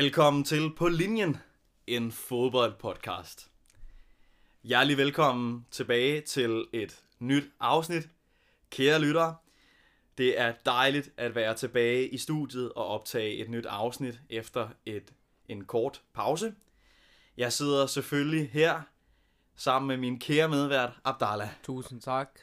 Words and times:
Velkommen 0.00 0.44
til 0.44 0.74
På 0.74 0.88
Linjen, 0.88 1.36
en 1.86 2.12
fodboldpodcast. 2.12 3.50
Hjertelig 4.62 4.96
velkommen 4.96 5.66
tilbage 5.70 6.20
til 6.20 6.64
et 6.72 7.04
nyt 7.18 7.44
afsnit. 7.60 8.08
Kære 8.70 9.00
lyttere, 9.00 9.36
det 10.18 10.40
er 10.40 10.52
dejligt 10.66 11.10
at 11.16 11.34
være 11.34 11.54
tilbage 11.54 12.08
i 12.08 12.18
studiet 12.18 12.72
og 12.72 12.86
optage 12.86 13.36
et 13.36 13.50
nyt 13.50 13.66
afsnit 13.66 14.20
efter 14.30 14.68
et, 14.86 15.12
en 15.48 15.64
kort 15.64 16.02
pause. 16.12 16.54
Jeg 17.36 17.52
sidder 17.52 17.86
selvfølgelig 17.86 18.50
her 18.50 18.80
sammen 19.56 19.88
med 19.88 19.96
min 19.96 20.18
kære 20.18 20.48
medvært 20.48 20.92
Abdallah. 21.04 21.48
Tusind 21.62 22.00
tak. 22.00 22.40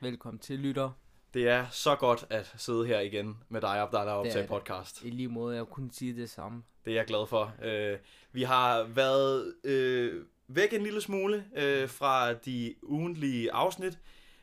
Velkommen 0.00 0.38
til, 0.38 0.58
lytter. 0.58 0.90
Det 1.34 1.48
er 1.48 1.66
så 1.70 1.96
godt 1.96 2.26
at 2.30 2.54
sidde 2.56 2.86
her 2.86 3.00
igen 3.00 3.36
med 3.48 3.60
dig, 3.60 3.80
Abdallah, 3.80 4.14
og 4.14 4.20
optage 4.20 4.42
det. 4.42 4.48
podcast. 4.48 5.02
I 5.02 5.10
lige 5.10 5.28
måde, 5.28 5.56
jeg 5.56 5.66
kunne 5.66 5.90
sige 5.92 6.16
det 6.16 6.30
samme. 6.30 6.62
Det 6.84 6.90
er 6.90 6.94
jeg 6.94 7.06
glad 7.06 7.26
for. 7.26 7.54
Øh, 7.62 7.98
vi 8.32 8.42
har 8.42 8.82
været 8.82 9.54
øh, 9.64 10.24
væk 10.48 10.72
en 10.72 10.82
lille 10.82 11.00
smule 11.00 11.44
øh, 11.56 11.88
fra 11.88 12.32
de 12.32 12.74
ugentlige 12.82 13.52
afsnit, 13.52 13.98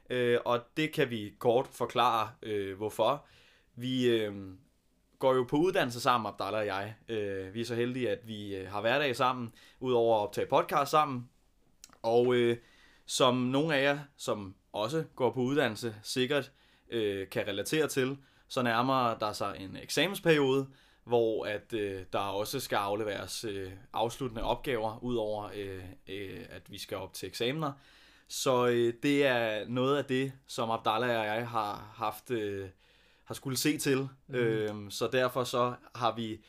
øh, 0.10 0.40
og 0.46 0.60
det 0.78 0.94
kan 0.94 1.10
vi 1.10 1.34
kort 1.40 1.68
forklare, 1.68 2.30
øh, 2.44 2.78
hvorfor. 2.78 3.26
Vi 3.76 4.10
øh, 4.10 4.34
går 5.20 5.34
jo 5.36 5.44
på 5.44 5.58
uddannelse 5.58 6.02
sammen, 6.02 6.28
Abdallah 6.28 6.60
og 6.60 6.66
jeg. 6.66 6.96
Øh, 7.10 7.54
vi 7.54 7.62
er 7.62 7.66
så 7.66 7.76
heldige, 7.76 8.10
at 8.10 8.28
vi 8.28 8.56
øh, 8.56 8.72
har 8.72 8.82
hverdag 8.82 9.16
sammen, 9.16 9.54
udover 9.80 10.18
at 10.18 10.22
optage 10.22 10.48
podcast 10.48 10.92
sammen. 10.92 11.30
Og 12.02 12.36
øh, 12.36 12.58
som 13.06 13.36
nogle 13.36 13.76
af 13.76 13.84
jer, 13.84 14.00
som 14.18 14.56
også 14.74 15.04
går 15.16 15.32
på 15.32 15.40
uddannelse, 15.40 15.96
sikkert 16.04 16.52
øh, 16.90 17.30
kan 17.30 17.48
relatere 17.48 17.88
til, 17.88 18.18
så 18.48 18.62
nærmer 18.62 19.18
der 19.18 19.34
sig 19.34 19.56
en 19.60 19.76
eksamensperiode, 19.76 20.68
hvor 21.04 21.46
at 21.46 21.74
øh, 21.74 22.02
der 22.14 22.20
også 22.20 22.60
skal 22.60 22.76
afleveres 22.76 23.44
øh, 23.44 23.72
afsluttende 23.94 24.44
opgaver, 24.44 25.04
udover 25.04 25.50
øh, 25.56 25.84
øh, 26.08 26.46
at 26.50 26.72
vi 26.72 26.78
skal 26.78 26.98
op 26.98 27.14
til 27.14 27.28
eksamener. 27.28 27.72
Så 28.28 28.68
øh, 28.68 28.94
det 29.04 29.26
er 29.26 29.68
noget 29.68 29.98
af 29.98 30.06
det, 30.06 30.34
som 30.48 30.72
Abdallah 30.72 31.20
og 31.20 31.26
jeg 31.26 31.48
har 31.50 31.94
haft 31.96 32.32
øh, 32.32 32.70
har 33.26 33.34
skulle 33.34 33.58
se 33.58 33.78
til. 33.78 34.08
Mm. 34.28 34.36
Øh, 34.36 34.92
så 34.92 35.08
derfor 35.12 35.44
så 35.44 35.74
har 35.96 36.16
vi 36.16 36.40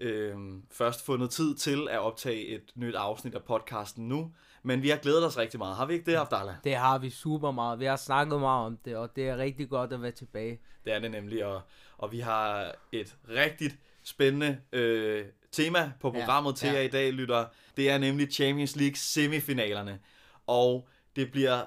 øh, 0.00 0.36
først 0.70 1.04
fundet 1.04 1.30
tid 1.30 1.54
til 1.54 1.88
at 1.90 1.98
optage 1.98 2.46
et 2.46 2.72
nyt 2.74 2.94
afsnit 2.94 3.34
af 3.34 3.44
podcasten 3.44 4.08
nu. 4.08 4.32
Men 4.66 4.82
vi 4.82 4.88
har 4.88 4.96
glædet 4.96 5.26
os 5.26 5.38
rigtig 5.38 5.58
meget. 5.58 5.76
Har 5.76 5.86
vi 5.86 5.94
ikke 5.94 6.10
det, 6.10 6.16
Abdallah? 6.16 6.54
Det 6.64 6.76
har 6.76 6.98
vi 6.98 7.10
super 7.10 7.50
meget. 7.50 7.80
Vi 7.80 7.84
har 7.84 7.96
snakket 7.96 8.40
meget 8.40 8.66
om 8.66 8.76
det, 8.76 8.96
og 8.96 9.16
det 9.16 9.28
er 9.28 9.36
rigtig 9.36 9.68
godt 9.68 9.92
at 9.92 10.02
være 10.02 10.10
tilbage. 10.10 10.60
Det 10.84 10.92
er 10.92 10.98
det 10.98 11.10
nemlig, 11.10 11.44
og, 11.44 11.62
og 11.98 12.12
vi 12.12 12.20
har 12.20 12.74
et 12.92 13.16
rigtig 13.28 13.72
spændende 14.02 14.60
øh, 14.72 15.24
tema 15.52 15.92
på 16.00 16.10
programmet 16.10 16.50
ja, 16.50 16.56
til 16.56 16.66
ja. 16.68 16.74
jer 16.74 16.80
i 16.80 16.88
dag, 16.88 17.12
lytter. 17.12 17.46
Det 17.76 17.90
er 17.90 17.98
nemlig 17.98 18.32
Champions 18.32 18.76
League 18.76 18.96
semifinalerne. 18.96 20.00
Og 20.46 20.88
det 21.16 21.32
bliver 21.32 21.64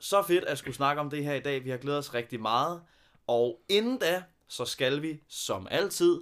så 0.00 0.22
fedt 0.22 0.44
at 0.44 0.58
skulle 0.58 0.74
snakke 0.74 1.00
om 1.00 1.10
det 1.10 1.24
her 1.24 1.34
i 1.34 1.40
dag. 1.40 1.64
Vi 1.64 1.70
har 1.70 1.76
glædet 1.76 1.98
os 1.98 2.14
rigtig 2.14 2.40
meget. 2.40 2.82
Og 3.26 3.60
inden 3.68 3.98
da, 3.98 4.22
så 4.48 4.64
skal 4.64 5.02
vi, 5.02 5.20
som 5.28 5.66
altid, 5.70 6.20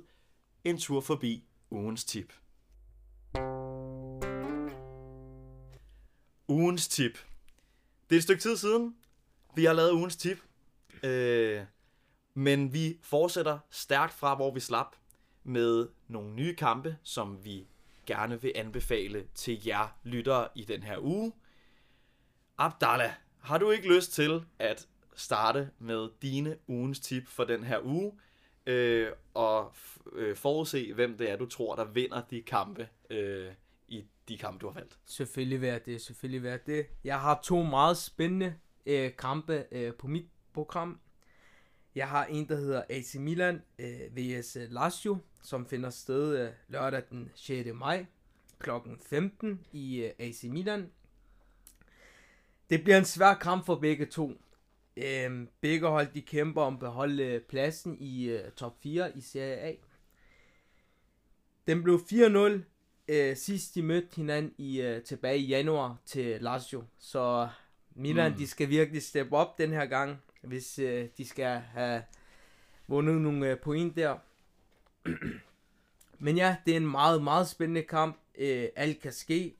en 0.64 0.78
tur 0.78 1.00
forbi 1.00 1.44
ugens 1.70 2.04
tip. 2.04 2.32
Ugens 6.52 6.88
tip. 6.88 7.18
Det 8.10 8.16
er 8.16 8.18
et 8.18 8.22
stykke 8.22 8.42
tid 8.42 8.56
siden, 8.56 8.96
vi 9.56 9.64
har 9.64 9.72
lavet 9.72 9.92
ugens 9.92 10.16
tip. 10.16 10.38
Øh, 11.02 11.62
men 12.34 12.72
vi 12.72 12.98
fortsætter 13.02 13.58
stærkt 13.70 14.12
fra, 14.12 14.34
hvor 14.34 14.54
vi 14.54 14.60
slap, 14.60 14.96
med 15.44 15.88
nogle 16.08 16.32
nye 16.34 16.54
kampe, 16.54 16.96
som 17.02 17.44
vi 17.44 17.66
gerne 18.06 18.42
vil 18.42 18.52
anbefale 18.54 19.26
til 19.34 19.66
jer 19.66 19.98
lyttere 20.02 20.48
i 20.54 20.64
den 20.64 20.82
her 20.82 20.98
uge. 20.98 21.32
Abdallah, 22.58 23.12
har 23.40 23.58
du 23.58 23.70
ikke 23.70 23.94
lyst 23.94 24.12
til 24.12 24.44
at 24.58 24.88
starte 25.14 25.70
med 25.78 26.08
dine 26.22 26.56
ugens 26.66 27.00
tip 27.00 27.28
for 27.28 27.44
den 27.44 27.64
her 27.64 27.80
uge, 27.84 28.12
øh, 28.66 29.08
og 29.34 29.70
f- 29.70 30.16
øh, 30.18 30.36
forudse, 30.36 30.92
hvem 30.92 31.18
det 31.18 31.30
er, 31.30 31.36
du 31.36 31.46
tror, 31.46 31.76
der 31.76 31.84
vinder 31.84 32.22
de 32.30 32.42
kampe 32.42 32.88
øh, 33.10 33.52
de 34.28 34.38
kampe, 34.38 34.58
du 34.58 34.66
har 34.66 34.74
valgt? 34.74 34.98
Selvfølgelig 35.04 35.60
være 35.60 35.80
det, 35.86 36.00
selvfølgelig 36.00 36.42
være 36.42 36.58
det. 36.66 36.86
Jeg 37.04 37.20
har 37.20 37.40
to 37.44 37.62
meget 37.62 37.96
spændende 37.96 38.54
øh, 38.86 39.16
kampe 39.18 39.64
øh, 39.72 39.94
på 39.94 40.06
mit 40.06 40.26
program. 40.52 41.00
Jeg 41.94 42.08
har 42.08 42.24
en, 42.24 42.48
der 42.48 42.56
hedder 42.56 42.82
AC 42.88 43.14
Milan 43.14 43.62
øh, 43.78 44.16
vs 44.16 44.56
øh, 44.56 44.70
Lazio, 44.70 45.18
som 45.42 45.66
finder 45.66 45.90
sted 45.90 46.38
øh, 46.38 46.52
lørdag 46.68 47.02
den 47.10 47.30
6. 47.34 47.68
maj 47.74 48.06
kl. 48.58 48.70
15 49.06 49.60
i 49.72 49.96
øh, 50.02 50.10
AC 50.18 50.44
Milan. 50.44 50.90
Det 52.70 52.82
bliver 52.82 52.98
en 52.98 53.04
svær 53.04 53.34
kamp 53.34 53.66
for 53.66 53.74
begge 53.74 54.06
to. 54.06 54.40
Øh, 54.96 55.46
begge 55.60 55.88
hold 55.88 56.06
de 56.14 56.22
kæmper 56.22 56.62
om 56.62 56.74
at 56.74 56.80
beholde 56.80 57.24
øh, 57.24 57.40
pladsen 57.40 57.96
i 58.00 58.28
øh, 58.28 58.50
top 58.50 58.82
4 58.82 59.16
i 59.16 59.20
Serie 59.20 59.56
A. 59.56 59.74
Den 61.66 61.82
blev 61.82 61.96
4-0 61.96 62.71
øh, 63.08 63.36
sidst 63.36 63.74
de 63.74 63.82
mødte 63.82 64.16
hinanden 64.16 64.54
i 64.58 64.80
øh, 64.80 65.02
tilbage 65.02 65.38
i 65.38 65.46
januar 65.46 65.96
til 66.06 66.40
Lazio. 66.40 66.84
Så 66.98 67.48
Milan 67.94 68.32
Mm. 68.32 68.38
de 68.38 68.46
skal 68.46 68.68
virkelig 68.68 69.02
steppe 69.02 69.36
op 69.36 69.58
den 69.58 69.70
her 69.70 69.86
gang, 69.86 70.22
hvis 70.42 70.78
øh, 70.78 71.08
de 71.18 71.26
skal 71.28 71.60
have 71.60 72.02
vundet 72.88 73.20
nogle 73.20 73.50
øh, 73.50 73.58
point 73.58 73.96
der. 73.96 74.16
Men 76.18 76.36
ja, 76.36 76.56
det 76.66 76.72
er 76.72 76.76
en 76.76 76.90
meget, 76.90 77.22
meget 77.22 77.48
spændende 77.48 77.82
kamp. 77.82 78.16
Øh, 78.38 78.68
alt 78.76 79.00
kan 79.00 79.12
ske. 79.12 79.54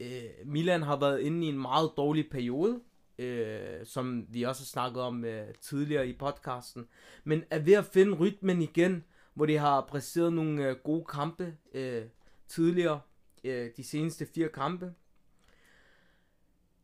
Øh, 0.00 0.22
Milan 0.44 0.82
har 0.82 0.96
været 1.00 1.20
inde 1.20 1.46
i 1.46 1.48
en 1.48 1.58
meget 1.58 1.90
dårlig 1.96 2.30
periode, 2.30 2.80
øh, 3.18 3.86
som 3.86 4.26
vi 4.28 4.42
også 4.42 4.62
har 4.62 4.66
snakket 4.66 5.02
om 5.02 5.24
øh, 5.24 5.46
tidligere 5.60 6.08
i 6.08 6.12
podcasten. 6.12 6.86
Men 7.24 7.44
er 7.50 7.58
ved 7.58 7.72
at 7.72 7.84
finde 7.84 8.12
rytmen 8.16 8.62
igen, 8.62 9.04
hvor 9.34 9.46
de 9.46 9.58
har 9.58 9.80
præsteret 9.80 10.32
nogle 10.32 10.68
øh, 10.68 10.76
gode 10.76 11.04
kampe 11.04 11.56
øh, 11.74 12.02
tidligere, 12.48 13.00
øh, 13.44 13.70
de 13.76 13.84
seneste 13.84 14.26
fire 14.34 14.48
kampe. 14.48 14.94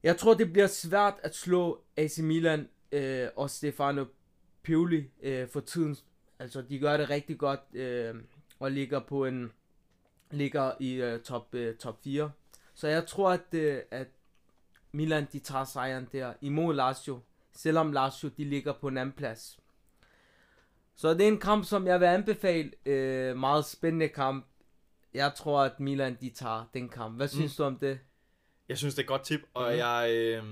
Jeg 0.02 0.16
tror, 0.16 0.34
det 0.34 0.52
bliver 0.52 0.66
svært 0.66 1.14
at 1.22 1.34
slå 1.34 1.84
AC 1.96 2.18
Milan 2.18 2.68
øh, 2.92 3.28
og 3.36 3.50
Stefano 3.50 4.04
Pioli 4.62 5.10
øh, 5.22 5.48
for 5.48 5.60
tiden. 5.60 5.96
Altså, 6.38 6.62
de 6.62 6.78
gør 6.78 6.96
det 6.96 7.10
rigtig 7.10 7.38
godt 7.38 7.60
øh, 7.74 8.14
og 8.58 8.70
ligger 8.70 9.00
på 9.00 9.24
en 9.24 9.52
ligger 10.30 10.72
i 10.80 10.94
øh, 10.94 11.20
top 11.20 11.54
øh, 11.54 11.76
top 11.76 12.02
4. 12.04 12.30
Så 12.74 12.88
jeg 12.88 13.06
tror 13.06 13.30
at 13.30 13.54
øh, 13.54 13.82
at 13.90 14.06
Milan 14.92 15.26
de 15.32 15.38
tager 15.38 15.64
sejren 15.64 16.08
der 16.12 16.32
imod 16.40 16.74
Lazio, 16.74 17.20
selvom 17.52 17.92
Lazio 17.92 18.28
de 18.28 18.44
ligger 18.44 18.72
på 18.72 18.88
en 18.88 18.98
anden 18.98 19.12
plads. 19.12 19.58
Så 20.96 21.14
det 21.14 21.20
er 21.20 21.28
en 21.28 21.40
kamp 21.40 21.64
som 21.64 21.86
jeg 21.86 22.00
vil 22.00 22.06
anbefale, 22.06 22.70
øh, 22.86 23.36
meget 23.36 23.64
spændende 23.64 24.08
kamp. 24.08 24.46
Jeg 25.14 25.32
tror 25.36 25.60
at 25.62 25.80
Milan 25.80 26.16
de 26.20 26.30
tager 26.30 26.64
den 26.74 26.88
kamp. 26.88 27.16
Hvad 27.16 27.28
synes 27.28 27.58
mm. 27.58 27.62
du 27.62 27.66
om 27.66 27.76
det? 27.78 27.98
Jeg 28.68 28.78
synes, 28.78 28.94
det 28.94 28.98
er 29.00 29.04
et 29.04 29.08
godt 29.08 29.22
tip, 29.24 29.40
og 29.54 29.68
Mhm. 29.70 29.78
jeg 29.78 30.10
øh, 30.14 30.42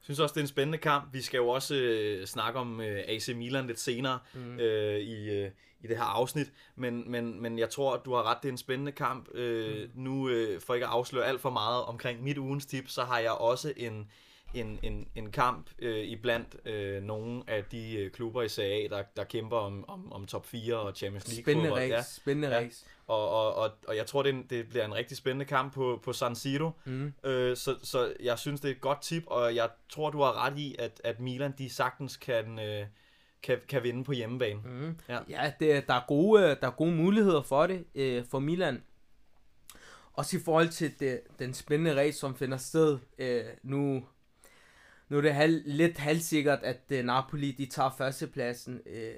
synes 0.00 0.20
også, 0.20 0.32
det 0.32 0.40
er 0.40 0.44
en 0.44 0.48
spændende 0.48 0.78
kamp. 0.78 1.12
Vi 1.14 1.22
skal 1.22 1.38
jo 1.38 1.48
også 1.48 1.74
øh, 1.74 2.26
snakke 2.26 2.58
om 2.58 2.80
øh, 2.80 2.98
AC 3.08 3.28
Milan 3.36 3.66
lidt 3.66 3.80
senere 3.80 4.18
Mm. 4.34 4.58
øh, 4.58 4.98
i, 5.00 5.30
øh, 5.30 5.50
i 5.80 5.86
det 5.86 5.96
her 5.96 6.04
afsnit, 6.04 6.52
men, 6.76 7.10
men, 7.10 7.42
men 7.42 7.58
jeg 7.58 7.70
tror, 7.70 7.94
at 7.94 8.04
du 8.04 8.14
har 8.14 8.22
ret, 8.30 8.38
det 8.42 8.48
er 8.48 8.52
en 8.52 8.58
spændende 8.58 8.92
kamp. 8.92 9.28
Øh, 9.34 9.80
Mhm. 9.82 9.90
Nu, 9.94 10.28
øh, 10.28 10.60
for 10.60 10.74
ikke 10.74 10.86
at 10.86 10.92
afsløre 10.92 11.24
alt 11.26 11.40
for 11.40 11.50
meget 11.50 11.84
omkring 11.84 12.22
mit 12.22 12.38
ugens 12.38 12.66
tip, 12.66 12.88
så 12.88 13.04
har 13.04 13.18
jeg 13.18 13.32
også 13.32 13.72
en, 13.76 14.10
en, 14.54 14.78
en, 14.82 15.08
en 15.14 15.30
kamp 15.30 15.66
øh, 15.78 16.04
iblandt 16.04 16.56
øh, 16.68 17.02
nogle 17.02 17.42
af 17.46 17.64
de 17.64 17.96
øh, 17.96 18.10
klubber 18.10 18.42
i 18.42 18.48
Serie 18.48 18.84
A, 18.84 18.88
der, 18.96 19.02
der 19.16 19.24
kæmper 19.24 19.56
om, 19.56 19.84
om, 19.88 20.12
om 20.12 20.26
top 20.26 20.46
4 20.46 20.76
og 20.76 20.96
Champions 20.96 21.28
League 21.28 21.42
Spændende 21.44 21.70
race, 21.74 21.94
Ja. 21.94 22.02
spændende 22.02 22.48
Ja. 22.48 22.56
race. 22.64 22.84
Og, 23.06 23.28
og, 23.28 23.54
og, 23.54 23.70
og 23.88 23.96
jeg 23.96 24.06
tror, 24.06 24.22
det, 24.22 24.34
en, 24.34 24.46
det 24.50 24.68
bliver 24.68 24.84
en 24.84 24.94
rigtig 24.94 25.16
spændende 25.16 25.44
kamp 25.44 25.74
på, 25.74 26.00
på 26.04 26.12
San 26.12 26.34
Siro. 26.34 26.70
Mm. 26.84 27.12
Øh, 27.24 27.56
så, 27.56 27.74
så 27.82 28.12
jeg 28.22 28.38
synes, 28.38 28.60
det 28.60 28.68
er 28.70 28.74
et 28.74 28.80
godt 28.80 29.02
tip, 29.02 29.22
og 29.26 29.54
jeg 29.54 29.68
tror, 29.88 30.10
du 30.10 30.22
har 30.22 30.46
ret 30.46 30.58
i, 30.58 30.76
at, 30.78 31.00
at 31.04 31.20
Milan 31.20 31.54
de 31.58 31.70
sagtens 31.70 32.16
kan, 32.16 32.58
øh, 32.58 32.86
kan, 33.42 33.58
kan 33.68 33.82
vinde 33.82 34.04
på 34.04 34.12
hjemmebane. 34.12 34.60
Mm. 34.64 34.96
Ja. 35.08 35.18
Ja, 35.28 35.52
det, 35.60 35.86
der, 35.88 35.94
er 35.94 36.04
gode, 36.08 36.42
der 36.42 36.66
er 36.66 36.70
gode 36.70 36.92
muligheder 36.92 37.42
for 37.42 37.66
det 37.66 37.84
øh, 37.94 38.24
for 38.30 38.38
Milan. 38.38 38.82
Også 40.12 40.36
i 40.36 40.40
forhold 40.44 40.68
til 40.68 41.00
det, 41.00 41.20
den 41.38 41.54
spændende 41.54 41.96
race, 42.00 42.18
som 42.18 42.36
finder 42.36 42.56
sted 42.56 42.98
øh, 43.18 43.44
nu. 43.62 44.04
Nu 45.10 45.16
er 45.16 45.20
det 45.20 45.34
halv, 45.34 45.62
lidt 45.66 45.98
halvsikkert, 45.98 46.58
at 46.62 46.80
øh, 46.90 47.04
Napoli 47.04 47.50
de 47.50 47.66
tager 47.66 47.90
førstepladsen. 47.98 48.80
Øh, 48.86 49.12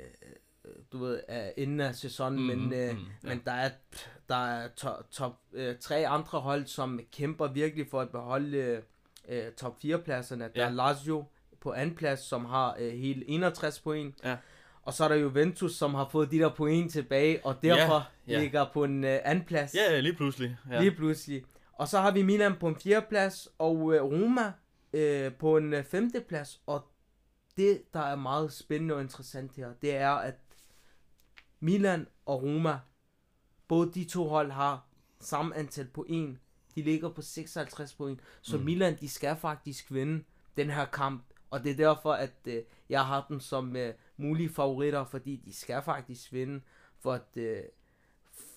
du 0.92 0.98
ved, 0.98 1.20
uh, 1.28 1.62
inden 1.62 1.80
af 1.80 1.94
sæsonen, 1.94 2.38
mm, 2.40 2.46
men, 2.46 2.58
mhm, 2.58 2.66
mm, 2.68 3.06
ja. 3.24 3.28
men 3.28 3.42
der 3.46 3.52
er, 3.52 3.70
der 4.28 4.46
er 4.46 4.68
top, 4.76 5.10
top 5.10 5.38
uh, 5.52 5.60
tre 5.80 6.06
andre 6.08 6.40
hold, 6.40 6.66
som 6.66 7.00
kæmper 7.12 7.48
virkelig 7.52 7.86
for 7.90 8.00
at 8.00 8.10
beholde 8.10 8.82
uh, 9.28 9.34
top 9.56 9.80
4 9.82 9.98
pladserne. 9.98 10.44
Der 10.44 10.50
Ja. 10.62 10.66
er 10.66 10.70
Lazio 10.70 11.24
på 11.60 11.72
anden 11.72 11.96
plads, 11.96 12.20
som 12.20 12.44
har 12.44 12.76
uh, 12.80 12.86
hele 12.86 13.28
61 13.28 13.80
point. 13.80 14.14
Ja. 14.24 14.36
Og 14.82 14.92
så 14.92 15.04
er 15.04 15.08
der 15.08 15.14
Juventus, 15.14 15.74
som 15.76 15.94
har 15.94 16.08
fået 16.12 16.30
de 16.30 16.38
der 16.38 16.48
point 16.54 16.92
tilbage, 16.92 17.46
og 17.46 17.56
derfor 17.62 18.08
ja. 18.28 18.40
ligger 18.40 18.66
på 18.72 18.84
en 18.84 19.04
øh, 19.04 19.18
anden 19.24 19.44
plads. 19.44 19.74
Ja, 19.74 19.92
ja, 19.92 20.00
lige 20.00 20.14
pludselig. 20.14 20.56
Ja. 20.70 20.80
Lige 20.80 20.90
pludselig. 20.92 21.44
Og 21.72 21.88
så 21.88 22.00
har 22.00 22.10
vi 22.10 22.22
Milan 22.22 22.54
på 22.60 22.68
en 22.68 22.76
fjerde 22.76 23.06
plads, 23.08 23.48
og 23.58 23.94
øh, 23.94 24.02
Roma 24.02 24.52
øh, 24.92 25.34
på 25.34 25.56
en 25.56 25.74
øh, 25.74 25.84
femte 25.84 26.20
plads. 26.20 26.62
Og 26.66 26.82
det, 27.56 27.82
der 27.94 28.00
er 28.00 28.16
meget 28.16 28.52
spændende 28.52 28.94
og 28.94 29.00
interessant 29.00 29.56
her, 29.56 29.72
det 29.82 29.96
er, 29.96 30.10
at 30.10 30.34
Milan 31.60 32.06
og 32.26 32.42
Roma, 32.42 32.78
både 33.68 33.92
de 33.92 34.04
to 34.04 34.28
hold 34.28 34.50
har 34.50 34.86
samme 35.20 35.56
antal 35.56 35.86
point. 35.86 36.38
De 36.74 36.82
ligger 36.82 37.08
på 37.08 37.22
56 37.22 37.94
point. 37.94 38.20
Så 38.42 38.58
mm. 38.58 38.64
Milan, 38.64 38.96
de 39.00 39.08
skal 39.08 39.36
faktisk 39.36 39.92
vinde 39.92 40.24
den 40.56 40.70
her 40.70 40.84
kamp. 40.84 41.24
Og 41.50 41.64
det 41.64 41.70
er 41.70 41.76
derfor, 41.76 42.12
at 42.12 42.34
øh, 42.44 42.62
jeg 42.88 43.06
har 43.06 43.26
dem 43.28 43.40
som 43.40 43.76
øh, 43.76 43.94
mulige 44.16 44.48
favoritter, 44.48 45.04
fordi 45.04 45.36
de 45.36 45.54
skal 45.54 45.82
faktisk 45.82 46.32
vinde, 46.32 46.60
for 47.00 47.12
at, 47.12 47.36
øh, 47.36 47.62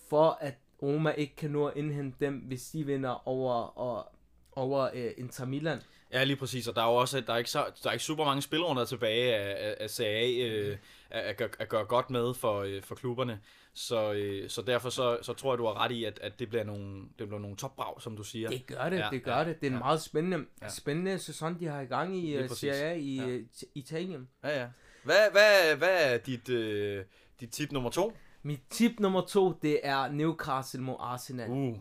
for 0.10 0.38
at 0.42 0.56
Roma 0.82 1.10
ikke 1.10 1.36
kan 1.36 1.52
nå 1.52 1.68
at 1.68 1.78
indhente 1.78 2.26
dem, 2.26 2.38
hvis 2.38 2.70
de 2.70 2.86
vinder 2.86 3.28
over, 3.28 3.54
og, 3.54 4.12
over 4.52 4.90
øh, 4.94 5.12
Inter 5.18 5.46
Milan. 5.46 5.82
Ja, 6.16 6.24
lige 6.24 6.38
præcis, 6.38 6.68
og 6.68 6.76
der 6.76 6.82
er 6.82 6.86
jo 6.86 6.96
også 6.96 7.22
der 7.22 7.34
er 7.34 7.38
ikke, 7.38 7.50
så, 7.50 7.66
der 7.84 7.90
er 7.90 7.94
ikke 7.94 8.04
super 8.04 8.26
mange 8.26 8.42
spillere, 8.42 8.76
der 8.76 8.82
er 8.82 8.86
tilbage 8.86 9.36
af, 9.36 9.70
af, 9.70 9.76
af 9.80 9.90
Serie 9.90 10.46
A, 10.46 10.50
øh, 10.50 10.78
at, 11.10 11.24
at, 11.24 11.38
gøre, 11.38 11.50
at 11.60 11.70
gøre 11.70 11.86
godt 11.86 12.10
med 12.10 12.34
for, 12.34 12.62
øh, 12.62 12.82
for 12.84 12.96
klubberne. 12.96 13.40
Så, 13.74 14.14
øh, 14.14 14.50
så 14.50 14.62
derfor 14.62 14.90
så, 14.90 15.18
så 15.22 15.34
tror 15.34 15.54
jeg, 15.54 15.58
du 15.58 15.66
har 15.66 15.84
ret 15.84 15.92
i, 15.92 16.04
at, 16.04 16.20
at 16.20 16.40
det 16.40 16.50
bliver 16.50 16.64
nogle, 16.64 17.02
det 17.20 17.28
bliver 17.28 17.40
nogle 17.40 17.58
topbrag, 17.58 18.02
som 18.02 18.18
du 18.18 18.24
siger. 18.24 18.50
Det 18.50 18.66
gør 18.68 18.90
det, 18.90 18.98
ja, 18.98 19.08
det 19.12 19.24
gør 19.24 19.38
ja, 19.38 19.44
det. 19.46 19.62
Det 19.62 19.68
er 19.68 19.72
en 19.72 19.74
ja. 19.74 19.80
meget 19.80 20.02
spændende, 20.02 20.46
ja. 20.62 20.70
spændende 20.70 21.20
sæson, 21.20 21.60
de 21.60 21.66
har 21.66 21.82
i 21.82 21.86
gang 21.86 22.18
i 22.18 22.44
uh, 22.44 22.50
Serie 22.50 22.84
A 22.84 22.94
i 22.94 23.16
ja. 23.16 23.36
uh, 23.36 23.42
Italien. 23.76 24.30
Ja, 24.44 24.60
ja. 24.62 24.68
Hvad, 25.04 25.32
hvad, 25.32 25.76
hvad 25.76 26.14
er 26.14 26.18
dit, 26.18 26.50
øh, 26.50 27.06
dit 27.40 27.50
tip 27.50 27.72
nummer 27.72 27.90
to? 27.90 28.18
Mit 28.44 28.62
tip 28.70 29.00
nummer 29.00 29.22
to, 29.22 29.52
det 29.62 29.80
er 29.84 30.12
Newcastle 30.12 30.82
mod 30.82 30.96
Arsenal. 31.00 31.50
Uh. 31.50 31.78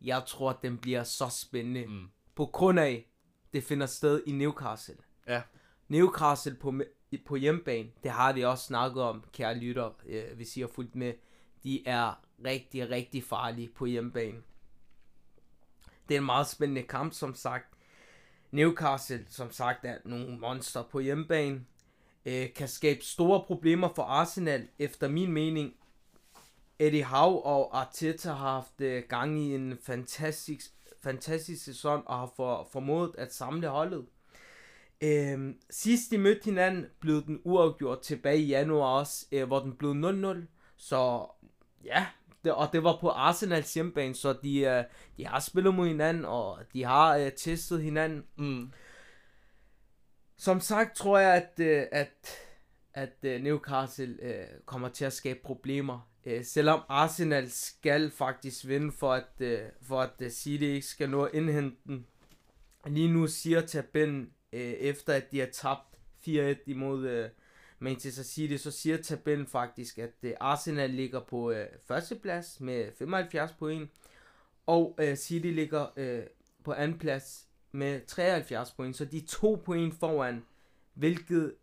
Jeg 0.00 0.22
tror, 0.26 0.58
den 0.62 0.78
bliver 0.78 1.04
så 1.04 1.28
spændende. 1.28 1.86
Mm. 1.86 2.10
På 2.34 2.46
grund 2.46 2.80
af, 2.80 3.09
det 3.52 3.64
finder 3.64 3.86
sted 3.86 4.22
i 4.26 4.32
Newcastle. 4.32 4.96
Ja. 5.26 5.42
Newcastle 5.88 6.54
på, 6.54 6.80
på 7.26 7.36
hjemmebane, 7.36 7.88
det 8.02 8.10
har 8.10 8.32
vi 8.32 8.44
også 8.44 8.64
snakket 8.64 9.02
om, 9.02 9.24
kære 9.32 9.54
lytter, 9.54 9.90
øh, 10.06 10.36
hvis 10.36 10.56
I 10.56 10.60
har 10.60 10.68
fulgt 10.68 10.96
med. 10.96 11.12
De 11.62 11.88
er 11.88 12.24
rigtig, 12.44 12.90
rigtig 12.90 13.24
farlige 13.24 13.68
på 13.68 13.86
hjemmebane. 13.86 14.38
Det 16.08 16.14
er 16.14 16.18
en 16.18 16.26
meget 16.26 16.46
spændende 16.46 16.82
kamp, 16.82 17.12
som 17.12 17.34
sagt. 17.34 17.66
Newcastle, 18.50 19.26
som 19.28 19.50
sagt, 19.50 19.84
er 19.84 19.98
nogle 20.04 20.38
monster 20.38 20.82
på 20.82 21.00
hjemmebane. 21.00 21.64
Øh, 22.26 22.52
kan 22.54 22.68
skabe 22.68 23.04
store 23.04 23.44
problemer 23.46 23.88
for 23.94 24.02
Arsenal, 24.02 24.68
efter 24.78 25.08
min 25.08 25.32
mening. 25.32 25.74
Eddie 26.78 27.04
Howe 27.04 27.42
og 27.42 27.80
Arteta 27.80 28.28
har 28.28 28.52
haft 28.52 28.80
øh, 28.80 29.02
gang 29.08 29.38
i 29.38 29.54
en 29.54 29.78
fantastisk, 29.82 30.74
fantastisk 31.02 31.64
sæson 31.64 32.02
og 32.06 32.18
har 32.18 32.32
for, 32.36 32.68
formået 32.72 33.14
at 33.18 33.34
samle 33.34 33.68
holdet. 33.68 34.06
Øhm, 35.00 35.60
sidst 35.70 36.10
de 36.10 36.18
mødte 36.18 36.44
hinanden, 36.44 36.86
blev 37.00 37.26
den 37.26 37.40
uafgjort 37.44 38.00
tilbage 38.00 38.38
i 38.38 38.46
januar 38.46 38.98
også, 38.98 39.26
øh, 39.32 39.46
hvor 39.46 39.60
den 39.60 39.76
blev 39.76 39.90
0-0. 39.90 40.46
Så 40.76 41.26
ja, 41.84 42.06
det, 42.44 42.52
og 42.52 42.68
det 42.72 42.84
var 42.84 42.98
på 43.00 43.08
Arsenals 43.08 43.74
hjemmebane, 43.74 44.14
så 44.14 44.32
de, 44.32 44.60
øh, 44.60 44.84
de 45.16 45.26
har 45.26 45.40
spillet 45.40 45.74
mod 45.74 45.86
hinanden, 45.86 46.24
og 46.24 46.58
de 46.72 46.84
har 46.84 47.16
øh, 47.16 47.32
testet 47.32 47.82
hinanden. 47.82 48.24
Mm. 48.36 48.72
Som 50.36 50.60
sagt 50.60 50.96
tror 50.96 51.18
jeg, 51.18 51.34
at, 51.34 51.60
øh, 51.60 51.86
at, 51.92 52.38
at 52.94 53.16
øh, 53.22 53.42
Newcastle 53.42 54.16
øh, 54.22 54.46
kommer 54.66 54.88
til 54.88 55.04
at 55.04 55.12
skabe 55.12 55.40
problemer. 55.44 56.09
Øh, 56.26 56.44
selvom 56.44 56.80
Arsenal 56.88 57.50
skal 57.50 58.10
faktisk 58.10 58.66
vinde, 58.66 58.92
for 58.92 59.12
at, 59.12 59.40
øh, 59.40 59.60
for 59.82 60.00
at 60.00 60.10
øh, 60.20 60.30
City 60.30 60.64
ikke 60.64 60.86
skal 60.86 61.10
nå 61.10 61.24
at 61.24 61.34
indhente 61.34 61.76
den. 61.86 62.06
Lige 62.86 63.12
nu 63.12 63.26
siger 63.26 63.60
tabellen, 63.60 64.30
øh, 64.52 64.60
efter 64.60 65.12
at 65.12 65.32
de 65.32 65.38
har 65.38 65.48
tabt 65.52 65.96
4-1 66.26 66.62
imod 66.66 67.08
øh, 67.08 67.28
Manchester 67.78 68.22
City, 68.22 68.56
så 68.56 68.70
siger 68.70 68.96
tabellen 68.96 69.46
faktisk, 69.46 69.98
at 69.98 70.14
øh, 70.22 70.32
Arsenal 70.40 70.90
ligger 70.90 71.20
på 71.20 71.50
øh, 71.50 71.66
førsteplads 71.86 72.60
med 72.60 72.92
75 72.98 73.52
point, 73.52 73.90
og 74.66 74.96
øh, 74.98 75.16
City 75.16 75.46
ligger 75.46 75.86
øh, 75.96 76.22
på 76.64 76.72
anden 76.72 76.98
plads 76.98 77.46
med 77.72 78.00
73 78.06 78.70
point, 78.70 78.96
så 78.96 79.04
de 79.04 79.16
er 79.16 79.26
to 79.28 79.62
point 79.64 79.94
foran, 79.94 80.44
hvilket 80.94 81.54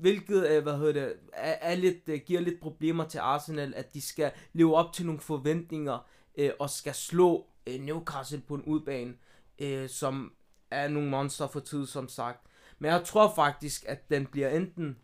hvilket 0.00 0.48
øh, 0.48 0.62
hvad 0.62 0.78
hedder 0.78 0.92
det, 0.92 1.12
er, 1.32 1.54
er 1.60 1.74
lidt, 1.74 2.08
uh, 2.08 2.14
giver 2.26 2.40
lidt 2.40 2.60
problemer 2.60 3.04
til 3.04 3.18
Arsenal, 3.18 3.74
at 3.76 3.94
de 3.94 4.00
skal 4.00 4.30
leve 4.52 4.76
op 4.76 4.92
til 4.92 5.06
nogle 5.06 5.20
forventninger 5.20 6.06
uh, 6.38 6.48
og 6.58 6.70
skal 6.70 6.94
slå 6.94 7.46
uh, 7.70 7.80
Newcastle 7.80 8.40
på 8.40 8.54
en 8.54 8.62
udbane, 8.62 9.14
uh, 9.62 9.88
som 9.88 10.32
er 10.70 10.88
nogle 10.88 11.08
monster 11.08 11.46
for 11.46 11.60
tid, 11.60 11.86
som 11.86 12.08
sagt. 12.08 12.46
Men 12.78 12.90
jeg 12.90 13.04
tror 13.04 13.32
faktisk, 13.34 13.84
at 13.88 14.10
den 14.10 14.26
bliver 14.26 14.48
enten 14.48 14.96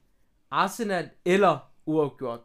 Arsenal 0.50 1.10
eller 1.24 1.58
uafgjort. 1.86 2.40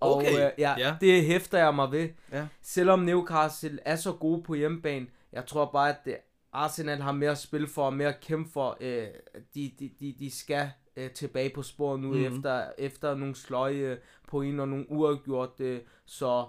Og 0.00 0.16
okay. 0.16 0.32
uh, 0.32 0.50
ja, 0.58 0.74
ja, 0.78 0.96
det 1.00 1.24
hæfter 1.24 1.58
jeg 1.58 1.74
mig 1.74 1.92
ved. 1.92 2.08
Ja. 2.32 2.46
Selvom 2.62 2.98
Newcastle 2.98 3.78
er 3.84 3.96
så 3.96 4.12
gode 4.12 4.42
på 4.42 4.54
hjemmebane, 4.54 5.06
jeg 5.32 5.46
tror 5.46 5.70
bare, 5.72 5.88
at 5.88 6.04
det, 6.04 6.16
Arsenal 6.52 7.00
har 7.00 7.12
mere 7.12 7.36
spil 7.36 7.68
for 7.68 7.86
og 7.86 7.94
mere 7.94 8.14
kæmpe 8.22 8.50
for. 8.50 8.76
Øh, 8.80 9.06
de, 9.54 9.72
de, 9.78 9.90
de, 10.00 10.14
de 10.18 10.38
skal 10.38 10.70
øh, 10.96 11.10
tilbage 11.10 11.50
på 11.54 11.62
sporet 11.62 12.00
nu 12.00 12.12
mm. 12.12 12.24
efter, 12.24 12.70
efter 12.78 13.14
nogle 13.14 13.34
sløje 13.34 13.98
point 14.28 14.60
og 14.60 14.68
nogle 14.68 14.90
uafgjort. 14.90 15.60
Øh, 15.60 15.80
så 16.06 16.48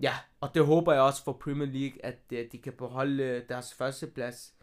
ja, 0.00 0.14
og 0.40 0.54
det 0.54 0.66
håber 0.66 0.92
jeg 0.92 1.02
også 1.02 1.24
for 1.24 1.32
Premier 1.32 1.68
League, 1.68 2.04
at 2.04 2.18
øh, 2.32 2.46
de 2.52 2.58
kan 2.58 2.72
beholde 2.72 3.22
øh, 3.22 3.42
deres 3.48 3.74
første 3.74 4.06
plads. 4.06 4.54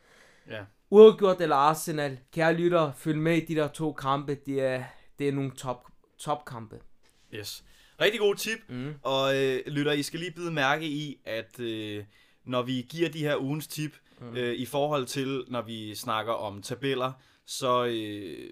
Ja. 0.50 0.64
Uafgjort 0.90 1.42
eller 1.42 1.56
Arsenal, 1.56 2.20
kære 2.34 2.54
lytter, 2.54 2.92
følg 2.94 3.18
med 3.18 3.38
i 3.38 3.46
de 3.46 3.56
der 3.56 3.68
to 3.68 3.94
kampe. 3.94 4.36
Det 4.46 4.62
er, 4.62 4.84
det 5.20 5.28
er 5.28 5.32
nogle 5.32 5.52
top, 5.52 5.88
top 6.18 6.46
kampe. 6.46 6.80
Yes. 7.34 7.64
Rigtig 8.02 8.20
god 8.20 8.36
tip. 8.36 8.60
Mm. 8.70 8.94
Og 9.04 9.38
øh, 9.38 9.60
lytter, 9.68 9.92
I 9.92 10.04
skal 10.04 10.20
lige 10.20 10.32
bide 10.32 10.52
mærke 10.52 10.86
i, 10.86 11.22
at 11.26 11.60
øh, 11.60 12.04
når 12.44 12.62
vi 12.62 12.86
giver 12.90 13.10
de 13.10 13.20
her 13.20 13.38
ugens 13.38 13.68
tip, 13.68 13.98
mm. 14.22 14.36
øh, 14.36 14.54
i 14.54 14.66
forhold 14.66 15.06
til, 15.06 15.44
når 15.48 15.62
vi 15.62 15.96
snakker 15.96 16.34
om 16.34 16.62
tabeller, 16.62 17.12
så 17.46 17.86
øh, 17.86 18.50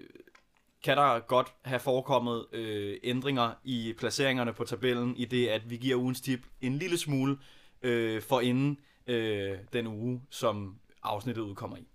kan 0.82 0.96
der 0.96 1.18
godt 1.18 1.52
have 1.64 1.80
forekommet 1.80 2.46
øh, 2.52 2.96
ændringer 3.02 3.52
i 3.64 3.94
placeringerne 3.98 4.52
på 4.52 4.64
tabellen, 4.64 5.16
i 5.16 5.24
det 5.24 5.48
at 5.48 5.70
vi 5.70 5.76
giver 5.76 5.96
ugens 5.96 6.20
tip 6.20 6.40
en 6.60 6.78
lille 6.78 6.98
smule 6.98 7.38
øh, 7.82 8.22
for 8.22 8.40
inden 8.40 8.78
øh, 9.06 9.58
den 9.72 9.86
uge, 9.86 10.22
som 10.30 10.78
afsnittet 11.02 11.42
udkommer 11.42 11.76
i. 11.76 11.86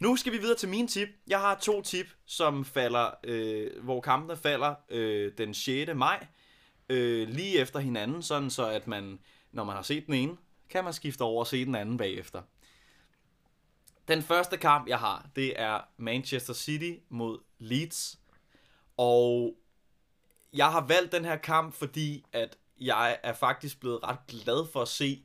Nu 0.00 0.16
skal 0.16 0.32
vi 0.32 0.38
videre 0.38 0.56
til 0.56 0.68
min 0.68 0.88
tip. 0.88 1.08
Jeg 1.26 1.40
har 1.40 1.58
to 1.62 1.82
tip, 1.82 2.06
som 2.26 2.64
falder, 2.64 3.10
øh, 3.24 3.84
hvor 3.84 4.00
kampene 4.00 4.36
falder 4.36 4.74
øh, 4.90 5.32
den 5.38 5.54
6. 5.54 5.90
maj, 5.94 6.26
øh, 6.88 7.28
lige 7.28 7.58
efter 7.58 7.78
hinanden, 7.78 8.22
sådan 8.22 8.50
så 8.50 8.66
at 8.66 8.86
man, 8.86 9.18
når 9.52 9.64
man 9.64 9.76
har 9.76 9.82
set 9.82 10.06
den 10.06 10.14
ene, 10.14 10.36
kan 10.70 10.84
man 10.84 10.92
skifte 10.92 11.22
over 11.22 11.40
og 11.40 11.46
se 11.46 11.64
den 11.64 11.74
anden 11.74 11.96
bagefter. 11.96 12.42
Den 14.10 14.22
første 14.22 14.56
kamp, 14.56 14.88
jeg 14.88 14.98
har, 14.98 15.28
det 15.36 15.60
er 15.60 15.80
Manchester 15.96 16.52
City 16.52 16.92
mod 17.08 17.38
Leeds. 17.58 18.18
Og 18.96 19.54
jeg 20.54 20.72
har 20.72 20.86
valgt 20.86 21.12
den 21.12 21.24
her 21.24 21.36
kamp, 21.36 21.74
fordi 21.74 22.24
at 22.32 22.56
jeg 22.80 23.18
er 23.22 23.32
faktisk 23.32 23.80
blevet 23.80 24.02
ret 24.02 24.18
glad 24.28 24.66
for 24.72 24.82
at 24.82 24.88
se, 24.88 25.24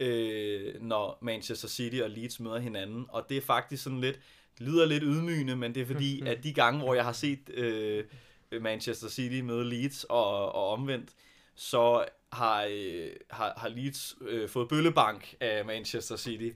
øh, 0.00 0.82
når 0.82 1.18
Manchester 1.22 1.68
City 1.68 1.96
og 1.96 2.10
Leeds 2.10 2.40
møder 2.40 2.58
hinanden. 2.58 3.06
Og 3.08 3.26
det 3.28 3.36
er 3.36 3.40
faktisk 3.40 3.82
sådan 3.82 4.00
lidt, 4.00 4.20
det 4.58 4.66
lyder 4.66 4.86
lidt 4.86 5.02
ydmygende, 5.06 5.56
men 5.56 5.74
det 5.74 5.82
er 5.82 5.86
fordi, 5.86 6.22
at 6.30 6.44
de 6.44 6.52
gange, 6.52 6.80
hvor 6.80 6.94
jeg 6.94 7.04
har 7.04 7.12
set 7.12 7.48
øh, 7.48 8.04
Manchester 8.60 9.08
City 9.08 9.40
møde 9.40 9.64
Leeds 9.64 10.04
og, 10.04 10.52
og 10.52 10.68
omvendt, 10.68 11.10
så 11.54 12.04
har, 12.32 12.68
øh, 12.70 13.10
har, 13.30 13.54
har 13.56 13.68
Leeds 13.68 14.16
øh, 14.20 14.48
fået 14.48 14.68
bøllebank 14.68 15.34
af 15.40 15.64
Manchester 15.64 16.16
City. 16.16 16.50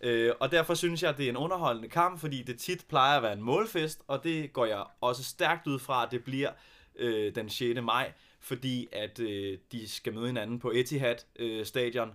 Øh, 0.00 0.32
og 0.40 0.52
derfor 0.52 0.74
synes 0.74 1.02
jeg, 1.02 1.10
at 1.10 1.18
det 1.18 1.26
er 1.26 1.30
en 1.30 1.36
underholdende 1.36 1.88
kamp, 1.88 2.20
fordi 2.20 2.42
det 2.42 2.58
tit 2.58 2.84
plejer 2.88 3.16
at 3.16 3.22
være 3.22 3.32
en 3.32 3.42
målfest, 3.42 4.02
og 4.08 4.24
det 4.24 4.52
går 4.52 4.66
jeg 4.66 4.84
også 5.00 5.24
stærkt 5.24 5.66
ud 5.66 5.78
fra, 5.78 6.04
at 6.06 6.10
det 6.10 6.24
bliver 6.24 6.50
øh, 6.96 7.34
den 7.34 7.48
6. 7.48 7.80
maj, 7.82 8.12
fordi 8.40 8.88
at 8.92 9.20
øh, 9.20 9.58
de 9.72 9.88
skal 9.88 10.14
møde 10.14 10.26
hinanden 10.26 10.58
på 10.58 10.70
Etihad 10.74 11.16
øh, 11.36 11.66
stadion, 11.66 12.12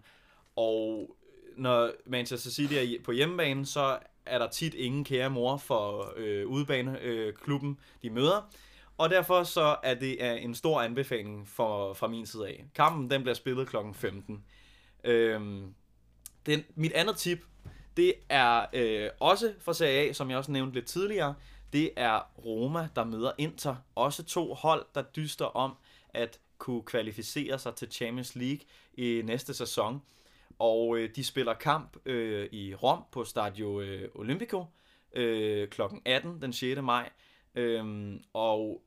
og 0.55 1.15
når 1.57 1.91
Manchester 2.05 2.49
City 2.49 2.73
er 2.73 3.03
på 3.03 3.11
hjemmebane, 3.11 3.65
så 3.65 3.99
er 4.25 4.37
der 4.37 4.47
tit 4.47 4.73
ingen 4.73 5.03
kære 5.03 5.29
mor 5.29 5.57
for 5.57 6.13
øh, 6.17 6.47
udebaneklubben, 6.47 7.69
øh, 7.69 8.01
de 8.03 8.09
møder. 8.09 8.49
Og 8.97 9.09
derfor 9.09 9.43
så 9.43 9.75
er 9.83 9.93
det 9.93 10.23
er 10.23 10.33
en 10.33 10.55
stor 10.55 10.81
anbefaling 10.81 11.47
for, 11.47 11.93
fra 11.93 12.07
min 12.07 12.25
side 12.25 12.47
af. 12.47 12.65
Kampen 12.75 13.11
den 13.11 13.21
bliver 13.21 13.35
spillet 13.35 13.67
kl. 13.67 13.75
15. 13.93 14.43
Øhm, 15.03 15.73
den, 16.45 16.63
mit 16.75 16.93
andet 16.93 17.17
tip, 17.17 17.45
det 17.97 18.13
er 18.29 18.65
øh, 18.73 19.09
også 19.19 19.53
fra 19.59 19.73
Serie 19.73 20.09
A, 20.09 20.13
som 20.13 20.29
jeg 20.29 20.37
også 20.37 20.51
nævnte 20.51 20.73
lidt 20.73 20.85
tidligere. 20.85 21.35
Det 21.73 21.91
er 21.95 22.31
Roma, 22.45 22.89
der 22.95 23.03
møder 23.03 23.31
Inter. 23.37 23.75
Også 23.95 24.23
to 24.23 24.53
hold, 24.53 24.85
der 24.95 25.01
dyster 25.01 25.45
om 25.45 25.75
at 26.09 26.39
kunne 26.57 26.83
kvalificere 26.83 27.59
sig 27.59 27.75
til 27.75 27.91
Champions 27.91 28.35
League 28.35 28.59
i 28.93 29.21
næste 29.25 29.53
sæson. 29.53 30.01
Og 30.59 30.97
øh, 30.97 31.09
de 31.15 31.23
spiller 31.23 31.53
kamp 31.53 31.97
øh, 32.05 32.49
i 32.51 32.75
Rom 32.75 33.03
på 33.11 33.23
Stadio 33.23 33.81
øh, 33.81 34.09
Olimpico 34.15 34.65
øh, 35.13 35.67
kl. 35.67 35.81
18 36.05 36.41
den 36.41 36.53
6. 36.53 36.81
maj. 36.81 37.09
Øhm, 37.55 38.23
og 38.33 38.83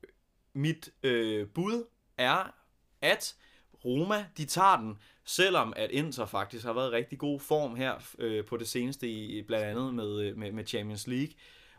mit 0.53 0.91
øh, 1.03 1.49
bud 1.49 1.85
er, 2.19 2.55
at 3.01 3.37
Roma, 3.85 4.27
de 4.37 4.45
tager 4.45 4.77
den, 4.77 4.99
selvom 5.25 5.73
at 5.77 5.91
Inter 5.91 6.27
faktisk 6.27 6.65
har 6.65 6.73
været 6.73 6.93
i 6.93 6.97
rigtig 6.97 7.19
god 7.19 7.41
form 7.41 7.77
her 7.77 7.95
øh, 8.19 8.45
på 8.45 8.57
det 8.57 8.69
seneste, 8.69 9.09
i, 9.09 9.43
blandt 9.43 9.67
andet 9.67 9.95
med, 9.95 10.21
øh, 10.21 10.37
med, 10.37 10.53
med 10.53 10.67
Champions 10.67 11.07
League 11.07 11.35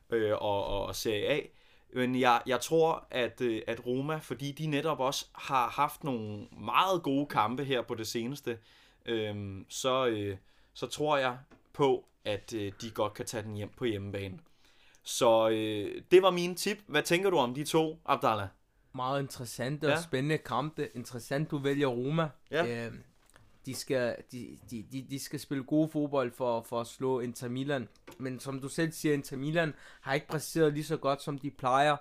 øh, 0.09 0.31
og, 0.33 0.65
og 0.65 0.95
Serie 0.95 1.27
A. 1.27 1.39
Men 1.95 2.19
jeg, 2.19 2.41
jeg 2.45 2.61
tror, 2.61 3.07
at, 3.11 3.41
øh, 3.41 3.61
at 3.67 3.85
Roma, 3.85 4.17
fordi 4.17 4.51
de 4.51 4.67
netop 4.67 4.99
også 4.99 5.25
har 5.33 5.69
haft 5.69 6.03
nogle 6.03 6.47
meget 6.51 7.03
gode 7.03 7.25
kampe 7.25 7.63
her 7.63 7.81
på 7.81 7.95
det 7.95 8.07
seneste, 8.07 8.57
øh, 9.05 9.61
så, 9.69 10.05
øh, 10.07 10.37
så 10.73 10.87
tror 10.87 11.17
jeg 11.17 11.37
på, 11.73 12.05
at 12.25 12.53
øh, 12.53 12.71
de 12.81 12.89
godt 12.89 13.13
kan 13.13 13.25
tage 13.25 13.43
den 13.43 13.53
hjem 13.55 13.69
på 13.77 13.85
hjemmebane. 13.85 14.39
Så 15.03 15.49
øh, 15.49 16.01
det 16.11 16.21
var 16.21 16.31
min 16.31 16.55
tip. 16.55 16.77
Hvad 16.87 17.03
tænker 17.03 17.29
du 17.29 17.37
om 17.37 17.53
de 17.53 17.63
to, 17.63 17.99
Abdallah? 18.05 18.47
Meget 18.95 19.21
interessante 19.21 19.85
og 19.85 19.91
Ja. 19.91 20.01
spændende 20.01 20.37
kampe. 20.37 20.89
Interessant, 20.95 21.51
du 21.51 21.57
vælger 21.57 21.87
Roma. 21.87 22.29
Ja. 22.51 22.85
Øh, 22.87 22.93
de, 23.65 23.75
skal, 23.75 24.15
de, 24.31 24.57
de, 24.71 24.85
de, 24.91 25.05
de 25.09 25.19
skal 25.19 25.39
spille 25.39 25.63
god 25.63 25.89
fodbold 25.89 26.31
for, 26.31 26.61
for 26.61 26.81
at 26.81 26.87
slå 26.87 27.19
Inter 27.19 27.49
Milan. 27.49 27.87
Men 28.17 28.39
som 28.39 28.59
du 28.59 28.69
selv 28.69 28.91
siger, 28.91 29.13
Inter 29.13 29.37
Milan 29.37 29.73
har 30.01 30.13
ikke 30.13 30.27
præsteret 30.27 30.73
lige 30.73 30.83
så 30.83 30.97
godt, 30.97 31.21
som 31.21 31.37
de 31.37 31.51
plejer. 31.51 31.95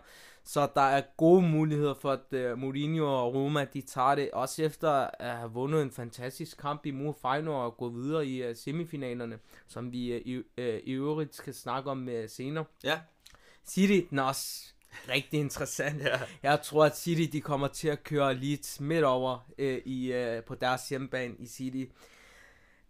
Så 0.45 0.69
der 0.75 0.81
er 0.81 1.03
gode 1.17 1.43
muligheder 1.43 1.95
for, 1.95 2.13
at 2.13 2.53
uh, 2.53 2.59
Mourinho 2.59 3.05
og 3.05 3.35
Roma, 3.35 3.65
de 3.65 3.81
tager 3.81 4.15
det. 4.15 4.31
Også 4.31 4.63
efter 4.63 4.91
at 4.91 5.37
have 5.37 5.51
vundet 5.51 5.83
en 5.83 5.91
fantastisk 5.91 6.59
kamp 6.59 6.87
imod 6.87 7.15
Feyenoord 7.23 7.65
og 7.65 7.77
gå 7.77 7.89
videre 7.89 8.27
i 8.27 8.49
uh, 8.49 8.57
semifinalerne, 8.57 9.39
som 9.67 9.93
vi 9.93 10.15
uh, 10.15 10.21
i, 10.27 10.39
uh, 10.39 10.45
i 10.85 10.93
øvrigt 10.93 11.35
skal 11.35 11.55
snakke 11.55 11.91
om 11.91 12.09
uh, 12.09 12.15
senere. 12.29 12.65
Ja. 12.85 13.01
City, 13.67 14.15
også 14.19 14.72
rigtig 15.15 15.41
interessant. 15.41 16.03
Ja. 16.03 16.21
Jeg 16.43 16.61
tror, 16.63 16.85
at 16.85 16.99
City 16.99 17.33
de 17.33 17.41
kommer 17.41 17.69
til 17.69 17.89
at 17.89 18.05
køre 18.05 18.35
Leeds 18.35 18.81
midt 18.81 19.05
over 19.05 19.51
øh, 19.59 19.79
i, 19.85 20.13
øh, 20.13 20.43
på 20.45 20.55
deres 20.55 20.89
hjemmebane 20.89 21.35
i 21.39 21.47
City. 21.47 21.85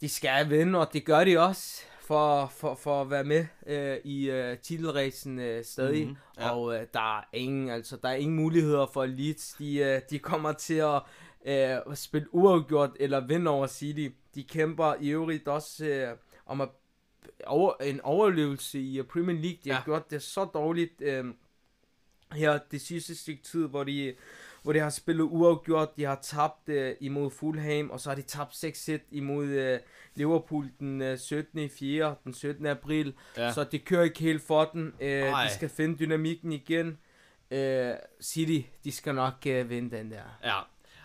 De 0.00 0.08
skal 0.08 0.50
vinde, 0.50 0.78
og 0.78 0.92
det 0.92 1.04
gør 1.04 1.24
de 1.24 1.38
også 1.40 1.82
for, 2.00 2.46
for, 2.56 2.74
for 2.74 3.00
at 3.00 3.10
være 3.10 3.24
med 3.24 3.46
øh, 3.66 3.96
i 4.04 4.30
øh, 4.30 4.58
titelræsen 4.58 5.38
øh, 5.38 5.64
stadig. 5.64 6.06
Mhm, 6.06 6.08
Mm-hmm, 6.10 6.42
ja. 6.44 6.50
Og 6.50 6.74
øh, 6.74 6.86
der, 6.94 7.18
er 7.18 7.24
ingen, 7.32 7.70
altså, 7.70 7.96
der 8.02 8.08
er 8.08 8.14
ingen 8.14 8.36
muligheder 8.36 8.86
for 8.86 9.06
Leeds. 9.06 9.54
De, 9.58 9.76
øh, 9.78 10.00
de 10.10 10.18
kommer 10.18 10.52
til 10.52 10.74
at 10.74 11.02
øh, 11.46 11.96
spille 11.96 12.34
uafgjort 12.34 12.90
eller 13.00 13.26
vinde 13.26 13.50
over 13.50 13.66
City. 13.66 14.08
De 14.34 14.42
kæmper 14.44 14.94
i 15.00 15.08
øvrigt 15.08 15.48
også 15.48 15.84
øh, 15.86 16.16
om 16.46 16.60
at 16.60 16.68
over, 17.46 17.72
en 17.82 18.00
overlevelse 18.00 18.80
i 18.80 19.02
Premier 19.02 19.36
League. 19.36 19.58
De 19.64 19.70
har 19.70 19.78
Ja. 19.78 19.84
gjort 19.84 20.10
det 20.10 20.22
så 20.22 20.44
dårligt 20.44 21.00
øh, 21.00 21.24
her 22.32 22.58
det 22.70 22.80
sidste 22.80 23.14
stykke 23.16 23.42
tid, 23.42 23.66
hvor 23.68 23.84
de, 23.84 24.14
hvor 24.62 24.72
de 24.72 24.78
har 24.78 24.90
spillet 24.90 25.24
uafgjort. 25.24 25.96
De 25.96 26.04
har 26.04 26.18
tabt 26.22 26.68
øh, 26.68 26.94
imod 27.00 27.30
Fulham, 27.30 27.90
og 27.90 28.00
så 28.00 28.08
har 28.10 28.16
de 28.16 28.22
tabt 28.22 28.52
6-1 28.52 28.98
imod 29.10 29.46
øh, 29.46 29.78
Liverpool 30.14 30.70
den 30.80 31.02
øh, 31.02 31.18
17. 31.18 31.58
i 31.58 31.68
4. 31.68 32.14
den 32.24 32.34
17. 32.34 32.66
april. 32.66 33.14
Ja. 33.36 33.42
Ja. 33.44 33.52
Så 33.52 33.64
det 33.64 33.84
kører 33.84 34.02
ikke 34.02 34.20
helt 34.20 34.42
for 34.42 34.64
den. 34.64 34.94
Øh, 35.00 35.08
Ej. 35.22 35.44
de 35.44 35.54
skal 35.54 35.68
finde 35.68 35.98
dynamikken 35.98 36.52
igen. 36.52 36.98
Øh, 37.50 37.94
City, 38.22 38.68
de 38.84 38.92
skal 38.92 39.14
nok 39.14 39.34
øh, 39.46 39.70
vinde 39.70 39.96
den 39.96 40.10
der. 40.10 40.22
Ja. 40.44 40.58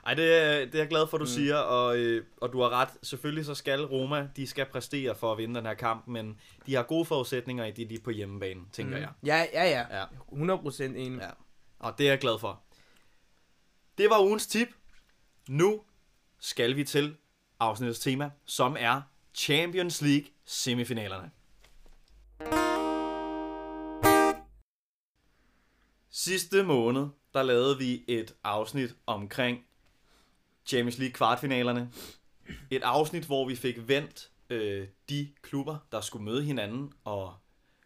Ej, 0.07 0.13
det, 0.13 0.43
er- 0.43 0.65
det 0.65 0.75
er 0.75 0.79
jeg 0.79 0.87
glad 0.87 1.07
for, 1.07 1.17
du. 1.17 1.23
Mm. 1.23 1.27
siger, 1.27 1.55
og, 1.57 1.97
øh, 1.97 2.25
og 2.41 2.53
du 2.53 2.61
har 2.61 2.69
ret. 2.69 2.89
Selvfølgelig 3.03 3.45
så 3.45 3.55
skal 3.55 3.85
Roma, 3.85 4.29
de 4.35 4.47
skal 4.47 4.65
præstere 4.65 5.15
for 5.15 5.31
at 5.31 5.37
vinde 5.37 5.55
den 5.55 5.65
her 5.65 5.73
kamp, 5.73 6.07
men 6.07 6.39
de 6.65 6.75
har 6.75 6.83
gode 6.83 7.05
forudsætninger 7.05 7.65
i 7.65 7.71
det, 7.71 7.89
de 7.89 7.95
er 7.95 7.99
på 8.03 8.11
hjemmebane, 8.11 8.61
tænker 8.73 8.95
mm. 8.95 9.01
jeg. 9.01 9.11
Ja, 9.25 9.45
ja, 9.53 9.85
ja. 9.91 9.99
Ja. 9.99 10.05
100% 10.55 10.83
enig. 10.83 11.19
Ja. 11.21 11.29
Og 11.79 11.97
det 11.97 12.05
er 12.05 12.11
jeg 12.11 12.19
glad 12.19 12.39
for. 12.39 12.61
Det 13.97 14.09
var 14.09 14.21
ugens 14.23 14.47
tip. 14.47 14.67
Nu 15.49 15.81
skal 16.39 16.75
vi 16.75 16.83
til 16.83 17.15
afsnittets 17.59 17.99
tema, 17.99 18.31
som 18.45 18.75
er 18.79 19.01
Champions 19.35 20.01
League 20.01 20.27
semifinalerne. 20.45 21.31
Sidste 26.09 26.63
måned, 26.63 27.07
der 27.33 27.43
lavede 27.43 27.77
vi 27.77 28.03
et 28.07 28.35
afsnit 28.43 28.95
omkring 29.05 29.66
Champions 30.67 30.97
League 30.97 31.13
kvartfinalerne. 31.13 31.89
Et 32.71 32.83
afsnit, 32.83 33.23
hvor 33.23 33.47
vi 33.47 33.55
fik 33.55 33.87
vendt 33.87 34.29
øh, 34.49 34.87
de 35.09 35.27
klubber, 35.41 35.77
der 35.91 36.01
skulle 36.01 36.25
møde 36.25 36.43
hinanden, 36.43 36.91
og 37.03 37.33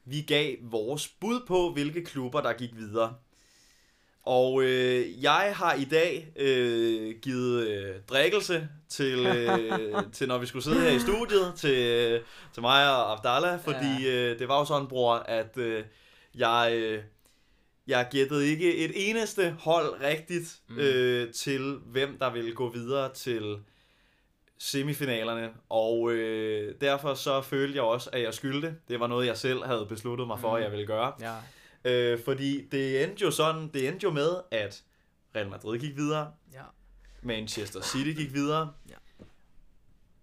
vi 0.06 0.22
gav 0.22 0.56
vores 0.62 1.08
bud 1.08 1.40
på, 1.48 1.72
hvilke 1.74 2.04
klubber, 2.04 2.42
der 2.42 2.54
gik 2.54 2.76
videre. 2.76 3.14
Og 4.24 4.64
øh, 4.64 5.24
jeg 5.24 5.54
har 5.56 5.74
i 5.74 5.84
dag 5.84 6.34
øh, 6.36 7.16
givet 7.22 7.68
øh, 7.68 7.96
drikkelse 8.10 8.70
til, 8.90 9.26
øh, 9.38 10.04
til, 10.14 10.28
når 10.28 10.38
vi 10.38 10.46
skulle 10.46 10.64
sidde 10.64 10.82
her 10.82 10.92
i 10.92 11.00
studiet, 11.00 11.54
til, 11.56 11.80
øh, 11.80 12.22
til 12.54 12.62
mig 12.62 12.90
og 12.90 13.12
Abdallah, 13.12 13.60
fordi 13.60 14.08
øh, 14.08 14.40
det 14.40 14.48
var 14.48 14.60
jo 14.60 14.66
sådan, 14.66 14.88
bror, 14.88 15.16
at 15.16 15.58
øh, 15.58 15.84
jeg, 16.36 16.72
øh, 16.76 17.04
jeg 17.88 18.08
gættede 18.12 18.48
ikke 18.48 18.76
et 18.78 18.92
eneste 19.10 19.52
hold 19.60 20.02
rigtigt 20.02 20.60
Mm. 20.70 20.78
øh, 20.80 21.34
til, 21.34 21.80
hvem 21.86 22.18
der 22.20 22.30
ville 22.34 22.54
gå 22.56 22.70
videre 22.72 23.14
til 23.14 23.58
semifinalerne, 24.58 25.50
og 25.70 26.12
øh, 26.12 26.76
derfor 26.82 27.14
så 27.14 27.42
følte 27.42 27.76
jeg 27.76 27.84
også, 27.84 28.10
at 28.14 28.22
jeg 28.22 28.34
skyldte. 28.34 28.76
Det 28.88 29.00
var 29.00 29.08
noget, 29.08 29.28
jeg 29.28 29.38
selv 29.38 29.64
havde 29.66 29.86
besluttet 29.90 30.28
mig 30.28 30.40
for, 30.40 30.50
Mm. 30.50 30.56
at 30.56 30.64
jeg 30.64 30.72
ville 30.72 30.86
gøre. 30.88 31.14
Ja. 31.22 31.36
Øh, 31.92 32.20
fordi 32.26 32.68
det 32.68 33.04
endte 33.04 33.22
jo 33.26 33.32
sådan, 33.32 33.68
det 33.74 33.88
endte 33.88 34.04
jo 34.04 34.12
med, 34.12 34.30
at 34.52 34.84
Real 35.36 35.50
Madrid 35.50 35.80
gik 35.80 35.96
videre, 35.96 36.32
ja. 36.54 36.62
Manchester 37.22 37.82
City 37.82 38.20
gik 38.22 38.34
videre, 38.34 38.72
Ja. 38.90 38.96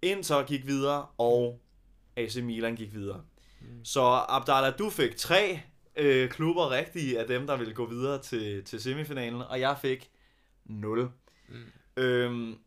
Inter 0.02 0.42
gik 0.46 0.66
videre, 0.66 1.06
og 1.18 1.60
AC 2.16 2.36
Milan 2.36 2.76
gik 2.76 2.94
videre. 2.94 3.22
Mm. 3.60 3.84
Så 3.84 4.24
Abdallah, 4.28 4.72
du 4.78 4.90
fik 4.90 5.16
tre 5.16 5.60
øh, 5.98 6.30
klubber 6.30 6.70
rigtige 6.70 7.20
af 7.20 7.26
dem, 7.26 7.46
der 7.46 7.56
ville 7.56 7.74
gå 7.74 7.86
videre 7.86 8.22
til, 8.22 8.64
til 8.64 8.80
semifinalen, 8.80 9.42
og 9.42 9.60
jeg 9.60 9.76
fik 9.82 10.10
0. 10.64 11.10
Mm. 11.48 11.54
Øhm, 11.96 12.58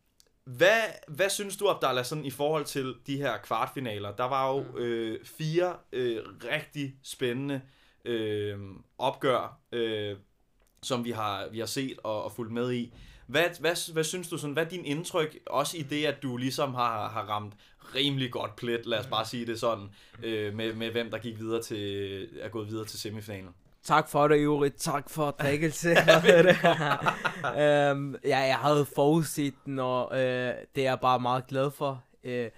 hvad, 0.44 0.80
hvad 1.08 1.30
synes 1.30 1.56
du, 1.56 1.68
Abdallah, 1.68 2.04
sådan 2.04 2.24
i 2.24 2.30
forhold 2.30 2.64
til 2.64 2.94
de 3.06 3.16
her 3.16 3.36
kvartfinaler? 3.38 4.16
Der 4.16 4.24
var 4.24 4.48
jo 4.48 4.62
Mm. 4.62 4.76
øh, 4.76 5.24
fire 5.24 5.76
øh, 5.92 6.22
rigtig 6.44 6.94
spændende 7.02 7.60
øh, 8.04 8.58
opgør, 8.98 9.60
øh, 9.72 10.16
som 10.82 11.04
vi 11.04 11.10
har, 11.10 11.48
vi 11.48 11.58
har 11.58 11.66
set 11.66 11.98
og, 12.04 12.24
og 12.24 12.32
fulgt 12.32 12.52
med 12.52 12.72
i. 12.72 12.94
Hvad, 13.26 13.44
hvad, 13.60 13.92
hvad 13.92 14.04
synes 14.04 14.28
du, 14.28 14.38
sådan, 14.38 14.52
hvad 14.52 14.64
er 14.64 14.68
din 14.68 14.84
indtryk, 14.84 15.38
også 15.46 15.76
i 15.76 15.82
det, 15.82 16.06
at 16.06 16.22
du 16.22 16.36
ligesom 16.36 16.74
har, 16.74 17.08
har 17.08 17.22
ramt 17.22 17.54
rimelig 17.94 18.30
godt 18.30 18.56
plet, 18.56 18.86
lad 18.86 18.98
os 18.98 19.06
bare 19.06 19.26
sige 19.26 19.46
det 19.46 19.60
sådan, 19.60 19.88
øh, 20.22 20.54
med, 20.54 20.74
med 20.74 20.90
hvem 20.90 21.10
der 21.10 21.18
gik 21.18 21.38
videre 21.38 21.62
til, 21.62 22.28
er 22.40 22.48
gået 22.48 22.68
videre 22.68 22.84
til 22.84 22.98
semifinalen? 22.98 23.54
Tak 23.82 24.08
for 24.08 24.28
det, 24.28 24.42
Juri. 24.42 24.70
Tak 24.70 25.10
for 25.10 25.30
drikkelse. 25.30 25.90
Øhm, 27.60 28.16
ja, 28.24 28.38
jeg 28.38 28.58
havde 28.58 28.86
forudset 28.94 29.54
den, 29.66 29.78
og 29.78 30.10
øh, 30.12 30.54
det 30.74 30.86
er 30.86 30.90
jeg 30.90 30.98
bare 31.00 31.20
meget 31.20 31.46
glad 31.46 31.70
for. 31.70 32.04
Øh, 32.24 32.50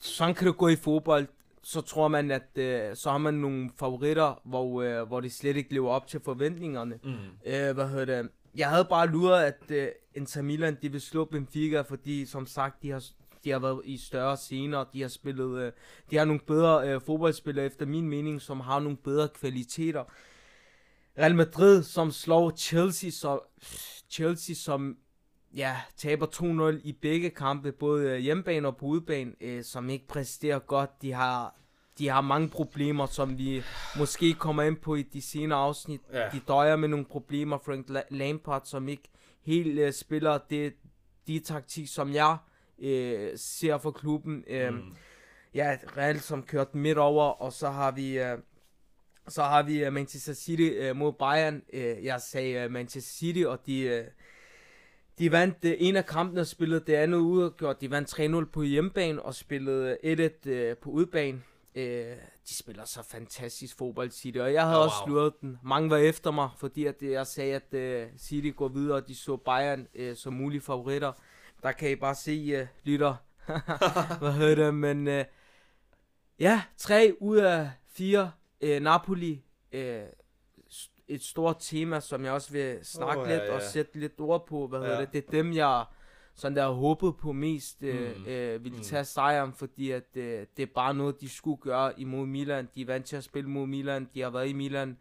sådan 0.00 0.34
kan 0.34 0.46
det 0.46 0.56
gå 0.56 0.68
i 0.68 0.76
fodbold. 0.76 1.26
Så 1.62 1.80
tror 1.80 2.08
man, 2.08 2.30
at 2.30 2.58
øh, 2.58 2.96
så 2.96 3.10
har 3.10 3.18
man 3.18 3.34
nogle 3.34 3.70
favoritter, 3.78 4.40
hvor, 4.44 4.82
øh, 4.82 5.06
hvor 5.08 5.20
de 5.20 5.30
slet 5.30 5.56
ikke 5.56 5.74
lever 5.74 5.90
op 5.90 6.06
til 6.06 6.20
forventningerne. 6.24 6.98
Mm. 7.04 7.10
Øh, 7.46 7.74
hvad 7.74 7.88
hedder 7.88 8.04
det? 8.04 8.30
Jeg 8.54 8.68
havde 8.68 8.84
bare 8.84 9.06
luret, 9.06 9.44
at 9.44 9.70
øh, 9.70 9.88
Inter 10.14 10.42
Milan, 10.42 10.78
de 10.82 10.92
vil 10.92 11.00
slå 11.00 11.24
Benfica, 11.24 11.80
fordi 11.80 12.26
som 12.26 12.46
sagt, 12.46 12.82
de 12.82 12.90
har, 12.90 13.04
de 13.44 13.50
har 13.50 13.58
været 13.58 13.80
i 13.84 13.96
større 13.96 14.36
scener, 14.36 14.84
de 14.84 15.00
har 15.00 15.08
spillet, 15.08 15.58
øh, 15.58 15.72
de 16.10 16.16
har 16.16 16.24
nogle 16.24 16.40
bedre 16.46 16.88
øh, 16.88 17.00
fodboldspillere 17.00 17.66
efter 17.66 17.86
min 17.86 18.08
mening, 18.08 18.40
som 18.40 18.60
har 18.60 18.80
nogle 18.80 18.96
bedre 18.96 19.28
kvaliteter. 19.28 20.04
Real 21.18 21.34
Madrid, 21.34 21.82
som 21.82 22.10
slår 22.10 22.50
Chelsea, 22.56 23.10
så, 23.10 23.38
Chelsea 24.10 24.54
som 24.54 24.96
ja, 25.54 25.76
taber 25.96 26.26
2-0 26.76 26.80
i 26.84 26.92
begge 26.92 27.30
kampe, 27.30 27.72
både 27.72 28.10
øh, 28.10 28.18
hjemmebane 28.18 28.68
og 28.68 28.76
på 28.76 28.86
udebane, 28.86 29.32
øh, 29.40 29.64
som 29.64 29.90
ikke 29.90 30.06
præsterer 30.06 30.58
godt. 30.58 31.02
De 31.02 31.12
har, 31.12 31.54
de 31.98 32.08
har 32.08 32.20
mange 32.20 32.48
problemer, 32.48 33.06
som 33.06 33.38
vi 33.38 33.62
måske 33.98 34.34
kommer 34.34 34.62
ind 34.62 34.76
på 34.76 34.94
i 34.94 35.02
de 35.02 35.22
senere 35.22 35.58
afsnit. 35.58 36.00
Ja. 36.12 36.28
De 36.32 36.40
døjer 36.48 36.76
med 36.76 36.88
nogle 36.88 37.04
problemer. 37.04 37.58
Frank 37.58 37.90
La- 37.90 38.16
Lampard, 38.16 38.62
som 38.64 38.88
ikke 38.88 39.08
helt 39.42 39.78
øh, 39.78 39.92
spiller 39.92 40.38
det, 40.50 40.72
de 41.26 41.38
taktik, 41.38 41.88
som 41.88 42.14
jeg 42.14 42.36
øh, 42.80 43.30
ser 43.36 43.78
for 43.78 43.90
klubben. 43.90 44.44
Øh, 44.46 44.74
Mm. 44.74 44.80
ja, 45.54 45.78
Real 45.96 46.20
som 46.20 46.42
kørte 46.42 46.76
midt 46.76 46.98
over, 46.98 47.24
og 47.24 47.52
så 47.52 47.70
har 47.70 47.90
vi... 47.90 48.18
Øh, 48.18 48.38
så 49.28 49.42
har 49.42 49.62
vi 49.62 49.86
uh, 49.86 49.92
Manchester 49.92 50.34
City 50.34 50.90
uh, 50.90 50.96
mod 50.96 51.12
Bayern. 51.12 51.62
Uh, 51.72 52.04
jeg 52.04 52.20
sagde 52.20 52.66
uh, 52.66 52.72
Manchester 52.72 53.12
City, 53.12 53.44
og 53.46 53.66
de, 53.66 54.00
uh, 54.00 54.12
de 55.18 55.32
vandt 55.32 55.56
uh, 55.64 55.70
en 55.78 55.96
af 55.96 56.06
kampene 56.06 56.40
og 56.40 56.46
spillede 56.46 56.80
det 56.86 56.94
andet 56.94 57.18
udgjort. 57.18 57.80
De 57.80 57.90
vandt 57.90 58.20
3-0 58.48 58.50
på 58.52 58.62
hjemmebane 58.62 59.22
og 59.22 59.34
spillede 59.34 59.96
1-1 60.04 60.50
uh, 60.50 60.76
på 60.82 60.90
udebane. 60.90 61.42
Uh, 61.76 61.82
de 62.48 62.54
spiller 62.58 62.84
så 62.84 63.02
fantastisk 63.10 63.78
fodbold, 63.78 64.10
City, 64.10 64.38
og 64.38 64.52
jeg 64.52 64.62
havde 64.62 64.76
oh, 64.76 64.80
wow. 64.80 64.84
også 64.86 64.96
sluret 65.06 65.32
den. 65.40 65.58
Mange 65.62 65.90
var 65.90 65.96
efter 65.96 66.30
mig, 66.30 66.48
fordi 66.58 66.86
at 66.86 67.02
jeg 67.02 67.26
sagde, 67.26 67.54
at 67.54 68.04
uh, 68.04 68.08
City 68.18 68.50
går 68.56 68.68
videre, 68.68 68.96
og 68.96 69.08
de 69.08 69.14
så 69.14 69.36
Bayern 69.36 69.86
uh, 70.00 70.14
som 70.16 70.32
mulige 70.32 70.60
favoritter. 70.60 71.12
Der 71.62 71.72
kan 71.72 71.90
I 71.90 71.94
bare 71.94 72.14
se, 72.14 72.60
uh, 72.60 72.66
lytter, 72.84 73.14
hvad 74.20 74.32
hedder 74.32 74.64
det, 74.64 74.74
men 74.74 75.06
uh, 75.06 75.24
ja, 76.38 76.62
tre 76.76 77.16
ud 77.20 77.36
af 77.36 77.70
fire 77.92 78.32
øh, 78.60 78.82
Napoli, 78.82 79.44
øh, 79.72 80.02
et 81.08 81.22
stort 81.22 81.56
tema, 81.60 82.00
som 82.00 82.24
jeg 82.24 82.32
også 82.32 82.52
vil 82.52 82.78
snakke 82.82 83.22
oh, 83.22 83.28
lidt 83.28 83.42
ja. 83.42 83.54
og 83.54 83.62
sætte 83.62 84.00
lidt 84.00 84.20
ord 84.20 84.46
på, 84.46 84.66
hvad 84.66 84.80
ja. 84.80 84.86
hedder 84.86 85.00
det, 85.00 85.12
det 85.12 85.24
er 85.26 85.30
dem, 85.30 85.52
jeg 85.52 85.84
sådan 86.34 86.56
der 86.56 86.68
håbet 86.68 87.16
på 87.16 87.32
mest 87.32 87.82
øh, 87.82 88.16
mm. 88.16 88.26
øh, 88.26 88.64
ville 88.64 88.76
mm. 88.78 88.84
tage 88.84 89.04
sejren, 89.04 89.52
fordi 89.52 89.90
at 89.90 90.16
øh, 90.16 90.46
det 90.56 90.62
er 90.62 90.66
bare 90.74 90.94
noget, 90.94 91.20
de 91.20 91.28
skulle 91.28 91.60
gøre 91.60 92.00
imod 92.00 92.26
Milan. 92.26 92.68
De 92.74 92.80
er 92.80 92.86
vant 92.86 93.06
til 93.06 93.16
at 93.16 93.24
spille 93.24 93.50
mod 93.50 93.66
Milan, 93.66 94.08
de 94.14 94.20
har 94.20 94.30
været 94.30 94.48
i 94.48 94.52
Milan, 94.52 94.98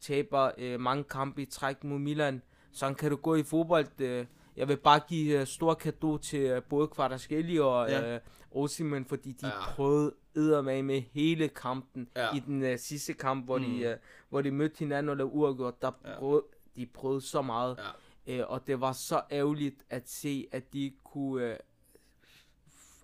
taber 0.00 0.50
øh, 0.58 0.80
mange 0.80 1.04
kampe 1.04 1.42
i 1.42 1.44
træk 1.44 1.84
mod 1.84 1.98
Milan. 1.98 2.42
Sådan 2.72 2.94
kan 2.94 3.10
du 3.10 3.16
gå 3.16 3.34
i 3.34 3.42
fodbold. 3.42 4.00
Øh, 4.00 4.26
jeg 4.56 4.68
vil 4.68 4.76
bare 4.76 5.00
give 5.08 5.40
uh, 5.40 5.46
stor 5.46 5.74
kado 5.74 6.18
til 6.18 6.56
uh, 6.56 6.62
både 6.62 6.88
Kvartaskelli 6.88 7.58
og 7.58 7.90
ja. 7.90 8.16
uh, 8.16 8.20
Osimhen, 8.62 9.04
fordi 9.04 9.32
de 9.32 9.46
ja. 9.46 9.70
prøvede 9.74 10.14
eddermame 10.34 10.82
med 10.82 11.00
hele 11.00 11.48
kampen 11.48 12.08
ja. 12.16 12.36
i 12.36 12.40
den 12.40 12.62
uh, 12.62 12.76
sidste 12.76 13.12
kamp, 13.12 13.44
hvor, 13.44 13.58
mm. 13.58 13.64
de, 13.64 13.90
uh, 13.90 13.96
hvor 14.28 14.42
de 14.42 14.50
mødte 14.50 14.78
hinanden 14.78 15.10
og 15.10 15.16
lavede 15.16 15.34
uafgjort. 15.34 15.82
Der 15.82 15.90
prøvede, 16.18 16.42
ja. 16.76 16.80
De 16.80 16.86
prøvede 16.86 17.20
så 17.20 17.42
meget, 17.42 17.78
ja. 18.26 18.44
uh, 18.44 18.50
og 18.50 18.66
det 18.66 18.80
var 18.80 18.92
så 18.92 19.22
ærgerligt 19.30 19.84
at 19.90 20.08
se, 20.08 20.46
at 20.52 20.72
de 20.72 20.92
kunne 21.04 21.50
uh, 21.50 21.56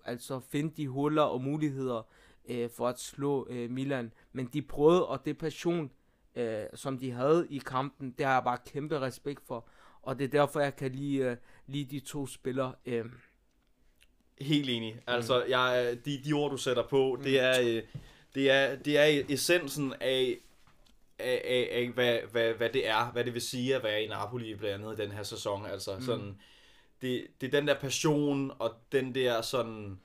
altså 0.05 0.39
finde 0.39 0.73
de 0.77 0.87
huller 0.87 1.21
og 1.21 1.41
muligheder 1.41 2.07
uh, 2.43 2.69
for 2.75 2.87
at 2.87 2.99
slå 2.99 3.47
uh, 3.49 3.69
Milan. 3.69 4.11
Men 4.33 4.45
de 4.45 4.61
prøvede, 4.61 5.07
og 5.07 5.25
det 5.25 5.37
passion, 5.37 5.91
uh, 6.35 6.43
som 6.73 6.97
de 6.97 7.11
havde 7.11 7.47
i 7.49 7.57
kampen, 7.57 8.11
det 8.17 8.25
har 8.25 8.33
jeg 8.33 8.43
bare 8.43 8.57
kæmpe 8.65 8.99
respekt 8.99 9.47
for. 9.47 9.67
Og 10.03 10.19
det 10.19 10.25
er 10.25 10.29
derfor, 10.29 10.59
jeg 10.59 10.75
kan 10.75 10.91
lide, 10.91 11.31
uh, 11.31 11.37
lide 11.67 11.95
de 11.95 11.99
to 11.99 12.27
spillere. 12.27 12.73
Uh, 12.85 12.93
Helt 14.41 14.69
enig. 14.69 14.93
Mm. 14.93 15.01
Altså, 15.07 15.43
jeg, 15.43 15.97
de, 16.05 16.21
de 16.25 16.33
ord, 16.33 16.51
du 16.51 16.57
sætter 16.57 16.87
på, 16.87 17.15
mm. 17.17 17.23
det, 17.23 17.39
er, 17.39 17.61
øh, 17.61 17.83
det, 18.35 18.51
er, 18.51 18.75
det 18.75 18.97
er 18.97 19.23
essensen 19.29 19.93
af, 19.99 20.37
af, 21.19 21.41
af, 21.45 21.69
af 21.71 21.89
hvad, 21.89 22.19
hvad, 22.31 22.53
hvad 22.53 22.69
det 22.69 22.87
er, 22.87 23.11
hvad 23.11 23.23
det 23.23 23.33
vil 23.33 23.41
sige 23.41 23.75
at 23.75 23.83
være 23.83 24.03
i 24.03 24.07
Napoli 24.07 24.55
blandt 24.55 24.85
andet 24.85 24.97
den 24.97 25.11
her 25.11 25.23
sæson. 25.23 25.65
Altså, 25.65 25.95
mm. 25.95 26.01
sådan, 26.01 26.41
det, 27.01 27.27
det 27.41 27.47
er 27.47 27.59
den 27.59 27.67
der 27.67 27.79
passion 27.79 28.51
og 28.59 28.75
den 28.91 29.15
der 29.15 29.41
sådan 29.41 29.99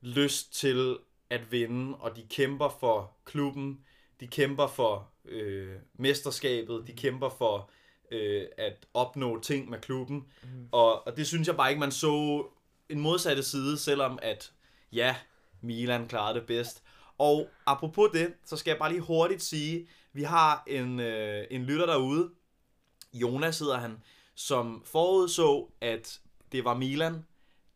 lyst 0.00 0.54
til 0.54 0.98
at 1.30 1.52
vinde, 1.52 1.96
og 1.96 2.16
de 2.16 2.22
kæmper 2.30 2.68
for 2.80 3.16
klubben, 3.24 3.84
de 4.20 4.26
kæmper 4.26 4.66
for 4.66 5.10
øh, 5.24 5.76
mesterskabet, 5.94 6.86
de 6.86 6.92
kæmper 6.92 7.28
for 7.28 7.70
øh, 8.10 8.46
at 8.58 8.86
opnå 8.94 9.40
ting 9.40 9.70
med 9.70 9.78
klubben, 9.78 10.24
mm. 10.42 10.68
og, 10.72 11.06
og 11.06 11.16
det 11.16 11.26
synes 11.26 11.48
jeg 11.48 11.56
bare 11.56 11.70
ikke, 11.70 11.80
man 11.80 11.92
så 11.92 12.44
en 12.88 13.00
modsatte 13.00 13.42
side, 13.42 13.78
selvom 13.78 14.18
at, 14.22 14.52
ja, 14.92 15.16
Milan 15.60 16.08
klarede 16.08 16.38
det 16.38 16.46
bedst. 16.46 16.82
Og 17.18 17.48
apropos 17.66 18.10
det, 18.12 18.34
så 18.44 18.56
skal 18.56 18.70
jeg 18.70 18.78
bare 18.78 18.90
lige 18.92 19.00
hurtigt 19.00 19.42
sige, 19.42 19.88
vi 20.12 20.22
har 20.22 20.62
en, 20.66 21.00
øh, 21.00 21.46
en 21.50 21.64
lytter 21.64 21.86
derude, 21.86 22.30
Jonas 23.14 23.58
hedder 23.58 23.78
han, 23.78 24.02
som 24.34 24.82
forudså, 24.86 25.68
at 25.80 26.20
det 26.52 26.64
var 26.64 26.74
Milan, 26.74 27.26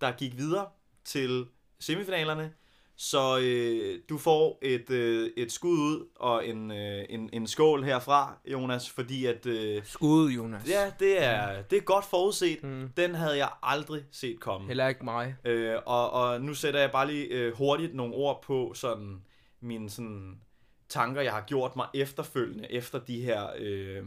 der 0.01 0.12
gik 0.12 0.37
videre 0.37 0.68
til 1.05 1.47
semifinalerne, 1.79 2.53
så 2.97 3.39
øh, 3.43 3.99
du 4.09 4.19
får 4.19 4.59
et, 4.63 4.91
øh, 4.91 5.31
et 5.37 5.53
skud 5.53 5.79
ud 5.79 6.09
og 6.17 6.47
en, 6.49 6.71
øh, 6.71 7.05
en, 7.09 7.31
en 7.33 7.47
skål 7.47 7.85
herfra, 7.85 8.39
Jonas, 8.47 8.91
fordi 8.91 9.27
at... 9.27 9.47
Øh, 9.47 9.83
skud, 9.85 10.31
Jonas. 10.31 10.69
Ja, 10.69 10.93
det 10.99 11.25
er, 11.25 11.63
det 11.63 11.79
er 11.79 11.83
godt 11.83 12.05
forudset. 12.05 12.63
Mm. 12.63 12.91
Den 12.97 13.15
havde 13.15 13.39
jeg 13.39 13.51
aldrig 13.63 14.03
set 14.13 14.41
komme. 14.41 14.67
Heller 14.67 14.89
ikke 14.89 15.05
mig. 15.05 15.37
Øh, 15.45 15.77
og, 15.87 16.11
og 16.11 16.41
nu 16.41 16.55
sætter 16.55 16.81
jeg 16.81 16.91
bare 16.91 17.07
lige 17.07 17.27
øh, 17.27 17.57
hurtigt 17.57 17.95
nogle 17.95 18.15
ord 18.15 18.43
på 18.43 18.73
sådan 18.75 19.23
mine 19.61 19.91
sådan, 19.91 20.41
tanker, 20.89 21.23
jeg 21.23 21.33
har 21.33 21.45
gjort 21.47 21.77
mig 21.77 21.87
efterfølgende, 21.95 22.73
efter 22.73 22.99
de 22.99 23.21
her, 23.21 23.47
øh, 23.59 24.03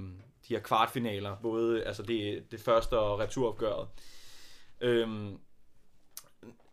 de 0.47 0.53
her 0.53 0.59
kvartfinaler, 0.59 1.35
både 1.41 1.83
altså 1.83 2.03
det, 2.03 2.51
det 2.51 2.59
første 2.59 2.99
og 2.99 3.19
returopgøret. 3.19 3.87
Øh, 4.81 5.07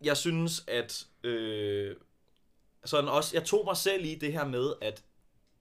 jeg 0.04 0.16
synes, 0.16 0.64
at 0.68 1.06
øh, 1.24 1.96
sådan 2.84 3.08
også, 3.08 3.36
jeg 3.36 3.44
tog 3.44 3.64
mig 3.64 3.76
selv 3.76 4.04
i 4.04 4.14
det 4.14 4.32
her 4.32 4.44
med, 4.44 4.72
at 4.80 5.04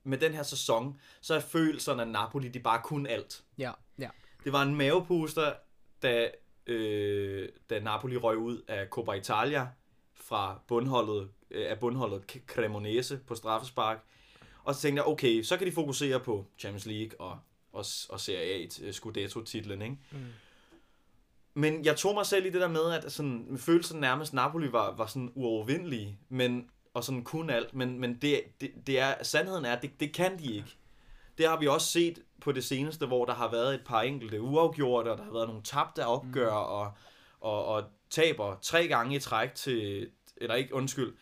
med 0.03 0.17
den 0.17 0.33
her 0.33 0.43
sæson, 0.43 0.99
så 1.21 1.35
er 1.35 1.39
følelserne 1.39 2.01
af 2.01 2.07
Napoli, 2.07 2.47
de 2.47 2.59
bare 2.59 2.81
kun 2.83 3.07
alt. 3.07 3.43
Ja, 3.57 3.71
ja. 3.99 4.09
Det 4.43 4.53
var 4.53 4.61
en 4.61 4.75
mavepuster, 4.75 5.53
da, 6.01 6.31
øh, 6.67 7.49
da 7.69 7.79
Napoli 7.79 8.17
røg 8.17 8.37
ud 8.37 8.61
af 8.67 8.87
Coppa 8.87 9.11
Italia 9.11 9.67
fra 10.15 10.59
bundholdet, 10.67 11.29
øh, 11.51 11.71
af 11.71 11.79
bundholdet 11.79 12.37
Cremonese 12.47 13.19
på 13.27 13.35
straffespark. 13.35 14.03
Og 14.63 14.75
så 14.75 14.81
tænkte 14.81 15.01
jeg, 15.01 15.07
okay, 15.07 15.43
så 15.43 15.57
kan 15.57 15.67
de 15.67 15.71
fokusere 15.71 16.19
på 16.19 16.45
Champions 16.59 16.85
League 16.85 17.21
og, 17.21 17.39
og, 17.73 17.85
og 18.09 18.19
Serie 18.19 18.53
A, 18.53 18.67
øh, 18.81 18.93
Scudetto-titlen, 18.93 19.81
ikke? 19.81 19.97
Mm. 20.11 20.17
Men 21.53 21.85
jeg 21.85 21.95
tog 21.95 22.13
mig 22.13 22.25
selv 22.25 22.45
i 22.45 22.49
det 22.49 22.61
der 22.61 22.67
med, 22.67 22.91
at 22.91 23.11
sådan, 23.11 23.45
med 23.49 23.59
følelsen 23.59 23.99
nærmest 23.99 24.33
Napoli 24.33 24.71
var, 24.71 24.95
var 24.95 25.05
sådan 25.05 25.31
uovervindelige, 25.35 26.19
men, 26.29 26.69
og 26.93 27.03
sådan 27.03 27.23
kun 27.23 27.49
alt, 27.49 27.73
men, 27.73 27.99
men 27.99 28.15
det, 28.21 28.41
det, 28.61 28.71
det 28.87 28.99
er, 28.99 29.23
sandheden 29.23 29.65
er, 29.65 29.73
at 29.73 29.81
det, 29.81 29.99
det 29.99 30.13
kan 30.13 30.39
de 30.39 30.53
ikke. 30.53 30.77
Det 31.37 31.47
har 31.47 31.59
vi 31.59 31.67
også 31.67 31.87
set 31.87 32.23
på 32.41 32.51
det 32.51 32.63
seneste, 32.63 33.05
hvor 33.05 33.25
der 33.25 33.33
har 33.33 33.51
været 33.51 33.73
et 33.75 33.83
par 33.85 34.01
enkelte 34.01 34.41
uafgjorte, 34.41 35.11
og 35.11 35.17
der 35.17 35.23
har 35.23 35.33
været 35.33 35.47
nogle 35.47 35.63
tabte 35.63 36.05
opgør, 36.05 36.49
mm. 36.49 36.55
og, 36.57 36.93
og, 37.39 37.65
og 37.65 37.83
taber 38.09 38.57
tre 38.61 38.87
gange 38.87 39.15
i 39.15 39.19
træk 39.19 39.55
til, 39.55 40.09
eller 40.37 40.55
ikke, 40.55 40.73
undskyld, 40.73 41.13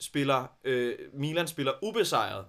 spiller, 0.00 0.46
øh, 0.64 0.98
Milan 1.12 1.48
spiller 1.48 1.72
ubesejret 1.82 2.44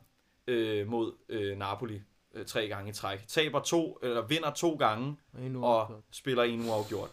øh, 0.47 0.88
mod 0.88 1.13
øh, 1.30 1.58
Napoli 1.58 2.02
øh, 2.33 2.45
tre 2.45 2.67
gange 2.67 2.89
i 2.89 2.93
træk. 2.93 3.27
Taber 3.27 3.59
to, 3.59 3.99
eller 4.03 4.21
vinder 4.21 4.51
to 4.51 4.75
gange, 4.75 5.17
og 5.55 6.03
spiller 6.11 6.43
en 6.43 6.69
uafgjort. 6.69 7.09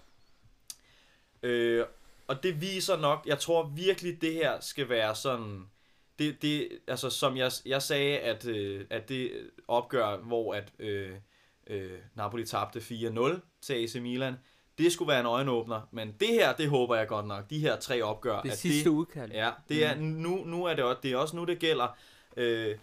Øh, 1.42 1.84
og 2.28 2.42
det 2.42 2.60
viser 2.60 2.96
nok, 2.96 3.26
jeg 3.26 3.38
tror 3.38 3.66
virkelig, 3.66 4.20
det 4.20 4.34
her 4.34 4.60
skal 4.60 4.88
være 4.88 5.14
sådan, 5.14 5.66
det, 6.18 6.42
det 6.42 6.68
altså 6.86 7.10
som 7.10 7.36
jeg, 7.36 7.52
jeg 7.66 7.82
sagde, 7.82 8.18
at, 8.18 8.46
øh, 8.46 8.84
at 8.90 9.08
det 9.08 9.50
opgør, 9.68 10.16
hvor 10.16 10.54
at 10.54 10.72
øh, 10.78 11.12
øh, 11.66 11.98
Napoli 12.14 12.46
tabte 12.46 12.78
4-0 12.78 13.40
til 13.60 13.74
AC 13.74 13.94
Milan, 13.94 14.34
det 14.78 14.92
skulle 14.92 15.08
være 15.08 15.20
en 15.20 15.26
øjenåbner, 15.26 15.80
men 15.90 16.14
det 16.20 16.28
her, 16.28 16.52
det 16.52 16.68
håber 16.68 16.96
jeg 16.96 17.08
godt 17.08 17.26
nok, 17.26 17.50
de 17.50 17.58
her 17.58 17.76
tre 17.76 18.02
opgør. 18.02 18.42
Det 18.42 18.50
at 18.50 18.58
sidste 18.58 18.90
det, 18.90 18.96
udkald. 18.96 19.32
Ja, 19.32 19.50
det 19.68 19.84
er, 19.84 19.94
mm. 19.94 20.02
nu, 20.02 20.44
nu 20.44 20.64
er 20.64 20.74
det, 20.74 20.84
også, 20.84 21.00
det 21.02 21.12
er 21.12 21.16
også 21.16 21.36
nu, 21.36 21.44
det 21.44 21.58
gælder. 21.58 21.98
Øh, 22.36 22.76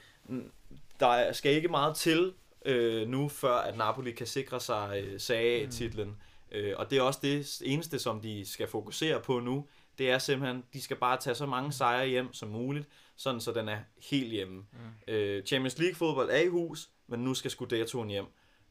der 0.99 1.31
skal 1.31 1.53
ikke 1.53 1.67
meget 1.67 1.95
til 1.95 2.34
øh, 2.65 3.08
nu, 3.08 3.29
før 3.29 3.55
at 3.55 3.77
Napoli 3.77 4.12
kan 4.12 4.27
sikre 4.27 4.60
sig 4.60 5.03
øh, 5.03 5.19
Serie-titlen. 5.19 6.17
Øh, 6.51 6.73
og 6.77 6.89
det 6.89 6.97
er 6.97 7.01
også 7.01 7.19
det 7.23 7.62
eneste, 7.63 7.99
som 7.99 8.21
de 8.21 8.45
skal 8.45 8.67
fokusere 8.67 9.21
på 9.21 9.39
nu. 9.39 9.67
Det 9.97 10.12
er 10.12 10.17
simpelthen, 10.17 10.63
de 10.73 10.81
skal 10.81 10.97
bare 10.97 11.17
tage 11.17 11.36
så 11.36 11.45
mange 11.45 11.71
sejre 11.71 12.08
hjem 12.08 12.34
som 12.34 12.49
muligt, 12.49 12.88
sådan 13.15 13.41
så 13.41 13.51
den 13.51 13.69
er 13.69 13.79
helt 14.12 14.31
hjemme. 14.31 14.55
Mm. 14.55 15.13
Øh, 15.13 15.43
Champions 15.43 15.77
League 15.77 15.95
fodbold 15.95 16.29
er 16.29 16.39
i 16.39 16.47
hus, 16.47 16.89
men 17.08 17.19
nu 17.19 17.34
skal 17.34 17.51
Scudettoen 17.51 18.10
hjem 18.10 18.25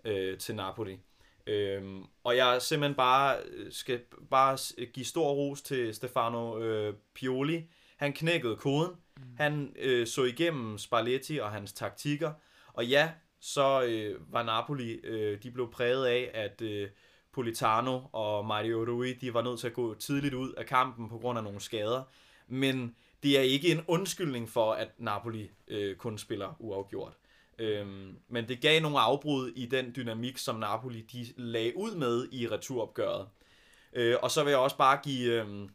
øh, 0.05 0.39
til 0.39 0.55
Napoli. 0.55 0.99
Øhm, 1.47 2.05
og 2.25 2.37
jeg 2.37 2.63
simpelthen 2.63 2.95
bare 2.95 3.37
skal 3.71 4.01
bare 4.31 4.87
give 4.87 5.07
stor 5.07 5.33
ros 5.33 5.63
til 5.63 5.95
Stefano 5.95 6.59
øh, 6.59 6.95
Pioli. 7.15 7.65
Han 8.05 8.13
knækkede 8.13 8.57
koden. 8.57 8.91
Mm. 9.17 9.23
Han 9.37 9.73
øh, 9.79 10.07
så 10.07 10.25
igennem 10.25 10.79
Spalletti 10.79 11.39
og 11.39 11.51
hans 11.51 11.73
taktikker. 11.73 12.33
Og 12.73 12.87
ja, 12.87 13.11
så 13.41 13.83
øh, 13.83 14.33
var 14.33 14.43
Napoli, 14.43 14.93
øh, 14.93 15.43
de 15.43 15.51
blev 15.51 15.71
præget 15.71 16.07
af, 16.07 16.31
at 16.35 16.63
øh, 16.63 16.89
Politano 17.33 18.01
og 18.13 18.47
Mario 18.47 18.85
Rui, 18.85 19.13
de 19.13 19.35
var 19.35 19.43
nødt 19.43 19.61
til 19.61 19.67
at 19.67 19.73
gå 19.73 19.95
tidligt 19.95 20.35
ud 20.35 20.53
af 20.53 20.67
kampen 20.67 21.09
på 21.09 21.19
grund 21.19 21.39
af 21.39 21.45
nogle 21.45 21.61
skader. 21.61 22.03
Men 22.49 22.95
det 23.23 23.39
er 23.39 23.43
ikke 23.43 23.69
en 23.69 23.81
undskyldning 23.89 24.49
for, 24.49 24.73
at 24.73 24.89
Napoli 24.99 25.51
øh, 25.69 25.97
kun 25.97 26.19
spiller 26.19 26.57
uafgjort. 26.59 27.13
Øhm, 27.59 28.17
men 28.29 28.49
det 28.49 28.61
gav 28.61 28.81
nogle 28.81 28.99
afbrud 29.01 29.49
i 29.49 29.67
den 29.67 29.93
dynamik, 29.97 30.39
som 30.39 30.57
Napoli 30.57 31.01
de 31.01 31.27
lagde 31.37 31.77
ud 31.77 31.95
med 31.95 32.29
i 32.33 32.49
returopgøret. 32.49 33.29
Øh, 33.93 34.17
og 34.23 34.31
så 34.31 34.45
vil 34.45 34.51
jeg 34.51 34.59
også 34.59 34.77
bare 34.77 35.01
give, 35.05 35.43
øh, 35.43 35.69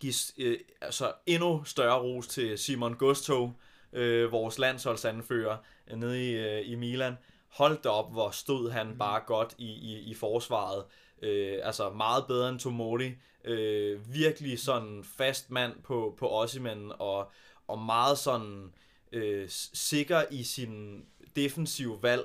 give 0.00 0.14
øh, 0.38 0.58
altså 0.80 1.12
endnu 1.26 1.64
større 1.64 2.00
ros 2.00 2.26
til 2.26 2.58
Simon 2.58 2.94
Gusto, 2.94 3.50
øh, 3.92 4.32
vores 4.32 4.58
landsholdsanfører 4.58 5.56
øh, 5.90 5.98
nede 5.98 6.30
i, 6.30 6.34
øh, 6.34 6.70
i 6.70 6.74
Milan. 6.74 7.14
Hold 7.48 7.82
da 7.82 7.88
op, 7.88 8.12
hvor 8.12 8.30
stod 8.30 8.70
han 8.70 8.86
mm. 8.86 8.98
bare 8.98 9.20
godt 9.26 9.54
i, 9.58 9.66
i, 9.66 9.98
i 9.98 10.14
forsvaret. 10.14 10.84
Øh, 11.22 11.58
altså 11.62 11.90
meget 11.90 12.24
bedre 12.26 12.48
end 12.48 12.58
Tomori. 12.58 13.12
Øh, 13.44 14.14
virkelig 14.14 14.58
sådan 14.58 15.04
fast 15.04 15.50
mand 15.50 15.82
på, 15.82 16.14
på 16.18 16.28
Ossiman, 16.28 16.92
og, 16.98 17.30
og 17.68 17.78
meget 17.78 18.18
sådan 18.18 18.72
øh, 19.12 19.44
sikker 19.74 20.22
i 20.30 20.42
sin 20.42 21.04
defensive 21.36 21.98
valg. 22.02 22.22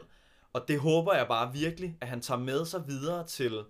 Og 0.54 0.68
det 0.68 0.80
håber 0.80 1.14
jeg 1.14 1.28
bare 1.28 1.54
virkelig, 1.54 1.98
at 2.02 2.08
han 2.08 2.22
tager 2.22 2.40
med 2.40 2.66
sig 2.66 2.88
videre 2.88 3.28
til, 3.28 3.64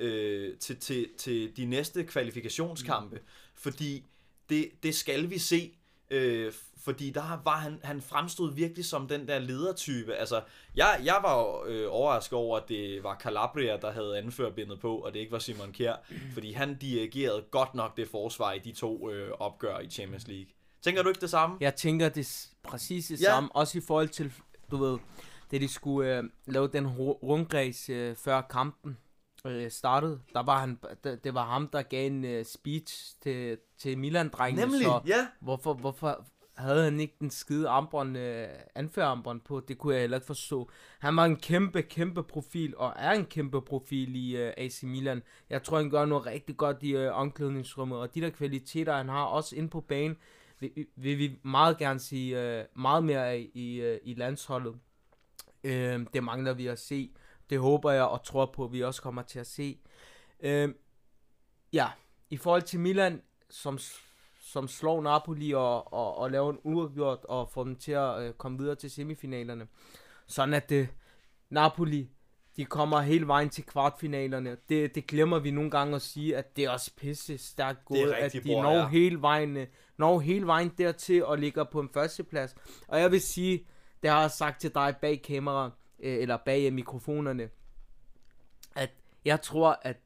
øh, 0.00 0.58
til, 0.58 0.76
til, 0.76 1.08
til 1.18 1.56
de 1.56 1.64
næste 1.64 2.04
kvalifikationskampe. 2.04 3.16
Mm. 3.16 3.22
Fordi 3.54 4.04
det, 4.48 4.70
det 4.82 4.94
skal 4.94 5.30
vi 5.30 5.38
se. 5.38 5.76
Øh, 6.10 6.52
fordi 6.84 7.10
der 7.10 7.42
var 7.44 7.56
han, 7.56 7.80
han 7.82 8.02
fremstod 8.02 8.54
virkelig 8.54 8.84
som 8.84 9.08
den 9.08 9.28
der 9.28 9.38
ledertype. 9.38 10.14
Altså, 10.14 10.42
jeg, 10.76 11.00
jeg 11.04 11.18
var 11.22 11.62
øh, 11.66 11.86
overrasket 11.90 12.32
over, 12.32 12.58
at 12.58 12.68
det 12.68 13.02
var 13.02 13.18
Calabria, 13.22 13.76
der 13.76 13.92
havde 13.92 14.18
anførbindet 14.18 14.80
på, 14.80 14.96
og 14.96 15.12
det 15.12 15.20
ikke 15.20 15.32
var 15.32 15.38
Simon 15.38 15.72
Kjær, 15.72 15.94
fordi 16.32 16.52
han 16.52 16.78
dirigerede 16.78 17.44
godt 17.50 17.74
nok 17.74 17.96
det 17.96 18.08
forsvar 18.08 18.52
i 18.52 18.58
de 18.58 18.72
to 18.72 19.10
øh, 19.10 19.30
opgør 19.30 19.78
i 19.78 19.90
Champions 19.90 20.28
League. 20.28 20.46
Tænker 20.82 21.02
du 21.02 21.08
ikke 21.08 21.20
det 21.20 21.30
samme? 21.30 21.56
Jeg 21.60 21.74
tænker 21.74 22.08
det 22.08 22.48
præcis 22.62 23.06
det 23.06 23.20
ja. 23.20 23.24
samme, 23.24 23.56
også 23.56 23.78
i 23.78 23.80
forhold 23.86 24.08
til, 24.08 24.32
du 24.70 24.76
ved, 24.76 24.98
det 25.50 25.60
de 25.60 25.68
skulle 25.68 26.18
øh, 26.18 26.24
lave 26.46 26.68
den 26.68 26.86
ru- 26.86 27.18
rundgræs 27.22 27.88
øh, 27.88 28.16
før 28.16 28.40
kampen 28.40 28.96
øh, 29.46 29.70
startede, 29.70 30.20
der 30.34 30.42
var 30.42 30.60
han, 30.60 30.78
det, 31.04 31.34
var 31.34 31.46
ham, 31.46 31.68
der 31.68 31.82
gav 31.82 32.06
en 32.06 32.24
øh, 32.24 32.44
speech 32.44 33.20
til, 33.22 33.58
til 33.78 33.98
Milan-drengene, 33.98 34.62
Nemlig, 34.62 34.82
så 34.82 35.00
ja. 35.06 35.26
hvorfor, 35.40 35.74
hvorfor 35.74 36.26
havde 36.60 36.84
han 36.84 37.00
ikke 37.00 37.16
den 37.20 37.30
skide 37.30 37.68
armbånd, 37.68 38.18
øh, 38.18 38.48
anførarmbånd 38.74 39.40
på, 39.40 39.60
det 39.60 39.78
kunne 39.78 39.94
jeg 39.94 40.00
heller 40.00 40.16
ikke 40.16 40.26
forstå. 40.26 40.70
Han 40.98 41.16
var 41.16 41.24
en 41.24 41.36
kæmpe, 41.36 41.82
kæmpe 41.82 42.22
profil, 42.22 42.76
og 42.76 42.92
er 42.96 43.10
en 43.12 43.24
kæmpe 43.24 43.62
profil 43.62 44.16
i 44.16 44.36
øh, 44.36 44.52
AC 44.56 44.82
Milan. 44.82 45.22
Jeg 45.50 45.62
tror, 45.62 45.76
han 45.76 45.90
gør 45.90 46.04
noget 46.04 46.26
rigtig 46.26 46.56
godt 46.56 46.82
i 46.82 46.96
øh, 46.96 47.14
omklædningsrummet, 47.14 47.98
og 47.98 48.14
de 48.14 48.20
der 48.20 48.30
kvaliteter, 48.30 48.96
han 48.96 49.08
har 49.08 49.24
også 49.24 49.56
inde 49.56 49.68
på 49.68 49.80
banen, 49.80 50.16
vil, 50.60 50.86
vil 50.96 51.18
vi 51.18 51.38
meget 51.42 51.78
gerne 51.78 52.00
sige 52.00 52.58
øh, 52.58 52.64
meget 52.76 53.04
mere 53.04 53.28
af 53.28 53.50
i, 53.54 53.80
øh, 53.80 53.98
i 54.02 54.14
landsholdet. 54.14 54.74
Øh, 55.64 56.06
det 56.14 56.24
mangler 56.24 56.52
vi 56.52 56.66
at 56.66 56.78
se. 56.78 57.10
Det 57.50 57.58
håber 57.58 57.90
jeg 57.90 58.04
og 58.04 58.24
tror 58.24 58.46
på, 58.46 58.64
at 58.64 58.72
vi 58.72 58.82
også 58.82 59.02
kommer 59.02 59.22
til 59.22 59.38
at 59.38 59.46
se. 59.46 59.80
Øh, 60.40 60.74
ja, 61.72 61.86
i 62.30 62.36
forhold 62.36 62.62
til 62.62 62.80
Milan, 62.80 63.22
som, 63.50 63.78
som 64.40 64.68
slår 64.68 65.02
Napoli 65.02 65.52
og, 65.52 65.92
og, 65.92 66.18
og 66.18 66.30
laver 66.30 66.52
en 66.52 66.58
uafgjort 66.62 67.18
og 67.24 67.50
får 67.50 67.64
dem 67.64 67.76
til 67.76 67.92
at 67.92 68.22
øh, 68.22 68.32
komme 68.32 68.58
videre 68.58 68.74
til 68.74 68.90
semifinalerne. 68.90 69.66
Sådan 70.26 70.54
at 70.54 70.68
det, 70.70 70.88
Napoli, 71.50 72.10
de 72.56 72.64
kommer 72.64 73.00
hele 73.00 73.26
vejen 73.26 73.48
til 73.50 73.64
kvartfinalerne. 73.64 74.56
Det, 74.68 74.94
det 74.94 75.06
glemmer 75.06 75.38
vi 75.38 75.50
nogle 75.50 75.70
gange 75.70 75.96
at 75.96 76.02
sige, 76.02 76.36
at 76.36 76.56
det 76.56 76.64
er 76.64 76.70
også 76.70 76.90
pisse 76.96 77.38
stærkt 77.38 77.84
gået, 77.84 78.12
at 78.12 78.32
de 78.32 78.40
bra, 78.40 78.62
når 78.62 78.76
ja. 78.76 78.88
hele 78.88 79.20
vejen, 79.20 79.56
øh, 79.56 79.66
når 79.96 80.20
hele 80.20 80.46
vejen 80.46 80.72
dertil 80.78 81.24
og 81.24 81.38
ligger 81.38 81.64
på 81.64 81.80
en 81.80 81.88
førsteplads. 81.94 82.56
Og 82.88 83.00
jeg 83.00 83.10
vil 83.10 83.20
sige, 83.20 83.66
det 84.02 84.10
har 84.10 84.20
jeg 84.20 84.30
sagt 84.30 84.60
til 84.60 84.74
dig 84.74 84.96
bag 85.00 85.22
kamera, 85.22 85.70
øh, 86.00 86.14
eller 86.14 86.36
bag 86.44 86.72
mikrofonerne, 86.72 87.50
at 88.76 88.90
jeg 89.24 89.42
tror, 89.42 89.80
at, 89.82 89.96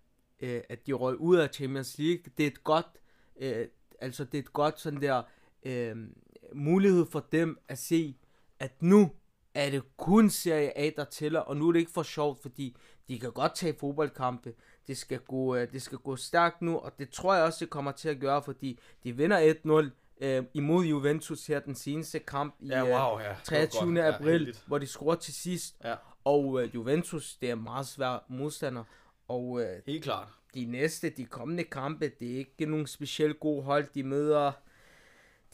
øh, 0.41 0.63
at 0.69 0.87
de 0.87 0.93
røg 0.93 1.17
ud 1.17 1.37
af 1.37 1.49
Champions 1.53 1.99
League. 1.99 2.25
Det 2.39 2.43
er 2.43 2.51
et 2.51 2.65
godt, 2.65 2.87
øh, 3.37 3.67
altså 4.01 4.25
det 4.25 4.35
er 4.35 4.43
et 4.43 4.53
godt 4.53 4.81
sådan 4.81 5.03
der 5.03 5.23
øh, 5.63 5.97
mulighed 6.55 7.07
for 7.11 7.27
dem 7.33 7.59
at 7.69 7.79
se, 7.79 8.17
at 8.59 8.83
nu 8.83 9.11
er 9.55 9.71
det 9.71 9.97
kun 9.97 10.31
Serie 10.31 10.79
A, 10.79 10.91
der 10.97 11.05
tæller, 11.05 11.41
og 11.41 11.57
nu 11.57 11.69
er 11.69 11.73
det 11.73 11.81
ikke 11.81 11.93
for 11.93 12.03
sjovt, 12.03 12.43
fordi 12.43 12.77
de 13.09 13.19
kan 13.19 13.33
godt 13.33 13.55
tage 13.55 13.77
fodboldkampe. 13.81 14.55
Det 14.87 14.97
skal 14.97 15.19
gå, 15.19 15.57
øh, 15.57 15.73
det 15.73 15.83
skal 15.83 15.99
gå 15.99 16.17
stærkt 16.17 16.63
nu, 16.63 16.77
og 16.79 16.99
det 16.99 17.11
tror 17.11 17.35
jeg 17.35 17.45
også, 17.45 17.65
det 17.65 17.71
kommer 17.71 17.93
til 17.93 18.09
at 18.09 18.21
gøre, 18.21 18.43
fordi 18.43 18.81
de 19.05 19.17
vinder 19.17 19.55
1-0 19.85 19.91
øh, 20.21 20.45
imod 20.55 20.85
Juventus 20.85 21.47
her 21.47 21.61
den 21.61 21.75
seneste 21.75 22.19
kamp 22.19 22.55
i 22.61 22.67
Ja, 22.67 22.79
øh, 22.85 22.89
wow, 22.91 23.19
ja. 23.19 23.25
Det 23.25 23.29
var 23.29 23.41
23. 23.45 23.81
godt. 23.87 23.99
Ja, 23.99 24.15
april, 24.15 24.31
heldigt. 24.33 24.65
hvor 24.67 24.79
de 24.79 24.87
scorer 24.87 25.15
til 25.17 25.35
sidst. 25.35 25.77
Ja. 25.85 25.95
Og 26.25 26.63
øh, 26.63 26.75
Juventus, 26.75 27.37
det 27.37 27.51
er 27.51 27.55
meget 27.55 27.87
svær 27.87 28.25
modstander. 28.29 28.85
Og 29.29 29.61
øh, 29.61 29.83
Helt 29.87 30.05
klart. 30.05 30.29
de 30.55 30.65
næste, 30.65 31.11
de 31.11 31.25
kommende 31.25 31.65
kampe, 31.65 32.13
det 32.21 32.33
er 32.35 32.39
ikke 32.39 32.67
nogen 32.67 32.87
specielt 32.87 33.41
god 33.41 33.63
hold. 33.63 33.89
De 33.95 34.03
møder, 34.03 34.53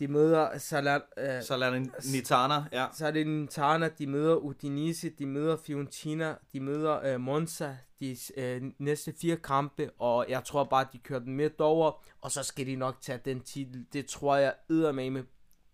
de 0.00 0.08
møder 0.08 0.58
Salat, 0.58 1.02
øh, 1.18 1.42
Salernitana, 1.42 2.64
ja. 2.72 2.86
Salernitana, 2.92 3.88
de 3.88 4.06
møder 4.06 4.34
Udinese, 4.34 5.10
de 5.10 5.26
møder 5.26 5.56
Fiorentina, 5.56 6.34
de 6.52 6.60
møder 6.60 7.00
øh, 7.04 7.20
Monza, 7.20 7.76
de 8.00 8.16
øh, 8.36 8.62
næste 8.78 9.14
fire 9.20 9.36
kampe, 9.36 9.90
og 9.98 10.26
jeg 10.28 10.44
tror 10.44 10.64
bare, 10.64 10.86
de 10.92 10.98
kører 10.98 11.20
den 11.20 11.36
midt 11.36 11.60
over, 11.60 12.04
og 12.20 12.30
så 12.30 12.42
skal 12.42 12.66
de 12.66 12.76
nok 12.76 12.96
tage 13.00 13.20
den 13.24 13.40
titel. 13.40 13.86
Det 13.92 14.06
tror 14.06 14.36
jeg 14.36 14.54
med 14.68 15.22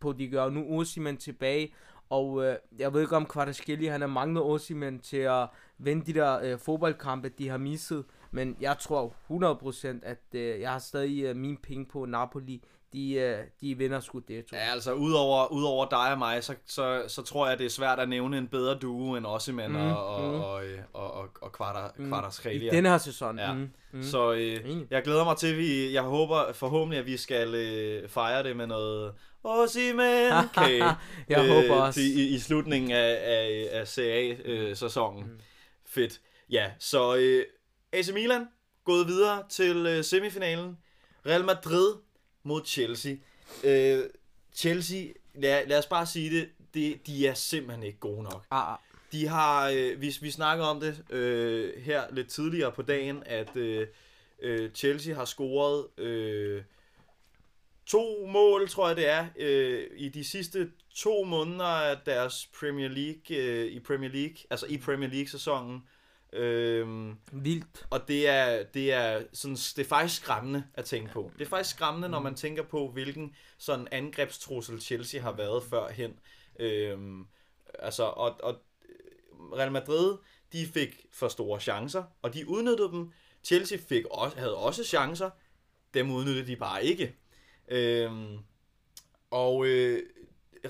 på, 0.01 0.13
de 0.13 0.29
gør. 0.29 0.51
Nu 0.51 0.81
Osimhen 0.81 1.17
tilbage, 1.17 1.75
og 2.11 2.45
øh, 2.45 2.57
jeg 2.79 2.93
ved 2.93 3.01
ikke 3.01 3.17
om 3.17 3.27
Kvartaskeli, 3.27 3.87
han 3.87 4.01
har 4.01 4.09
manglet 4.09 4.43
Osimhen 4.43 4.99
til 4.99 5.17
at 5.17 5.49
vinde 5.79 6.07
de 6.07 6.13
der 6.13 6.41
øh, 6.43 6.59
fodboldkampe, 6.59 7.29
de 7.29 7.49
har 7.49 7.59
misset, 7.59 8.05
men 8.31 8.57
jeg 8.61 8.79
tror 8.79 9.15
100% 9.95 9.99
at 10.03 10.23
øh, 10.35 10.61
jeg 10.61 10.73
har 10.73 10.79
stadig 10.79 11.25
øh, 11.25 11.37
mine 11.37 11.57
penge 11.57 11.87
på 11.87 12.05
Napoli. 12.05 12.63
De, 12.93 13.13
øh, 13.13 13.39
de 13.61 13.79
vinder 13.79 14.01
sgu 14.01 14.19
det, 14.19 14.47
tror 14.47 14.59
Ja, 14.59 14.73
altså 14.73 14.93
udover, 14.93 15.53
udover 15.53 15.89
dig 15.89 16.13
og 16.13 16.19
mig, 16.19 16.45
så, 16.45 16.55
så, 16.67 17.05
så 17.09 17.23
tror 17.23 17.49
jeg, 17.49 17.59
det 17.59 17.67
er 17.67 17.71
svært 17.71 17.99
at 17.99 18.09
nævne 18.09 18.39
en 18.39 18.49
bedre 18.49 18.79
duo 18.79 19.15
end 19.15 19.27
Ossiman 19.27 19.71
mm, 19.71 19.77
og, 19.77 20.21
mm. 20.21 20.41
og, 20.41 20.67
øh, 20.67 20.79
og, 20.93 21.15
og, 21.15 21.29
og 21.43 21.53
Kvarter, 21.53 21.89
Mm. 21.97 22.51
I 22.53 22.69
den 22.69 22.87
her 22.87 22.99
sæson. 22.99 23.39
Ja. 23.39 23.53
Mm, 23.53 23.71
mm. 23.93 24.03
Så 24.03 24.33
øh, 24.33 24.83
jeg 24.91 25.03
glæder 25.03 25.25
mig 25.25 25.37
til, 25.37 25.47
at 25.47 25.59
vi, 25.59 25.93
jeg 25.93 26.03
håber 26.03 26.53
forhåbentlig, 26.53 26.99
at 26.99 27.07
vi 27.07 27.17
skal 27.17 27.55
øh, 27.55 28.09
fejre 28.09 28.43
det 28.43 28.57
med 28.57 28.67
noget 28.67 29.15
Ossiman 29.45 30.49
kage. 30.55 30.85
Jeg 31.29 31.49
håber 31.49 31.75
også. 31.75 32.01
Til, 32.01 32.19
i, 32.19 32.35
I 32.35 32.39
slutningen 32.39 32.91
af, 32.91 33.19
af, 33.25 33.69
af 33.73 33.89
CA-sæsonen. 33.89 35.23
Mm. 35.25 35.41
Fedt. 35.87 36.21
Ja, 36.51 36.71
så 36.79 37.17
øh, 37.17 37.45
AC 37.93 38.11
Milan 38.15 38.47
gået 38.85 39.07
videre 39.07 39.43
til 39.49 39.87
øh, 39.87 40.05
semifinalen. 40.05 40.77
Real 41.27 41.45
Madrid 41.45 41.95
mod 42.47 42.65
Chelsea. 42.65 43.17
Øh, 43.65 44.05
Chelsea, 44.55 45.07
lad, 45.35 45.67
lad 45.67 45.79
os 45.79 45.87
bare 45.87 46.07
sige 46.07 46.31
det, 46.31 46.49
det, 46.75 47.07
de 47.07 47.27
er 47.27 47.35
simpelthen 47.35 47.83
ikke 47.83 47.99
gode 47.99 48.23
nok. 48.23 48.45
Ah, 48.51 48.73
ah. 48.73 48.79
De 49.13 49.29
har, 49.29 49.69
øh, 49.69 50.01
vi, 50.01 50.15
vi 50.21 50.31
snakkede 50.31 50.71
om 50.71 50.81
det 50.81 51.05
øh, 51.11 51.83
her 51.83 52.05
lidt 52.11 52.29
tidligere 52.29 52.73
på 52.73 52.83
dagen, 52.83 53.23
at 53.27 53.57
øh, 53.57 53.87
øh, 54.43 54.71
Chelsea 54.71 55.15
har 55.15 55.25
scoret 55.25 55.99
øh, 55.99 56.63
to 57.87 58.27
mål, 58.27 58.69
tror 58.69 58.87
jeg 58.87 58.97
det 58.97 59.09
er, 59.09 59.27
øh, 59.37 59.87
i 59.97 60.09
de 60.09 60.25
sidste 60.25 60.71
to 60.95 61.25
måneder 61.25 61.65
af 61.65 61.99
deres 62.07 62.51
Premier 62.61 62.89
League, 62.89 63.37
øh, 63.37 63.67
i 63.67 63.81
Premier 63.81 64.11
League, 64.11 64.37
altså 64.51 64.67
i 64.67 64.79
Premier 64.79 65.11
League-sæsonen. 65.11 65.83
Øh, 66.37 67.15
Vildt. 67.33 67.87
og 67.91 68.09
det 68.09 68.29
er, 68.29 68.63
det 68.63 68.93
er 68.93 69.23
sådan, 69.33 69.57
det 69.57 69.79
er 69.79 69.85
faktisk 69.85 70.23
skræmmende 70.23 70.65
at 70.75 70.85
tænke 70.85 71.13
på. 71.13 71.31
Det 71.39 71.45
er 71.45 71.49
faktisk 71.49 71.77
skræmmende, 71.77 72.09
når 72.09 72.21
man 72.21 72.35
tænker 72.35 72.63
på, 72.63 72.89
hvilken 72.89 73.35
sådan 73.59 73.89
angrebstrussel 73.93 74.81
Chelsea 74.81 75.21
har 75.21 75.33
været 75.33 75.63
førhen. 75.63 76.19
Øhm, 76.59 77.27
altså, 77.79 78.03
og, 78.03 78.37
og 78.43 78.57
Real 79.57 79.73
Madrid, 79.73 80.17
de 80.53 80.67
fik 80.67 81.07
for 81.13 81.29
store 81.29 81.61
chancer, 81.61 82.05
og 82.23 82.35
de 82.35 82.49
udnyttede 82.49 82.89
dem. 82.89 83.13
Chelsea 83.45 83.79
fik 83.89 84.05
også, 84.11 84.37
havde 84.39 84.57
også 84.57 84.85
chancer, 84.85 85.31
dem 85.95 86.11
udnyttede 86.11 86.47
de 86.47 86.57
bare 86.57 86.85
ikke. 86.85 87.17
Øhm, 87.69 88.39
og 89.31 89.67
øh, 89.67 90.03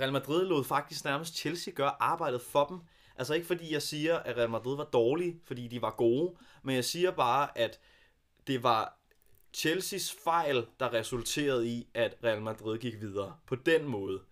Real 0.00 0.12
Madrid 0.12 0.46
lod 0.46 0.64
faktisk 0.64 1.04
nærmest 1.04 1.36
Chelsea 1.36 1.74
gøre 1.74 2.02
arbejdet 2.02 2.42
for 2.42 2.64
dem. 2.64 2.80
Altså 3.18 3.34
ikke 3.34 3.46
fordi 3.46 3.72
jeg 3.72 3.82
siger, 3.82 4.16
at 4.18 4.36
Real 4.36 4.50
Madrid 4.50 4.76
var 4.76 4.84
dårlige, 4.84 5.40
fordi 5.44 5.68
de 5.68 5.82
var 5.82 5.90
gode, 5.90 6.36
men 6.62 6.74
jeg 6.74 6.84
siger 6.84 7.10
bare, 7.10 7.58
at 7.58 7.80
det 8.46 8.62
var 8.62 8.98
Chelseas 9.54 10.12
fejl, 10.24 10.66
der 10.80 10.92
resulterede 10.92 11.68
i, 11.68 11.88
at 11.94 12.16
Real 12.24 12.42
Madrid 12.42 12.78
gik 12.78 13.00
videre 13.00 13.36
på 13.46 13.54
den 13.54 13.84
måde. 13.84 14.22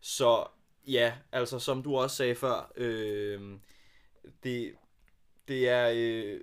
Så 0.00 0.46
ja, 0.86 1.14
altså 1.32 1.58
som 1.58 1.82
du 1.82 1.96
også 1.96 2.16
sagde 2.16 2.34
før, 2.34 2.72
øh, 2.76 3.58
det, 4.44 4.74
det 5.48 5.68
er... 5.68 5.90
Øh, 5.94 6.40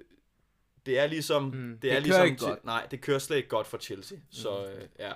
det 0.86 1.00
er 1.00 1.08
ligesom... 1.08 1.44
Mm, 1.44 1.52
det 1.52 1.92
er 1.92 1.96
det 1.96 2.06
kører 2.06 2.24
ligesom 2.24 2.26
ikke 2.26 2.46
godt. 2.46 2.66
Nej, 2.66 2.88
det 2.92 3.02
kører 3.02 3.20
slet 3.20 3.38
ikke 3.38 3.50
godt 3.50 3.68
for 3.68 3.78
Chelsea. 3.78 4.18
Så 4.30 4.66
øh, 4.66 4.88
ja. 5.00 5.14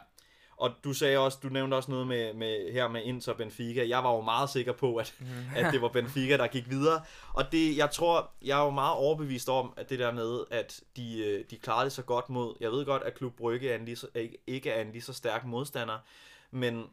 Og 0.57 0.71
du 0.83 0.93
sagde 0.93 1.17
også, 1.17 1.37
du 1.43 1.49
nævnte 1.49 1.75
også 1.75 1.91
noget 1.91 2.07
med, 2.07 2.33
med 2.33 2.71
her 2.71 2.87
med 2.87 3.03
Inter 3.03 3.33
Benfica. 3.33 3.87
Jeg 3.87 4.03
var 4.03 4.13
jo 4.13 4.21
meget 4.21 4.49
sikker 4.49 4.73
på, 4.73 4.95
at, 4.95 5.15
mm. 5.19 5.25
at 5.55 5.73
det 5.73 5.81
var 5.81 5.87
Benfica, 5.87 6.37
der 6.37 6.47
gik 6.47 6.69
videre. 6.69 7.01
Og 7.33 7.51
det, 7.51 7.77
jeg 7.77 7.91
tror, 7.91 8.31
jeg 8.41 8.59
er 8.59 8.63
jo 8.63 8.69
meget 8.69 8.95
overbevist 8.95 9.49
om, 9.49 9.73
at 9.77 9.89
det 9.89 9.99
der 9.99 10.11
med, 10.11 10.43
at 10.51 10.81
de, 10.95 11.19
øh, 11.19 11.45
de 11.49 11.57
klarede 11.57 11.85
det 11.85 11.91
så 11.91 12.03
godt 12.03 12.29
mod, 12.29 12.55
jeg 12.59 12.71
ved 12.71 12.85
godt, 12.85 13.03
at 13.03 13.15
Klub 13.15 13.35
Brygge 13.35 13.71
er 13.71 13.75
en 13.75 13.85
lige 13.85 13.95
så, 13.95 14.07
ikke 14.47 14.69
er 14.69 14.81
en 14.81 14.91
lige 14.91 15.01
så 15.01 15.13
stærk 15.13 15.45
modstander, 15.45 15.97
men 16.51 16.85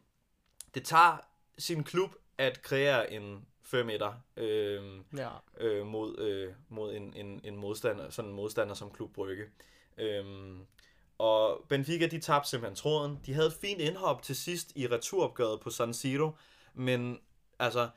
det 0.75 0.83
tager 0.83 1.17
sin 1.57 1.83
klub 1.83 2.15
at 2.37 2.61
kreere 2.61 3.13
en 3.13 3.45
5 3.63 3.85
meter 3.85 4.13
øh, 4.37 4.83
ja. 5.17 5.29
øh, 5.57 5.85
mod, 5.85 6.19
øh, 6.19 6.53
mod 6.69 6.95
en, 6.95 7.13
en, 7.15 7.41
en 7.43 7.55
modstander, 7.55 8.09
sådan 8.09 8.29
en 8.29 8.35
modstander 8.35 8.73
som 8.73 8.91
Klub 8.91 9.13
Brygge. 9.13 9.43
Øh, 9.97 10.25
og 11.17 11.65
Benfica, 11.69 12.07
de 12.07 12.19
tabte 12.19 12.49
simpelthen 12.49 12.75
tråden. 12.75 13.19
De 13.25 13.33
havde 13.33 13.47
et 13.47 13.57
fint 13.61 13.81
indhop 13.81 14.21
til 14.21 14.35
sidst 14.35 14.71
i 14.75 14.87
returopgøret 14.87 15.59
på 15.59 15.69
San 15.69 15.93
Siro, 15.93 16.31
men 16.73 17.19
altså, 17.59 17.89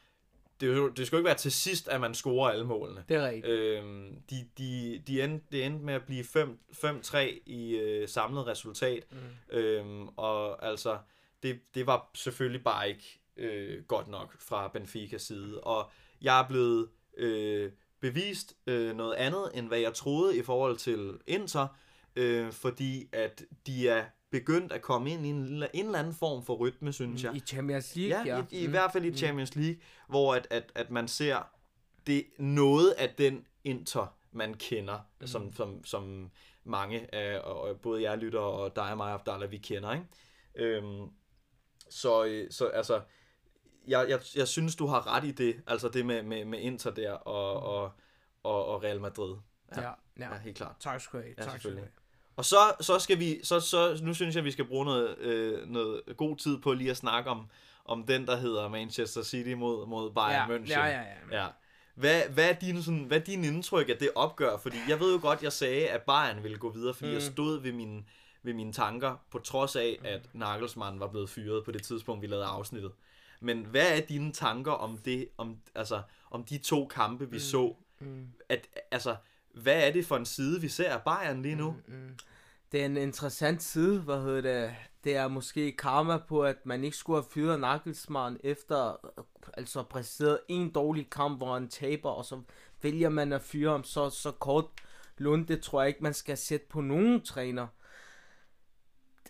det, 0.60 0.96
det 0.96 1.06
skal 1.06 1.16
jo 1.16 1.20
ikke 1.20 1.28
være 1.28 1.36
til 1.36 1.52
sidst, 1.52 1.88
at 1.88 2.00
man 2.00 2.14
scorer 2.14 2.50
alle 2.50 2.64
målene. 2.64 3.04
Det 3.08 3.16
er 3.16 3.26
rigtigt. 3.26 3.46
Øhm, 3.46 4.16
de, 4.30 4.48
de, 4.58 5.02
de 5.06 5.22
endte, 5.22 5.46
det 5.52 5.66
endte 5.66 5.84
med 5.84 5.94
at 5.94 6.04
blive 6.06 6.24
5-3 6.24 7.18
i 7.46 7.76
øh, 7.76 8.08
samlet 8.08 8.46
resultat. 8.46 9.06
Mm. 9.10 9.56
Øhm, 9.56 10.08
og 10.08 10.66
altså, 10.66 10.98
det, 11.42 11.60
det 11.74 11.86
var 11.86 12.10
selvfølgelig 12.14 12.64
bare 12.64 12.88
ikke 12.88 13.20
øh, 13.36 13.84
godt 13.84 14.08
nok 14.08 14.40
fra 14.40 14.68
Benficas 14.68 15.22
side. 15.22 15.60
Og 15.60 15.90
jeg 16.22 16.40
er 16.40 16.48
blevet 16.48 16.88
øh, 17.16 17.72
bevist 18.00 18.56
øh, 18.66 18.96
noget 18.96 19.14
andet, 19.14 19.50
end 19.54 19.68
hvad 19.68 19.78
jeg 19.78 19.94
troede 19.94 20.38
i 20.38 20.42
forhold 20.42 20.76
til 20.76 21.18
Inter, 21.26 21.66
øh, 22.18 22.52
fordi 22.52 23.08
at 23.12 23.44
de 23.66 23.88
er 23.88 24.04
begyndt 24.30 24.72
at 24.72 24.82
komme 24.82 25.10
ind 25.10 25.26
i 25.26 25.28
en, 25.28 25.64
en 25.74 25.86
eller 25.86 25.98
anden 25.98 26.14
form 26.14 26.44
for 26.44 26.54
rytme, 26.54 26.92
synes 26.92 27.24
jeg. 27.24 27.36
I 27.36 27.40
Champions 27.40 27.96
League, 27.96 28.26
ja. 28.26 28.36
ja. 28.36 28.44
I, 28.50 28.62
i 28.62 28.66
mm. 28.66 28.72
hvert 28.72 28.92
fald 28.92 29.04
i 29.04 29.10
mm. 29.10 29.16
Champions 29.16 29.56
League, 29.56 29.80
hvor 30.08 30.34
at, 30.34 30.46
at, 30.50 30.72
at 30.74 30.90
man 30.90 31.08
ser 31.08 31.50
det 32.06 32.24
noget 32.38 32.90
af 32.90 33.14
den 33.18 33.46
Inter, 33.64 34.16
man 34.32 34.54
kender, 34.54 34.98
mm. 35.20 35.26
som, 35.26 35.52
som, 35.52 35.84
som 35.84 36.30
mange 36.64 37.14
af, 37.14 37.38
og 37.38 37.80
både 37.80 38.02
jeg 38.02 38.18
lytter 38.18 38.40
og 38.40 38.76
dig 38.76 38.90
og 38.90 38.96
mig, 38.96 39.12
Abdallah, 39.12 39.50
vi 39.50 39.58
kender, 39.58 39.92
ikke? 39.92 40.06
Øhm, 40.54 41.10
så, 41.90 42.24
øh, 42.24 42.50
så 42.50 42.66
altså, 42.66 43.00
jeg, 43.86 44.06
jeg, 44.08 44.20
jeg 44.36 44.48
synes, 44.48 44.76
du 44.76 44.86
har 44.86 45.14
ret 45.16 45.24
i 45.24 45.30
det, 45.30 45.62
altså 45.66 45.88
det 45.88 46.06
med, 46.06 46.22
med, 46.22 46.44
med 46.44 46.58
Inter 46.58 46.90
der 46.90 47.12
og, 47.12 47.62
og, 47.62 47.92
og, 48.42 48.66
og 48.66 48.82
Real 48.82 49.00
Madrid. 49.00 49.36
Ja, 49.76 49.82
ja, 49.82 49.92
ja. 50.18 50.34
ja 50.34 50.38
helt 50.38 50.56
klart. 50.56 50.76
Tak 50.80 51.00
skal 51.00 51.18
du 51.18 51.24
have. 51.24 51.34
Ja, 51.38 51.42
tak 51.42 51.60
skal 51.60 51.70
du 51.72 51.76
have. 51.76 51.88
Og 52.38 52.44
så, 52.44 52.72
så 52.80 52.98
skal 52.98 53.18
vi, 53.18 53.40
så, 53.42 53.60
så, 53.60 53.98
nu 54.02 54.14
synes 54.14 54.36
jeg, 54.36 54.44
vi 54.44 54.50
skal 54.50 54.64
bruge 54.64 54.84
noget, 54.84 55.18
øh, 55.18 55.68
noget 55.68 56.02
god 56.16 56.36
tid 56.36 56.58
på 56.58 56.72
lige 56.72 56.90
at 56.90 56.96
snakke 56.96 57.30
om, 57.30 57.46
om 57.84 58.06
den, 58.06 58.26
der 58.26 58.36
hedder 58.36 58.68
Manchester 58.68 59.22
City 59.22 59.52
mod, 59.52 59.86
mod 59.86 60.10
Bayern 60.10 60.50
ja, 60.50 60.56
München. 60.56 60.78
Ja, 60.78 60.86
ja, 60.86 61.02
ja. 61.30 61.42
ja. 61.42 61.46
Hvad, 61.94 62.22
hvad, 62.28 62.48
er 62.48 62.52
din, 62.52 62.82
sådan, 62.82 63.04
hvad 63.04 63.20
er 63.20 63.24
din 63.24 63.44
indtryk 63.44 63.88
af 63.88 63.96
det 63.96 64.10
opgør? 64.14 64.56
Fordi 64.58 64.76
jeg 64.88 65.00
ved 65.00 65.14
jo 65.14 65.20
godt, 65.22 65.42
jeg 65.42 65.52
sagde, 65.52 65.88
at 65.88 66.02
Bayern 66.02 66.42
ville 66.42 66.58
gå 66.58 66.70
videre, 66.70 66.94
fordi 66.94 67.08
mm. 67.08 67.14
jeg 67.14 67.22
stod 67.22 67.60
ved 67.60 67.72
mine, 67.72 68.04
ved 68.42 68.54
mine 68.54 68.72
tanker, 68.72 69.16
på 69.30 69.38
trods 69.38 69.76
af, 69.76 69.98
at 70.04 70.28
Nagelsmann 70.32 71.00
var 71.00 71.08
blevet 71.08 71.30
fyret 71.30 71.64
på 71.64 71.72
det 71.72 71.82
tidspunkt, 71.82 72.22
vi 72.22 72.26
lavede 72.26 72.46
afsnittet. 72.46 72.92
Men 73.40 73.64
hvad 73.64 73.98
er 73.98 74.00
dine 74.00 74.32
tanker 74.32 74.72
om 74.72 74.98
det, 74.98 75.28
om, 75.38 75.56
altså, 75.74 76.02
om 76.30 76.44
de 76.44 76.58
to 76.58 76.86
kampe, 76.86 77.30
vi 77.30 77.36
mm. 77.36 77.40
så? 77.40 77.74
Mm. 77.98 78.28
At, 78.48 78.68
altså, 78.90 79.16
hvad 79.54 79.86
er 79.86 79.92
det 79.92 80.06
for 80.06 80.16
en 80.16 80.26
side, 80.26 80.60
vi 80.60 80.68
ser 80.68 80.90
af 80.90 81.02
Bayern 81.02 81.42
lige 81.42 81.54
nu? 81.54 81.70
Mm, 81.70 81.94
mm. 81.94 82.14
Det 82.72 82.80
er 82.80 82.86
en 82.86 82.96
interessant 82.96 83.62
side, 83.62 84.00
hvad 84.00 84.22
hedder 84.22 84.40
det? 84.40 84.74
Det 85.04 85.16
er 85.16 85.28
måske 85.28 85.72
karma 85.72 86.16
på, 86.16 86.42
at 86.42 86.56
man 86.66 86.84
ikke 86.84 86.96
skulle 86.96 87.22
have 87.22 87.30
fyret 87.30 87.60
Nagelsmann 87.60 88.38
efter 88.44 88.96
altså 89.54 89.82
præsteret 89.82 90.40
en 90.48 90.70
dårlig 90.70 91.10
kamp, 91.10 91.38
hvor 91.38 91.54
han 91.54 91.68
taber, 91.68 92.10
og 92.10 92.24
så 92.24 92.40
vælger 92.82 93.08
man 93.08 93.32
at 93.32 93.42
fyre 93.42 93.70
ham 93.70 93.84
så, 93.84 94.10
så 94.10 94.30
kort 94.30 94.64
lund. 95.18 95.46
Det 95.46 95.62
tror 95.62 95.80
jeg 95.80 95.88
ikke, 95.88 96.02
man 96.02 96.14
skal 96.14 96.36
sætte 96.36 96.66
på 96.70 96.80
nogen 96.80 97.20
træner. 97.24 97.66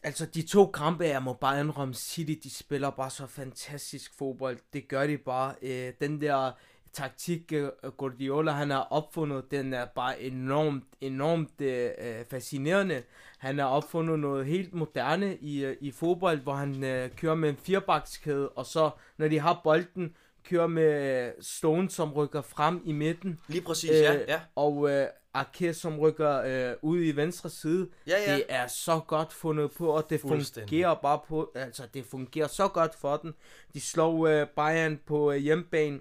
Altså, 0.03 0.27
de 0.27 0.43
to 0.43 0.67
kampe, 0.67 1.05
jeg 1.05 1.23
må 1.23 1.33
bare 1.33 1.61
indrømme, 1.61 1.95
City, 1.95 2.35
de 2.43 2.51
spiller 2.51 2.91
bare 2.91 3.11
så 3.11 3.27
fantastisk 3.27 4.19
fodbold. 4.19 4.59
Det 4.73 4.89
gør 4.89 5.07
de 5.07 5.19
bare. 5.19 5.55
Øh, 5.63 5.93
den 6.01 6.21
der 6.21 6.53
taktik 6.99 7.53
øh, 7.53 7.69
Guardiola 7.97 8.51
han 8.51 8.71
har 8.71 8.87
opfundet, 8.91 9.51
den 9.51 9.75
er 9.75 9.85
bare 9.85 10.23
enormt, 10.23 10.85
enormt 11.01 11.61
øh, 11.61 11.91
fascinerende. 12.31 13.03
Han 13.39 13.59
har 13.59 13.67
opfundet 13.67 14.19
noget 14.19 14.47
helt 14.47 14.75
moderne 14.75 15.37
i, 15.37 15.65
øh, 15.65 15.77
i 15.81 15.91
fodbold, 15.91 16.39
hvor 16.39 16.55
han 16.55 16.85
øh, 16.85 17.11
kører 17.17 17.35
med 17.35 17.49
en 17.49 17.57
firebakskæde, 17.57 18.49
og 18.49 18.67
så 18.67 18.91
når 19.19 19.29
de 19.29 19.39
har 19.39 19.61
bolden, 19.65 20.17
kører 20.45 20.67
med 20.67 21.27
øh, 21.27 21.33
Stone, 21.41 21.91
som 21.91 22.13
rykker 22.13 22.43
frem 22.43 22.83
i 22.85 22.93
midten. 22.93 23.41
Lige 23.49 23.63
præcis, 23.63 23.91
øh, 23.91 23.97
ja. 23.97 24.13
ja. 24.29 24.41
Og 24.57 24.91
øh, 24.91 25.07
Arke, 25.35 25.75
som 25.75 25.99
rykker 25.99 26.43
øh, 26.43 26.77
ud 26.83 27.05
i 27.05 27.17
venstre 27.17 27.51
side. 27.51 27.89
Ja, 28.07 28.17
ja. 28.27 28.35
Det 28.35 28.45
er 28.49 28.67
så 28.67 29.01
godt 29.07 29.33
fundet 29.33 29.71
på, 29.71 29.89
og 29.89 30.11
det 30.11 30.21
fungerer 30.21 30.95
bare 30.95 31.21
på, 31.29 31.53
altså 31.55 31.83
det 31.95 32.05
fungerer 32.05 32.47
så 32.47 32.69
godt 32.69 32.95
for 32.95 33.17
den. 33.17 33.35
De 33.75 33.81
slår 33.81 34.27
øh, 34.27 34.47
Bayern 34.57 35.01
på 35.07 35.33
øh, 35.33 35.37
hjemmebane 35.37 36.01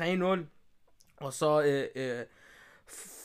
3-0, 0.00 0.44
og 1.20 1.32
så 1.32 1.62
øh, 1.62 1.86
øh, 1.94 2.24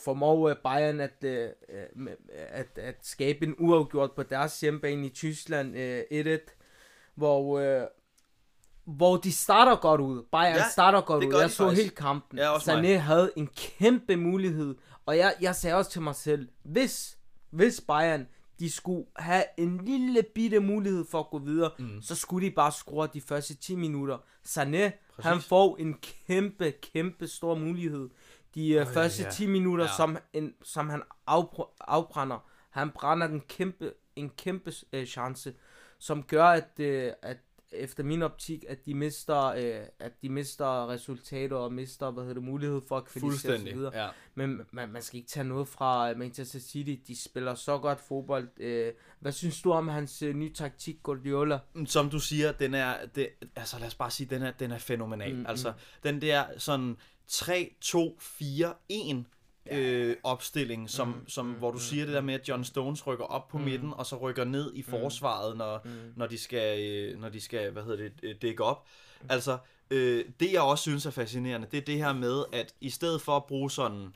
formår 0.05 0.49
øh, 0.49 0.55
Bayern 0.63 0.99
at, 0.99 1.23
øh, 1.23 1.49
øh 1.69 2.07
at, 2.37 2.77
at 2.77 2.95
skabe 3.01 3.45
en 3.45 3.55
uafgjort 3.59 4.11
på 4.11 4.23
deres 4.23 4.59
hjemmebane 4.59 5.05
i 5.05 5.09
Tyskland 5.09 5.77
øh, 5.77 6.03
1-1, 6.11 6.57
hvor, 7.15 7.59
øh, 7.59 7.87
hvor 8.85 9.17
de 9.17 9.31
starter 9.31 9.75
godt 9.75 10.01
ud. 10.01 10.23
Bayern 10.31 10.55
ja, 10.55 10.69
starter 10.71 11.01
godt 11.01 11.23
ud. 11.23 11.39
Jeg 11.39 11.51
så 11.51 11.63
faktisk. 11.63 11.81
helt 11.81 11.95
kampen. 11.95 12.39
Ja, 12.39 12.55
Sané 12.55 12.81
mig. 12.81 13.01
havde 13.01 13.31
en 13.35 13.47
kæmpe 13.47 14.15
mulighed, 14.15 14.75
og 15.05 15.17
jeg, 15.17 15.35
jeg 15.41 15.55
sagde 15.55 15.75
også 15.75 15.91
til 15.91 16.01
mig 16.01 16.15
selv, 16.15 16.49
hvis, 16.63 17.17
hvis 17.49 17.81
Bayern 17.87 18.27
de 18.61 18.71
skulle 18.71 19.05
have 19.15 19.43
en 19.57 19.85
lille 19.85 20.23
bitte 20.35 20.59
mulighed 20.59 21.05
for 21.05 21.19
at 21.19 21.29
gå 21.29 21.39
videre, 21.39 21.71
mm. 21.79 22.01
så 22.01 22.15
skulle 22.15 22.47
de 22.47 22.51
bare 22.51 22.71
score 22.71 23.07
de 23.13 23.21
første 23.21 23.55
10 23.55 23.75
minutter. 23.75 24.17
Sané, 24.47 24.89
Præcis. 25.15 25.29
han 25.29 25.41
får 25.41 25.77
en 25.77 25.95
kæmpe, 26.27 26.71
kæmpe 26.71 27.27
stor 27.27 27.55
mulighed. 27.55 28.09
De 28.55 28.81
uh, 28.81 28.87
første 28.87 29.23
ja. 29.23 29.29
10 29.29 29.47
minutter, 29.47 29.85
ja. 29.85 29.91
som, 29.97 30.17
en, 30.33 30.53
som 30.63 30.89
han 30.89 31.01
afpr- 31.29 31.75
afbrænder, 31.79 32.45
han 32.69 32.89
brænder 32.89 33.27
den 33.27 33.41
kæmpe, 33.41 33.93
en 34.15 34.29
kæmpe 34.29 34.73
uh, 34.97 35.03
chance, 35.03 35.53
som 35.99 36.23
gør, 36.23 36.45
at, 36.45 36.69
uh, 36.79 37.13
at 37.21 37.37
efter 37.71 38.03
min 38.03 38.21
optik, 38.21 38.65
at 38.67 38.85
de 38.85 38.93
mister, 38.93 39.45
øh, 39.45 39.85
at 39.99 40.21
de 40.21 40.29
mister 40.29 40.89
resultater 40.89 41.55
og 41.55 41.73
mister, 41.73 42.11
hvad 42.11 42.23
hedder 42.23 42.33
det, 42.33 42.43
mulighed 42.43 42.81
for 42.87 42.97
at 42.97 43.05
kvalificere 43.05 43.59
sig 43.59 43.73
videre. 43.73 44.03
Ja. 44.03 44.09
Men 44.35 44.61
man, 44.71 44.89
man 44.89 45.01
skal 45.01 45.17
ikke 45.17 45.29
tage 45.29 45.43
noget 45.43 45.67
fra 45.67 46.13
Manchester 46.13 46.59
City. 46.59 46.95
De 47.07 47.21
spiller 47.21 47.55
så 47.55 47.77
godt 47.77 47.99
fodbold. 47.99 48.49
Øh, 48.59 48.93
hvad 49.19 49.31
synes 49.31 49.61
du 49.61 49.71
om 49.71 49.87
hans 49.87 50.21
øh, 50.21 50.35
nye 50.35 50.53
taktik, 50.53 51.03
Guardiola? 51.03 51.59
Mm, 51.73 51.85
som 51.85 52.09
du 52.09 52.19
siger, 52.19 52.51
den 52.51 52.73
er, 52.73 53.05
det, 53.15 53.29
altså 53.55 53.79
lad 53.79 53.87
os 53.87 53.95
bare 53.95 54.11
sige, 54.11 54.27
den 54.29 54.41
er, 54.41 54.51
den 54.51 54.71
er 54.71 54.77
fænomenal. 54.77 55.35
Mm, 55.35 55.45
altså, 55.47 55.71
mm. 55.71 55.77
den 56.03 56.21
der 56.21 56.45
sådan 56.57 56.97
3, 57.27 57.75
2, 57.81 58.17
4, 58.19 58.73
1 58.89 59.25
øh, 59.71 60.15
opstilling, 60.23 60.89
som, 60.89 61.07
mm, 61.07 61.29
som, 61.29 61.45
mm, 61.45 61.53
hvor 61.53 61.71
du 61.71 61.75
mm, 61.75 61.81
siger 61.81 62.05
det 62.05 62.13
der 62.13 62.21
mm. 62.21 62.25
med, 62.25 62.33
at 62.33 62.49
John 62.49 62.63
Stones 62.63 63.07
rykker 63.07 63.25
op 63.25 63.47
på 63.47 63.57
mm, 63.57 63.63
midten, 63.63 63.93
og 63.93 64.05
så 64.05 64.15
rykker 64.15 64.43
ned 64.43 64.73
i 64.73 64.81
mm. 64.81 64.89
forsvaret, 64.89 65.57
når, 65.57 65.81
mm. 65.85 66.13
når, 66.15 66.27
de 66.27 66.37
skal, 66.37 66.89
øh, 66.89 67.19
når 67.19 67.29
de 67.29 67.41
skal, 67.41 67.71
hvad 67.71 67.83
hedder 67.83 67.97
det, 67.97 68.13
øh, 68.23 68.35
dække 68.41 68.63
op. 68.63 68.87
Mm. 69.21 69.27
Altså, 69.29 69.57
øh, 69.91 70.25
det 70.39 70.53
jeg 70.53 70.61
også 70.61 70.81
synes 70.81 71.05
er 71.05 71.11
fascinerende, 71.11 71.67
det 71.71 71.77
er 71.77 71.81
det 71.81 71.97
her 71.97 72.13
med, 72.13 72.43
at 72.51 72.73
i 72.81 72.89
stedet 72.89 73.21
for 73.21 73.35
at 73.35 73.45
bruge 73.45 73.71
sådan 73.71 74.13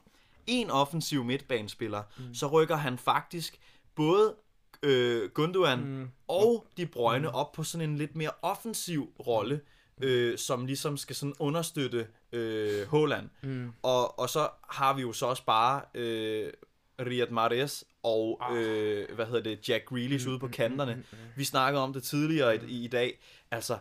en 0.48 0.70
offensiv 0.70 1.24
midtbanespiller, 1.24 2.04
mm. 2.18 2.34
så 2.34 2.48
rykker 2.48 2.76
han 2.76 2.98
faktisk 2.98 3.60
både 3.96 4.36
øh, 4.84 5.30
Gundogan 5.30 5.80
mm. 5.80 6.10
og 6.28 6.68
De 6.78 6.86
Bruyne 6.86 7.28
mm. 7.28 7.36
op 7.36 7.52
på 7.52 7.64
sådan 7.64 7.90
en 7.90 7.98
lidt 7.98 8.16
mere 8.16 8.32
offensiv 8.42 9.10
rolle, 9.28 9.62
øh, 10.02 10.38
som 10.38 10.66
ligesom 10.66 10.98
skal 10.98 11.16
sådan 11.16 11.36
understøtte 11.40 12.08
øh, 12.32 12.88
Holland. 12.88 13.30
Mm. 13.44 13.72
Og, 13.84 14.20
og 14.20 14.30
så 14.30 14.50
har 14.70 14.94
vi 14.94 15.02
jo 15.02 15.14
så 15.14 15.26
også 15.26 15.46
bare 15.46 15.82
øh, 15.94 16.54
Riyad 17.00 17.30
Mahrez 17.30 17.84
og 18.04 18.40
ah. 18.42 18.58
øh, 18.58 19.16
hvad 19.16 19.26
hedder 19.26 19.42
det, 19.42 19.70
Jack 19.70 19.86
Grealish 19.86 20.26
mm, 20.26 20.32
ude 20.32 20.40
på 20.40 20.46
mm, 20.46 20.52
kanterne. 20.52 20.94
Mm, 20.94 21.00
mm, 21.12 21.18
mm. 21.18 21.30
Vi 21.36 21.44
snakkede 21.44 21.84
om 21.84 21.94
det 21.94 22.04
tidligere 22.04 22.66
i, 22.66 22.84
i 22.84 22.88
dag. 22.88 23.20
Altså, 23.52 23.78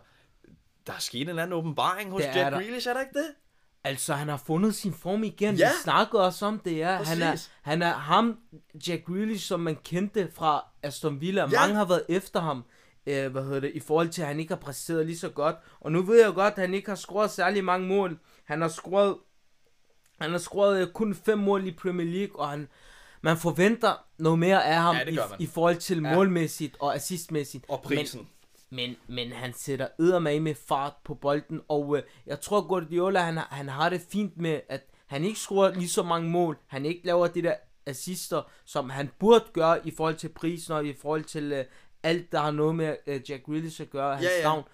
der 0.87 0.92
er 0.92 0.98
sket 0.98 1.22
en 1.22 1.29
eller 1.29 1.42
anden 1.42 1.59
åbenbaring 1.59 2.11
hos 2.11 2.22
Jack 2.22 2.35
der. 2.35 2.50
Grealish, 2.50 2.88
er 2.88 2.92
der 2.92 3.00
ikke 3.00 3.18
det? 3.18 3.27
Altså, 3.85 4.14
han 4.14 4.29
har 4.29 4.37
fundet 4.37 4.74
sin 4.74 4.94
form 4.94 5.24
igen. 5.24 5.55
Ja. 5.55 5.68
Vi 5.68 5.74
snakkede 5.83 6.27
også 6.27 6.46
om 6.46 6.59
det, 6.59 6.77
ja. 6.77 7.03
Han 7.03 7.22
er, 7.22 7.48
han 7.62 7.83
er 7.83 7.92
ham, 7.92 8.38
Jack 8.88 9.05
Grealish, 9.05 9.46
som 9.46 9.61
man 9.61 9.77
kendte 9.85 10.31
fra 10.35 10.64
Aston 10.83 11.20
Villa. 11.20 11.40
Ja. 11.40 11.61
Mange 11.61 11.74
har 11.74 11.85
været 11.85 12.03
efter 12.09 12.40
ham 12.40 12.64
øh, 13.06 13.32
hvad 13.32 13.44
hedder 13.44 13.60
det, 13.60 13.72
i 13.74 13.80
forhold 13.80 14.08
til, 14.08 14.22
at 14.22 14.28
han 14.28 14.40
ikke 14.40 14.54
har 14.54 14.60
præsteret 14.60 15.06
lige 15.06 15.18
så 15.18 15.28
godt. 15.28 15.56
Og 15.80 15.92
nu 15.92 16.02
ved 16.02 16.24
jeg 16.24 16.34
godt, 16.34 16.54
at 16.54 16.60
han 16.60 16.74
ikke 16.74 16.88
har 16.88 16.96
scoret 16.96 17.30
særlig 17.30 17.64
mange 17.64 17.88
mål. 17.88 18.18
Han 18.44 18.60
har 18.60 18.68
scoret, 18.68 19.16
han 20.20 20.30
har 20.30 20.38
scoret 20.38 20.82
øh, 20.82 20.92
kun 20.92 21.14
fem 21.14 21.38
mål 21.38 21.66
i 21.66 21.70
Premier 21.72 22.06
League, 22.06 22.40
og 22.40 22.48
han, 22.48 22.68
man 23.22 23.36
forventer 23.36 24.04
noget 24.18 24.38
mere 24.38 24.64
af 24.64 24.76
ham 24.76 24.96
ja, 24.96 25.10
i, 25.10 25.18
i 25.38 25.46
forhold 25.46 25.76
til 25.76 26.02
ja. 26.02 26.14
målmæssigt 26.14 26.76
og 26.80 26.94
assistmæssigt. 26.94 27.64
Og 27.68 27.82
prisen. 27.82 28.20
Men 28.20 28.28
men, 28.70 28.96
men 29.08 29.32
han 29.32 29.52
sætter 29.52 29.88
eddermame 29.98 30.40
med 30.40 30.54
fart 30.54 30.92
på 31.04 31.14
bolden, 31.14 31.60
og 31.68 31.96
øh, 31.96 32.02
jeg 32.26 32.40
tror 32.40 32.66
Guardiola, 32.66 33.20
han, 33.20 33.36
han 33.36 33.68
har 33.68 33.88
det 33.88 34.00
fint 34.00 34.36
med, 34.36 34.60
at 34.68 34.86
han 35.06 35.24
ikke 35.24 35.38
scorer 35.38 35.74
lige 35.74 35.88
så 35.88 36.02
mange 36.02 36.30
mål, 36.30 36.58
han 36.66 36.86
ikke 36.86 37.06
laver 37.06 37.26
de 37.26 37.42
der 37.42 37.54
assister, 37.86 38.42
som 38.64 38.90
han 38.90 39.10
burde 39.18 39.44
gøre 39.52 39.86
i 39.86 39.90
forhold 39.90 40.16
til 40.16 40.28
prisen 40.28 40.74
og 40.74 40.86
i 40.86 40.94
forhold 40.94 41.24
til 41.24 41.52
øh, 41.52 41.64
alt, 42.04 42.32
der 42.32 42.38
har 42.40 42.50
noget 42.50 42.74
med 42.74 42.96
øh, 43.06 43.30
Jack 43.30 43.44
Grealish 43.46 43.82
at 43.82 43.90
gøre, 43.90 44.14
hans 44.14 44.24
Ja, 44.26 44.36
ja. 44.36 44.42
navn. 44.42 44.64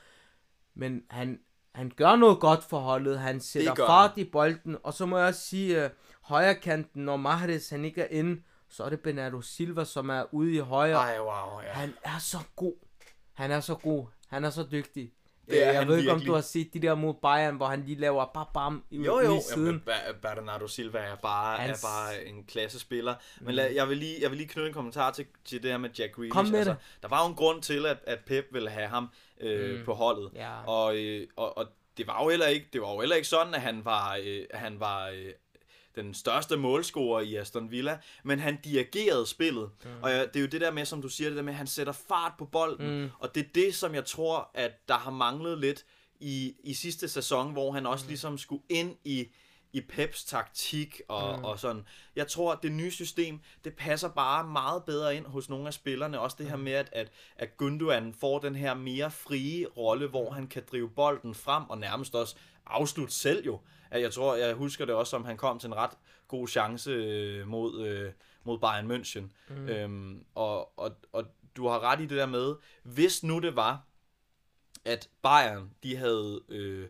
Men 0.74 1.02
han, 1.10 1.40
han 1.74 1.92
gør 1.96 2.16
noget 2.16 2.40
godt 2.40 2.64
for 2.64 2.78
holdet, 2.78 3.18
han 3.18 3.40
sætter 3.40 3.74
fart 3.74 4.12
i 4.16 4.24
bolden, 4.24 4.76
og 4.82 4.94
så 4.94 5.06
må 5.06 5.18
jeg 5.18 5.26
også 5.26 5.40
sige, 5.40 5.84
øh, 5.84 5.90
højre 6.22 6.54
kanten, 6.54 7.04
når 7.04 7.16
Mahrez 7.16 7.70
han 7.70 7.84
ikke 7.84 8.02
er 8.02 8.08
inde, 8.10 8.42
så 8.68 8.82
er 8.84 8.88
det 8.90 9.00
Bernardo 9.00 9.40
Silva, 9.40 9.84
som 9.84 10.10
er 10.10 10.34
ude 10.34 10.54
i 10.54 10.58
højre, 10.58 10.96
Ej, 10.98 11.18
wow, 11.20 11.60
ja. 11.62 11.72
han 11.72 11.94
er 12.04 12.18
så 12.18 12.38
god. 12.56 12.74
Han 13.32 13.50
er 13.50 13.60
så 13.60 13.74
god. 13.74 14.06
Han 14.28 14.44
er 14.44 14.50
så 14.50 14.66
dygtig. 14.72 15.12
Det 15.50 15.62
er 15.62 15.68
Øh, 15.68 15.72
jeg 15.74 15.78
han 15.78 15.88
ved 15.88 15.98
ikke, 15.98 16.12
om 16.12 16.20
du 16.20 16.32
har 16.34 16.40
set 16.40 16.74
de 16.74 16.80
der 16.82 16.94
mod 16.94 17.14
Bayern, 17.22 17.56
hvor 17.56 17.66
han 17.66 17.82
lige 17.86 18.00
laver 18.00 18.24
bam 18.34 18.46
bam 18.54 18.84
i, 18.90 18.96
Jo, 19.02 19.20
jo, 19.20 19.36
i 19.36 19.40
siden. 19.54 19.82
Ba- 19.88 20.12
Bernardo 20.22 20.66
Silva 20.68 20.98
er 20.98 21.14
bare, 21.16 21.58
Hans- 21.58 21.82
er 21.84 21.86
bare 21.88 22.24
en 22.26 22.44
klassespiller. 22.44 23.14
Men 23.40 23.54
lad, 23.54 23.70
jeg, 23.70 23.88
vil 23.88 23.96
lige, 23.98 24.16
jeg 24.22 24.30
vil 24.30 24.36
lige 24.38 24.48
knytte 24.48 24.68
en 24.68 24.74
kommentar 24.74 25.10
til, 25.10 25.26
til 25.44 25.62
det 25.62 25.70
her 25.70 25.78
med 25.78 25.90
Jack 25.98 26.12
Grealish. 26.12 26.32
Kom 26.32 26.46
med 26.46 26.58
altså, 26.58 26.72
det. 26.72 27.02
Der 27.02 27.08
var 27.08 27.22
jo 27.24 27.28
en 27.28 27.34
grund 27.36 27.62
til, 27.62 27.86
at, 27.86 27.96
at 28.06 28.18
Pep 28.26 28.44
ville 28.52 28.70
have 28.70 28.86
ham 28.88 29.08
øh, 29.40 29.78
Mm. 29.78 29.84
på 29.84 29.94
holdet. 29.94 30.30
Ja. 30.34 30.62
Og, 30.66 30.96
øh, 30.96 31.26
og, 31.36 31.58
og 31.58 31.66
det 31.96 32.06
var 32.06 32.22
jo 32.24 32.28
heller 32.30 32.46
ikke, 32.46 32.66
det 32.72 32.80
var 32.80 32.92
jo 32.94 33.00
heller 33.00 33.16
ikke 33.16 33.28
sådan, 33.28 33.54
at 33.54 33.60
han 33.60 33.84
var, 33.84 34.18
øh, 34.24 34.42
han 34.54 34.80
var 34.80 35.08
øh, 35.08 35.26
den 35.94 36.14
største 36.14 36.56
målscorer 36.56 37.20
i 37.20 37.36
Aston 37.36 37.70
Villa, 37.70 37.98
men 38.24 38.38
han 38.38 38.60
dirigerede 38.64 39.26
spillet. 39.26 39.70
Mm. 39.84 39.90
Og 40.02 40.10
det 40.10 40.36
er 40.36 40.40
jo 40.40 40.46
det 40.46 40.60
der 40.60 40.70
med, 40.70 40.84
som 40.84 41.02
du 41.02 41.08
siger, 41.08 41.30
det 41.30 41.36
der 41.36 41.42
med, 41.42 41.52
at 41.52 41.56
han 41.56 41.66
sætter 41.66 41.92
fart 41.92 42.32
på 42.38 42.44
bolden. 42.44 43.00
Mm. 43.00 43.10
Og 43.18 43.34
det 43.34 43.40
er 43.46 43.48
det, 43.54 43.74
som 43.74 43.94
jeg 43.94 44.04
tror, 44.04 44.50
at 44.54 44.88
der 44.88 44.94
har 44.98 45.10
manglet 45.10 45.58
lidt 45.58 45.84
i, 46.20 46.54
i 46.64 46.74
sidste 46.74 47.08
sæson, 47.08 47.52
hvor 47.52 47.72
han 47.72 47.82
Mm. 47.82 47.88
også 47.88 48.06
ligesom 48.08 48.38
skulle 48.38 48.62
ind 48.68 48.96
i 49.04 49.28
i 49.72 49.80
Peps 49.80 50.24
taktik 50.24 51.00
og, 51.08 51.38
mm. 51.38 51.44
og 51.44 51.58
sådan. 51.58 51.82
Jeg 52.16 52.28
tror, 52.28 52.52
at 52.52 52.58
det 52.62 52.72
nye 52.72 52.90
system, 52.90 53.40
det 53.64 53.74
passer 53.74 54.08
bare 54.08 54.44
meget 54.46 54.84
bedre 54.84 55.16
ind 55.16 55.26
hos 55.26 55.48
nogle 55.48 55.66
af 55.66 55.74
spillerne. 55.74 56.20
Også 56.20 56.36
det 56.40 56.48
her 56.50 56.56
med, 56.56 56.72
at, 56.72 56.88
at, 56.92 57.08
at 57.36 57.56
Gundogan 57.56 58.14
får 58.20 58.38
den 58.38 58.54
her 58.56 58.74
mere 58.74 59.10
frie 59.10 59.66
rolle, 59.76 60.06
hvor 60.06 60.30
han 60.30 60.46
kan 60.46 60.62
drive 60.70 60.90
bolden 60.90 61.34
frem 61.34 61.70
og 61.70 61.78
nærmest 61.78 62.14
også 62.14 62.36
afslutte 62.66 63.14
selv 63.14 63.46
jo. 63.46 63.60
At 63.90 64.02
Jeg 64.02 64.12
tror, 64.12 64.34
jeg 64.34 64.54
husker 64.54 64.84
det 64.84 64.94
også, 64.94 65.10
som 65.10 65.24
han 65.24 65.36
kom 65.36 65.58
til 65.58 65.66
en 65.66 65.76
ret 65.76 65.98
god 66.28 66.48
chance 66.48 66.90
øh, 66.90 67.46
mod, 67.46 67.86
øh, 67.86 68.12
mod 68.44 68.58
Bayern 68.58 68.90
München. 68.90 69.54
Mm. 69.54 69.68
Øhm, 69.68 70.24
og, 70.34 70.78
og, 70.78 70.96
og 71.12 71.24
du 71.56 71.68
har 71.68 71.80
ret 71.80 72.00
i 72.00 72.06
det 72.06 72.18
der 72.18 72.26
med, 72.26 72.54
hvis 72.82 73.22
nu 73.22 73.38
det 73.38 73.56
var, 73.56 73.84
at 74.84 75.08
Bayern, 75.22 75.70
de 75.82 75.96
havde 75.96 76.40
øh, 76.48 76.88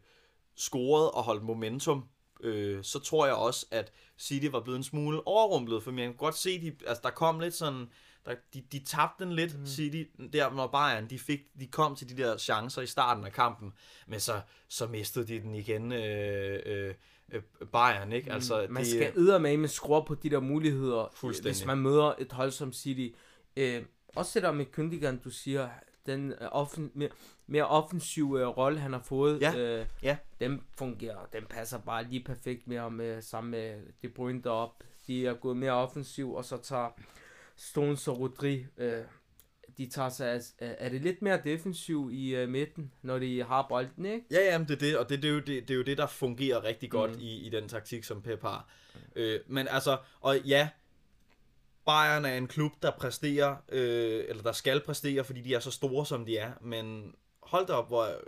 scoret 0.57 1.11
og 1.11 1.23
holdt 1.23 1.43
momentum, 1.43 2.09
øh, 2.41 2.85
så 2.85 2.99
tror 2.99 3.27
jeg 3.27 3.35
også, 3.35 3.67
at 3.71 3.93
City 4.19 4.47
var 4.47 4.61
blevet 4.61 4.77
en 4.77 4.85
smule 4.85 5.27
overrumplet, 5.27 5.83
for 5.83 5.91
man 5.91 6.05
kan 6.05 6.17
godt 6.17 6.37
se, 6.37 6.61
de, 6.61 6.77
altså 6.87 7.01
der 7.03 7.11
kom 7.11 7.41
lidt 7.41 7.55
sådan, 7.55 7.91
der, 8.27 8.35
de, 8.55 8.61
de 8.73 8.79
tabte 8.85 9.25
den 9.25 9.33
lidt, 9.33 9.59
mm. 9.59 9.67
City, 9.67 10.03
der 10.33 10.51
når 10.51 10.67
Bayern, 10.67 11.11
de, 11.11 11.19
fik, 11.19 11.41
de 11.61 11.67
kom 11.67 11.97
til 11.97 12.09
de 12.17 12.23
der 12.23 12.37
chancer 12.37 12.83
i 12.83 12.87
starten 12.87 13.25
af 13.25 13.33
kampen, 13.33 13.73
men 14.07 14.21
så, 14.21 14.41
så 14.69 14.87
mistede 14.87 15.27
de 15.27 15.41
den 15.41 15.55
igen, 15.55 15.93
øh, 15.93 16.61
øh, 16.67 16.95
øh, 17.33 17.43
Bayern, 17.73 18.13
ikke? 18.13 18.33
Altså, 18.33 18.67
Man 18.71 18.85
det, 18.85 18.91
skal 18.93 19.13
eddermame 19.17 19.69
skrue 19.69 20.05
på 20.05 20.15
de 20.15 20.31
der 20.31 20.41
muligheder, 20.41 21.09
Fuldstændig. 21.15 21.53
hvis 21.53 21.67
man 21.67 21.79
møder 21.79 22.15
et 22.19 22.33
hold 22.33 22.51
som 22.51 22.73
City. 22.73 23.17
Øh, 23.57 23.83
også 24.17 24.31
det 24.35 24.43
der 24.43 24.53
med 24.53 24.65
Kyndigan, 24.67 25.19
du 25.19 25.31
siger, 25.31 25.69
den 26.07 26.33
øh, 26.33 26.49
offen, 26.53 26.91
mere, 26.95 27.11
mere 27.47 27.67
offensive 27.69 28.41
øh, 28.41 28.47
rolle, 28.47 28.79
han 28.81 28.93
har 28.93 29.03
fået, 29.03 29.41
Ja, 29.41 29.57
øh, 29.59 29.87
ja. 30.03 30.17
den 30.41 30.63
fungerer, 30.79 31.27
den 31.33 31.45
passer 31.51 31.79
bare 31.79 32.05
lige 32.05 32.25
perfekt 32.25 32.67
med 32.67 32.79
ham, 32.79 33.01
øh, 33.01 33.23
sammen 33.23 33.51
med 33.51 33.81
De 34.03 34.09
Bruyne 34.09 34.43
derop. 34.43 34.83
De 35.07 35.27
er 35.27 35.35
gået 35.35 35.57
mere 35.57 35.73
offensiv, 35.73 36.35
og 36.35 36.45
så 36.45 36.57
tager 36.57 36.89
Stones 37.61 38.09
og 38.09 38.19
Rodri, 38.19 38.67
øh, 38.77 39.03
de 39.79 39.91
tager 39.91 40.09
sig 40.09 40.29
af, 40.31 40.41
er 40.59 40.89
det 40.89 41.01
lidt 41.01 41.23
mere 41.23 41.41
defensiv 41.45 42.11
i 42.13 42.35
øh, 42.35 42.49
midten, 42.49 42.93
når 43.03 43.19
de 43.19 43.43
har 43.45 43.67
bolden, 43.69 44.05
ikke? 44.05 44.27
Ja, 44.31 44.53
jamen 44.53 44.69
det 44.69 44.75
er 44.75 44.79
det, 44.79 44.99
og 44.99 45.09
det, 45.09 45.23
det, 45.23 45.29
er 45.29 45.33
jo 45.35 45.41
det, 45.41 45.69
det 45.69 45.71
er 45.71 45.75
jo 45.79 45.83
det, 45.83 45.99
der 45.99 46.07
fungerer 46.07 46.65
rigtig 46.65 46.91
godt 46.91 47.11
Mm. 47.11 47.17
mm. 47.17 47.23
i, 47.23 47.47
i 47.47 47.49
den 47.49 47.69
taktik, 47.69 48.05
som 48.05 48.23
Pep 48.23 48.43
har. 48.43 48.69
Øh, 49.17 49.41
men 49.47 49.69
altså, 49.69 49.99
og 50.21 50.41
ja, 50.41 50.69
Bayern 51.87 52.25
er 52.25 52.37
en 52.37 52.47
klub, 52.47 52.73
der 52.83 52.91
præsterer, 52.91 53.57
øh, 53.69 54.25
eller 54.29 54.43
der 54.43 54.53
skal 54.53 54.81
præstere, 54.81 55.25
fordi 55.25 55.41
de 55.41 55.55
er 55.55 55.61
så 55.61 55.71
store, 55.71 56.07
som 56.07 56.25
de 56.25 56.39
er, 56.39 56.53
men 56.61 57.15
hold 57.43 57.67
da 57.67 57.73
op, 57.73 57.89
hvor 57.89 58.21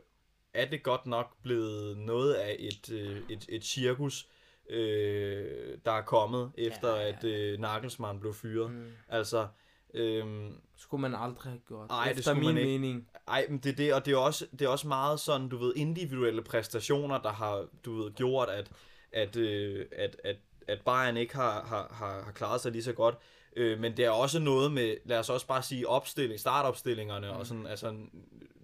er 0.54 0.70
det 0.70 0.82
godt 0.82 1.06
nok 1.06 1.36
blevet 1.42 1.98
noget 1.98 2.34
af 2.34 2.56
et, 2.58 2.90
øh, 2.92 3.22
et, 3.30 3.46
et 3.48 3.64
cirkus, 3.64 4.28
øh, 4.70 5.78
der 5.84 5.92
er 5.92 6.02
kommet, 6.02 6.52
efter 6.58 6.88
Ja, 6.96 7.00
ja. 7.02 7.08
at 7.08 7.24
øh, 7.24 7.58
Nagelsmann 7.60 8.20
blev 8.20 8.34
fyret. 8.34 8.70
Mm. 8.70 8.86
Altså, 9.08 9.46
øhm, 9.94 10.52
Skulle 10.76 11.00
man 11.00 11.14
aldrig 11.14 11.42
have 11.52 11.60
gjort, 11.68 11.90
det 12.04 12.10
efter 12.18 12.22
skulle 12.34 12.46
min 12.46 12.54
man 12.54 12.56
ikke. 12.64 12.78
mening. 12.78 13.08
ej, 13.28 13.46
men 13.50 13.58
det 13.58 13.72
er 13.72 13.76
det, 13.76 13.94
og 13.94 14.06
det 14.06 14.12
er 14.12 14.16
også, 14.18 14.46
det 14.52 14.62
er 14.62 14.68
også 14.68 14.88
meget 14.88 15.20
sådan, 15.20 15.48
du 15.48 15.56
ved, 15.56 15.72
individuelle 15.76 16.42
præstationer, 16.42 17.18
der 17.18 17.30
har, 17.32 17.66
du 17.84 18.02
ved, 18.02 18.12
gjort, 18.12 18.48
at, 18.48 18.70
at, 19.12 19.36
øh, 19.36 19.86
at, 19.92 20.16
at, 20.24 20.36
at 20.68 20.80
Bayern 20.84 21.16
ikke 21.16 21.34
har, 21.36 21.64
har, 21.64 21.88
har, 21.94 22.22
har 22.24 22.32
klaret 22.32 22.60
sig 22.60 22.72
lige 22.72 22.82
så 22.82 22.92
godt. 22.92 23.14
Øh, 23.56 23.80
men 23.80 23.96
det 23.96 24.04
er 24.04 24.10
også 24.10 24.38
noget 24.38 24.72
med, 24.72 24.96
lad 25.04 25.18
os 25.18 25.30
også 25.30 25.46
bare 25.46 25.62
sige, 25.62 25.88
opstilling, 25.88 26.40
startopstillingerne, 26.40 27.26
mm. 27.26 27.36
og 27.36 27.46
sådan, 27.46 27.66
altså 27.66 27.94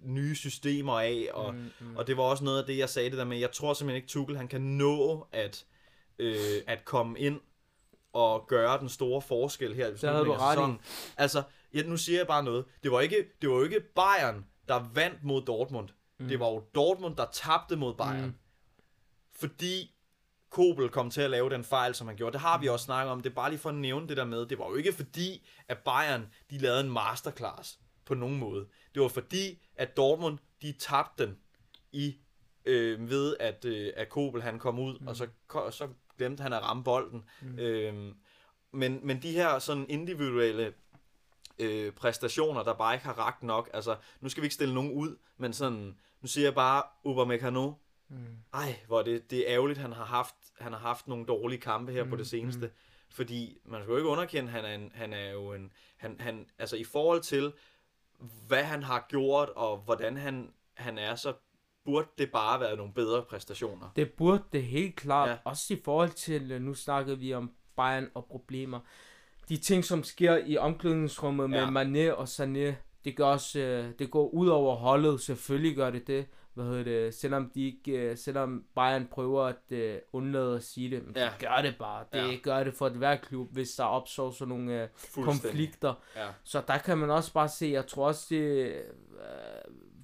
nye 0.03 0.35
systemer 0.35 0.99
af, 0.99 1.27
og, 1.33 1.53
Mm, 1.53 1.69
mm. 1.79 1.95
og 1.97 2.07
det 2.07 2.17
var 2.17 2.23
også 2.23 2.43
noget 2.43 2.59
af 2.59 2.65
det, 2.65 2.77
jeg 2.77 2.89
sagde 2.89 3.09
det 3.09 3.17
der 3.17 3.25
med, 3.25 3.37
jeg 3.37 3.51
tror 3.51 3.73
simpelthen 3.73 3.95
ikke, 3.95 4.07
Tuchel, 4.07 4.37
han 4.37 4.47
kan 4.47 4.61
nå 4.61 5.27
at, 5.31 5.65
øh, 5.65 5.75
at 6.67 6.85
komme 6.85 7.19
ind 7.19 7.39
og 8.13 8.47
gøre 8.47 8.79
den 8.79 8.89
store 8.89 9.21
forskel 9.21 9.75
her 9.75 9.87
i 9.87 9.97
slutningen 9.97 10.31
af 10.31 10.51
sæsonen. 10.51 10.79
Altså, 11.17 11.43
ja, 11.73 11.83
nu 11.83 11.97
siger 11.97 12.19
jeg 12.19 12.27
bare 12.27 12.43
noget. 12.43 12.65
Det 12.83 12.91
var 12.91 12.99
ikke, 12.99 13.25
det 13.41 13.49
var 13.49 13.55
jo 13.55 13.63
ikke 13.63 13.79
Bayern, 13.79 14.45
der 14.67 14.89
vandt 14.93 15.23
mod 15.23 15.41
Dortmund. 15.41 15.89
Mm. 16.19 16.27
Det 16.27 16.39
var 16.39 16.47
jo 16.49 16.63
Dortmund, 16.75 17.15
der 17.15 17.25
tabte 17.31 17.75
mod 17.75 17.93
Bayern. 17.93 18.25
Mm. 18.25 18.33
Fordi 19.31 19.95
Kobel 20.49 20.89
kom 20.89 21.09
til 21.09 21.21
at 21.21 21.29
lave 21.29 21.49
den 21.49 21.63
fejl, 21.63 21.95
som 21.95 22.07
han 22.07 22.15
gjorde. 22.15 22.33
Det 22.33 22.41
har 22.41 22.57
vi 22.57 22.67
også 22.67 22.85
snakket 22.85 23.11
om. 23.11 23.21
Det 23.21 23.29
er 23.29 23.33
bare 23.33 23.49
lige 23.49 23.59
for 23.59 23.69
at 23.69 23.75
nævne 23.75 24.07
det 24.07 24.17
der 24.17 24.25
med. 24.25 24.45
Det 24.45 24.59
var 24.59 24.69
jo 24.69 24.75
ikke 24.75 24.93
fordi, 24.93 25.47
at 25.67 25.77
Bayern 25.77 26.27
de 26.49 26.57
lavede 26.57 26.81
en 26.81 26.91
masterclass 26.91 27.79
på 28.05 28.13
nogen 28.13 28.37
måde. 28.37 28.67
Det 28.93 29.01
var 29.01 29.07
fordi, 29.07 29.61
at 29.75 29.97
Dortmund 29.97 30.37
de 30.61 30.71
tabte 30.71 31.25
den 31.25 31.37
i 31.91 32.15
øh, 32.65 33.09
ved, 33.09 33.35
at, 33.39 33.65
øh, 33.65 33.93
at 33.95 34.09
Kobel 34.09 34.41
han 34.41 34.59
kom 34.59 34.79
ud, 34.79 34.99
mm. 34.99 35.07
og 35.07 35.15
så, 35.15 35.27
så 35.71 35.87
glemte 36.19 36.43
han 36.43 36.53
at 36.53 36.63
ramme 36.63 36.83
bolden. 36.83 37.23
Mm. 37.41 37.59
Øh, 37.59 38.13
men, 38.71 38.99
men 39.03 39.21
de 39.21 39.31
her 39.31 39.59
sådan 39.59 39.85
individuelle 39.89 40.73
øh, 41.59 41.91
præstationer, 41.91 42.63
der 42.63 42.73
bare 42.73 42.93
ikke 42.93 43.05
har 43.05 43.19
ragt 43.19 43.43
nok. 43.43 43.69
Altså, 43.73 43.95
nu 44.21 44.29
skal 44.29 44.41
vi 44.41 44.45
ikke 44.45 44.55
stille 44.55 44.73
nogen 44.73 44.91
ud, 44.91 45.17
men 45.37 45.53
sådan, 45.53 45.97
nu 46.21 46.27
siger 46.27 46.45
jeg 46.45 46.55
bare 46.55 46.83
Upamecano. 47.03 47.73
Mm. 48.09 48.17
Ej, 48.53 48.79
hvor 48.87 49.01
det, 49.01 49.31
det 49.31 49.39
er 49.39 49.55
ærgerligt, 49.55 49.79
han 49.79 49.93
har 49.93 50.05
haft, 50.05 50.35
han 50.59 50.71
har 50.71 50.79
haft 50.79 51.07
nogle 51.07 51.25
dårlige 51.25 51.59
kampe 51.59 51.91
her 51.91 52.03
mm, 52.03 52.09
på 52.09 52.15
det 52.15 52.27
seneste. 52.27 52.67
Mm. 52.67 52.73
Fordi 53.09 53.57
man 53.65 53.81
skal 53.81 53.91
jo 53.91 53.97
ikke 53.97 54.09
underkende, 54.09 54.49
han 54.49 54.65
er, 54.65 54.75
en, 54.75 54.91
han 54.95 55.13
er 55.13 55.31
jo 55.31 55.53
en, 55.53 55.71
han, 55.97 56.15
han, 56.19 56.45
altså 56.59 56.75
i 56.75 56.83
forhold 56.83 57.21
til, 57.21 57.53
hvad 58.47 58.63
han 58.63 58.83
har 58.83 59.05
gjort, 59.09 59.49
og 59.49 59.77
hvordan 59.77 60.17
han, 60.17 60.53
han 60.73 60.97
er, 60.97 61.15
så 61.15 61.33
burde 61.89 62.07
det 62.17 62.31
bare 62.31 62.59
være 62.59 62.75
nogle 62.75 62.93
bedre 62.93 63.23
præstationer. 63.29 63.91
Det 63.95 64.11
burde 64.11 64.43
det 64.53 64.63
helt 64.63 64.95
klart, 64.95 65.29
Ja. 65.29 65.35
også 65.43 65.73
i 65.73 65.81
forhold 65.85 66.09
til, 66.09 66.51
øh, 66.51 66.61
nu 66.61 66.73
snakker 66.73 67.15
vi 67.15 67.33
om 67.33 67.51
Bayern 67.77 68.07
og 68.13 68.25
problemer. 68.25 68.79
De 69.49 69.57
ting, 69.57 69.85
som 69.85 70.03
sker 70.03 70.37
i 70.45 70.57
omklædningsrummet 70.57 71.51
Ja. 71.51 71.69
med 71.69 71.81
Mané 72.09 72.13
og 72.13 72.23
Sané, 72.23 72.73
det, 73.05 73.15
gør 73.15 73.25
også, 73.25 73.59
øh, 73.59 73.89
det 73.99 74.11
går 74.11 74.29
ud 74.29 74.47
over 74.47 74.75
holdet, 74.75 75.21
selvfølgelig 75.21 75.75
gør 75.75 75.89
det 75.89 76.07
det. 76.07 76.25
Hvad 76.53 76.65
hedder 76.67 76.83
det, 76.83 77.13
selvom, 77.13 77.49
de 77.55 77.65
ikke, 77.65 77.91
øh, 77.91 78.17
selvom 78.17 78.63
Bayern 78.75 79.07
prøver 79.11 79.43
at 79.43 79.71
øh, 79.71 79.97
undlade 80.13 80.55
at 80.55 80.63
sige 80.63 80.89
det, 80.95 81.05
men 81.05 81.15
Ja. 81.15 81.25
de 81.25 81.29
gør 81.39 81.61
det 81.61 81.75
bare. 81.79 82.05
Det 82.13 82.31
Ja. 82.31 82.37
gør 82.43 82.63
det 82.63 82.73
for 82.73 82.87
et 82.87 82.93
hver 82.93 83.15
klub, 83.15 83.47
hvis 83.51 83.71
der 83.71 83.83
opstår 83.83 84.31
sådan 84.31 84.47
nogle 84.49 84.89
Fuldstændig. 84.95 85.25
konflikter. 85.25 85.93
Ja. 86.15 86.27
Så 86.43 86.61
der 86.67 86.77
kan 86.77 86.97
man 86.97 87.09
også 87.09 87.33
bare 87.33 87.49
se, 87.49 87.65
jeg 87.65 87.87
tror 87.87 88.07
også, 88.07 88.25
det, 88.29 88.67
øh, 88.67 88.73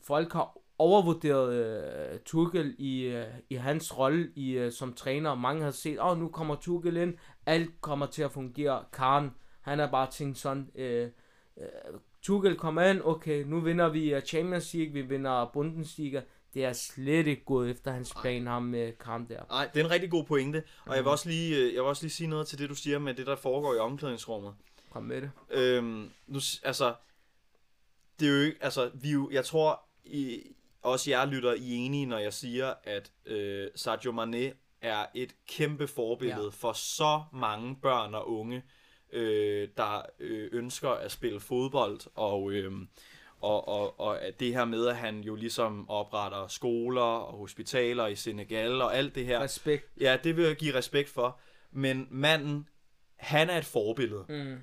folk 0.03 0.34
har 0.34 0.57
overvurderet 0.78 1.53
øh, 1.53 2.19
Tuchel 2.26 2.76
i, 2.78 3.01
øh, 3.01 3.26
i 3.49 3.55
hans 3.55 3.97
rolle 3.97 4.32
i, 4.36 4.51
øh, 4.51 4.71
som 4.71 4.93
træner. 4.93 5.36
Mange 5.36 5.63
har 5.63 5.71
set, 5.71 5.99
åh, 5.99 6.05
oh, 6.07 6.19
nu 6.19 6.28
kommer 6.28 6.55
Tuchel 6.55 6.97
ind, 6.97 7.13
alt 7.45 7.82
kommer 7.82 8.05
til 8.05 8.23
at 8.23 8.32
fungere. 8.32 8.84
Karen, 8.93 9.32
han 9.61 9.80
er 9.80 9.91
bare 9.91 10.11
tænkt 10.11 10.38
sådan, 10.38 10.71
øh, 10.76 11.09
øh, 11.57 11.67
Tuchel 12.21 12.55
kommer 12.55 12.82
ind, 12.82 13.01
okay, 13.03 13.43
nu 13.43 13.59
vinder 13.59 13.89
vi 13.89 14.13
øh, 14.13 14.21
Champions 14.21 14.73
League, 14.73 14.93
vi 14.93 15.01
vinder 15.01 15.49
Bundesliga. 15.53 16.21
Det 16.53 16.65
er 16.65 16.73
slet 16.73 17.28
ikke 17.28 17.45
gået 17.45 17.71
efter 17.71 17.91
hans 17.91 18.13
plan, 18.21 18.47
ham 18.47 18.63
med 18.63 18.93
Karen 18.99 19.30
der. 19.30 19.43
Nej, 19.49 19.69
det 19.73 19.80
er 19.82 19.86
en 19.86 19.91
rigtig 19.91 20.11
god 20.11 20.23
pointe, 20.23 20.63
og 20.86 20.95
jeg 20.95 21.03
vil 21.03 21.11
også 21.11 21.30
lige, 21.30 21.57
øh, 21.57 21.73
jeg 21.73 21.82
vil 21.82 21.89
også 21.89 22.03
lige 22.03 22.11
sige 22.11 22.28
noget 22.28 22.47
til 22.47 22.59
det, 22.59 22.69
du 22.69 22.76
siger 22.76 22.99
med 22.99 23.13
det, 23.13 23.28
der 23.28 23.36
foregår 23.36 23.73
i 23.73 23.78
omklædningsrummet. 23.78 24.53
Kom 24.89 25.03
med 25.03 25.21
det. 25.21 25.32
Øhm, 25.49 26.09
nu, 26.28 26.39
altså, 26.63 26.93
det 28.19 28.28
er 28.28 28.32
jo 28.38 28.41
ikke, 28.41 28.57
altså, 28.61 28.91
vi 28.93 29.11
jo, 29.11 29.30
jeg 29.32 29.45
tror, 29.45 29.82
I, 30.05 30.41
også 30.86 31.09
jer 31.09 31.25
lytter 31.25 31.53
I 31.53 31.71
enige, 31.73 32.05
når 32.05 32.17
jeg 32.17 32.33
siger, 32.33 32.73
at 32.83 33.11
øh, 33.25 33.67
Sadio 33.75 34.11
Mane 34.11 34.53
er 34.81 35.05
et 35.15 35.36
kæmpe 35.47 35.88
forbillede 35.88 36.43
ja. 36.43 36.49
for 36.49 36.73
så 36.73 37.23
mange 37.33 37.75
børn 37.81 38.13
og 38.13 38.31
unge, 38.31 38.63
øh, 39.13 39.67
der 39.77 40.01
øh, 40.19 40.49
ønsker 40.51 40.89
at 40.89 41.11
spille 41.11 41.39
fodbold, 41.39 41.99
og, 42.15 42.51
øh, 42.51 42.71
og, 43.41 43.67
og, 43.67 43.99
og 43.99 44.21
at 44.21 44.39
det 44.39 44.53
her 44.53 44.65
med, 44.65 44.88
at 44.88 44.95
han 44.95 45.21
jo 45.21 45.36
ligesom 45.36 45.89
opretter 45.89 46.47
skoler 46.47 47.01
og 47.01 47.38
hospitaler 47.38 48.07
i 48.07 48.15
Senegal 48.15 48.81
og 48.81 48.97
alt 48.97 49.15
det 49.15 49.25
her. 49.25 49.39
Respekt. 49.39 49.91
Ja, 50.01 50.17
det 50.23 50.38
vil 50.38 50.45
jeg 50.45 50.55
give 50.55 50.75
respekt 50.75 51.09
for. 51.09 51.39
Men 51.71 52.07
manden, 52.11 52.69
han 53.15 53.49
er 53.49 53.57
et 53.57 53.65
forbillede. 53.65 54.25
Mm. 54.29 54.57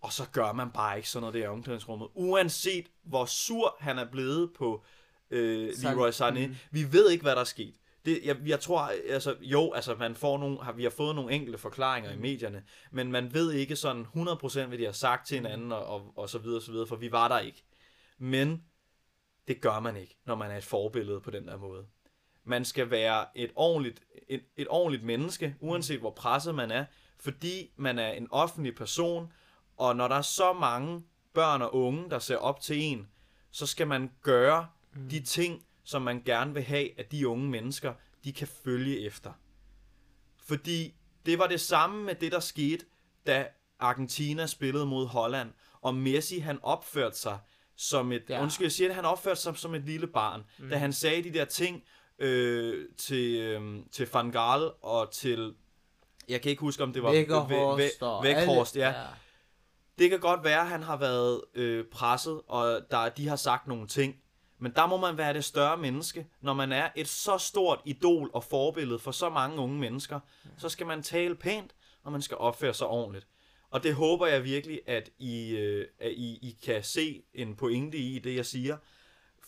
Og 0.00 0.12
så 0.12 0.28
gør 0.32 0.52
man 0.52 0.70
bare 0.70 0.96
ikke 0.96 1.08
sådan 1.08 1.20
noget 1.20 1.34
der 1.34 1.44
i 1.44 1.46
omklædningsrummet. 1.46 2.08
Uanset 2.14 2.86
hvor 3.02 3.24
sur 3.24 3.76
han 3.80 3.98
er 3.98 4.10
blevet 4.10 4.52
på 4.52 4.84
øh, 4.84 4.99
Leroy 5.30 6.10
Sané. 6.10 6.46
Mm. 6.46 6.56
Vi 6.70 6.92
ved 6.92 7.10
ikke, 7.10 7.22
hvad 7.22 7.32
der 7.32 7.40
er 7.40 7.44
sket. 7.44 7.74
Det, 8.04 8.20
jeg, 8.24 8.36
jeg 8.46 8.60
tror, 8.60 8.92
altså, 9.08 9.36
jo, 9.40 9.72
altså, 9.72 9.94
man 9.94 10.14
får 10.14 10.38
nogle, 10.38 10.62
har, 10.62 10.72
vi 10.72 10.82
har 10.82 10.90
fået 10.90 11.14
nogle 11.14 11.32
enkelte 11.32 11.58
forklaringer 11.58 12.12
mm. 12.12 12.18
i 12.18 12.20
medierne, 12.20 12.62
men 12.90 13.12
man 13.12 13.34
ved 13.34 13.52
ikke 13.52 13.76
sådan 13.76 14.06
100% 14.16 14.64
hvad 14.64 14.78
de 14.78 14.84
har 14.84 14.92
sagt 14.92 15.26
til 15.26 15.36
hinanden, 15.36 15.72
og, 15.72 15.86
og, 15.86 16.12
og 16.16 16.28
så 16.28 16.38
videre, 16.38 16.60
så 16.60 16.72
videre, 16.72 16.86
for 16.86 16.96
vi 16.96 17.12
var 17.12 17.28
der 17.28 17.38
ikke. 17.38 17.64
Men 18.18 18.62
det 19.48 19.60
gør 19.60 19.80
man 19.80 19.96
ikke, 19.96 20.16
når 20.26 20.34
man 20.34 20.50
er 20.50 20.56
et 20.56 20.64
forbillede 20.64 21.20
på 21.20 21.30
den 21.30 21.48
der 21.48 21.56
måde. 21.56 21.86
Man 22.44 22.64
skal 22.64 22.90
være 22.90 23.26
et 23.34 23.50
ordentligt, 23.54 24.02
et, 24.28 24.42
et 24.56 24.66
ordentligt 24.70 25.04
menneske, 25.04 25.54
uanset 25.60 26.00
hvor 26.00 26.10
presset 26.10 26.54
man 26.54 26.70
er, 26.70 26.84
fordi 27.18 27.72
man 27.76 27.98
er 27.98 28.12
en 28.12 28.28
offentlig 28.30 28.74
person, 28.74 29.32
og 29.76 29.96
når 29.96 30.08
der 30.08 30.14
er 30.14 30.22
så 30.22 30.52
mange 30.52 31.02
børn 31.34 31.62
og 31.62 31.74
unge, 31.74 32.10
der 32.10 32.18
ser 32.18 32.36
op 32.36 32.60
til 32.60 32.82
en, 32.82 33.08
så 33.50 33.66
skal 33.66 33.86
man 33.86 34.10
gøre 34.22 34.66
mm. 34.94 35.08
de 35.08 35.20
ting, 35.20 35.64
som 35.84 36.02
man 36.02 36.22
gerne 36.22 36.54
vil 36.54 36.62
have, 36.62 37.00
at 37.00 37.12
de 37.12 37.28
unge 37.28 37.48
mennesker, 37.48 37.94
de 38.24 38.32
kan 38.32 38.48
følge 38.64 39.00
efter. 39.00 39.32
Fordi 40.36 40.94
det 41.26 41.38
var 41.38 41.46
det 41.46 41.60
samme 41.60 42.04
med 42.04 42.14
det, 42.14 42.32
der 42.32 42.40
skete, 42.40 42.84
da 43.26 43.46
Argentina 43.78 44.46
spillede 44.46 44.86
mod 44.86 45.06
Holland, 45.06 45.50
og 45.80 45.94
Messi, 45.94 46.38
han 46.38 46.58
opførte 46.62 47.18
sig 47.18 47.38
som 47.76 48.12
et, 48.12 48.22
ja. 48.28 48.42
undskyld, 48.42 48.64
jeg 48.64 48.72
siger 48.72 48.88
det, 48.88 48.94
han 48.94 49.04
opførte 49.04 49.40
sig 49.40 49.56
som 49.56 49.74
et 49.74 49.84
lille 49.84 50.06
barn, 50.06 50.44
mm. 50.58 50.68
da 50.68 50.76
han 50.76 50.92
sagde 50.92 51.22
de 51.22 51.32
der 51.32 51.44
ting 51.44 51.82
øh, 52.18 52.88
til, 52.98 53.40
øh, 53.40 53.82
til 53.92 54.08
Van 54.12 54.30
Gaal 54.30 54.70
og 54.82 55.12
til, 55.12 55.54
jeg 56.28 56.40
kan 56.40 56.50
ikke 56.50 56.60
huske, 56.60 56.82
om 56.82 56.92
det 56.92 57.02
var 57.02 57.10
Vækkerhorst, 57.10 58.02
Væ- 58.02 58.22
Vækkerhorst 58.22 58.76
ja. 58.76 58.88
ja. 58.88 59.06
Det 59.98 60.10
kan 60.10 60.20
godt 60.20 60.44
være, 60.44 60.60
at 60.60 60.68
han 60.68 60.82
har 60.82 60.96
været 60.96 61.40
øh, 61.54 61.84
presset, 61.92 62.40
og 62.46 62.80
der, 62.90 63.08
de 63.08 63.28
har 63.28 63.36
sagt 63.36 63.66
nogle 63.66 63.86
ting, 63.86 64.14
men 64.60 64.72
der 64.72 64.86
må 64.86 64.96
man 64.96 65.18
være 65.18 65.34
det 65.34 65.44
større 65.44 65.76
menneske. 65.76 66.26
Når 66.40 66.54
man 66.54 66.72
er 66.72 66.88
et 66.96 67.08
så 67.08 67.38
stort 67.38 67.80
idol 67.84 68.30
og 68.32 68.44
forbillede 68.44 68.98
for 68.98 69.10
så 69.10 69.28
mange 69.30 69.58
unge 69.58 69.78
mennesker, 69.78 70.20
så 70.58 70.68
skal 70.68 70.86
man 70.86 71.02
tale 71.02 71.34
pænt, 71.34 71.74
og 72.02 72.12
man 72.12 72.22
skal 72.22 72.36
opføre 72.36 72.74
sig 72.74 72.86
ordentligt. 72.86 73.26
Og 73.70 73.82
det 73.82 73.94
håber 73.94 74.26
jeg 74.26 74.44
virkelig, 74.44 74.80
at 74.86 75.10
I, 75.18 75.50
øh, 75.50 75.86
at 75.98 76.12
I, 76.12 76.38
I 76.42 76.58
kan 76.64 76.82
se 76.82 77.22
en 77.34 77.56
pointe 77.56 77.98
i 77.98 78.18
det, 78.18 78.36
jeg 78.36 78.46
siger. 78.46 78.76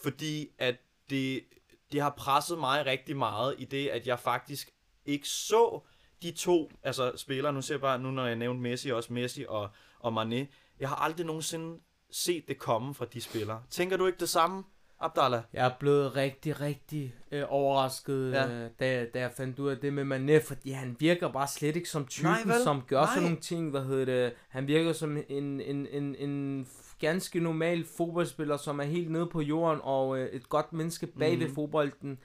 Fordi 0.03 0.49
at 0.59 0.77
det, 1.11 1.45
det 1.93 2.01
har 2.01 2.11
presset 2.11 2.59
mig 2.59 2.87
rigtig 2.87 3.17
meget 3.17 3.55
i 3.59 3.65
det, 3.65 3.89
at 3.89 4.07
jeg 4.07 4.19
faktisk 4.19 4.71
ikke 5.05 5.29
så 5.29 5.81
de 6.23 6.31
to 6.33 6.71
altså 6.83 7.13
spillere. 7.17 7.53
Nu 7.53 7.63
ser 7.63 7.75
jeg 7.75 7.81
bare, 7.81 7.99
nu 7.99 8.11
når 8.11 8.27
jeg 8.27 8.37
nævnte 8.37 8.63
Messi, 8.63 8.91
også 8.91 9.13
Messi 9.13 9.45
og, 9.49 9.71
og 9.99 10.23
Mané. 10.23 10.47
Jeg 10.81 10.89
har 10.89 10.97
aldrig 10.97 11.27
nogensinde 11.27 11.81
set 12.11 12.49
det 12.49 12.59
komme 12.59 12.95
fra 12.95 13.05
de 13.05 13.21
spillere. 13.21 13.63
Tænker 13.71 13.97
du 13.97 14.07
ikke 14.07 14.19
det 14.19 14.29
samme? 14.29 14.65
Abdallah? 15.03 15.43
Jeg 15.53 15.67
er 15.67 15.71
blevet 15.79 16.17
rigtig, 16.17 16.61
rigtig 16.61 17.15
øh, 17.31 17.45
overrasket, 17.49 18.33
ja. 18.33 18.49
øh, 18.49 18.71
da, 18.81 19.07
da 19.15 19.21
jeg 19.21 19.31
fandt 19.37 19.59
ud 19.59 19.71
af 19.71 19.77
det 19.77 19.93
med 19.93 20.05
Mané, 20.05 20.49
fordi 20.49 20.71
han 20.71 20.97
virker 20.99 21.33
bare 21.33 21.49
slet 21.49 21.77
ikke 21.77 21.89
som 21.89 22.07
typen, 22.07 22.31
Nej, 22.47 22.59
som 22.65 22.83
gør 22.89 23.01
Nej. 23.01 23.07
sådan 23.07 23.23
nogle 23.23 23.41
ting, 23.41 23.71
hvad 23.71 23.85
hedder 23.85 24.05
det, 24.05 24.33
han 24.49 24.67
virker 24.67 24.93
som 24.93 25.17
en, 25.29 25.61
en, 25.61 25.87
en, 25.87 26.17
en 26.17 26.67
ganske 26.99 27.41
normal 27.41 27.85
fodboldspiller, 27.97 28.57
som 28.57 28.81
er 28.81 28.85
helt 28.85 29.11
nede 29.11 29.27
på 29.27 29.41
jorden, 29.41 29.81
og 29.83 30.19
øh, 30.19 30.27
et 30.27 30.49
godt 30.49 30.73
menneske 30.73 31.07
bag 31.07 31.35
mm. 31.35 31.41
ved 31.41 31.55
fodbolden. 31.55 32.19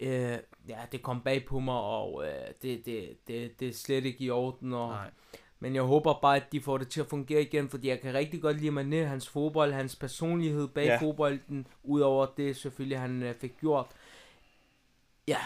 Øh, 0.00 0.38
ja, 0.68 0.78
det 0.92 1.02
kom 1.02 1.20
bag 1.20 1.44
på 1.48 1.58
mig, 1.58 1.74
og 1.74 2.24
øh, 2.26 2.32
det, 2.62 2.86
det, 2.86 3.18
det, 3.28 3.60
det 3.60 3.68
er 3.68 3.72
slet 3.72 4.04
ikke 4.04 4.24
i 4.24 4.30
orden, 4.30 4.72
og... 4.72 4.88
Nej 4.88 5.10
men 5.60 5.74
jeg 5.74 5.82
håber 5.82 6.18
bare, 6.22 6.36
at 6.36 6.52
de 6.52 6.60
får 6.60 6.78
det 6.78 6.88
til 6.88 7.00
at 7.00 7.06
fungere 7.06 7.42
igen, 7.42 7.68
fordi 7.68 7.88
jeg 7.88 8.00
kan 8.00 8.14
rigtig 8.14 8.42
godt 8.42 8.60
lide 8.60 8.80
Mané, 8.80 9.06
hans 9.06 9.28
fodbold, 9.28 9.72
hans 9.72 9.96
personlighed 9.96 10.68
bag 10.68 10.86
ja. 10.86 11.00
fodbolden, 11.00 11.66
udover 11.82 12.26
det 12.36 12.56
selvfølgelig, 12.56 13.00
han 13.00 13.22
øh, 13.22 13.34
fik 13.34 13.60
gjort. 13.60 13.86
Ja, 15.28 15.40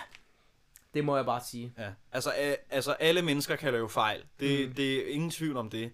det 0.95 1.05
må 1.05 1.17
jeg 1.17 1.25
bare 1.25 1.41
sige. 1.41 1.75
Ja. 1.79 1.91
Altså, 2.13 2.31
øh, 2.31 2.55
altså 2.71 2.93
alle 2.93 3.23
mennesker 3.23 3.57
kan 3.57 3.73
lave 3.73 3.89
fejl. 3.89 4.25
Det, 4.41 4.69
mm. 4.69 4.75
det 4.75 4.95
er 4.95 5.15
ingen 5.15 5.31
tvivl 5.31 5.57
om 5.57 5.71
det. 5.71 5.93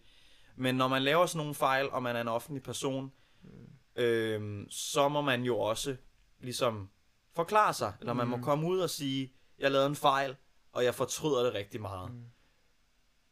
Men 0.57 0.75
når 0.75 0.89
man 0.89 1.03
laver 1.03 1.27
sådan 1.27 1.39
nogle 1.39 1.55
fejl, 1.55 1.91
og 1.91 2.03
man 2.03 2.17
er 2.17 2.21
en 2.21 2.29
offentlig 2.29 2.63
person, 2.63 3.13
mm. 3.43 4.03
øh, 4.03 4.67
så 4.71 5.09
må 5.09 5.21
man 5.21 5.43
jo 5.43 5.59
også 5.59 5.97
ligesom 6.41 6.91
forklare 7.37 7.75
sig. 7.75 7.93
Eller 8.01 8.13
man 8.13 8.27
mm. 8.27 8.31
må 8.31 8.39
komme 8.43 8.67
ud 8.67 8.79
og 8.79 8.91
sige, 8.91 9.33
jeg 9.59 9.71
lavede 9.71 9.89
en 9.89 9.97
fejl, 9.97 10.37
og 10.73 10.85
jeg 10.85 10.95
fortryder 10.95 11.45
det 11.45 11.55
rigtig 11.55 11.81
meget. 11.81 12.13
Mm. 12.13 12.25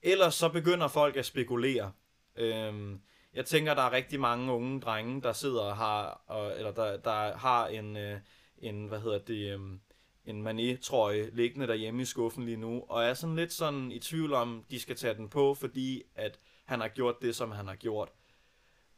Ellers 0.02 0.34
så 0.34 0.48
begynder 0.48 0.88
folk 0.88 1.16
at 1.16 1.26
spekulere. 1.26 1.92
Øhm, 2.36 3.00
jeg 3.34 3.46
tænker, 3.46 3.74
der 3.74 3.82
er 3.82 3.92
rigtig 3.92 4.20
mange 4.20 4.52
unge 4.52 4.80
drenge, 4.80 5.22
der 5.22 5.32
sidder 5.32 5.62
og 5.62 5.76
har, 5.76 6.22
og, 6.26 6.56
eller 6.56 6.72
der, 6.72 6.96
der 6.96 7.36
har 7.36 7.66
en, 7.66 7.96
øh, 7.96 8.20
en, 8.58 8.86
hvad 8.86 9.00
hedder 9.00 9.18
det, 9.18 9.52
øh, 9.52 9.60
en 10.24 10.46
Mané-trøje 10.46 11.30
liggende 11.32 11.66
derhjemme 11.66 12.02
i 12.02 12.04
skuffen 12.04 12.44
lige 12.44 12.56
nu, 12.56 12.84
og 12.88 13.04
er 13.04 13.14
sådan 13.14 13.36
lidt 13.36 13.52
sådan 13.52 13.92
i 13.92 13.98
tvivl 13.98 14.32
om, 14.32 14.64
de 14.70 14.80
skal 14.80 14.96
tage 14.96 15.14
den 15.14 15.28
på, 15.28 15.54
fordi 15.54 16.02
at 16.14 16.38
han 16.64 16.80
har 16.80 16.88
gjort 16.88 17.22
det, 17.22 17.36
som 17.36 17.50
han 17.50 17.66
har 17.66 17.74
gjort. 17.74 18.08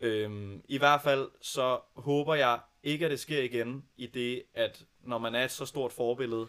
Øhm, 0.01 0.63
I 0.69 0.79
hvert 0.79 1.03
fald 1.03 1.29
så 1.41 1.81
håber 1.97 2.35
jeg 2.35 2.61
ikke, 2.83 3.05
at 3.05 3.11
det 3.11 3.21
sker 3.21 3.43
igen, 3.43 3.85
i 3.97 4.07
det, 4.07 4.43
at 4.55 4.85
når 5.01 5.19
man 5.19 5.35
er 5.35 5.45
et 5.45 5.51
så 5.51 5.67
stort 5.67 5.93
forbillede 5.93 6.47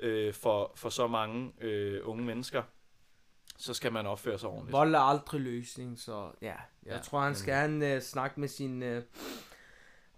øh, 0.00 0.34
for, 0.34 0.72
for 0.76 0.88
så 0.88 1.06
mange 1.06 1.52
øh, 1.60 2.00
unge 2.08 2.24
mennesker, 2.24 2.62
så 3.58 3.74
skal 3.74 3.92
man 3.92 4.06
opføre 4.06 4.38
sig 4.38 4.48
ordentligt. 4.48 4.72
Vold 4.72 4.94
er 4.94 4.98
aldrig 4.98 5.40
løsning, 5.40 5.98
så 5.98 6.30
ja. 6.42 6.46
Jeg 6.46 6.56
ja, 6.86 6.98
tror, 6.98 7.20
han 7.20 7.34
skal 7.34 7.54
han, 7.54 7.96
uh, 7.96 8.02
snakke 8.02 8.40
med 8.40 8.48
sin 8.48 8.82
uh, 8.82 9.02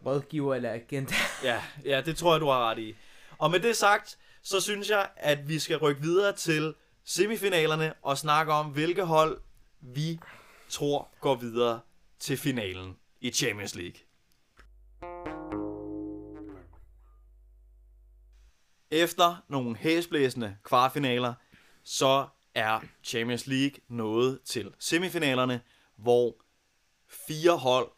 rådgiver 0.07 0.55
eller 0.55 0.72
agent. 0.72 1.12
ja, 1.45 1.62
ja, 1.84 2.01
det 2.01 2.16
tror 2.16 2.32
jeg, 2.34 2.41
du 2.41 2.47
har 2.47 2.70
ret 2.70 2.78
i. 2.78 2.97
Og 3.39 3.51
med 3.51 3.61
det 3.61 3.76
sagt, 3.76 4.18
så 4.43 4.61
synes 4.61 4.91
jeg, 4.91 5.09
at 5.16 5.49
vi 5.49 5.59
skal 5.59 5.76
rykke 5.76 6.03
videre 6.03 6.32
til 6.32 6.74
semifinalerne 7.05 7.95
og 8.03 8.18
snakke 8.18 8.53
om, 8.53 8.66
hvilke 8.66 9.05
hold 9.05 9.41
vi 9.80 10.20
tror 10.68 11.09
går 11.20 11.34
videre 11.34 11.80
til 12.18 12.36
finalen 12.36 12.97
i 13.20 13.30
Champions 13.30 13.74
League. 13.74 14.01
Efter 18.91 19.45
nogle 19.49 19.76
hæsblæsende 19.76 20.57
kvartfinaler, 20.64 21.34
så 21.84 22.26
er 22.59 22.81
Champions 23.03 23.47
League 23.47 23.81
nået 23.89 24.41
til 24.45 24.75
semifinalerne, 24.79 25.61
hvor 25.97 26.37
fire 27.07 27.57
hold 27.57 27.91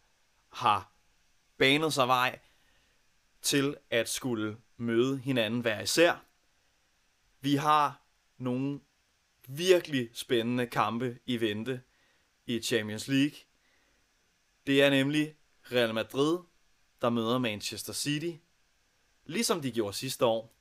har 0.52 0.92
banet 1.58 1.92
sig 1.92 2.08
vej 2.08 2.38
til 3.42 3.76
at 3.90 4.08
skulle 4.08 4.56
møde 4.76 5.18
hinanden 5.18 5.60
hver 5.60 5.80
især. 5.80 6.24
Vi 7.40 7.56
har 7.56 8.02
nogle 8.38 8.80
virkelig 9.48 10.10
spændende 10.12 10.66
kampe 10.66 11.18
i 11.26 11.40
vente 11.40 11.82
i 12.46 12.60
Champions 12.60 13.08
League. 13.08 13.38
Det 14.66 14.82
er 14.82 14.90
nemlig 14.90 15.36
Real 15.72 15.94
Madrid, 15.94 16.38
der 17.00 17.10
møder 17.10 17.38
Manchester 17.38 17.92
City, 17.92 18.32
ligesom 19.24 19.62
de 19.62 19.70
gjorde 19.70 19.96
sidste 19.96 20.26
år. 20.26 20.54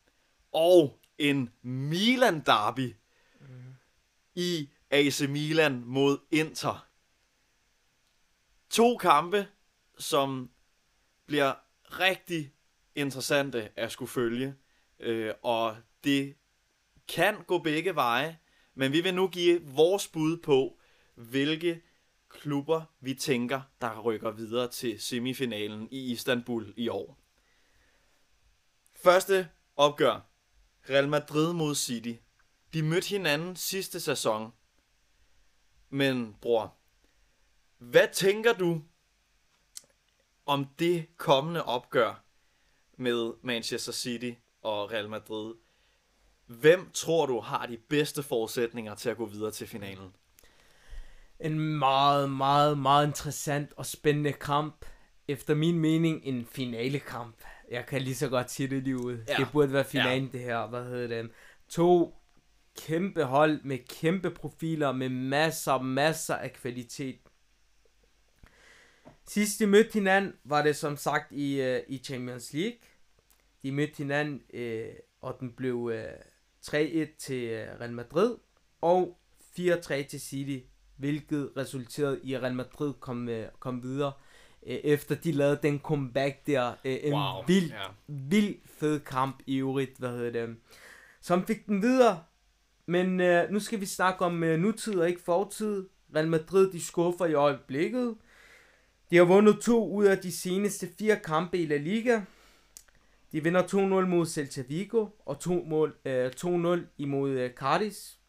Og 0.52 1.00
en 1.18 1.50
Milan 1.62 2.40
derby, 2.46 2.96
i 4.40 4.70
AC 4.90 5.22
Milan 5.22 5.84
mod 5.86 6.18
Inter. 6.32 6.88
To 8.70 8.98
kampe, 8.98 9.48
som 9.98 10.50
bliver 11.26 11.54
rigtig 11.84 12.54
interessante 12.96 13.70
at 13.76 13.92
skulle 13.92 14.10
følge, 14.10 14.56
øh, 15.00 15.34
og 15.44 15.78
det 16.04 16.36
kan 17.08 17.44
gå 17.48 17.60
begge 17.60 17.96
veje, 17.96 18.40
men 18.74 18.92
vi 18.92 19.02
vil 19.02 19.16
nu 19.16 19.28
give 19.28 19.62
vores 19.64 20.08
bud 20.08 20.38
på, 20.38 20.80
hvilke 21.16 21.82
klubber 22.30 22.84
vi 23.00 23.14
tænker, 23.14 23.62
der 23.82 24.00
rykker 24.00 24.32
videre 24.32 24.68
til 24.68 25.02
semifinalen 25.02 25.88
i 25.92 26.12
Istanbul 26.12 26.74
i 26.78 26.88
år. 26.88 27.18
Første 29.04 29.50
opgør. 29.76 30.26
Real 30.90 31.10
Madrid 31.10 31.54
mod 31.54 31.76
City. 31.76 32.14
De 32.74 32.84
mødte 32.84 33.10
hinanden 33.10 33.56
sidste 33.56 34.00
sæson. 34.00 34.54
Men 35.90 36.36
bror, 36.42 36.74
hvad 37.78 38.08
tænker 38.14 38.54
du 38.54 38.82
om 40.46 40.66
det 40.80 41.08
kommende 41.18 41.64
opgør? 41.64 42.24
med 43.02 43.34
Manchester 43.44 43.92
City 43.92 44.32
og 44.62 44.92
Real 44.92 45.10
Madrid. 45.10 45.54
Hvem 46.46 46.90
tror 46.94 47.26
du 47.26 47.40
har 47.40 47.66
de 47.66 47.78
bedste 47.78 48.24
forudsætninger 48.24 48.96
til 48.96 49.10
at 49.10 49.18
gå 49.18 49.26
videre 49.26 49.52
til 49.52 49.68
finalen? 49.68 50.16
En 51.40 51.60
meget, 51.60 52.32
meget, 52.32 52.78
meget 52.78 53.08
interessant 53.08 53.74
og 53.78 53.86
spændende 53.86 54.34
kamp. 54.34 54.86
Efter 55.28 55.56
min 55.56 55.80
mening 55.80 56.22
en 56.24 56.46
finalekamp. 56.46 57.36
Jeg 57.72 57.86
kan 57.86 58.02
lige 58.02 58.16
så 58.16 58.30
godt 58.30 58.52
sige 58.52 58.68
det 58.70 58.84
lige 58.84 58.98
ud. 58.98 59.18
Ja. 59.28 59.36
Det 59.38 59.48
burde 59.52 59.74
være 59.74 59.86
finalen, 59.86 60.26
Ja. 60.26 60.32
det 60.32 60.42
her. 60.42 60.68
Hvad 60.68 60.84
hedder 60.86 61.08
det? 61.22 61.32
To 61.70 62.19
kæmpe 62.88 63.24
hold 63.24 63.60
med 63.64 63.78
kæmpe 63.78 64.32
profiler, 64.32 64.92
med 64.92 65.10
masser, 65.10 65.82
masser 65.82 66.36
af 66.36 66.54
kvalitet. 66.54 67.20
Sidst 69.28 69.60
de 69.60 69.68
mødte 69.68 69.94
hinanden, 69.94 70.34
var 70.44 70.64
det 70.64 70.76
som 70.76 70.98
sagt 70.98 71.32
i, 71.32 71.62
uh, 71.62 71.80
i 71.88 71.98
Champions 71.98 72.54
League. 72.54 72.80
De 73.64 73.72
mødte 73.72 73.98
hinanden, 73.98 74.42
uh, 74.54 74.96
og 75.22 75.38
den 75.40 75.52
blev 75.52 75.76
uh, 75.76 75.94
3-1 76.68 77.18
til 77.18 77.44
uh, 77.46 77.80
Real 77.80 77.92
Madrid, 77.92 78.36
og 78.82 79.20
4-3 79.60 80.08
til 80.08 80.22
City, 80.22 80.66
hvilket 80.98 81.52
resulterede 81.58 82.20
i, 82.24 82.34
at 82.34 82.42
Real 82.42 82.56
Madrid 82.56 82.94
kom, 83.00 83.28
uh, 83.28 83.36
kom 83.60 83.84
videre, 83.84 84.12
uh, 84.62 84.70
efter 84.70 85.16
de 85.16 85.32
lavede 85.32 85.60
den 85.64 85.80
comeback 85.80 86.48
der. 86.48 86.70
Uh, 86.70 86.92
en 86.92 87.14
Wow, 87.14 87.46
vild, 87.48 87.70
ja. 87.70 87.86
vild 88.08 88.56
fed 88.66 89.00
kamp 89.00 89.40
i 89.48 89.58
øvrigt, 89.58 89.98
hvad 89.98 90.10
hedder 90.10 90.46
det, 90.46 90.56
som 91.22 91.46
fik 91.46 91.66
den 91.66 91.82
videre. 91.82 92.24
Men 92.90 93.20
øh, 93.20 93.52
nu 93.52 93.60
skal 93.60 93.82
vi 93.82 93.86
snakke 93.86 94.26
om 94.26 94.44
øh, 94.44 94.60
nutid 94.60 95.00
og 95.00 95.10
ikke 95.10 95.22
fortid. 95.22 95.88
Real 96.16 96.28
Madrid, 96.28 96.72
de 96.72 96.82
skuffer 96.86 97.26
i 97.26 97.34
øjeblikket. 97.34 98.16
De 99.12 99.18
har 99.18 99.24
vundet 99.24 99.60
to 99.62 99.90
ud 99.90 100.06
af 100.06 100.18
de 100.18 100.32
seneste 100.32 100.88
fire 101.00 101.20
kampe 101.24 101.58
i 101.58 101.66
La 101.66 101.78
Liga. 101.78 102.22
De 103.32 103.44
vinder 103.44 103.64
2-0 103.64 103.78
mod 104.08 104.26
Celta 104.26 104.62
Vigo 104.68 105.08
og 105.26 105.40
2 105.40 105.64
mål, 105.68 105.98
øh, 106.06 106.32
2-0 106.38 106.80
imod 106.98 107.30
øh, 107.30 107.52
Cardis. 107.54 108.20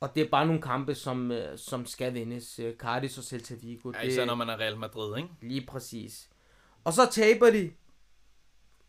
Og 0.00 0.14
det 0.14 0.22
er 0.22 0.28
bare 0.30 0.46
nogle 0.46 0.62
kampe, 0.62 0.94
som, 0.94 1.30
øh, 1.32 1.58
som 1.58 1.86
skal 1.86 2.14
vindes. 2.14 2.58
Øh, 2.58 2.76
Cardis 2.76 3.18
og 3.18 3.24
Celta 3.24 3.54
Vigo. 3.54 3.92
Ja, 3.94 4.00
det, 4.02 4.08
især 4.08 4.24
når 4.24 4.34
man 4.34 4.48
er 4.48 4.56
Real 4.60 4.76
Madrid, 4.78 5.16
ikke? 5.16 5.28
Lige 5.42 5.66
præcis. 5.66 6.30
Og 6.84 6.92
så 6.92 7.08
taber 7.12 7.50
de 7.50 7.70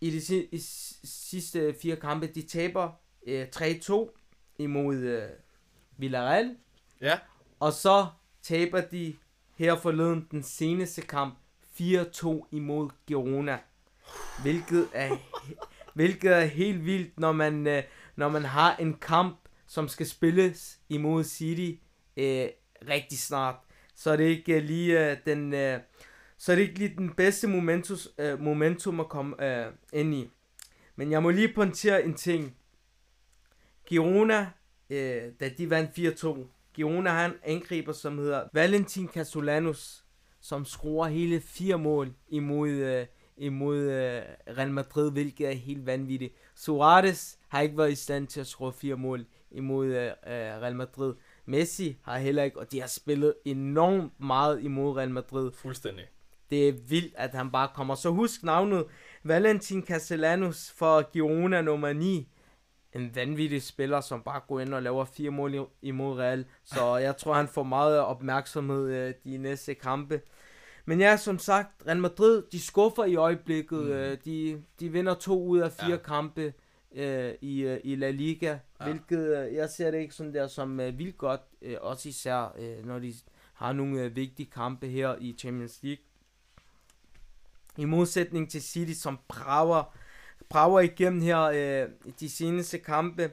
i 0.01 0.09
de 0.11 0.21
si- 0.21 0.47
i 0.51 0.57
s- 0.59 0.99
sidste 1.03 1.75
fire 1.81 1.95
kampe. 1.95 2.27
De 2.27 2.41
taber 2.41 2.91
øh, 3.27 3.47
3-2 3.55 4.09
imod 4.59 4.95
øh, 4.95 5.29
Villarreal. 5.97 6.55
Ja. 7.01 7.19
Og 7.59 7.73
så 7.73 8.05
taber 8.41 8.81
de 8.81 9.15
her 9.55 9.75
forleden 9.75 10.27
den 10.31 10.43
seneste 10.43 11.01
kamp 11.01 11.35
4-2 11.79 12.47
imod 12.51 12.89
Girona. 13.07 13.59
Hvilket 14.41 14.87
er, 14.93 15.17
hvilket 15.93 16.31
er 16.31 16.45
helt 16.45 16.85
vildt, 16.85 17.19
når 17.19 17.31
man, 17.31 17.67
øh, 17.67 17.83
når 18.15 18.29
man 18.29 18.45
har 18.45 18.75
en 18.75 18.93
kamp, 18.93 19.37
som 19.67 19.87
skal 19.87 20.05
spilles 20.05 20.79
imod 20.89 21.23
City 21.23 21.81
øh, 22.17 22.47
rigtig 22.89 23.19
snart. 23.19 23.55
Så 23.95 24.11
er 24.11 24.15
det 24.15 24.23
ikke 24.23 24.53
øh, 24.53 24.63
lige 24.63 25.11
øh, 25.11 25.17
den... 25.25 25.53
Øh, 25.53 25.79
så 26.37 26.51
er 26.51 26.55
det 26.55 26.63
ikke 26.63 26.79
lige 26.79 26.95
den 26.97 27.13
bedste 27.13 27.47
momentus, 27.47 28.09
øh, 28.17 28.41
momentum 28.41 28.99
at 28.99 29.09
komme 29.09 29.65
øh, 29.65 29.73
ind 29.93 30.13
i. 30.15 30.29
Men 30.95 31.11
jeg 31.11 31.23
må 31.23 31.29
lige 31.29 31.53
pointere 31.53 32.03
en 32.03 32.13
ting. 32.13 32.55
Girona, 33.85 34.47
øh, 34.89 35.23
da 35.39 35.49
de 35.57 35.69
vandt 35.69 35.91
4-2, 35.91 36.47
Girona 36.73 37.09
har 37.09 37.25
en 37.25 37.33
angriber, 37.43 37.91
som 37.91 38.17
hedder 38.17 38.43
Valentin 38.53 39.07
Castellanos, 39.07 40.05
som 40.41 40.65
scorer 40.65 41.09
hele 41.09 41.41
fire 41.41 41.77
mål 41.77 42.13
imod, 42.29 42.69
øh, 42.69 43.05
imod 43.37 43.77
øh, 43.77 44.21
Real 44.57 44.71
Madrid, 44.71 45.11
hvilket 45.11 45.47
er 45.47 45.51
helt 45.51 45.85
vanvittigt. 45.85 46.33
Suarez 46.55 47.35
har 47.47 47.61
ikke 47.61 47.77
været 47.77 47.91
i 47.91 47.95
stand 47.95 48.27
til 48.27 48.39
at 48.39 48.47
score 48.47 48.73
fire 48.73 48.95
mål 48.95 49.25
imod 49.51 49.87
øh, 49.87 50.05
øh, 50.05 50.11
Real 50.27 50.75
Madrid. 50.75 51.13
Messi 51.45 51.97
har 52.01 52.17
heller 52.17 52.43
ikke, 52.43 52.59
og 52.59 52.71
de 52.71 52.79
har 52.79 52.87
spillet 52.87 53.33
enormt 53.45 54.19
meget 54.19 54.63
imod 54.63 54.97
Real 54.97 55.11
Madrid. 55.11 55.51
Fuldstændig. 55.51 56.05
Det 56.49 56.69
er 56.69 56.73
vildt, 56.87 57.13
at 57.17 57.33
han 57.33 57.51
bare 57.51 57.69
kommer. 57.75 57.95
Så 57.95 58.09
husk 58.09 58.43
navnet 58.43 58.85
Valentin 59.23 59.85
Castellanos 59.85 60.73
for 60.77 61.11
Girona 61.11 61.61
nummer 61.61 61.93
9. 61.93 62.27
En 62.95 63.15
vanvittig 63.15 63.63
spiller, 63.63 64.01
som 64.01 64.21
bare 64.21 64.41
går 64.47 64.59
ind 64.59 64.73
og 64.73 64.83
laver 64.83 65.05
fire 65.05 65.29
mål 65.31 65.53
i- 65.55 65.87
imod 65.87 66.17
Real. 66.19 66.45
Så 66.63 66.95
jeg 66.97 67.17
tror, 67.17 67.33
han 67.33 67.47
får 67.47 67.63
meget 67.63 67.99
opmærksomhed 67.99 68.87
øh, 68.93 69.13
de 69.23 69.37
næste 69.37 69.73
kampe. 69.73 70.21
Men 70.85 70.99
ja, 70.99 71.17
som 71.17 71.39
sagt, 71.39 71.69
Real 71.87 71.97
Madrid, 71.99 72.43
de 72.51 72.59
skuffer 72.61 73.05
i 73.05 73.15
øjeblikket. 73.15 73.79
Mm. 73.83 74.09
Mm. 74.11 74.17
De, 74.25 74.63
de 74.79 74.89
vinder 74.89 75.13
to 75.13 75.43
ud 75.43 75.59
af 75.59 75.71
fire 75.71 75.89
Ja. 75.89 75.97
kampe 75.97 76.53
øh, 76.95 77.33
i, 77.41 77.61
øh, 77.61 77.79
i 77.83 77.95
La 77.95 78.11
Liga. 78.11 78.57
Ja. 78.79 78.85
Hvilket, 78.85 79.37
øh, 79.47 79.53
jeg 79.53 79.69
ser 79.69 79.91
det 79.91 79.97
ikke 79.99 80.13
sådan 80.15 80.33
der 80.33 80.47
som 80.47 80.79
øh, 80.79 80.97
vildt 80.97 81.17
godt. 81.17 81.41
Øh, 81.61 81.77
også 81.81 82.09
især, 82.09 82.55
øh, 82.59 82.85
når 82.85 82.99
de 82.99 83.13
har 83.53 83.73
nogle 83.73 84.01
øh, 84.01 84.15
vigtige 84.15 84.49
kampe 84.51 84.87
her 84.87 85.15
i 85.19 85.35
Champions 85.39 85.79
League. 85.83 86.03
I 87.77 87.85
modsætning 87.85 88.51
til 88.51 88.61
City, 88.61 88.93
som 88.93 89.19
brager, 89.27 89.95
brager 90.49 90.79
igennem 90.79 91.21
her 91.21 91.41
øh, 91.41 91.89
de 92.19 92.29
seneste 92.29 92.77
kampe. 92.77 93.31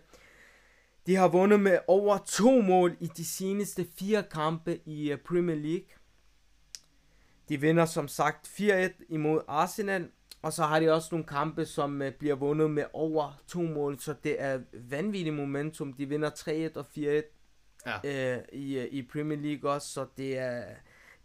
De 1.06 1.14
har 1.16 1.28
vundet 1.28 1.60
med 1.60 1.78
over 1.86 2.18
to 2.26 2.60
mål 2.60 2.96
i 3.00 3.06
de 3.06 3.24
seneste 3.24 3.86
fire 3.98 4.22
kampe 4.22 4.80
i 4.84 5.12
øh, 5.12 5.18
Premier 5.18 5.56
League. 5.56 5.86
De 7.48 7.60
vinder 7.60 7.84
som 7.84 8.08
sagt 8.08 8.48
4-1 8.48 9.04
imod 9.08 9.40
Arsenal. 9.48 10.08
Og 10.42 10.52
så 10.52 10.62
har 10.64 10.80
de 10.80 10.92
også 10.92 11.08
nogle 11.10 11.26
kampe, 11.26 11.66
som 11.66 12.02
øh, 12.02 12.12
bliver 12.12 12.34
vundet 12.34 12.70
med 12.70 12.84
over 12.92 13.42
to 13.48 13.62
mål. 13.62 13.98
Så 14.00 14.14
det 14.24 14.42
er 14.42 14.60
vanvittigt 14.72 15.36
momentum. 15.36 15.92
De 15.92 16.06
vinder 16.08 16.30
3-1 16.30 16.78
og 16.78 16.86
4-1 16.96 17.38
Ja. 17.86 18.36
øh, 18.36 18.42
i, 18.52 18.78
øh, 18.78 18.88
i 18.90 19.02
Premier 19.02 19.38
League 19.38 19.70
også, 19.70 19.88
så 19.88 20.06
det 20.16 20.38
er, 20.38 20.64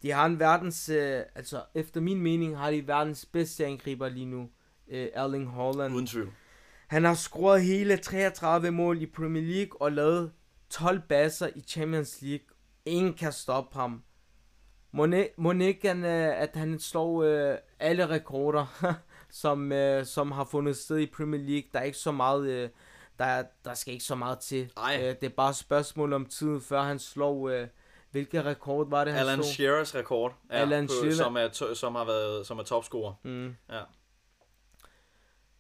de 0.02 0.12
har 0.12 0.26
en 0.26 0.40
verdens, 0.40 0.90
øh, 0.90 1.22
altså 1.36 1.62
efter 1.76 2.02
min 2.02 2.22
mening 2.22 2.58
har 2.58 2.72
de 2.72 2.88
verdens 2.88 3.26
bedste 3.26 3.66
angriber 3.66 4.10
lige 4.10 4.26
nu, 4.26 4.50
øh, 4.90 5.08
Erling 5.14 5.52
Haaland. 5.52 5.94
Uden 5.96 6.08
tvivl. 6.08 6.32
Han 6.88 7.04
har 7.04 7.14
scoret 7.14 7.62
hele 7.64 7.98
33 7.98 8.72
mål 8.72 9.02
i 9.02 9.06
Premier 9.06 9.44
League 9.44 9.82
og 9.82 9.92
lavet 9.92 10.32
12 10.70 11.00
baser 11.10 11.50
i 11.56 11.62
Champions 11.62 12.22
League. 12.22 12.46
Ingen 12.86 13.14
kan 13.14 13.32
stoppe 13.32 13.80
ham. 13.80 14.04
Må 14.92 15.06
ikke, 15.06 15.92
øh, 15.92 16.42
at 16.42 16.50
han 16.56 16.80
slår 16.80 17.24
øh, 17.24 17.58
alle 17.80 18.10
rekorder, 18.10 18.66
som, 19.42 19.72
øh, 19.72 20.06
som 20.06 20.32
har 20.32 20.44
fundet 20.44 20.78
sted 20.78 20.98
i 20.98 21.06
Premier 21.06 21.42
League. 21.42 21.70
Der 21.74 21.80
er 21.80 21.84
ikke 21.84 21.98
så 21.98 22.12
meget, 22.12 22.48
øh, 22.50 22.70
der, 23.20 23.26
er- 23.26 23.46
der 23.66 23.74
skal 23.74 23.94
ikke 23.94 24.06
så 24.06 24.16
meget 24.16 24.40
til. 24.40 24.72
Ej. 24.78 24.98
Øh, 25.02 25.16
det 25.22 25.24
er 25.24 25.30
bare 25.38 25.50
et 25.50 25.56
spørgsmål 25.56 26.14
om 26.14 26.26
tid, 26.26 26.60
før 26.62 26.82
han 26.82 27.00
slår... 27.00 27.50
Øh, 27.50 27.68
hvilken 28.12 28.46
rekord 28.46 28.90
var 28.90 29.04
det, 29.04 29.14
han 29.14 29.22
Alan 29.22 29.36
slog? 29.38 29.46
Shearers 29.46 29.96
rekord, 29.96 30.36
ja, 30.52 30.56
Alan 30.56 30.88
på, 30.88 30.94
Shearer. 30.94 31.16
som, 31.16 31.36
er, 31.36 31.74
som 31.74 31.96
har 31.96 32.06
været 32.06 32.48
som 32.48 32.60
er 32.60 32.64
topscorer. 32.64 33.14
Mm. 33.24 33.56
Ja. 33.70 33.82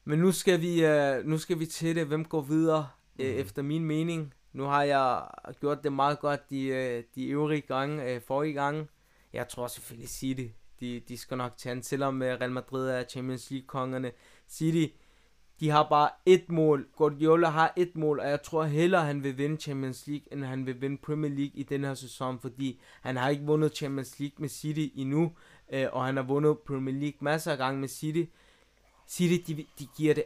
Men 0.07 0.19
nu 0.19 0.31
skal 0.31 0.61
vi, 0.61 0.85
øh, 0.85 1.25
nu 1.25 1.37
skal 1.37 1.59
vi 1.59 1.65
til 1.65 1.95
det. 1.95 2.05
Hvem 2.07 2.25
går 2.25 2.41
videre 2.41 2.87
øh, 3.19 3.29
Mhm. 3.31 3.39
efter 3.39 3.61
min 3.61 3.85
mening? 3.85 4.33
Nu 4.53 4.63
har 4.63 4.83
jeg 4.83 5.27
gjort 5.59 5.83
det 5.83 5.93
meget 5.93 6.19
godt 6.19 6.49
de, 6.49 6.67
øh, 6.67 7.03
de 7.15 7.27
øvrige 7.27 7.61
gange, 7.61 8.13
øh, 8.13 8.21
forrige 8.21 8.53
gange. 8.53 8.87
Jeg 9.33 9.47
tror 9.47 9.67
selvfølgelig 9.67 10.09
City. 10.09 10.45
De, 10.79 11.01
de 11.07 11.17
skal 11.17 11.37
nok 11.37 11.57
tage 11.57 11.75
den, 11.75 11.83
selvom 11.83 12.21
øh, 12.21 12.27
Real 12.39 12.51
Madrid 12.51 12.89
er 12.89 13.03
Champions 13.03 13.51
League-kongerne. 13.51 14.11
City, 14.49 14.93
de 15.59 15.69
har 15.69 15.87
bare 15.89 16.09
et 16.25 16.49
mål. 16.49 16.87
Guardiola 16.97 17.49
har 17.49 17.73
et 17.77 17.95
mål, 17.97 18.19
og 18.19 18.29
jeg 18.29 18.41
tror 18.41 18.63
hellere, 18.63 19.05
han 19.05 19.23
vil 19.23 19.37
vinde 19.37 19.57
Champions 19.61 20.07
League, 20.07 20.33
end 20.33 20.43
han 20.43 20.65
vil 20.65 20.81
vinde 20.81 20.97
Premier 20.97 21.31
League 21.31 21.51
i 21.53 21.63
den 21.63 21.83
her 21.83 21.93
sæson, 21.93 22.39
fordi 22.39 22.79
han 23.01 23.17
har 23.17 23.29
ikke 23.29 23.43
vundet 23.45 23.75
Champions 23.75 24.19
League 24.19 24.35
med 24.39 24.49
City 24.49 24.87
endnu, 24.95 25.31
øh, 25.73 25.85
og 25.91 26.05
han 26.05 26.15
har 26.15 26.23
vundet 26.23 26.59
Premier 26.59 26.95
League 26.95 27.17
masser 27.21 27.51
af 27.51 27.57
gange 27.57 27.79
med 27.79 27.87
City. 27.87 28.23
City, 29.07 29.51
de, 29.51 29.65
de 29.79 29.87
giver 29.97 30.13
det 30.13 30.23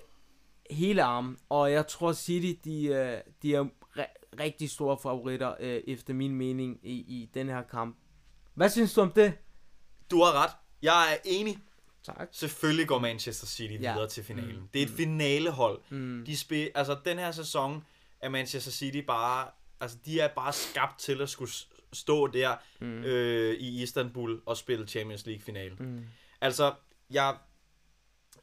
hele 0.69 1.03
armen, 1.03 1.37
og 1.49 1.71
jeg 1.71 1.87
tror 1.87 2.13
City, 2.13 2.59
de, 2.69 2.85
øh, 2.85 3.17
de 3.41 3.55
er 3.55 3.65
re- 3.97 4.35
rigtig 4.39 4.69
store 4.69 4.97
favoritter, 5.03 5.55
øh, 5.59 5.81
efter 5.87 6.13
min 6.13 6.35
mening, 6.35 6.79
i, 6.83 6.91
i 6.93 7.29
den 7.33 7.47
her 7.49 7.61
kamp. 7.61 7.97
Hvad 8.53 8.69
synes 8.69 8.93
du 8.93 9.01
om 9.01 9.11
det? 9.11 9.33
Du 10.11 10.17
har 10.23 10.43
ret. 10.43 10.51
Jeg 10.81 11.13
er 11.13 11.17
enig. 11.25 11.57
Tak. 12.03 12.27
Selvfølgelig 12.31 12.87
går 12.87 12.99
Manchester 12.99 13.47
City 13.47 13.73
Ja. 13.81 13.93
videre 13.93 14.09
til 14.09 14.23
finalen. 14.23 14.55
Mm. 14.55 14.67
Det 14.73 14.81
er 14.81 14.85
et 14.85 14.91
finalehold. 14.91 15.81
Mm. 15.89 16.23
De 16.25 16.37
spil, 16.37 16.71
altså 16.75 16.97
den 17.05 17.17
her 17.19 17.31
sæson 17.31 17.83
er 18.19 18.29
Manchester 18.29 18.71
City 18.71 18.97
bare, 19.07 19.47
altså 19.79 19.97
de 20.05 20.19
er 20.19 20.27
bare 20.27 20.53
skabt 20.53 20.99
til 20.99 21.21
at 21.21 21.29
skulle 21.29 21.51
stå 21.93 22.27
der 22.27 22.55
Mm. 22.79 23.03
øh, 23.03 23.53
i 23.55 23.81
Istanbul 23.83 24.41
og 24.45 24.57
spille 24.57 24.87
Champions 24.87 25.25
League 25.25 25.41
finale. 25.43 25.75
Mm. 25.79 26.05
Altså, 26.41 26.73
jeg, 27.11 27.35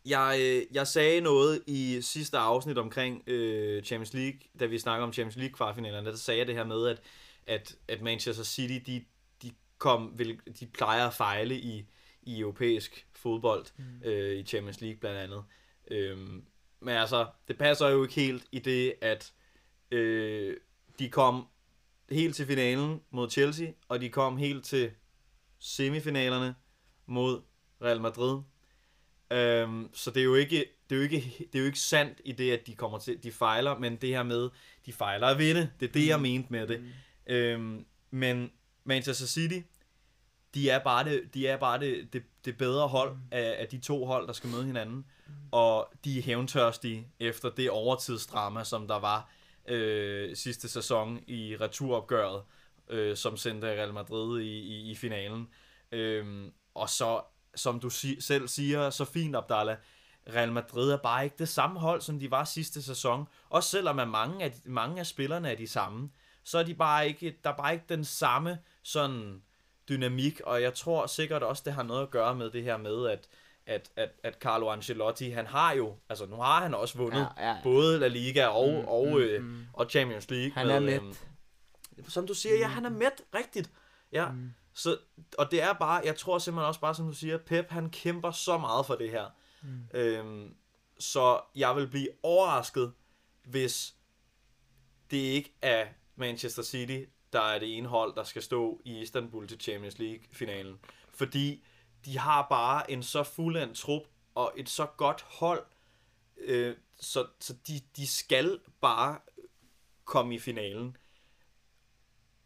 jeg, 0.07 0.39
øh, 0.41 0.77
jeg 0.77 0.87
sagde 0.87 1.21
noget 1.21 1.63
i 1.67 1.99
sidste 2.03 2.39
afsnit 2.39 2.79
omkring 2.79 3.29
øh, 3.29 3.83
Champions 3.83 4.15
League, 4.15 4.41
da 4.61 4.67
vi 4.67 4.79
snakkede 4.79 5.05
om 5.05 5.13
Champions 5.13 5.37
League 5.37 5.55
kvartfinalerne, 5.55 6.11
der 6.11 6.17
sagde 6.17 6.39
jeg 6.39 6.47
det 6.47 6.55
her 6.55 6.65
med, 6.65 6.87
at, 6.87 7.01
at, 7.47 7.77
at 7.89 8.03
Manchester 8.03 8.45
City, 8.45 8.91
de, 8.91 9.05
de, 9.43 9.51
kom, 9.79 10.19
vil, 10.19 10.41
de 10.61 10.67
plejer 10.67 11.07
at 11.07 11.15
fejle 11.15 11.59
i, 11.59 11.87
i 12.23 12.41
europæisk 12.41 13.07
fodbold, 13.13 13.67
mm. 13.77 14.03
øh, 14.05 14.39
i 14.39 14.43
Champions 14.43 14.81
League 14.81 15.01
blandt 15.01 15.19
andet. 15.19 15.45
Øhm, 15.91 16.45
men 16.81 16.95
altså, 16.95 17.27
det 17.49 17.59
passer 17.59 17.89
jo 17.89 18.03
ikke 18.03 18.15
helt 18.15 18.45
i 18.53 18.59
det, 18.59 18.95
at 19.01 19.33
øh, 19.91 20.57
de 20.99 21.09
kom 21.09 21.47
helt 22.11 22.37
til 22.37 22.47
finalen 22.47 23.01
mod 23.11 23.31
Chelsea, 23.31 23.69
og 23.89 24.01
de 24.01 24.09
kom 24.09 24.37
helt 24.37 24.65
til 24.65 24.91
semifinalerne 25.59 26.55
mod 27.07 27.43
Real 27.83 28.01
Madrid. 28.01 28.41
Øhm, 29.31 29.91
så 29.95 30.11
det 30.11 30.21
er 30.21 30.25
jo 30.25 30.35
ikke 30.35 30.65
det 30.91 30.95
er 30.97 30.99
jo 30.99 31.03
ikke 31.03 31.35
det 31.39 31.55
er 31.55 31.59
jo 31.59 31.67
ikke 31.67 31.81
sandt 31.81 32.21
i 32.25 32.33
det 32.33 32.53
at 32.53 32.67
de 32.67 32.75
kommer 32.75 32.99
til 32.99 33.23
de 33.23 33.33
fejler, 33.33 33.79
men 33.79 33.97
det 33.97 34.09
her 34.09 34.23
med 34.23 34.51
de 34.87 34.93
fejler 34.93 35.27
at 35.27 35.39
vinde, 35.39 35.71
det 35.81 35.89
er 35.89 35.93
det 35.93 36.07
jeg 36.07 36.17
Mm. 36.17 36.23
mente 36.23 36.53
med 36.53 36.67
det. 36.67 36.81
Mm. 36.81 37.33
Øhm, 37.35 37.87
men 38.11 38.51
Manchester 38.85 39.27
City, 39.27 39.61
de 40.55 40.71
er 40.71 40.79
bare 40.79 41.05
det, 41.05 41.35
de 41.35 41.47
er 41.47 41.57
bare 41.57 41.81
det, 41.81 42.13
det, 42.13 42.23
det 42.45 42.59
bedre 42.59 42.89
hold 42.89 43.13
Mm. 43.13 43.19
af, 43.31 43.57
af 43.59 43.69
de 43.69 43.79
to 43.79 44.05
hold, 44.07 44.27
der 44.27 44.33
skal 44.33 44.51
møde 44.51 44.65
hinanden. 44.65 45.05
Og 45.53 45.93
de 46.05 46.19
er 46.19 46.23
hævntørstige 46.23 47.07
efter 47.21 47.51
det 47.51 47.71
overtidsdrama, 47.71 48.65
som 48.65 48.89
der 48.89 48.99
var 48.99 49.31
øh, 49.69 50.37
sidste 50.37 50.69
sæson 50.69 51.21
i 51.27 51.57
returopgøret, 51.61 52.43
øh, 52.91 53.17
som 53.17 53.37
sendte 53.37 53.67
Real 53.67 53.93
Madrid 53.95 54.41
i, 54.41 54.59
i, 54.59 54.91
i 54.91 54.95
finalen. 54.95 55.49
Øhm, 55.93 56.53
og 56.75 56.89
så, 56.89 57.21
som 57.55 57.81
du 57.81 57.91
si- 57.91 58.21
selv 58.21 58.49
siger 58.49 58.91
så 58.91 59.05
fint, 59.05 59.37
Abdallah, 59.37 59.77
Real 60.35 60.53
Madrid 60.53 60.91
er 60.91 60.97
bare 60.97 61.25
ikke 61.25 61.37
det 61.39 61.49
samme 61.49 61.81
hold, 61.81 62.01
som 62.01 62.21
de 62.21 62.31
var 62.31 62.45
sidste 62.45 62.83
sæson. 62.83 63.29
Også 63.51 63.69
selvom 63.71 63.99
at 63.99 64.09
mange 64.09 64.45
af, 64.45 64.53
de- 64.53 64.71
mange 64.71 65.01
af 65.01 65.07
spillerne 65.07 65.51
er 65.53 65.57
de 65.57 65.69
samme, 65.69 66.11
så 66.45 66.59
er 66.59 66.63
de 66.63 66.75
bare 66.75 67.09
ikke, 67.09 67.39
der 67.45 67.51
er 67.51 67.57
bare 67.57 67.73
ikke 67.73 67.85
den 67.89 68.05
samme 68.05 68.59
sådan 68.83 69.43
dynamik, 69.89 70.41
og 70.41 70.63
jeg 70.63 70.75
tror 70.75 71.07
sikkert 71.07 71.43
også, 71.43 71.63
det 71.67 71.73
har 71.73 71.83
noget 71.83 72.03
at 72.03 72.11
gøre 72.11 72.35
med 72.35 72.51
det 72.51 72.63
her 72.63 72.77
med, 72.77 73.07
at, 73.07 73.29
at, 73.67 73.91
at, 73.97 74.11
at 74.23 74.35
Carlo 74.41 74.71
Ancelotti, 74.71 75.31
han 75.31 75.47
har 75.47 75.73
jo, 75.73 75.95
altså 76.09 76.27
nu 76.27 76.37
har 76.37 76.63
han 76.63 76.75
også 76.75 76.99
vundet 76.99 77.19
Ja, 77.39 77.45
ja, 77.45 77.49
ja. 77.49 77.57
både 77.63 77.99
La 77.99 78.07
Liga 78.09 78.47
og, 78.47 78.69
Mm, 78.83 78.89
og, 78.89 79.07
mm, 79.07 79.17
øh, 79.17 79.43
mm. 79.45 79.67
og 79.73 79.87
Champions 79.91 80.31
League. 80.31 80.53
Han 80.55 80.71
er 80.71 80.81
med, 80.81 81.01
mæt. 81.01 81.01
øhm, 81.99 82.09
som 82.11 82.27
du 82.27 82.35
siger, 82.35 82.57
ja, 82.59 82.67
han 82.67 82.85
er 82.85 82.91
mæt, 82.91 83.23
rigtigt. 83.35 83.71
Ja, 84.13 84.29
Mm. 84.31 84.51
Så, 84.79 84.99
og 85.39 85.51
det 85.51 85.63
er 85.63 85.73
bare, 85.73 86.03
jeg 86.05 86.17
tror 86.17 86.39
simpelthen 86.39 86.69
også 86.69 86.81
bare, 86.81 86.95
som 86.95 87.07
du 87.07 87.13
siger, 87.13 87.39
Pep, 87.39 87.71
han 87.71 87.91
kæmper 87.91 88.31
så 88.31 88.59
meget 88.59 88.87
for 88.87 88.95
det 88.95 89.11
her. 89.11 89.27
Mm. 89.63 89.89
Øhm, 89.95 90.55
så 90.99 91.41
jeg 91.55 91.77
vil 91.77 91.89
blive 91.89 92.09
overrasket, 92.23 92.93
hvis 93.45 93.95
det 95.11 95.17
ikke 95.17 95.55
er 95.63 95.87
Manchester 96.17 96.63
City, 96.63 97.05
der 97.33 97.41
er 97.41 97.59
det 97.59 97.77
ene 97.77 97.89
hold, 97.89 98.15
der 98.15 98.25
skal 98.25 98.43
stå 98.43 98.81
i 98.85 99.01
Istanbul 99.01 99.49
til 99.49 99.61
Champions 99.61 99.99
League-finalen. 99.99 100.79
Fordi 101.15 101.65
de 102.05 102.19
har 102.19 102.47
bare 102.49 102.91
en 102.91 103.03
så 103.03 103.23
fuldendt 103.23 103.77
trup 103.79 104.03
og 104.35 104.53
et 104.57 104.69
så 104.69 104.87
godt 104.87 105.23
hold, 105.23 105.67
øh, 106.37 106.77
så, 107.01 107.27
så 107.41 107.55
de, 107.67 107.81
de 107.97 108.07
skal 108.07 108.61
bare 108.81 109.19
komme 110.05 110.35
i 110.35 110.39
finalen. 110.39 110.97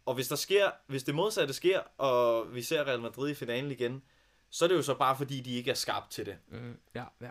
Og 0.06 0.14
hvis 0.14 0.28
der 0.28 0.36
sker, 0.36 0.70
hvis 0.86 1.02
det 1.02 1.14
modsatte 1.14 1.54
sker, 1.54 1.80
og 1.98 2.54
vi 2.54 2.62
ser 2.62 2.84
Real 2.84 3.00
Madrid 3.00 3.30
i 3.30 3.34
finalen 3.34 3.70
igen, 3.70 4.02
så 4.50 4.64
er 4.64 4.68
det 4.68 4.76
jo 4.76 4.82
så 4.82 4.94
bare 4.94 5.16
fordi, 5.16 5.40
de 5.40 5.54
ikke 5.54 5.70
er 5.70 5.74
skabt 5.74 6.10
til 6.10 6.26
det. 6.26 6.36
Mm. 6.48 6.78
Ja, 6.94 7.04
ja. 7.20 7.30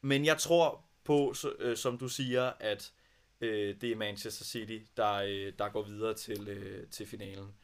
Men 0.00 0.24
jeg 0.24 0.38
tror 0.38 0.84
på, 1.04 1.34
så, 1.34 1.52
øh, 1.58 1.76
som 1.76 1.98
du 1.98 2.08
siger, 2.08 2.52
at 2.60 2.92
øh, 3.40 3.80
det 3.80 3.92
er 3.92 3.96
Manchester 3.96 4.44
City, 4.44 4.78
der, 4.96 5.12
øh, 5.12 5.52
der 5.58 5.68
går 5.68 5.82
videre 5.82 6.14
til, 6.14 6.48
øh, 6.48 6.86
til 6.90 7.06
finalen. 7.06 7.54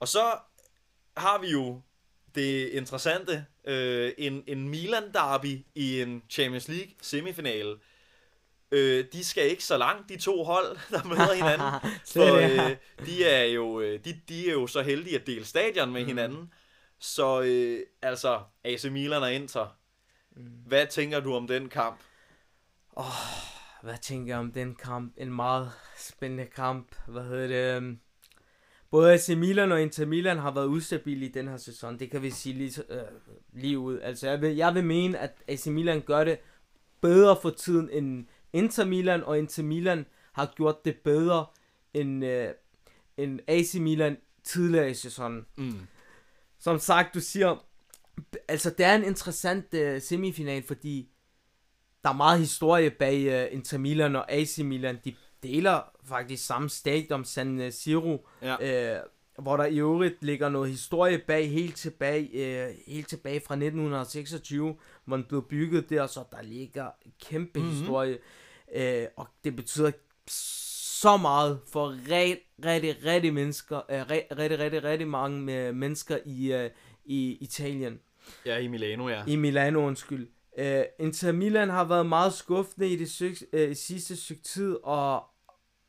Og 0.00 0.08
så 0.08 0.38
har 1.16 1.40
vi 1.40 1.50
jo 1.50 1.82
det 2.34 2.68
interessante, 2.68 3.46
øh, 3.64 4.12
en, 4.18 4.44
en 4.46 4.68
Milan-derby 4.68 5.64
i 5.74 6.02
en 6.02 6.22
Champions 6.30 6.68
League 6.68 6.92
semifinale. 7.00 7.78
Øh, 8.72 9.04
de 9.12 9.24
skal 9.24 9.50
ikke 9.50 9.64
så 9.64 9.76
langt, 9.78 10.08
de 10.08 10.16
to 10.16 10.44
hold, 10.44 10.76
der 10.90 11.04
møder 11.04 11.32
hinanden. 11.34 11.90
For 12.12 12.38
ikke. 12.38 12.62
øh, 12.70 13.06
de, 13.06 13.24
er 13.24 13.44
jo, 13.44 13.80
øh, 13.80 14.00
de, 14.04 14.20
de 14.28 14.48
er 14.48 14.52
jo 14.52 14.66
så 14.66 14.82
heldige 14.82 15.18
at 15.20 15.26
dele 15.26 15.44
stadion 15.44 15.92
med 15.92 16.00
Mm. 16.00 16.06
hinanden. 16.06 16.52
Så 16.98 17.40
øh, 17.42 17.80
altså, 18.02 18.40
AC 18.64 18.84
Milan 18.84 19.22
og 19.22 19.34
Inter. 19.34 19.76
Mm. 20.36 20.42
Hvad 20.66 20.86
tænker 20.86 21.20
du 21.20 21.34
om 21.34 21.46
den 21.46 21.68
kamp? 21.68 22.00
Hvad 23.82 23.98
tænker 24.02 24.32
jeg 24.32 24.38
om 24.40 24.52
den 24.52 24.74
kamp? 24.74 25.14
En 25.16 25.32
meget 25.34 25.70
spændende 25.98 26.46
kamp. 26.46 26.94
Hvad 27.08 27.22
hedder 27.22 27.46
det? 27.46 27.76
øhm, 27.76 27.98
Både 28.90 29.12
AC 29.12 29.28
Milan 29.28 29.72
og 29.72 29.82
Inter 29.82 30.06
Milan 30.06 30.38
har 30.38 30.50
været 30.50 30.66
ustabile 30.66 31.26
i 31.26 31.28
den 31.28 31.48
her 31.48 31.56
sæson. 31.56 31.98
Det 31.98 32.10
kan 32.10 32.22
vi 32.22 32.30
sige 32.30 32.54
lige, 32.54 32.82
øh, 32.88 33.02
lige 33.52 33.78
ud. 33.78 34.00
Altså, 34.00 34.28
jeg 34.28 34.40
vil, 34.40 34.56
jeg 34.56 34.74
vil 34.74 34.84
mene, 34.84 35.18
at 35.18 35.32
AC 35.48 35.66
Milan 35.66 36.00
gør 36.00 36.24
det 36.24 36.38
bedre 37.00 37.36
for 37.42 37.50
tiden 37.50 37.90
end 37.90 38.26
Inter 38.52 38.84
Milan, 38.84 39.24
og 39.24 39.38
Inter 39.38 39.62
Milan 39.62 40.06
har 40.32 40.52
gjort 40.56 40.84
det 40.84 40.96
bedre 41.04 41.46
end, 41.94 42.24
øh, 42.24 42.48
end 43.16 43.40
AC 43.48 43.74
Milan 43.74 44.16
tidligere 44.44 44.90
i 44.90 44.94
sæsonen. 44.94 45.46
Mm. 45.56 45.80
Som 46.58 46.78
sagt, 46.78 47.14
du 47.14 47.20
siger, 47.20 47.64
altså 48.48 48.70
det 48.70 48.86
er 48.86 48.94
en 48.94 49.04
interessant 49.04 49.66
uh, 49.74 50.02
semifinal, 50.02 50.62
fordi 50.66 51.08
der 52.04 52.08
er 52.10 52.14
meget 52.14 52.38
historie 52.40 52.90
bag 52.90 53.46
uh, 53.46 53.54
Inter 53.54 53.78
Milan 53.78 54.16
og 54.16 54.32
AC 54.32 54.58
Milan. 54.58 54.98
De 55.04 55.14
deler 55.42 55.80
faktisk 56.04 56.46
samme 56.46 56.68
stadion, 56.68 57.24
San 57.24 57.60
øh, 57.60 57.72
Siro, 57.72 58.26
Ja. 58.42 59.00
uh, 59.00 59.06
hvor 59.38 59.56
der 59.56 59.64
i 59.64 59.78
øvrigt 59.78 60.24
ligger 60.24 60.48
noget 60.48 60.70
historie 60.70 61.18
bag, 61.18 61.50
helt 61.50 61.76
tilbage, 61.76 62.28
uh, 62.68 62.74
helt 62.92 63.08
tilbage 63.08 63.40
fra 63.40 63.54
1926, 63.54 64.76
hvor 65.04 65.16
den 65.16 65.24
blev 65.28 65.42
bygget 65.48 65.90
der, 65.90 66.06
så 66.06 66.24
der 66.30 66.42
ligger 66.42 66.86
kæmpe 67.24 67.58
Mhm. 67.58 67.68
mm-hmm. 67.68 67.80
historie. 67.80 68.18
Uh, 68.76 69.08
og 69.16 69.26
det 69.44 69.56
betyder 69.56 69.90
så 71.02 71.16
meget 71.16 71.60
for 71.72 71.88
rigtig, 72.10 72.44
rigtig, 72.64 72.96
rigtig 73.04 73.34
mennesker, 73.34 73.76
uh, 73.76 74.10
rigtig, 74.10 74.58
rigtig, 74.58 74.84
rigtig, 74.84 75.08
mange 75.08 75.68
uh, 75.68 75.74
mennesker 75.76 76.18
i, 76.26 76.64
uh, 76.64 76.70
i 77.04 77.32
Italien. 77.40 78.00
Ja, 78.46 78.58
i 78.58 78.66
Milano, 78.66 79.08
ja. 79.08 79.22
I 79.26 79.36
Milano, 79.36 79.86
undskyld. 79.86 80.28
Uh, 80.58 80.64
Inter 81.06 81.32
Milan 81.32 81.70
har 81.70 81.84
været 81.84 82.06
meget 82.06 82.32
skuffende 82.32 82.88
i 82.88 82.96
det 82.96 83.10
syg, 83.10 83.34
uh, 83.52 83.60
sidste 83.74 84.16
stykke 84.16 84.42
tid, 84.42 84.76
og 84.82 85.24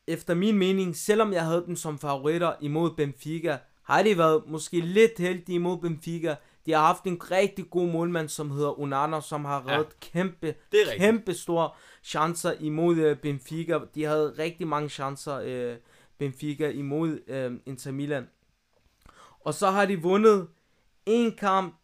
efter 0.06 0.34
min 0.34 0.58
mening, 0.58 0.96
selvom 0.96 1.32
jeg 1.32 1.44
havde 1.44 1.64
dem 1.66 1.76
som 1.76 1.98
favoritter 1.98 2.54
imod 2.60 2.90
Benfica, 2.96 3.58
har 3.82 4.02
de 4.02 4.18
været 4.18 4.42
måske 4.46 4.80
lidt 4.80 5.18
heldige 5.18 5.56
imod 5.56 5.78
Benfica. 5.78 6.36
De 6.66 6.72
har 6.72 6.86
haft 6.86 7.04
en 7.04 7.30
rigtig 7.30 7.70
god 7.70 7.88
målmand, 7.88 8.28
som 8.28 8.50
hedder 8.50 8.80
Onana, 8.80 9.20
som 9.20 9.44
har 9.44 9.68
reddet 9.68 9.86
ja. 9.86 10.08
kæmpe, 10.12 10.54
kæmpe 10.96 11.34
store 11.34 11.70
chancer 12.02 12.52
imod 12.60 13.10
uh, 13.10 13.18
Benfica. 13.18 13.78
De 13.94 14.04
havde 14.04 14.34
rigtig 14.38 14.66
mange 14.66 14.88
chancer, 14.88 15.72
uh, 15.72 15.78
Benfica, 16.18 16.70
imod 16.70 17.08
uh, 17.10 17.58
Inter 17.66 17.90
Milan. 17.92 18.28
Og 19.40 19.54
så 19.54 19.70
har 19.70 19.86
de 19.86 20.02
vundet 20.02 20.48
en 21.06 21.36
kamp, 21.36 21.74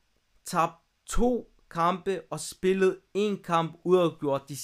tabt 0.44 0.74
to 1.06 1.52
kampe 1.70 2.22
og 2.30 2.40
spillet 2.40 2.98
en 3.14 3.38
kamp 3.44 3.80
uafgjort 3.84 4.48
de, 4.48 4.56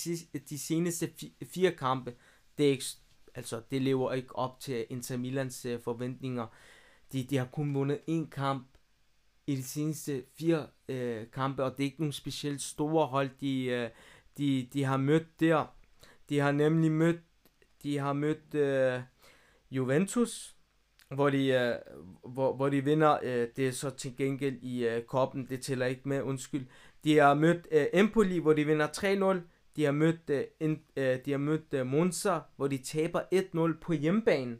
de 0.50 0.59
seneste 0.59 1.11
fi- 1.22 1.50
fire 1.54 1.70
kampe. 1.70 2.14
Det, 2.59 2.66
er 2.66 2.70
ikke, 2.70 2.84
altså, 3.37 3.61
det 3.70 3.82
lever 3.82 4.12
ikke 4.12 4.37
op 4.37 4.61
til 4.61 4.87
Inter 4.91 5.16
Milans 5.16 5.66
uh, 5.66 5.80
forventninger. 5.80 6.47
De, 7.12 7.24
de 7.24 7.37
har 7.37 7.49
kun 7.53 7.74
vundet 7.74 8.01
en 8.07 8.26
kamp 8.26 8.66
i 9.47 9.57
de 9.57 9.62
seneste 9.62 10.22
fire 10.39 10.66
uh, 10.89 11.30
kampe, 11.32 11.64
og 11.64 11.70
det 11.76 11.80
er 11.80 11.84
ikke 11.84 12.01
nogen 12.01 12.12
specielt 12.12 12.62
store 12.62 13.07
hold, 13.07 13.30
de, 13.41 13.84
uh, 13.84 13.91
de, 14.39 14.68
de 14.72 14.84
har 14.84 14.97
mødt 14.97 15.41
der. 15.41 15.74
De 16.28 16.39
har 16.39 16.53
nemlig 16.53 16.93
mødt, 16.93 17.20
de 17.82 17.99
har 17.99 18.12
mødt 18.12 18.55
uh, 18.55 19.03
Juventus, 19.70 20.57
hvor 21.09 21.30
de, 21.30 21.78
uh, 22.24 22.32
hvor, 22.32 22.57
hvor 22.57 22.68
de 22.68 22.84
vinder, 22.84 23.18
uh, 23.22 23.49
det 23.57 23.68
er 23.68 23.72
så 23.72 23.91
til 23.91 24.16
gengæld 24.16 24.62
i 24.62 24.97
uh, 24.97 25.03
koppen, 25.03 25.47
det 25.49 25.62
tæller 25.62 25.87
ikke 25.87 26.09
med, 26.09 26.22
undskyld. 26.22 26.66
De 27.05 27.16
har 27.16 27.34
mødt 27.34 27.68
uh, 27.72 28.01
Empoli, 28.01 28.39
hvor 28.39 28.53
de 28.53 28.64
vinder 28.64 28.87
3-0. 29.43 29.55
De 29.77 29.85
har 29.85 29.93
mødt, 29.93 30.31
uh, 30.31 30.41
in, 30.61 30.70
uh, 30.97 31.03
de 31.03 31.31
har 31.31 31.39
mødt 31.39 31.74
uh, 31.81 31.87
Monza, 31.87 32.39
hvor 32.57 32.68
de 32.68 32.79
taber 32.79 33.20
1-0 33.74 33.81
på 33.81 33.93
hjemmebane. 33.93 34.59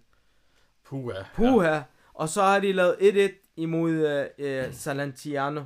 Puha. 0.85 1.23
Puha. 1.35 1.69
Ja. 1.69 1.83
Og 2.15 2.29
så 2.29 2.43
har 2.43 2.61
de 2.61 2.73
lavet 2.73 2.95
1-1 2.95 3.53
imod 3.57 3.91
uh, 3.91 4.47
uh, 4.47 4.75
Salernitano. 4.83 5.63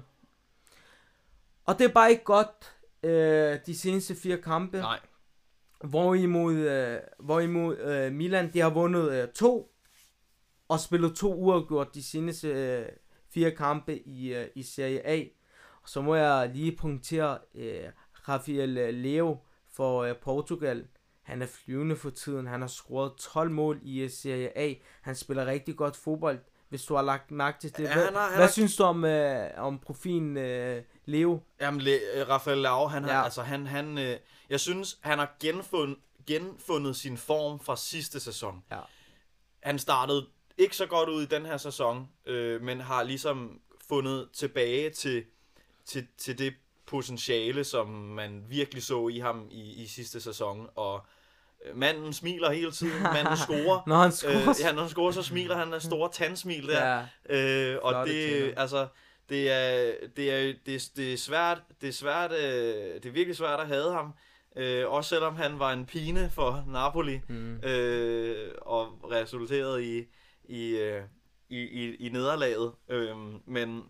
Og 1.64 1.78
det 1.78 1.84
er 1.84 1.92
bare 1.92 2.10
ikke 2.10 2.24
godt 2.24 2.76
uh, 3.02 3.66
de 3.66 3.78
seneste 3.78 4.14
fire 4.14 4.36
kampe. 4.38 4.78
Nej. 4.78 5.00
Hvorimod, 5.84 6.54
øh, 6.54 7.00
hvorimod 7.18 7.76
øh, 7.78 8.12
Milan, 8.12 8.52
de 8.52 8.60
har 8.60 8.70
vundet 8.70 9.12
øh, 9.12 9.28
to, 9.28 9.72
og 10.68 10.80
spillet 10.80 11.16
to 11.16 11.34
uafgjort 11.34 11.94
de 11.94 12.02
seneste 12.02 12.48
øh, 12.48 12.86
fire 13.34 13.50
kampe 13.50 14.08
i, 14.08 14.34
øh, 14.34 14.46
i 14.54 14.62
Serie 14.62 15.06
A. 15.06 15.24
Og 15.82 15.88
så 15.88 16.00
må 16.00 16.14
jeg 16.14 16.50
lige 16.54 16.76
punktere 16.76 17.38
øh, 17.54 17.84
Rafael 18.30 18.94
Leo 18.94 19.36
for 19.72 20.02
øh, 20.02 20.16
Portugal. 20.16 20.86
Han 21.22 21.42
er 21.42 21.46
flyvende 21.46 21.96
for 21.96 22.10
tiden. 22.10 22.46
Han 22.46 22.60
har 22.60 22.68
scoret 22.68 23.12
12 23.16 23.50
mål 23.50 23.78
i 23.82 24.00
øh, 24.00 24.10
Serie 24.10 24.58
A. 24.58 24.74
Han 25.02 25.14
spiller 25.14 25.46
rigtig 25.46 25.76
godt 25.76 25.96
fodbold. 25.96 26.38
hvis 26.68 26.84
du 26.84 26.94
har 26.94 27.02
lagt 27.02 27.30
mærke 27.30 27.58
til 27.60 27.76
det. 27.76 27.82
Ja, 27.82 27.94
Hvad, 27.94 28.04
han 28.04 28.14
har- 28.14 28.22
han 28.22 28.30
hvad 28.36 28.46
har- 28.46 28.52
synes 28.52 28.76
du 28.76 28.82
om, 28.84 29.04
øh, 29.04 29.50
om 29.56 29.78
profilen 29.78 30.36
øh, 30.36 30.82
Leo? 31.04 31.40
Jamen, 31.60 31.80
Le- 31.80 32.16
øh, 32.20 32.28
Rafael 32.28 32.58
Lau, 32.58 32.86
han 32.86 33.04
har, 33.04 33.12
Ja. 33.12 33.24
altså, 33.24 33.42
han, 33.42 33.66
han, 33.66 33.98
øh, 33.98 34.16
jeg 34.50 34.60
synes, 34.60 34.98
han 35.00 35.18
har 35.18 35.36
genfundet, 35.40 35.96
genfundet 36.26 36.96
sin 36.96 37.16
form 37.16 37.60
fra 37.60 37.76
sidste 37.76 38.20
sæson. 38.20 38.62
Ja. 38.70 38.78
Han 39.62 39.78
startede 39.78 40.26
ikke 40.58 40.76
så 40.76 40.86
godt 40.86 41.08
ud 41.08 41.22
i 41.22 41.26
den 41.26 41.46
her 41.46 41.56
sæson, 41.56 42.08
øh, 42.26 42.62
men 42.62 42.80
har 42.80 43.02
ligesom 43.02 43.60
fundet 43.88 44.28
tilbage 44.32 44.90
til, 44.90 45.24
til, 45.84 46.06
til 46.18 46.38
det 46.38 46.54
potentiale, 46.90 47.64
som 47.64 47.88
man 47.88 48.44
virkelig 48.48 48.82
så 48.82 49.08
i 49.08 49.18
ham 49.18 49.48
i, 49.50 49.82
i 49.82 49.86
sidste 49.86 50.20
sæson, 50.20 50.66
og 50.76 51.00
øh, 51.66 51.76
manden 51.76 52.12
smiler 52.12 52.50
hele 52.50 52.70
tiden, 52.72 53.02
manden 53.14 53.36
scorer. 53.36 53.82
Når 53.86 53.96
han 53.96 54.12
scorer. 54.12 54.48
Øh, 54.50 54.60
ja, 54.60 54.72
når 54.72 54.80
han 54.80 54.90
scorer, 54.90 55.10
så 55.12 55.22
smiler 55.22 55.56
han 55.56 55.74
en 55.74 55.80
store 55.80 56.10
tandsmil 56.12 56.68
der. 56.68 57.04
ja. 57.28 57.36
Øh, 57.36 57.78
og 57.82 57.92
Flotte 57.92 58.12
det, 58.12 58.30
tænder. 58.30 58.60
altså, 58.60 58.86
det 59.28 59.50
er, 59.52 59.92
det 60.16 60.30
er, 60.32 60.52
det, 60.66 60.74
er, 60.74 60.80
det 60.96 61.12
er 61.12 61.16
svært, 61.16 61.62
det 61.80 61.88
er 61.88 61.92
svært, 61.92 62.32
øh, 62.32 62.94
det 62.94 63.06
er 63.06 63.10
virkelig 63.10 63.36
svært 63.36 63.60
at 63.60 63.66
have 63.66 63.92
ham. 63.92 64.14
Øh, 64.56 64.88
også 64.88 65.08
selvom 65.08 65.36
han 65.36 65.58
var 65.58 65.72
en 65.72 65.86
pine 65.86 66.30
for 66.34 66.64
Napoli, 66.68 67.20
Mm. 67.28 67.56
øh, 67.56 68.48
og 68.62 69.10
resulterede 69.10 69.98
i, 69.98 70.04
i, 70.44 70.70
øh, 70.70 71.02
i, 71.48 71.58
i, 71.58 71.94
i 71.94 72.08
nederlaget. 72.08 72.72
Øh, 72.88 73.16
men, 73.46 73.82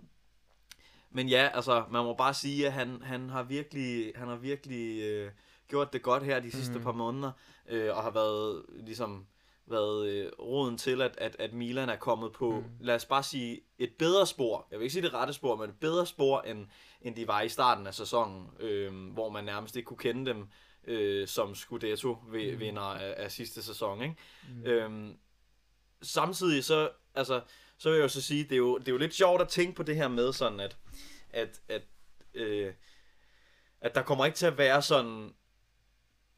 men 1.11 1.29
ja, 1.29 1.49
altså, 1.55 1.85
man 1.91 2.05
må 2.05 2.15
bare 2.15 2.35
sige, 2.35 2.67
at 2.67 2.73
han, 2.73 3.03
han 3.03 3.31
har 3.31 3.43
virkelig, 3.43 4.13
han 4.17 4.29
har 4.29 4.37
virkelig 4.37 5.03
øh, 5.03 5.31
gjort 5.69 5.93
det 5.93 6.03
godt 6.03 6.23
her 6.25 6.41
de 6.41 6.51
sidste 6.51 6.75
Mhm. 6.75 6.83
par 6.83 6.93
måneder, 6.93 7.33
øh, 7.69 7.97
og 7.97 8.03
har 8.03 8.11
været 8.11 8.63
ligesom 8.69 9.27
været 9.67 10.09
øh, 10.09 10.31
roden 10.39 10.79
til, 10.79 11.03
at, 11.03 11.15
at, 11.19 11.37
at 11.39 11.53
Milan 11.53 11.89
er 11.89 11.97
kommet 11.97 12.33
på, 12.33 12.51
mm. 12.51 12.65
lad 12.81 12.95
os 12.95 13.05
bare 13.05 13.23
sige, 13.23 13.61
et 13.79 13.93
bedre 13.99 14.27
spor. 14.27 14.67
Jeg 14.71 14.79
vil 14.79 14.85
ikke 14.85 14.93
sige 14.93 15.03
det 15.03 15.15
rette 15.15 15.33
spor, 15.33 15.57
men 15.57 15.71
et 15.71 15.77
bedre 15.81 16.07
spor, 16.07 16.41
end, 16.41 16.67
end 17.03 17.17
de 17.17 17.29
var 17.29 17.41
i 17.41 17.49
starten 17.49 17.87
af 17.87 17.95
sæsonen, 17.95 18.47
øh, 18.61 19.13
hvor 19.13 19.29
man 19.31 19.45
nærmest 19.45 19.77
ikke 19.77 19.87
kunne 19.87 19.99
kende 19.99 20.31
dem 20.31 20.49
øh, 20.85 21.29
som 21.29 21.55
Scudetto-vinder 21.55 22.83
af, 22.83 23.15
af 23.25 23.33
sidste 23.33 23.63
sæson. 23.63 24.03
Ikke? 24.03 24.15
Mm. 24.49 24.63
Øhm, 24.65 25.17
samtidig 26.03 26.65
så, 26.65 26.91
altså, 27.15 27.41
så 27.81 27.89
vil 27.89 27.97
jeg 27.97 28.03
jo 28.03 28.09
så 28.09 28.23
sige, 28.23 28.45
det 28.45 28.53
er 28.53 28.57
jo, 28.57 28.79
det 28.79 28.89
er 28.89 28.93
jo 28.93 28.99
lidt 28.99 29.15
sjovt 29.15 29.43
at 29.43 29.49
tænke 29.49 29.75
på 29.75 29.83
det 29.83 29.97
her 29.97 30.09
med 30.09 30.33
sådan, 30.33 30.61
at, 30.61 30.77
at, 31.31 31.61
at, 31.69 31.83
øh, 32.35 32.73
at 33.81 33.95
der 33.95 34.03
kommer 34.03 34.27
ikke 34.27 34.37
til 34.37 34.47
at 34.47 34.59
være 34.59 34.83
sådan 34.83 35.31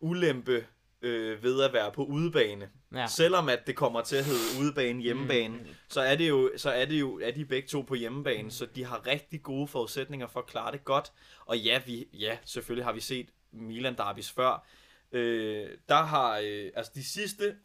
ulempe 0.00 0.66
øh, 1.02 1.42
ved 1.42 1.62
at 1.62 1.72
være 1.72 1.92
på 1.92 2.04
udebane. 2.04 2.70
Ja. 2.94 3.06
Selvom 3.06 3.48
at 3.48 3.66
det 3.66 3.76
kommer 3.76 4.02
til 4.02 4.16
at 4.16 4.24
hedde 4.24 4.60
udebane, 4.60 5.02
hjemmebane, 5.02 5.56
mm. 5.56 5.66
så 5.88 6.00
er 6.00 6.16
det 6.16 6.28
jo, 6.28 6.50
så 6.56 6.70
er 6.70 6.84
det 6.84 7.00
jo, 7.00 7.20
er 7.20 7.30
de 7.30 7.44
begge 7.44 7.68
to 7.68 7.80
på 7.80 7.94
hjemmebane, 7.94 8.42
mm. 8.42 8.50
så 8.50 8.66
de 8.66 8.84
har 8.84 9.06
rigtig 9.06 9.42
gode 9.42 9.68
forudsætninger 9.68 10.26
for 10.26 10.40
at 10.40 10.46
klare 10.46 10.72
det 10.72 10.84
godt. 10.84 11.12
Og 11.46 11.58
ja, 11.58 11.80
vi, 11.86 12.08
ja 12.12 12.38
selvfølgelig 12.44 12.84
har 12.84 12.92
vi 12.92 13.00
set 13.00 13.28
Milan 13.52 13.96
derbys 13.96 14.30
før. 14.30 14.66
Øh, 15.12 15.68
der 15.88 16.02
har, 16.02 16.38
øh, 16.38 16.70
altså 16.74 16.92
de 16.94 17.04
sidste, 17.04 17.56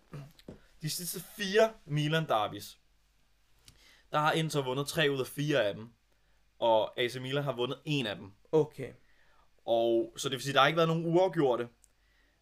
de 0.81 0.89
sidste 0.89 1.23
fire 1.37 1.69
Milan 1.85 2.27
derbys, 2.27 2.77
der 4.11 4.17
har 4.17 4.31
Inter 4.31 4.61
vundet 4.61 4.87
tre 4.87 5.07
ud 5.11 5.19
af 5.19 5.27
fire 5.27 5.65
af 5.65 5.73
dem, 5.75 5.89
og 6.59 6.99
AC 6.99 7.15
Milan 7.15 7.43
har 7.43 7.55
vundet 7.55 7.79
en 7.85 8.05
af 8.05 8.15
dem. 8.15 8.31
Okay. 8.51 8.93
Og 9.65 10.13
så 10.17 10.29
det 10.29 10.33
vil 10.33 10.41
sige, 10.41 10.53
der 10.53 10.59
har 10.59 10.67
ikke 10.67 10.77
været 10.77 10.89
nogen 10.89 11.05
uafgjorte. 11.05 11.67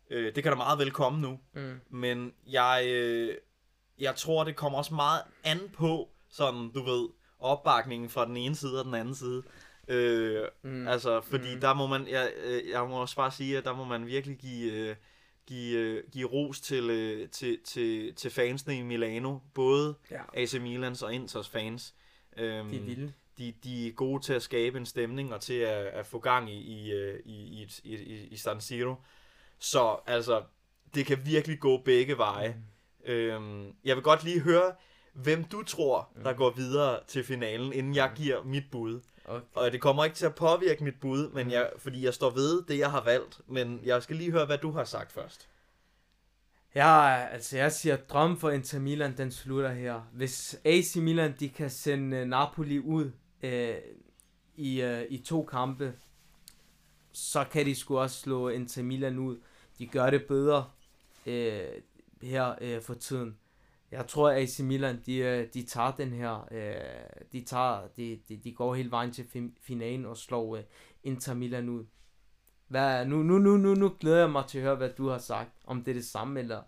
Øh, 0.09 0.35
det 0.35 0.43
kan 0.43 0.51
der 0.51 0.57
meget 0.57 0.79
vel 0.79 0.91
komme 0.91 1.21
nu. 1.21 1.39
Mm. 1.53 1.79
Men 1.89 2.33
jeg, 2.47 2.83
øh, 2.87 3.37
jeg 3.99 4.15
tror, 4.15 4.43
det 4.43 4.55
kommer 4.55 4.77
også 4.77 4.93
meget 4.93 5.21
an 5.43 5.59
på, 5.73 6.09
sådan, 6.29 6.71
du 6.71 6.83
ved, 6.83 7.09
opbakningen 7.39 8.09
fra 8.09 8.25
den 8.25 8.37
ene 8.37 8.55
side 8.55 8.79
og 8.79 8.85
den 8.85 8.93
anden 8.93 9.15
side. 9.15 9.43
Øh, 9.87 10.47
mm. 10.63 10.87
Altså, 10.87 11.21
fordi 11.21 11.55
mm. 11.55 11.61
der 11.61 11.73
må 11.73 11.87
man, 11.87 12.07
jeg, 12.07 12.31
øh, 12.43 12.69
jeg 12.69 12.87
må 12.87 13.01
også 13.01 13.15
bare 13.15 13.31
sige, 13.31 13.57
at 13.57 13.65
der 13.65 13.73
må 13.73 13.83
man 13.83 14.05
virkelig 14.05 14.37
give, 14.37 14.73
øh, 14.73 14.95
give, 15.47 15.77
øh, 15.79 16.03
give 16.11 16.27
ros 16.27 16.61
til, 16.61 16.89
øh, 16.89 17.29
til, 17.29 17.59
til, 17.63 18.15
til 18.15 18.31
fansene 18.31 18.77
i 18.77 18.81
Milano. 18.81 19.39
Både 19.53 19.95
Ja. 20.11 20.21
AC 20.33 20.53
Milans 20.61 21.01
og 21.01 21.13
Inters 21.13 21.49
fans. 21.49 21.95
Øhm, 22.37 22.69
De 22.69 22.77
er 22.77 22.81
vilde. 22.81 23.13
de, 23.37 23.53
de 23.63 23.87
er 23.87 23.91
gode 23.91 24.23
til 24.23 24.33
at 24.33 24.41
skabe 24.41 24.77
en 24.77 24.85
stemning 24.85 25.33
og 25.33 25.41
til 25.41 25.53
at, 25.53 25.85
at 25.85 26.05
få 26.05 26.19
gang 26.19 26.49
i, 26.51 26.57
i, 26.61 26.91
øh, 26.91 27.19
i, 27.25 27.33
i, 27.33 27.67
i, 27.83 27.95
i, 27.95 28.27
i 28.27 28.37
San 28.37 28.61
Siro. 28.61 28.95
Så 29.59 29.97
altså, 30.07 30.43
det 30.95 31.05
kan 31.05 31.25
virkelig 31.25 31.59
gå 31.59 31.77
begge 31.77 32.17
veje. 32.17 32.55
Mm. 33.05 33.11
Øhm, 33.11 33.75
jeg 33.83 33.95
vil 33.95 34.03
godt 34.03 34.23
lige 34.23 34.39
høre, 34.39 34.73
hvem 35.13 35.43
du 35.43 35.63
tror, 35.63 36.09
der 36.23 36.33
går 36.33 36.49
videre 36.49 36.99
til 37.07 37.23
finalen, 37.23 37.73
inden 37.73 37.95
jeg 37.95 38.11
giver 38.15 38.43
mit 38.43 38.63
bud. 38.71 39.01
Okay. 39.27 39.45
Og 39.53 39.71
det 39.71 39.81
kommer 39.81 40.03
ikke 40.05 40.15
til 40.15 40.25
at 40.25 40.35
påvirke 40.35 40.83
mit 40.83 40.99
bud, 40.99 41.29
men 41.29 41.51
jeg, 41.51 41.71
fordi 41.77 42.05
jeg 42.05 42.13
står 42.13 42.29
ved 42.29 42.63
det, 42.63 42.79
jeg 42.79 42.91
har 42.91 43.03
valgt. 43.03 43.41
Men 43.47 43.81
jeg 43.83 44.03
skal 44.03 44.15
lige 44.15 44.31
høre, 44.31 44.45
hvad 44.45 44.57
du 44.57 44.71
har 44.71 44.83
sagt 44.83 45.11
først. 45.11 45.49
Ja, 46.75 47.25
altså 47.27 47.57
jeg 47.57 47.71
siger, 47.71 47.95
drøm 47.95 48.37
for 48.37 48.49
Inter 48.49 48.79
Milan, 48.79 49.17
den 49.17 49.31
slutter 49.31 49.71
her. 49.71 50.01
Hvis 50.13 50.59
AC 50.65 50.95
Milan, 50.95 51.35
de 51.39 51.49
kan 51.49 51.69
sende 51.69 52.17
øh, 52.17 52.27
Napoli 52.27 52.79
ud 52.79 53.11
øh, 53.43 53.75
i, 54.55 54.81
øh, 54.81 55.05
i 55.09 55.17
to 55.17 55.43
kampe, 55.43 55.93
så 57.11 57.43
kan 57.51 57.65
de 57.65 57.75
sgu 57.75 57.99
også 57.99 58.21
slå 58.21 58.49
Inter 58.49 58.83
Milan 58.83 59.19
ud. 59.19 59.37
De 59.77 59.87
gør 59.87 60.09
det 60.09 60.25
bedre 60.27 60.69
øh, 61.25 61.67
her 62.21 62.55
øh, 62.61 62.81
for 62.81 62.93
tiden. 62.93 63.37
Jeg 63.91 64.07
tror, 64.07 64.29
at 64.29 64.37
AC 64.41 64.59
Milan, 64.59 65.01
de, 65.05 65.15
øh, 65.17 65.47
de 65.53 65.63
tager 65.65 65.91
den 65.91 66.13
her, 66.13 66.47
øh, 66.51 67.25
de, 67.31 67.41
tager, 67.45 67.87
de, 67.97 68.19
de, 68.29 68.37
de 68.37 68.51
går 68.53 68.75
hele 68.75 68.91
vejen 68.91 69.11
til 69.11 69.27
fin- 69.29 69.57
finalen 69.61 70.05
og 70.05 70.17
slår 70.17 70.55
øh, 70.55 70.63
Inter 71.03 71.33
Milan 71.33 71.69
ud. 71.69 71.85
Hvad, 72.67 73.05
nu, 73.05 73.23
nu, 73.23 73.37
nu, 73.37 73.57
nu, 73.57 73.73
nu 73.75 73.95
glæder 73.99 74.19
jeg 74.19 74.29
mig 74.29 74.45
til 74.47 74.57
at 74.57 74.63
høre, 74.63 74.75
hvad 74.75 74.89
du 74.89 75.09
har 75.09 75.17
sagt. 75.17 75.49
Om 75.63 75.83
det 75.83 75.91
er 75.91 75.95
det 75.95 76.05
samme, 76.05 76.39
eller... 76.39 76.61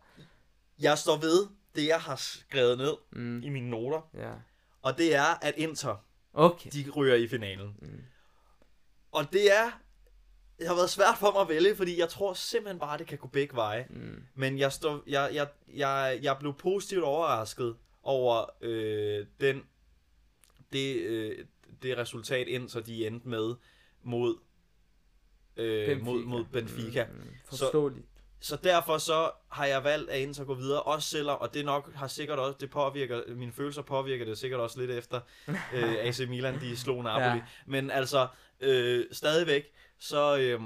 Jeg 0.80 0.97
står 0.97 1.18
ved 1.18 1.47
det, 1.76 1.88
jeg 1.88 1.99
har 1.99 2.15
skrevet 2.15 2.78
ned 2.78 2.93
Mm, 3.11 3.41
i 3.43 3.49
mine 3.49 3.70
noter. 3.70 4.01
ja. 4.13 4.34
Og 4.82 4.97
det 4.97 5.15
er, 5.15 5.45
at 5.45 5.53
Inter, 5.57 5.95
Okay. 6.34 6.70
de 6.74 6.89
ryger 6.89 7.15
i 7.15 7.28
finalen. 7.28 7.76
Mm. 7.82 8.01
Og 9.11 9.34
det 9.34 9.57
er, 9.57 9.80
det 10.60 10.68
har 10.68 10.76
været 10.76 10.89
svært 10.89 11.18
for 11.20 11.32
mig 11.32 11.41
at 11.41 11.49
vælge, 11.49 11.76
fordi 11.76 11.99
jeg 11.99 12.10
tror 12.10 12.34
simpelthen 12.34 12.80
bare, 12.80 12.97
det 12.97 13.08
kan 13.08 13.18
gå 13.18 13.28
begge 13.28 13.55
veje. 13.55 13.88
Mm. 13.89 14.24
Men 14.36 14.60
jeg, 14.60 14.72
står, 14.72 15.03
jeg, 15.08 15.30
jeg, 15.34 15.47
jeg, 15.74 16.20
jeg 16.22 16.38
blev 16.39 16.53
positivt 16.53 17.03
overrasket 17.03 17.76
over 18.03 18.45
øh, 18.62 19.26
den, 19.41 19.64
det, 20.74 20.95
øh, 20.95 21.45
det 21.82 21.97
resultat, 21.97 22.47
ind, 22.47 22.70
så 22.70 22.82
de 22.82 23.08
endte 23.08 23.30
med 23.30 23.55
mod, 24.03 24.38
øh, 25.58 26.01
mod, 26.01 26.24
mod 26.24 26.45
Benfica. 26.51 27.05
Mm, 27.12 27.18
mm, 27.18 27.34
forståeligt. 27.45 28.05
Så 28.39 28.55
derfor 28.64 28.97
så 28.97 29.32
har 29.51 29.66
jeg 29.66 29.84
valgt 29.84 30.10
at 30.10 30.20
Inter 30.20 30.43
gå 30.43 30.53
videre, 30.53 30.82
også 30.82 31.10
selvom, 31.10 31.41
og 31.41 31.53
det 31.53 31.66
nok 31.66 31.93
har 31.93 32.08
sikkert 32.08 32.39
også, 32.39 32.58
det 32.60 32.70
påvirker, 32.70 33.22
mine 33.36 33.51
følelser 33.51 33.82
påvirker 33.82 34.26
det 34.26 34.38
sikkert 34.38 34.60
også 34.60 34.80
lidt 34.80 34.91
efter 34.91 35.20
øh, 35.74 35.95
AC 35.95 36.20
Milan, 36.30 36.62
de 36.62 36.78
slog 36.78 37.03
Napoli. 37.03 37.26
Ja. 37.26 37.41
Men 37.66 37.91
altså, 37.91 38.28
øh, 38.60 39.05
stadigvæk, 39.12 39.72
så, 40.00 40.38
øh, 40.38 40.62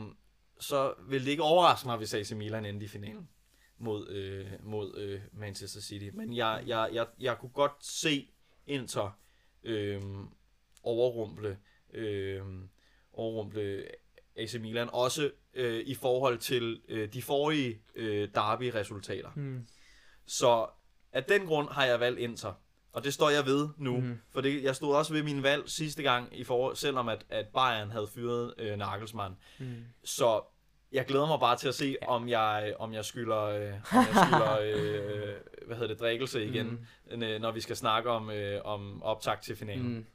så 0.60 0.94
vil 1.08 1.26
det 1.26 1.32
ikke 1.32 1.44
overraske 1.44 1.88
mig, 1.88 1.98
hvis 1.98 2.14
AC 2.14 2.32
Milan 2.32 2.66
endte 2.66 2.86
i 2.86 2.90
finalen 2.90 3.30
mod, 3.78 4.10
øh, 4.10 4.52
mod 4.64 4.98
øh, 4.98 5.22
Manchester 5.32 5.82
City. 5.82 6.10
Men 6.14 6.36
jeg, 6.36 6.64
jeg, 6.68 6.90
jeg, 6.94 7.08
jeg 7.20 7.38
kunne 7.38 7.50
godt 7.50 7.86
se 7.86 8.30
Inter 8.68 9.20
øh, 9.64 10.02
overrumple, 10.84 11.58
øh, 11.94 12.42
overrumple 13.14 13.86
AC 14.36 14.56
Milan, 14.56 14.90
også 14.94 15.32
øh, 15.54 15.80
i 15.86 15.96
forhold 15.96 16.38
til 16.38 16.82
øh, 16.88 17.14
de 17.14 17.22
forrige 17.22 17.82
øh, 17.96 18.30
derby-resultater. 18.36 19.32
Mm. 19.36 19.68
Så 20.26 20.68
af 21.12 21.24
den 21.24 21.46
grund 21.46 21.70
har 21.70 21.86
jeg 21.86 22.00
valgt 22.00 22.20
Inter. 22.20 22.54
Og 22.94 23.04
det 23.04 23.14
står 23.14 23.30
jeg 23.30 23.46
ved 23.46 23.70
nu. 23.78 24.00
Mm. 24.00 24.20
For 24.32 24.42
det, 24.42 24.64
jeg 24.64 24.76
stod 24.76 24.96
også 24.96 25.14
ved 25.14 25.24
min 25.24 25.44
valg 25.44 25.70
sidste 25.70 26.04
gang, 26.04 26.40
i 26.40 26.44
for, 26.44 26.74
selvom 26.74 27.10
at, 27.10 27.26
at 27.30 27.48
Bayern 27.48 27.92
havde 27.92 28.08
fyret 28.08 28.54
øh, 28.58 28.78
Nagelsmann. 28.78 29.36
Mm. 29.60 29.76
Så 30.04 30.42
jeg 30.92 31.06
glæder 31.06 31.28
mig 31.28 31.40
bare 31.40 31.56
til 31.56 31.68
at 31.68 31.76
se, 31.76 31.96
om 32.08 32.30
jeg, 32.30 32.76
om 32.80 32.94
jeg 32.94 33.06
skylder, 33.06 33.42
øh, 33.42 33.74
om 33.74 34.06
jeg 34.14 34.28
skylder 34.28 34.60
øh, 34.66 35.36
hvad 35.66 35.76
hedder 35.76 35.88
det, 35.88 36.00
drikkelse 36.00 36.46
igen, 36.46 36.88
mm. 37.12 37.20
når 37.20 37.52
vi 37.52 37.62
skal 37.62 37.76
snakke 37.76 38.10
om, 38.10 38.30
øh, 38.30 38.62
om 38.66 39.04
optakt 39.04 39.44
til 39.44 39.56
finalen. 39.56 39.94
Mm. 39.94 40.06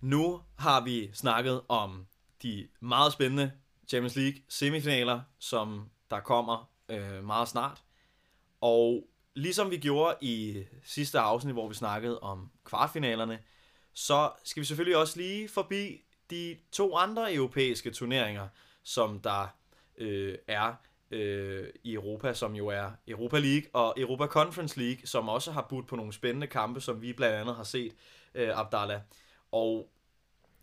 Nu 0.00 0.40
har 0.58 0.84
vi 0.84 1.10
snakket 1.14 1.60
om 1.68 2.06
de 2.42 2.68
meget 2.80 3.12
spændende 3.12 3.52
Champions 3.88 4.16
League 4.16 4.40
semifinaler, 4.48 5.20
som 5.38 5.90
der 6.10 6.20
kommer 6.20 6.70
øh, 6.88 7.24
meget 7.24 7.48
snart. 7.48 7.82
Og 8.62 9.08
ligesom 9.34 9.70
vi 9.70 9.76
gjorde 9.76 10.16
i 10.20 10.64
sidste 10.84 11.18
afsnit, 11.18 11.54
hvor 11.54 11.68
vi 11.68 11.74
snakkede 11.74 12.20
om 12.20 12.50
kvartfinalerne, 12.64 13.38
så 13.92 14.30
skal 14.44 14.60
vi 14.60 14.66
selvfølgelig 14.66 14.96
også 14.96 15.16
lige 15.16 15.48
forbi 15.48 16.02
de 16.30 16.56
to 16.72 16.96
andre 16.96 17.34
europæiske 17.34 17.90
turneringer, 17.90 18.48
som 18.82 19.20
der 19.20 19.46
øh, 19.98 20.38
er 20.46 20.74
øh, 21.10 21.68
i 21.84 21.94
Europa, 21.94 22.34
som 22.34 22.54
jo 22.54 22.68
er 22.68 22.90
Europa 23.08 23.38
League 23.38 23.68
og 23.72 23.94
Europa 23.96 24.26
Conference 24.26 24.78
League, 24.80 25.06
som 25.06 25.28
også 25.28 25.52
har 25.52 25.66
budt 25.68 25.86
på 25.86 25.96
nogle 25.96 26.12
spændende 26.12 26.46
kampe, 26.46 26.80
som 26.80 27.02
vi 27.02 27.12
blandt 27.12 27.36
andet 27.36 27.56
har 27.56 27.64
set, 27.64 27.92
øh, 28.34 28.58
Abdallah. 28.58 29.00
Og 29.52 29.88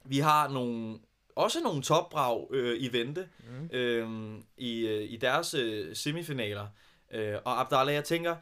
vi 0.06 0.20
har 0.20 0.47
nogle, 0.47 1.00
også 1.36 1.60
nogle 1.64 1.82
topbrag 1.82 2.47
øh, 2.52 2.82
i 2.82 2.93
vente 2.93 3.30
mm. 3.39 3.70
øh, 3.78 4.39
i, 4.58 4.88
øh, 4.88 5.12
i 5.12 5.18
deres 5.18 5.54
øh, 5.54 5.95
semifinaler. 5.95 6.68
Øh, 7.12 7.38
og 7.45 7.60
Abdallah, 7.60 7.95
jeg 7.95 8.03
tænker, 8.03 8.36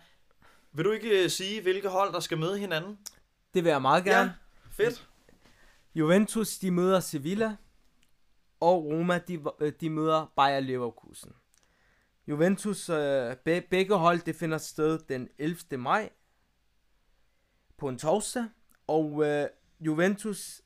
vil 0.72 0.86
du 0.86 0.92
ikke 0.92 1.24
øh, 1.24 1.30
sige, 1.30 1.62
hvilke 1.62 1.90
hold, 1.90 2.14
der 2.14 2.20
skal 2.20 2.38
møde 2.38 2.58
hinanden? 2.58 3.00
Det 3.54 3.64
vil 3.64 3.70
jeg 3.70 3.82
meget 3.82 4.04
gerne. 4.04 4.36
Ja, 4.80 4.84
fedt. 4.84 5.08
Juventus, 5.96 6.58
de 6.58 6.72
møder 6.72 7.00
Sevilla, 7.00 7.56
og 8.60 8.86
Roma, 8.86 9.20
de, 9.28 9.44
øh, 9.60 9.74
de 9.82 9.90
møder 9.90 10.34
Bayer 10.36 10.60
Leverkusen. 10.60 11.34
Juventus, 12.28 12.90
øh, 12.90 13.36
be, 13.36 13.62
begge 13.62 13.96
hold, 13.96 14.20
det 14.20 14.36
finder 14.36 14.58
sted 14.58 15.00
den 15.00 15.30
11. 15.38 15.78
maj 15.78 16.10
på 17.78 17.90
en 17.90 17.98
torsdag, 17.98 18.46
og 18.88 19.26
øh, 19.26 19.48
Juventus, 19.80 20.62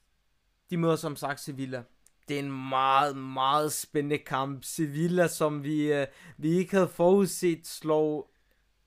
de 0.70 0.78
møder 0.78 0.96
som 0.96 1.16
sagt 1.16 1.40
Sevilla. 1.40 1.84
Det 2.28 2.36
er 2.36 2.40
en 2.40 2.70
meget, 2.70 3.18
meget 3.18 3.72
spændende 3.74 4.18
kamp. 4.18 4.64
Sevilla, 4.64 5.28
som 5.28 5.64
vi, 5.64 5.94
øh, 5.94 6.08
vi 6.38 6.50
ikke 6.50 6.72
havde 6.76 6.88
forudset, 6.88 7.68
slår, 7.68 8.32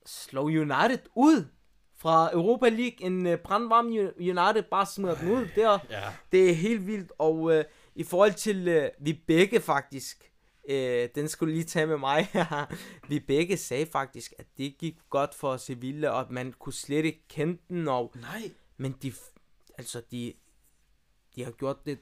slår 0.07 0.43
United 0.43 0.99
ud 1.17 1.47
fra 1.97 2.31
Europa 2.33 2.69
League. 2.69 3.03
En 3.03 3.27
øh, 3.27 3.39
brandvarm 3.39 3.87
United 4.19 4.63
bare 4.71 4.87
smider 4.87 5.15
den 5.15 5.31
ud. 5.31 5.49
Det 5.55 5.63
er, 5.65 5.79
Ja. 5.91 6.13
det 6.33 6.51
er 6.51 6.55
helt 6.55 6.87
vildt, 6.87 7.13
og 7.19 7.53
øh, 7.55 7.65
i 7.95 8.05
forhold 8.05 8.33
til, 8.35 8.69
øh, 8.69 8.89
vi 9.01 9.13
begge 9.27 9.61
faktisk, 9.61 10.31
øh, 10.69 11.09
den 11.15 11.29
skulle 11.29 11.55
lige 11.55 11.65
tage 11.65 11.87
med 11.87 11.99
mig, 11.99 12.29
vi 13.09 13.21
begge 13.21 13.57
sagde 13.57 13.87
faktisk, 13.87 14.33
at 14.39 14.47
det 14.59 14.79
gik 14.79 14.99
godt 15.11 15.35
for 15.35 15.57
Sevilla, 15.57 16.09
og 16.11 16.21
at 16.21 16.31
man 16.31 16.53
kunne 16.53 16.73
slet 16.73 17.05
ikke 17.05 17.25
kende 17.29 17.59
den, 17.69 17.89
og, 17.89 18.13
Nej. 18.21 18.51
men 18.77 18.93
de, 19.03 19.13
altså 19.79 20.03
de, 20.11 20.33
de 21.37 21.45
har 21.45 21.51
gjort 21.51 21.87
det, 21.87 21.99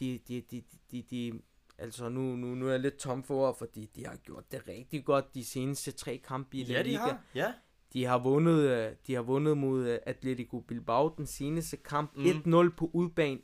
de, 0.00 0.20
de, 0.28 0.42
de, 0.50 0.62
de, 0.90 1.02
de 1.10 1.32
altså 1.78 2.08
nu, 2.08 2.20
nu, 2.20 2.46
nu 2.54 2.66
er 2.66 2.70
jeg 2.70 2.80
lidt 2.80 2.96
tom 2.96 3.22
for 3.24 3.34
ord, 3.48 3.58
fordi 3.58 3.90
de 3.96 4.06
har 4.06 4.16
gjort 4.16 4.52
det 4.52 4.68
rigtig 4.68 5.04
godt 5.04 5.34
de 5.34 5.44
seneste 5.44 5.92
tre 5.92 6.20
kampe 6.28 6.56
i 6.56 6.64
La 6.64 6.72
Ja, 6.74 6.78
de 6.78 6.84
Liga. 6.84 6.98
har. 6.98 7.22
Ja. 7.34 7.52
De 7.92 8.04
har 8.04 8.18
vundet, 8.18 8.58
øh, 8.60 8.92
de 9.06 9.14
har 9.14 9.22
vundet 9.22 9.58
mod 9.58 9.86
øh, 9.88 9.98
Atletico 10.06 10.60
Bilbao 10.60 11.14
den 11.16 11.26
seneste 11.26 11.76
kamp. 11.76 12.16
Mhm. 12.16 12.26
1-0 12.54 12.76
på 12.76 12.90
udbane. 12.92 13.38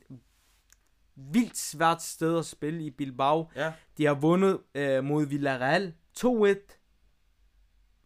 Vildt 1.15 1.57
svært 1.57 2.01
sted 2.03 2.37
at 2.37 2.45
spille 2.45 2.83
i 2.83 2.89
Bilbao. 2.89 3.49
Ja. 3.55 3.73
De 3.97 4.05
har 4.05 4.13
vundet 4.13 4.59
øh, 4.75 5.03
mod 5.03 5.25
Villarreal 5.25 5.93
2-1. 6.19 6.23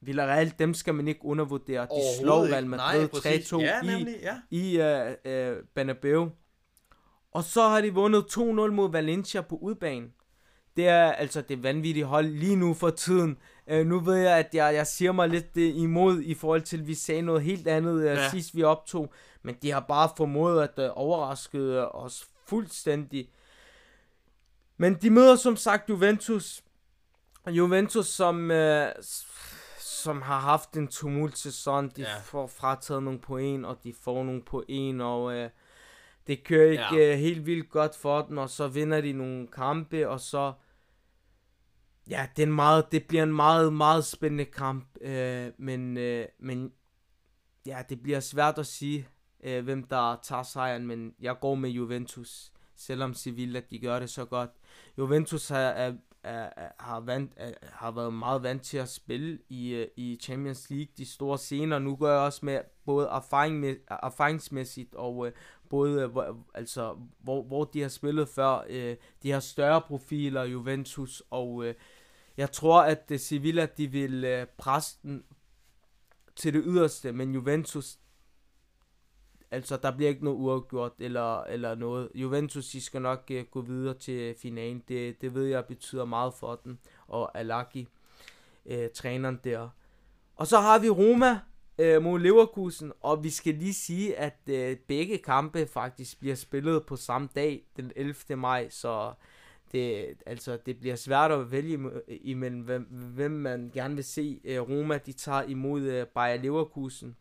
Villarreal, 0.02 0.54
dem 0.60 0.74
skal 0.74 0.94
man 0.94 1.08
ikke 1.08 1.26
undervurdere. 1.26 1.82
De 1.84 2.20
slår 2.22 2.46
Real. 2.54 2.66
Madrid 2.68 3.08
præcis. 3.08 3.54
3-2 3.54 3.58
Ja, 3.60 3.82
i, 3.82 3.86
nemlig, 3.86 4.16
ja. 4.22 4.42
i 4.50 4.78
øh, 4.82 5.16
øh, 5.26 5.64
Bernabeu. 5.76 6.30
Og 7.32 7.44
så 7.44 7.62
har 7.68 7.82
de 7.82 7.94
vundet 7.94 8.22
2-0 8.38 8.40
mod 8.42 8.92
Valencia 8.92 9.42
på 9.42 9.56
udbane. 9.56 10.08
Det 10.76 10.88
er 10.88 11.12
altså 11.12 11.42
det 11.42 11.64
vanvittige 11.64 12.06
hold 12.06 12.26
lige 12.28 12.56
nu 12.56 12.74
for 12.74 12.90
tiden. 12.90 13.38
Uh, 13.72 13.78
nu 13.86 14.00
ved 14.00 14.16
jeg, 14.16 14.38
at 14.38 14.50
jeg, 14.54 14.74
jeg 14.76 14.88
siger 14.88 15.12
mig 15.12 15.30
lidt 15.30 15.46
uh, 15.58 15.62
imod 15.82 16.22
i 16.22 16.34
forhold 16.34 16.62
til, 16.62 16.78
at 16.80 16.88
vi 16.88 16.94
sagde 16.94 17.22
noget 17.22 17.42
helt 17.42 17.68
andet 17.68 17.96
uh, 17.96 18.04
Ja. 18.06 18.30
sidst 18.30 18.56
vi 18.56 18.64
optog. 18.64 19.14
Men 19.44 19.56
de 19.62 19.72
har 19.72 19.80
bare 19.80 20.10
formået 20.18 20.64
at 20.78 20.90
uh, 20.90 20.98
overraske 20.98 21.60
uh, 21.82 22.04
os 22.06 22.26
fuldstændig. 22.48 23.30
Men 24.78 24.94
de 24.94 25.10
møder 25.10 25.36
som 25.36 25.56
sagt 25.56 25.90
Juventus. 25.90 26.62
Juventus, 27.50 28.08
som, 28.08 28.52
uh, 28.52 28.88
som 29.80 30.22
har 30.22 30.40
haft 30.40 30.74
en 30.74 30.88
tumult 30.88 31.38
sæson. 31.38 31.90
De 31.96 32.02
Ja. 32.02 32.20
får 32.24 32.48
frataget 32.48 33.04
nogle 33.04 33.20
point, 33.20 33.66
og 33.66 33.78
de 33.84 33.94
får 34.04 34.24
nogle 34.24 34.42
point, 34.42 35.02
og... 35.02 35.24
Uh, 35.24 35.50
det 36.28 36.44
kører 36.44 36.72
ikke 36.72 36.96
Ja. 36.96 37.14
uh, 37.14 37.20
helt 37.20 37.46
vildt 37.46 37.70
godt 37.70 37.96
for 37.96 38.22
dem, 38.22 38.38
og 38.38 38.50
så 38.50 38.68
vinder 38.68 39.02
de 39.02 39.14
nogle 39.14 39.48
kampe, 39.48 40.10
og 40.10 40.20
så... 40.20 40.54
Ja, 42.10 42.28
det, 42.36 42.44
er 42.44 42.48
en 42.48 42.54
meget, 42.54 42.92
det 42.92 43.06
bliver 43.08 43.24
en 43.24 43.34
meget, 43.34 43.74
meget 43.74 44.06
spændende 44.06 44.46
kamp, 44.46 44.86
øh, 45.02 45.52
men, 45.58 45.98
øh, 45.98 46.26
men 46.40 46.72
ja, 47.66 47.84
det 47.90 48.04
bliver 48.04 48.20
svært 48.20 48.58
at 48.60 48.66
sige, 48.66 49.08
øh, 49.44 49.64
hvem 49.64 49.84
der 49.84 50.20
tager 50.24 50.44
sejren, 50.44 50.88
men 50.88 51.14
jeg 51.20 51.36
går 51.42 51.56
med 51.56 51.70
Juventus, 51.70 52.52
selvom 52.76 53.14
Sevilla, 53.14 53.62
de 53.70 53.80
gør 53.80 54.00
det 54.00 54.10
så 54.10 54.26
godt. 54.26 54.50
Juventus 54.98 55.48
har, 55.50 55.58
er, 55.60 55.94
er, 56.24 56.50
er, 56.58 56.70
har, 56.80 57.00
vant, 57.00 57.34
er, 57.36 57.52
har 57.64 57.92
været 57.92 58.14
meget 58.14 58.44
vant 58.44 58.62
til 58.62 58.78
at 58.78 58.90
spille 58.90 59.40
i, 59.50 59.70
øh, 59.74 59.88
i 59.98 60.18
Champions 60.22 60.70
League, 60.70 60.94
de 60.98 61.06
store 61.06 61.38
scener. 61.38 61.80
Nu 61.80 61.96
går 61.96 62.08
jeg 62.08 62.20
også 62.20 62.46
med 62.46 62.60
både 62.86 63.08
erfaring 63.08 63.60
med, 63.60 63.76
erfaringsmæssigt 64.04 64.96
og 64.96 65.28
øh, 65.28 65.34
både, 65.72 66.02
øh, 66.02 66.12
hvor, 66.12 66.38
altså, 66.54 66.98
hvor, 67.20 67.44
hvor 67.44 67.64
de 67.64 67.82
har 67.82 67.90
spillet 67.90 68.30
før. 68.30 68.64
Øh, 68.70 68.96
de 69.24 69.32
har 69.32 69.40
større 69.40 69.82
profiler, 69.82 70.44
Juventus, 70.44 71.24
og 71.30 71.66
øh, 71.66 71.76
jeg 72.38 72.52
tror, 72.52 72.82
at 72.82 73.12
øh, 73.12 73.20
Sevilla, 73.20 73.66
de 73.78 73.88
vil 73.88 74.24
øh, 74.24 74.48
presse 74.58 75.00
den 75.04 75.24
til 76.36 76.54
det 76.54 76.64
yderste, 76.66 77.12
men 77.12 77.34
Juventus, 77.34 78.00
altså 79.52 79.78
der 79.78 79.96
bliver 79.96 80.10
ikke 80.10 80.24
noget 80.24 80.38
uafgjort 80.38 80.94
eller, 81.00 81.44
eller 81.44 81.76
noget. 81.76 82.10
Juventus, 82.16 82.70
de 82.70 82.82
skal 82.82 83.02
nok 83.02 83.24
øh, 83.32 83.46
gå 83.46 83.62
videre 83.62 83.94
til 83.94 84.36
finalen. 84.42 84.84
Det, 84.88 85.22
det 85.22 85.34
ved 85.34 85.46
jeg 85.46 85.66
betyder 85.66 86.06
meget 86.06 86.34
for 86.34 86.56
den, 86.64 86.80
og 87.08 87.38
Alaki, 87.38 87.88
øh, 88.66 88.90
træneren 88.96 89.40
der. 89.44 89.70
Og 90.36 90.48
så 90.48 90.60
har 90.60 90.80
vi 90.80 90.90
Roma 90.90 91.40
øh, 91.78 92.02
mod 92.02 92.20
Leverkusen, 92.20 92.92
og 93.02 93.24
vi 93.24 93.30
skal 93.30 93.54
lige 93.56 93.74
sige, 93.74 94.18
at 94.18 94.40
øh, 94.48 94.78
begge 94.78 95.18
kampe 95.18 95.68
faktisk 95.68 96.20
bliver 96.20 96.36
spillet 96.36 96.86
på 96.86 96.96
samme 96.96 97.30
dag, 97.36 97.64
den 97.78 97.92
11. 97.96 98.16
maj, 98.36 98.70
så 98.70 99.14
det, 99.72 100.06
altså, 100.26 100.58
det 100.66 100.80
bliver 100.80 100.96
svært 100.96 101.32
at 101.32 101.52
vælge 101.52 101.80
imellem, 102.08 102.60
hvem, 102.62 102.84
hvem 102.92 103.32
man 103.32 103.72
gerne 103.74 103.96
vil 103.96 104.04
se. 104.04 104.42
Øh, 104.44 104.62
Roma, 104.62 104.98
de 104.98 105.14
tager 105.14 105.44
imod 105.44 105.82
øh, 105.82 106.06
Bayer 106.08 106.42
Leverkusen. 106.42 107.16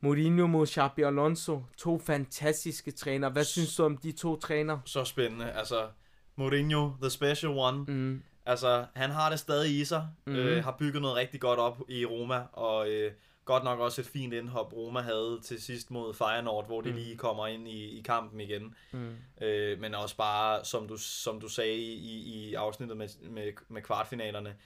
Mourinho 0.00 0.46
mod 0.46 0.66
Xabi 0.66 1.02
Alonso. 1.02 1.62
To 1.76 1.98
fantastiske 1.98 2.90
træner. 2.90 3.28
Hvad 3.28 3.44
synes 3.44 3.76
du 3.76 3.84
om 3.84 3.96
de 3.96 4.12
to 4.12 4.36
træner? 4.36 4.78
Så 4.84 5.04
spændende. 5.04 5.50
Altså, 5.50 5.88
Mourinho, 6.36 6.90
the 7.02 7.10
special 7.10 7.52
one. 7.52 7.84
Mm. 7.88 8.22
Altså, 8.46 8.86
han 8.94 9.10
har 9.10 9.30
det 9.30 9.38
stadig 9.38 9.80
i 9.80 9.84
sig. 9.84 10.08
Mhm. 10.26 10.36
Øh, 10.36 10.64
har 10.64 10.76
bygget 10.78 11.02
noget 11.02 11.16
rigtig 11.16 11.40
godt 11.40 11.58
op 11.58 11.82
i 11.88 12.04
Roma. 12.04 12.42
Og 12.52 12.90
øh, 12.90 13.12
godt 13.46 13.64
nok 13.64 13.80
også 13.80 14.00
et 14.00 14.06
fint 14.06 14.34
indhop, 14.34 14.72
Roma 14.72 15.00
havde 15.00 15.40
til 15.44 15.62
sidst 15.62 15.90
mod 15.90 16.14
Feyenoord, 16.14 16.66
hvor 16.66 16.80
de 16.80 16.90
Mm. 16.90 16.96
lige 16.96 17.16
kommer 17.16 17.46
ind 17.46 17.68
i, 17.68 17.98
i 17.98 18.02
kampen 18.02 18.40
igen. 18.40 18.74
Mm. 18.92 19.16
Øh, 19.40 19.80
men 19.80 19.94
også 19.94 20.16
bare, 20.16 20.64
som 20.64 20.88
du, 20.88 20.96
som 20.96 21.40
du 21.40 21.48
sagde 21.48 21.76
i, 21.76 22.12
i, 22.16 22.54
afsnittet 22.54 22.96
med, 22.96 23.08
med, 23.30 23.52
med 23.68 23.82
kvartfinalerne, 23.82 24.56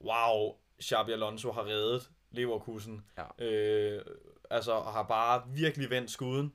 wow, 0.00 0.54
Xabi 0.82 1.12
Alonso 1.12 1.52
har 1.52 1.66
reddet 1.66 2.10
Leverkusen. 2.30 3.04
Ja. 3.18 3.44
Øh, 3.46 4.02
altså 4.50 4.80
har 4.80 5.02
bare 5.02 5.42
virkelig 5.54 5.90
vendt 5.90 6.10
skuden. 6.10 6.52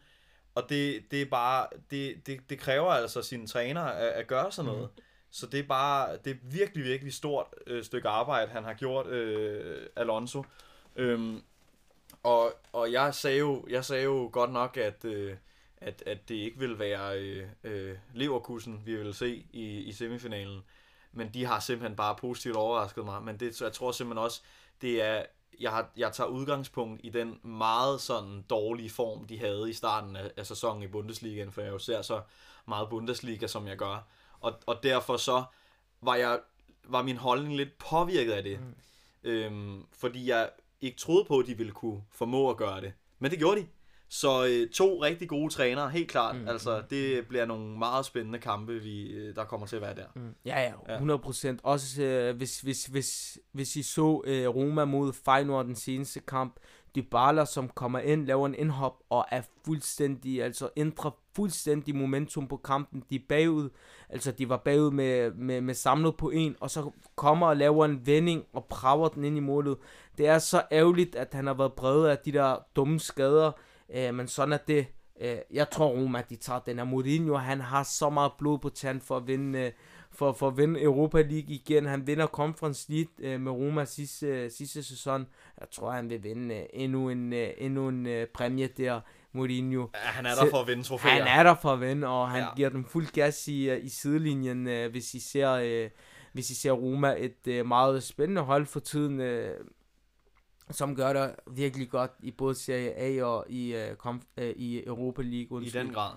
Og 0.55 0.69
det, 0.69 1.11
det 1.11 1.21
er 1.21 1.25
bare, 1.25 1.67
det, 1.91 2.27
det, 2.27 2.49
det 2.49 2.59
kræver 2.59 2.89
altså 2.91 3.21
sine 3.21 3.47
træner 3.47 3.81
at, 3.81 4.07
at 4.07 4.27
gøre 4.27 4.51
sådan 4.51 4.71
noget. 4.71 4.89
Mm. 4.97 5.03
Så 5.31 5.45
det 5.47 5.59
er 5.59 5.63
bare, 5.67 6.17
det 6.25 6.31
er 6.31 6.37
virkelig, 6.43 6.83
virkelig 6.83 7.13
stort 7.13 7.45
øh, 7.67 7.83
stykke 7.83 8.09
arbejde, 8.09 8.51
han 8.51 8.63
har 8.63 8.73
gjort, 8.73 9.07
øh, 9.07 9.87
Alonso. 9.95 10.43
Øhm, 10.95 11.41
og, 12.23 12.53
og 12.73 12.91
jeg 12.91 13.15
sagde 13.15 13.37
jo, 13.37 13.65
jeg 13.69 13.85
sagde 13.85 14.03
jo 14.03 14.29
godt 14.31 14.51
nok, 14.51 14.77
at, 14.77 15.05
øh, 15.05 15.37
at, 15.77 16.03
at 16.05 16.29
det 16.29 16.35
ikke 16.35 16.59
vil 16.59 16.79
være 16.79 17.19
øh, 17.19 17.47
øh, 17.63 17.97
Leverkusen, 18.13 18.81
vi 18.85 18.95
vil 18.95 19.13
se 19.13 19.45
i, 19.53 19.77
i 19.77 19.91
semifinalen. 19.91 20.61
Men 21.11 21.29
de 21.33 21.45
har 21.45 21.59
simpelthen 21.59 21.95
bare 21.95 22.15
positivt 22.15 22.55
overrasket 22.55 23.05
mig. 23.05 23.23
Men 23.23 23.37
det, 23.37 23.55
så 23.55 23.65
jeg 23.65 23.73
tror 23.73 23.91
simpelthen 23.91 24.23
også, 24.23 24.41
det 24.81 25.01
er, 25.01 25.23
jeg, 25.59 25.71
har, 25.71 25.91
jeg 25.97 26.13
tager 26.13 26.27
udgangspunkt 26.27 27.01
i 27.03 27.09
den 27.09 27.39
meget 27.43 28.01
sådan 28.01 28.45
dårlige 28.49 28.89
form, 28.89 29.27
de 29.27 29.39
havde 29.39 29.69
i 29.69 29.73
starten 29.73 30.15
af, 30.15 30.31
af 30.37 30.45
sæsonen 30.45 30.83
i 30.83 30.87
Bundesligaen, 30.87 31.51
for 31.51 31.61
jeg 31.61 31.71
jo 31.71 31.79
ser 31.79 32.01
så 32.01 32.21
meget 32.67 32.89
Bundesliga, 32.89 33.47
som 33.47 33.67
jeg 33.67 33.77
gør. 33.77 34.07
Og, 34.39 34.53
og 34.65 34.83
derfor 34.83 35.17
så 35.17 35.43
var 36.01 36.15
jeg 36.15 36.39
var 36.83 37.01
min 37.01 37.17
holdning 37.17 37.57
lidt 37.57 37.77
påvirket 37.77 38.31
af 38.31 38.43
det. 38.43 38.59
Mm. 38.59 38.75
Øhm, 39.23 39.85
fordi 39.91 40.29
jeg 40.29 40.49
ikke 40.81 40.97
troede 40.97 41.25
på, 41.25 41.39
at 41.39 41.47
de 41.47 41.57
ville 41.57 41.71
kunne 41.71 42.01
formå 42.11 42.49
at 42.49 42.57
gøre 42.57 42.81
det. 42.81 42.93
Men 43.19 43.31
det 43.31 43.39
gjorde 43.39 43.61
de. 43.61 43.65
Så 44.11 44.45
øh, 44.45 44.69
to 44.69 45.03
rigtig 45.03 45.29
gode 45.29 45.53
trænere, 45.53 45.89
helt 45.89 46.09
klart. 46.09 46.35
Mm. 46.35 46.47
Altså, 46.47 46.83
det 46.89 47.27
bliver 47.27 47.45
nogle 47.45 47.77
meget 47.77 48.05
spændende 48.05 48.39
kampe, 48.39 48.73
vi, 48.79 49.07
øh, 49.07 49.35
der 49.35 49.43
kommer 49.43 49.67
til 49.67 49.75
at 49.75 49.81
være 49.81 49.95
der. 49.95 50.05
Mm. 50.15 50.35
Ja, 50.45 50.61
ja, 50.61 50.71
Ja. 50.87 50.93
100 50.93 51.19
procent. 51.19 51.59
Også 51.63 52.03
øh, 52.03 52.35
hvis, 52.37 52.61
hvis, 52.61 52.85
hvis, 52.85 53.39
hvis 53.51 53.75
I 53.75 53.83
så 53.83 54.21
øh, 54.25 54.47
Roma 54.47 54.85
mod 54.85 55.13
Feyenoord 55.13 55.65
den 55.65 55.75
seneste 55.75 56.19
kamp, 56.19 56.55
Dybala, 56.95 57.45
som 57.45 57.69
kommer 57.69 57.99
ind, 57.99 58.25
laver 58.25 58.45
en 58.45 58.55
indhop 58.55 58.99
og 59.09 59.25
er 59.31 59.41
fuldstændig, 59.65 60.43
altså 60.43 60.69
ændrer 60.77 61.11
fuldstændig 61.35 61.95
momentum 61.95 62.47
på 62.47 62.57
kampen. 62.57 63.03
De 63.09 63.15
er 63.15 63.19
bagud, 63.29 63.69
altså 64.09 64.31
de 64.31 64.49
var 64.49 64.57
bagud 64.57 64.91
med, 64.91 65.31
med, 65.31 65.61
med 65.61 65.73
samlet 65.73 66.17
på 66.17 66.29
en, 66.29 66.55
og 66.59 66.69
så 66.69 66.91
kommer 67.15 67.47
og 67.47 67.57
laver 67.57 67.85
en 67.85 68.05
vending 68.05 68.43
og 68.53 68.65
prager 68.65 69.07
den 69.07 69.23
ind 69.23 69.37
i 69.37 69.39
målet. 69.39 69.77
Det 70.17 70.27
er 70.27 70.39
så 70.39 70.63
ærgerligt, 70.71 71.15
at 71.15 71.33
han 71.33 71.47
har 71.47 71.53
været 71.53 71.73
bredet 71.73 72.07
af 72.07 72.17
de 72.17 72.31
der 72.31 72.55
dumme 72.75 72.99
skader, 72.99 73.51
øh, 73.95 74.13
men 74.13 74.27
sådan 74.27 74.53
er 74.53 74.57
det. 74.67 74.87
Øh, 75.21 75.37
jeg 75.53 75.69
tror, 75.69 75.87
Roma, 75.87 76.23
de 76.29 76.35
tager 76.35 76.59
den 76.59 76.77
her 76.77 76.83
Mourinho. 76.83 77.35
Han 77.35 77.61
har 77.61 77.83
så 77.83 78.09
meget 78.09 78.31
blod 78.37 78.59
på 78.59 78.69
tand 78.69 79.01
for 79.01 79.17
at 79.17 79.27
vinde, 79.27 79.59
øh, 79.59 79.71
for, 80.19 80.31
for 80.31 80.47
at 80.47 80.57
vinde 80.57 80.81
Europa 80.81 81.21
League 81.21 81.53
igen. 81.53 81.85
Han 81.85 82.07
vinder 82.07 82.27
Conference 82.27 82.91
League 82.91 83.13
øh, 83.19 83.41
med 83.41 83.51
Roma 83.51 83.85
sidste, 83.85 84.27
øh, 84.27 84.51
sidste 84.51 84.83
sæson. 84.83 85.27
Jeg 85.59 85.67
tror, 85.71 85.91
han 85.91 86.09
vil 86.09 86.23
vinde 86.23 86.55
øh, 86.55 86.65
endnu 86.73 87.09
en, 87.09 87.33
øh, 87.33 87.49
endnu 87.57 87.87
en 87.87 88.05
øh, 88.05 88.27
præmie 88.27 88.67
der. 88.67 89.01
Mourinho. 89.31 89.87
Ja, 89.93 89.99
han 89.99 90.25
er 90.25 90.35
der 90.35 90.49
for 90.49 90.61
at 90.61 90.67
vinde 90.67 90.83
trofæer. 90.83 91.11
Han 91.11 91.27
er 91.39 91.43
der 91.43 91.55
for 91.55 91.73
at 91.73 91.81
vinde, 91.81 92.07
og 92.07 92.29
han 92.29 92.41
ja. 92.41 92.55
giver 92.55 92.69
dem 92.69 92.85
fuld 92.85 93.07
gas 93.07 93.47
i, 93.47 93.69
øh, 93.69 93.85
i 93.85 93.89
sidelinjen, 93.89 94.67
øh, 94.67 94.91
hvis 94.91 95.13
I 95.13 95.19
ser, 95.19 95.51
øh, 95.51 95.89
hvis 96.33 96.49
I 96.49 96.55
ser 96.55 96.71
Roma 96.71 97.15
et 97.17 97.47
øh, 97.47 97.65
meget 97.65 98.03
spændende 98.03 98.41
hold 98.41 98.65
for 98.65 98.79
tiden. 98.79 99.21
Øh, 99.21 99.53
som 100.71 100.95
gør 100.95 101.13
det 101.13 101.35
virkelig 101.51 101.89
godt 101.89 102.11
i 102.19 102.31
både 102.31 102.55
Serie 102.55 102.93
A 102.97 103.23
og 103.23 103.45
i, 103.49 103.75
uh, 103.75 103.95
kom, 103.97 104.21
uh, 104.37 104.43
i 104.43 104.83
Europa 104.85 105.21
League. 105.21 105.57
Undskyld. 105.57 105.81
I 105.81 105.85
den 105.85 105.93
grad. 105.93 106.11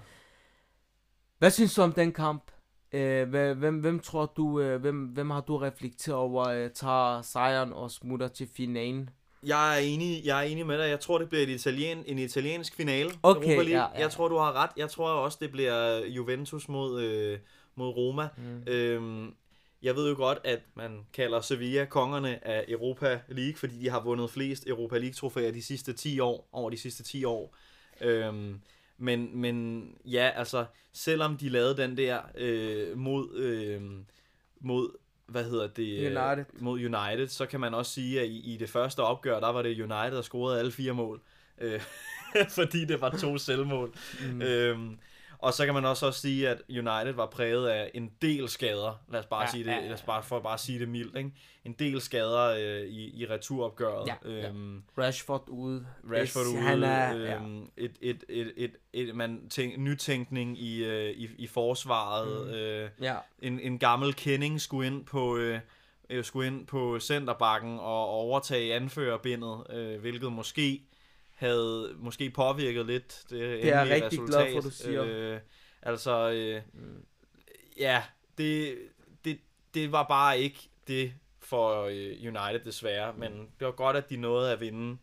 Hvad 1.38 1.50
synes 1.50 1.74
du 1.74 1.82
om 1.82 1.92
den 1.92 2.12
kamp? 2.12 2.50
Uh, 2.94 3.28
hvem, 3.58 3.78
hvem 3.78 4.00
tror 4.00 4.32
du, 4.36 4.60
uh, 4.60 4.74
hvem, 4.74 5.04
hvem 5.04 5.30
har 5.30 5.40
du 5.40 5.56
reflekteret 5.56 6.18
over, 6.18 6.64
uh, 6.64 6.70
tager 6.74 7.22
sejren 7.22 7.72
og 7.72 7.90
smutter 7.90 8.28
til 8.28 8.48
finalen? 8.56 9.10
Jeg 9.46 9.74
er 9.74 9.78
enig, 9.78 10.24
jeg 10.24 10.38
er 10.38 10.42
enig 10.42 10.66
med 10.66 10.78
dig. 10.78 10.88
Jeg 10.88 11.00
tror, 11.00 11.18
det 11.18 11.28
bliver 11.28 11.42
et 11.42 11.48
italien, 11.48 12.04
en 12.06 12.18
italiensk 12.18 12.76
finale. 12.76 13.10
Okay, 13.22 13.40
Europa 13.40 13.62
League. 13.62 13.82
Ja, 13.82 13.94
ja. 13.94 14.00
Jeg 14.00 14.10
tror, 14.10 14.28
du 14.28 14.36
har 14.36 14.52
ret. 14.52 14.70
Jeg 14.76 14.90
tror 14.90 15.10
også, 15.10 15.38
det 15.40 15.52
bliver 15.52 16.06
Juventus 16.06 16.68
mod, 16.68 17.02
øh, 17.02 17.38
mod 17.74 17.88
Roma. 17.88 18.28
Mm. 18.36 18.72
Øhm, 18.72 19.34
jeg 19.82 19.96
ved 19.96 20.08
jo 20.08 20.16
godt, 20.16 20.38
at 20.44 20.60
man 20.74 20.98
kalder 21.12 21.40
Sevilla 21.40 21.84
kongerne 21.84 22.46
af 22.46 22.64
Europa 22.68 23.20
League, 23.28 23.56
fordi 23.56 23.78
de 23.78 23.90
har 23.90 24.00
vundet 24.00 24.30
flest 24.30 24.66
Europa 24.66 24.98
League-trofæer 24.98 25.50
de 25.50 25.62
sidste 25.62 25.92
10 25.92 26.20
år, 26.20 26.48
over 26.52 26.70
de 26.70 26.76
sidste 26.76 27.02
10 27.02 27.24
år. 27.24 27.56
Øhm, 28.00 28.60
men, 28.98 29.40
men 29.40 29.86
ja, 30.04 30.30
altså, 30.34 30.64
selvom 30.92 31.36
de 31.36 31.48
lavede 31.48 31.76
den 31.76 31.96
der 31.96 32.20
øh, 32.34 32.98
mod, 32.98 33.36
øh, 33.36 33.82
mod 34.60 34.90
hvad 35.26 35.44
hedder 35.44 35.66
det? 35.66 36.06
United. 36.06 36.44
Mod 36.60 36.78
United, 36.78 37.28
så 37.28 37.46
kan 37.46 37.60
man 37.60 37.74
også 37.74 37.92
sige, 37.92 38.20
at 38.20 38.26
i, 38.26 38.54
i 38.54 38.56
det 38.56 38.68
første 38.68 39.00
opgør, 39.00 39.40
der 39.40 39.48
var 39.48 39.62
det 39.62 39.80
United, 39.80 40.16
der 40.16 40.22
scorede 40.22 40.58
alle 40.58 40.72
fire 40.72 40.92
mål. 40.92 41.20
Øh, 41.58 41.80
fordi 42.58 42.84
det 42.84 43.00
var 43.00 43.10
to 43.10 43.38
selvmål. 43.38 43.94
Mm. 44.20 44.42
Øhm, 44.42 44.98
og 45.42 45.54
så 45.54 45.64
kan 45.64 45.74
man 45.74 45.84
også, 45.84 46.06
også 46.06 46.20
sige, 46.20 46.48
at 46.48 46.62
United 46.68 47.12
var 47.12 47.26
præget 47.26 47.68
af 47.68 47.90
en 47.94 48.10
del 48.22 48.48
skader. 48.48 49.00
Lad 49.10 49.20
os 49.20 49.26
bare 49.26 49.42
ja, 49.42 49.50
sige 49.50 49.64
det, 49.64 49.70
ja, 49.70 49.76
ja. 49.76 49.84
lad 49.84 49.92
os 49.92 50.02
bare, 50.02 50.22
for 50.22 50.36
at 50.36 50.42
bare 50.42 50.58
sige 50.58 50.78
det 50.78 50.88
mildt. 50.88 51.16
Ikke? 51.16 51.30
En 51.64 51.72
del 51.72 52.00
skader 52.00 52.54
øh, 52.58 52.86
i, 52.86 53.22
i 53.22 53.26
returopgøret. 53.26 54.08
Ja, 54.08 54.14
øhm, 54.30 54.76
ja. 54.76 55.02
Rashford 55.02 55.44
ude. 55.48 55.86
Rashford 56.10 56.46
ude. 56.46 56.60
Han 56.60 56.82
er, 56.82 57.14
øhm, 57.16 57.60
ja. 57.60 57.84
et, 57.84 57.92
et, 58.00 58.24
et, 58.28 58.52
et, 58.56 58.72
et, 58.92 59.14
man 59.14 59.48
tænk, 59.48 59.78
nytænkning 59.78 60.58
i, 60.58 60.84
øh, 60.84 61.10
i, 61.10 61.28
i 61.38 61.46
forsvaret. 61.46 62.46
Mm. 62.46 62.52
Øh, 62.52 62.90
ja. 63.00 63.16
en, 63.42 63.60
en 63.60 63.78
gammel 63.78 64.14
kending 64.14 64.60
skulle 64.60 64.86
ind 64.86 65.04
på... 65.04 65.36
Øh, 65.36 65.60
skulle 66.22 66.46
ind 66.46 66.66
på 66.66 67.00
centerbakken 67.00 67.78
og 67.78 68.06
overtage 68.06 68.74
anførerbindet, 68.74 69.62
øh, 69.70 70.00
hvilket 70.00 70.32
måske 70.32 70.82
havde 71.42 71.94
måske 71.96 72.30
påvirket 72.30 72.86
lidt 72.86 73.22
det, 73.30 73.40
det 73.40 73.68
er 73.68 73.82
jeg 73.82 73.90
rigtig 73.90 74.20
resultat. 74.20 74.28
glad 74.28 74.52
for, 74.52 74.60
du 74.60 74.70
siger. 74.70 75.04
Øh, 75.04 75.40
altså, 75.82 76.30
øh, 76.30 76.62
mm. 76.72 77.04
ja, 77.78 78.02
det, 78.38 78.78
det, 79.24 79.38
det 79.74 79.92
var 79.92 80.02
bare 80.08 80.40
ikke 80.40 80.68
det 80.88 81.12
for 81.40 81.84
øh, 81.84 82.12
United 82.20 82.60
desværre, 82.64 83.12
mm. 83.12 83.18
men 83.18 83.32
det 83.32 83.66
var 83.66 83.72
godt, 83.72 83.96
at 83.96 84.10
de 84.10 84.16
nåede 84.16 84.52
at 84.52 84.60
vinde 84.60 84.98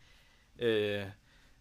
øh, 0.59 1.03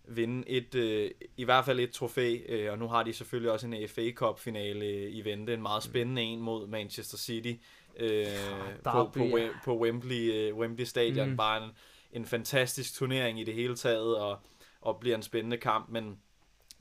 vinde 0.08 0.48
et, 0.48 0.74
øh, 0.74 1.10
i 1.36 1.44
hvert 1.44 1.64
fald 1.64 1.80
et 1.80 1.90
trofæ, 1.90 2.38
øh, 2.48 2.72
og 2.72 2.78
nu 2.78 2.88
har 2.88 3.02
de 3.02 3.12
selvfølgelig 3.12 3.52
også 3.52 3.66
en 3.66 3.88
FA 3.88 4.10
Cup 4.10 4.38
finale 4.38 5.10
i 5.10 5.24
vente, 5.24 5.54
en 5.54 5.62
meget 5.62 5.84
mm. 5.84 5.90
spændende 5.90 6.22
en 6.22 6.40
mod 6.40 6.66
Manchester 6.66 7.18
City 7.18 7.52
øh, 7.96 8.10
ja, 8.10 8.92
på, 8.92 9.10
på, 9.14 9.38
på 9.64 9.78
Wembley, 9.78 10.32
øh, 10.32 10.56
Wembley 10.56 10.84
Stadion, 10.84 11.30
mm. 11.30 11.36
bare 11.36 11.64
en, 11.64 11.70
en 12.12 12.24
fantastisk 12.24 12.94
turnering 12.94 13.40
i 13.40 13.44
det 13.44 13.54
hele 13.54 13.76
taget, 13.76 14.16
og 14.16 14.38
og 14.80 15.00
bliver 15.00 15.16
en 15.16 15.22
spændende 15.22 15.56
kamp, 15.56 15.88
men 15.88 16.18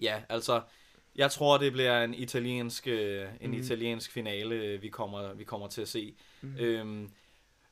ja, 0.01 0.21
altså, 0.29 0.61
jeg 1.15 1.31
tror, 1.31 1.57
det 1.57 1.71
bliver 1.71 2.03
en 2.03 2.13
italiensk, 2.13 2.87
øh, 2.87 3.25
en 3.41 3.51
mm. 3.51 3.57
italiensk 3.57 4.11
finale, 4.11 4.55
øh, 4.55 4.81
vi 4.81 4.89
kommer, 4.89 5.33
vi 5.33 5.43
kommer 5.43 5.67
til 5.67 5.81
at 5.81 5.87
se. 5.87 6.15
Mm. 6.41 6.55
Øhm, 6.57 7.09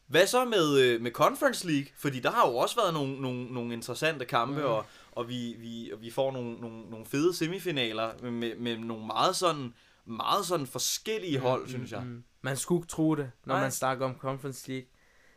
hvad 0.07 0.27
så 0.27 0.45
med, 0.45 0.79
øh, 0.79 1.01
med 1.01 1.11
Conference 1.11 1.67
League? 1.67 1.87
Fordi 1.95 2.19
der 2.19 2.31
har 2.31 2.47
jo 2.49 2.55
også 2.55 2.75
været 2.75 2.93
nogle, 2.93 3.21
nogle, 3.21 3.53
nogle 3.53 3.73
interessante 3.73 4.25
kampe, 4.25 4.59
mm. 4.59 4.65
og, 4.65 4.85
og, 5.11 5.29
vi, 5.29 5.55
vi, 5.57 5.91
og 5.91 6.01
vi 6.01 6.11
får 6.11 6.31
nogle, 6.31 6.53
nogle, 6.53 6.89
nogle 6.89 7.05
fede 7.05 7.33
semifinaler 7.33 8.31
med, 8.31 8.55
med 8.55 8.77
nogle 8.77 9.05
meget 9.05 9.35
sådan, 9.35 9.73
meget 10.05 10.45
sådan 10.45 10.67
forskellige 10.67 11.39
hold, 11.39 11.61
mm, 11.61 11.69
synes 11.69 11.91
jeg. 11.91 12.03
Mm. 12.03 12.23
Man 12.41 12.57
skulle 12.57 12.79
ikke 12.79 12.87
tro 12.87 13.15
det, 13.15 13.31
når 13.45 13.53
Nej. 13.53 13.61
man 13.61 13.71
snakker 13.71 14.05
om 14.05 14.15
Conference 14.17 14.69
League. 14.71 14.87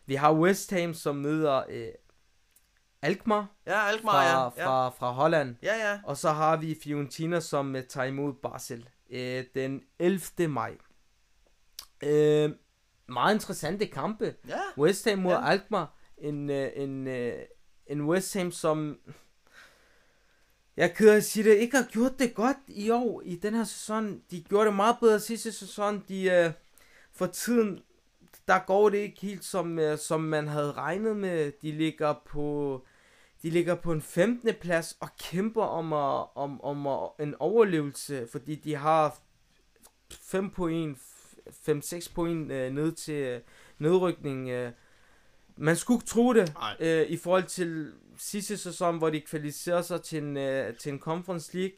Vi 0.06 0.14
har 0.14 0.32
West 0.32 0.70
Ham, 0.70 0.94
som 0.94 1.16
møder 1.16 1.62
øh, 1.68 1.88
Alkmaar. 3.02 3.46
Ja, 3.66 3.88
Alkmaar, 3.88 4.50
fra, 4.50 4.62
ja. 4.62 4.66
Fra, 4.66 4.88
fra 4.90 5.10
Holland. 5.10 5.56
Ja, 5.62 5.90
ja. 5.90 6.00
Og 6.04 6.16
så 6.16 6.30
har 6.30 6.56
vi 6.56 6.78
Fiorentina, 6.82 7.40
som 7.40 7.74
uh, 7.74 7.80
tager 7.88 8.06
imod 8.06 8.32
Basel 8.32 8.88
uh, 9.10 9.16
den 9.54 9.82
11. 9.98 10.48
maj. 10.48 10.76
Uh, 12.04 12.50
meget 13.08 13.34
interessante 13.34 13.86
kampe. 13.86 14.34
Ja. 14.48 14.60
West 14.78 15.08
Ham 15.08 15.18
mod 15.18 15.32
ja. 15.32 15.50
Alkmaar. 15.50 15.94
En, 16.18 16.50
uh, 16.50 16.66
en, 16.76 17.06
uh, 17.06 17.42
en 17.86 18.02
West 18.02 18.34
Ham, 18.34 18.52
som... 18.52 18.98
Jeg 20.76 20.94
kan 20.94 21.22
sige 21.22 21.50
det, 21.50 21.56
ikke 21.56 21.76
har 21.76 21.84
gjort 21.84 22.18
det 22.18 22.34
godt 22.34 22.56
i 22.66 22.90
år, 22.90 23.22
i 23.24 23.36
den 23.36 23.54
her 23.54 23.64
sæson. 23.64 24.22
De 24.30 24.40
gjorde 24.42 24.66
det 24.66 24.76
meget 24.76 24.96
bedre 25.00 25.20
sidste 25.20 25.52
sæson. 25.52 26.04
De, 26.08 26.46
uh, 26.46 26.52
for 27.12 27.26
tiden 27.26 27.82
der 28.48 28.58
går 28.66 28.88
det 28.88 28.98
ikke 28.98 29.20
helt 29.20 29.44
som, 29.44 29.78
uh, 29.78 29.98
som 29.98 30.20
man 30.20 30.48
havde 30.48 30.72
regnet 30.72 31.16
med. 31.16 31.52
De 31.62 31.72
ligger 31.72 32.14
på 32.26 32.84
de 33.42 33.50
ligger 33.50 33.74
på 33.74 33.92
en 33.92 34.02
15. 34.02 34.54
plads 34.60 34.96
og 35.00 35.08
kæmper 35.18 35.62
om, 35.62 35.92
uh, 35.92 36.36
om, 36.36 36.60
om 36.60 36.86
uh, 36.86 37.08
en 37.20 37.34
overlevelse, 37.38 38.28
fordi 38.32 38.54
de 38.54 38.74
har 38.74 39.18
5 40.22 40.50
point, 40.50 40.98
5-6 41.48 42.14
point 42.14 42.52
uh, 42.52 42.58
ned 42.58 42.92
til 42.92 43.36
uh, 43.36 43.40
nedrykning. 43.78 44.66
Uh. 44.66 44.72
Man 45.56 45.76
skulle 45.76 45.96
ikke 45.96 46.06
tro 46.06 46.32
det 46.32 46.54
uh, 46.80 47.10
i 47.10 47.16
forhold 47.16 47.44
til 47.44 47.92
sidste 48.18 48.56
sæson, 48.56 48.98
hvor 48.98 49.10
de 49.10 49.20
kvalificerede 49.20 49.82
sig 49.82 50.02
til 50.02 50.22
en, 50.22 50.36
uh, 50.36 50.76
til 50.76 50.92
en 50.92 50.98
Conference 50.98 51.56
League. 51.56 51.76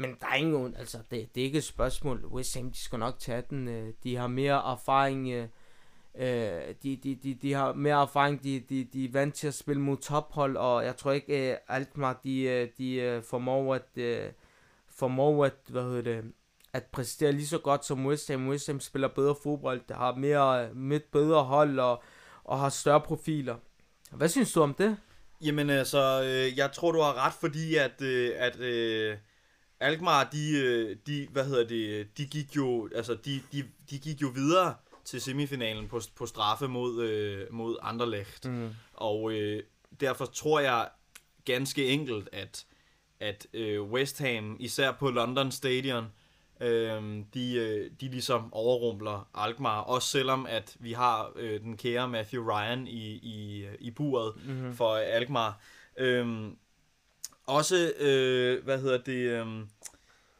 Men 0.00 0.16
der 0.20 0.26
er 0.26 0.34
ingen, 0.34 0.76
altså 0.76 0.98
det, 1.10 1.34
det 1.34 1.40
er 1.40 1.44
ikke 1.44 1.58
et 1.58 1.64
spørgsmål. 1.64 2.24
West 2.24 2.56
Ham, 2.56 2.70
de 2.70 2.84
skal 2.84 2.98
nok 2.98 3.18
tage 3.18 3.42
den. 3.50 3.68
Øh, 3.68 3.92
de 4.04 4.16
har 4.16 4.26
mere 4.26 4.72
erfaring. 4.72 5.28
Øh, 5.30 5.48
øh, 6.14 6.74
de, 6.82 6.96
de, 6.96 7.14
de, 7.14 7.34
de 7.34 7.52
har 7.52 7.72
mere 7.72 8.02
erfaring. 8.02 8.42
De, 8.42 8.60
de, 8.60 8.84
de 8.84 9.04
er 9.04 9.12
vant 9.12 9.34
til 9.34 9.46
at 9.46 9.54
spille 9.54 9.82
mod 9.82 9.96
tophold, 9.96 10.56
og 10.56 10.84
jeg 10.84 10.96
tror 10.96 11.12
ikke, 11.12 11.50
øh, 11.50 11.56
Altmar, 11.68 12.20
de, 12.24 12.42
øh, 12.42 12.68
de 12.78 13.22
formår 13.24 13.74
at, 13.74 13.98
formår 14.88 15.44
at, 15.44 15.54
hvad 15.68 15.82
hedder 15.82 16.02
det, 16.02 16.32
at 16.72 16.84
præstere 16.84 17.32
lige 17.32 17.46
så 17.46 17.58
godt 17.58 17.84
som 17.84 18.06
West 18.06 18.28
Ham. 18.28 18.48
West 18.48 18.66
Ham 18.66 18.80
spiller 18.80 19.08
bedre 19.08 19.34
fodbold, 19.42 19.80
der 19.88 19.94
har 19.94 20.14
mere, 20.14 20.74
midt 20.74 21.10
bedre 21.10 21.44
hold 21.44 21.78
og, 21.78 22.02
og 22.44 22.58
har 22.58 22.68
større 22.68 23.00
profiler. 23.00 23.56
Hvad 24.10 24.28
synes 24.28 24.52
du 24.52 24.60
om 24.60 24.74
det? 24.74 24.96
Jamen 25.44 25.70
altså, 25.70 26.00
jeg 26.56 26.72
tror 26.72 26.92
du 26.92 27.00
har 27.00 27.26
ret, 27.26 27.34
fordi 27.40 27.76
at, 27.76 28.02
at, 28.02 28.56
at 28.60 29.18
Alkmaar, 29.80 30.28
de, 30.32 30.52
øh, 30.56 30.96
de, 31.06 31.28
hvad 31.30 31.44
hedder 31.44 31.64
det, 31.68 32.18
de 32.18 32.26
gik 32.26 32.56
jo, 32.56 32.88
altså 32.94 33.14
de, 33.14 33.40
de, 33.52 33.64
de 33.90 33.98
gik 33.98 34.22
jo 34.22 34.28
videre 34.28 34.74
til 35.04 35.20
semifinalen 35.20 35.88
på, 35.88 36.00
på 36.16 36.26
straffe 36.26 36.68
mod, 36.68 37.02
øh, 37.02 37.46
mod 37.50 37.76
Anderlecht. 37.82 38.48
Mm. 38.48 38.70
Og 38.94 39.32
øh, 39.32 39.62
derfor 40.00 40.24
tror 40.24 40.60
jeg 40.60 40.88
ganske 41.44 41.86
enkelt, 41.86 42.28
at, 42.32 42.64
at 43.20 43.46
øh, 43.54 43.82
West 43.82 44.18
Ham, 44.18 44.56
især 44.60 44.92
på 44.92 45.10
London 45.10 45.52
Stadion, 45.52 46.04
øh, 46.60 47.02
de, 47.34 47.54
øh, 47.54 47.90
de 48.00 48.08
ligesom 48.08 48.52
overrumpler 48.52 49.28
Alkmaar. 49.34 49.80
Også 49.80 50.08
selvom, 50.08 50.46
at 50.46 50.76
vi 50.80 50.92
har 50.92 51.32
øh, 51.36 51.60
den 51.60 51.76
kære 51.76 52.08
Matthew 52.08 52.50
Ryan 52.50 52.86
i, 52.86 53.06
i, 53.12 53.66
i 53.78 53.90
buret 53.90 54.34
mm-hmm. 54.44 54.74
for 54.74 54.94
Alkmaar. 54.94 55.60
Øh, 55.98 56.48
også, 57.50 57.92
øh, 57.98 58.64
hvad 58.64 58.80
hedder 58.80 58.98
det, 58.98 59.12
øh, 59.12 59.46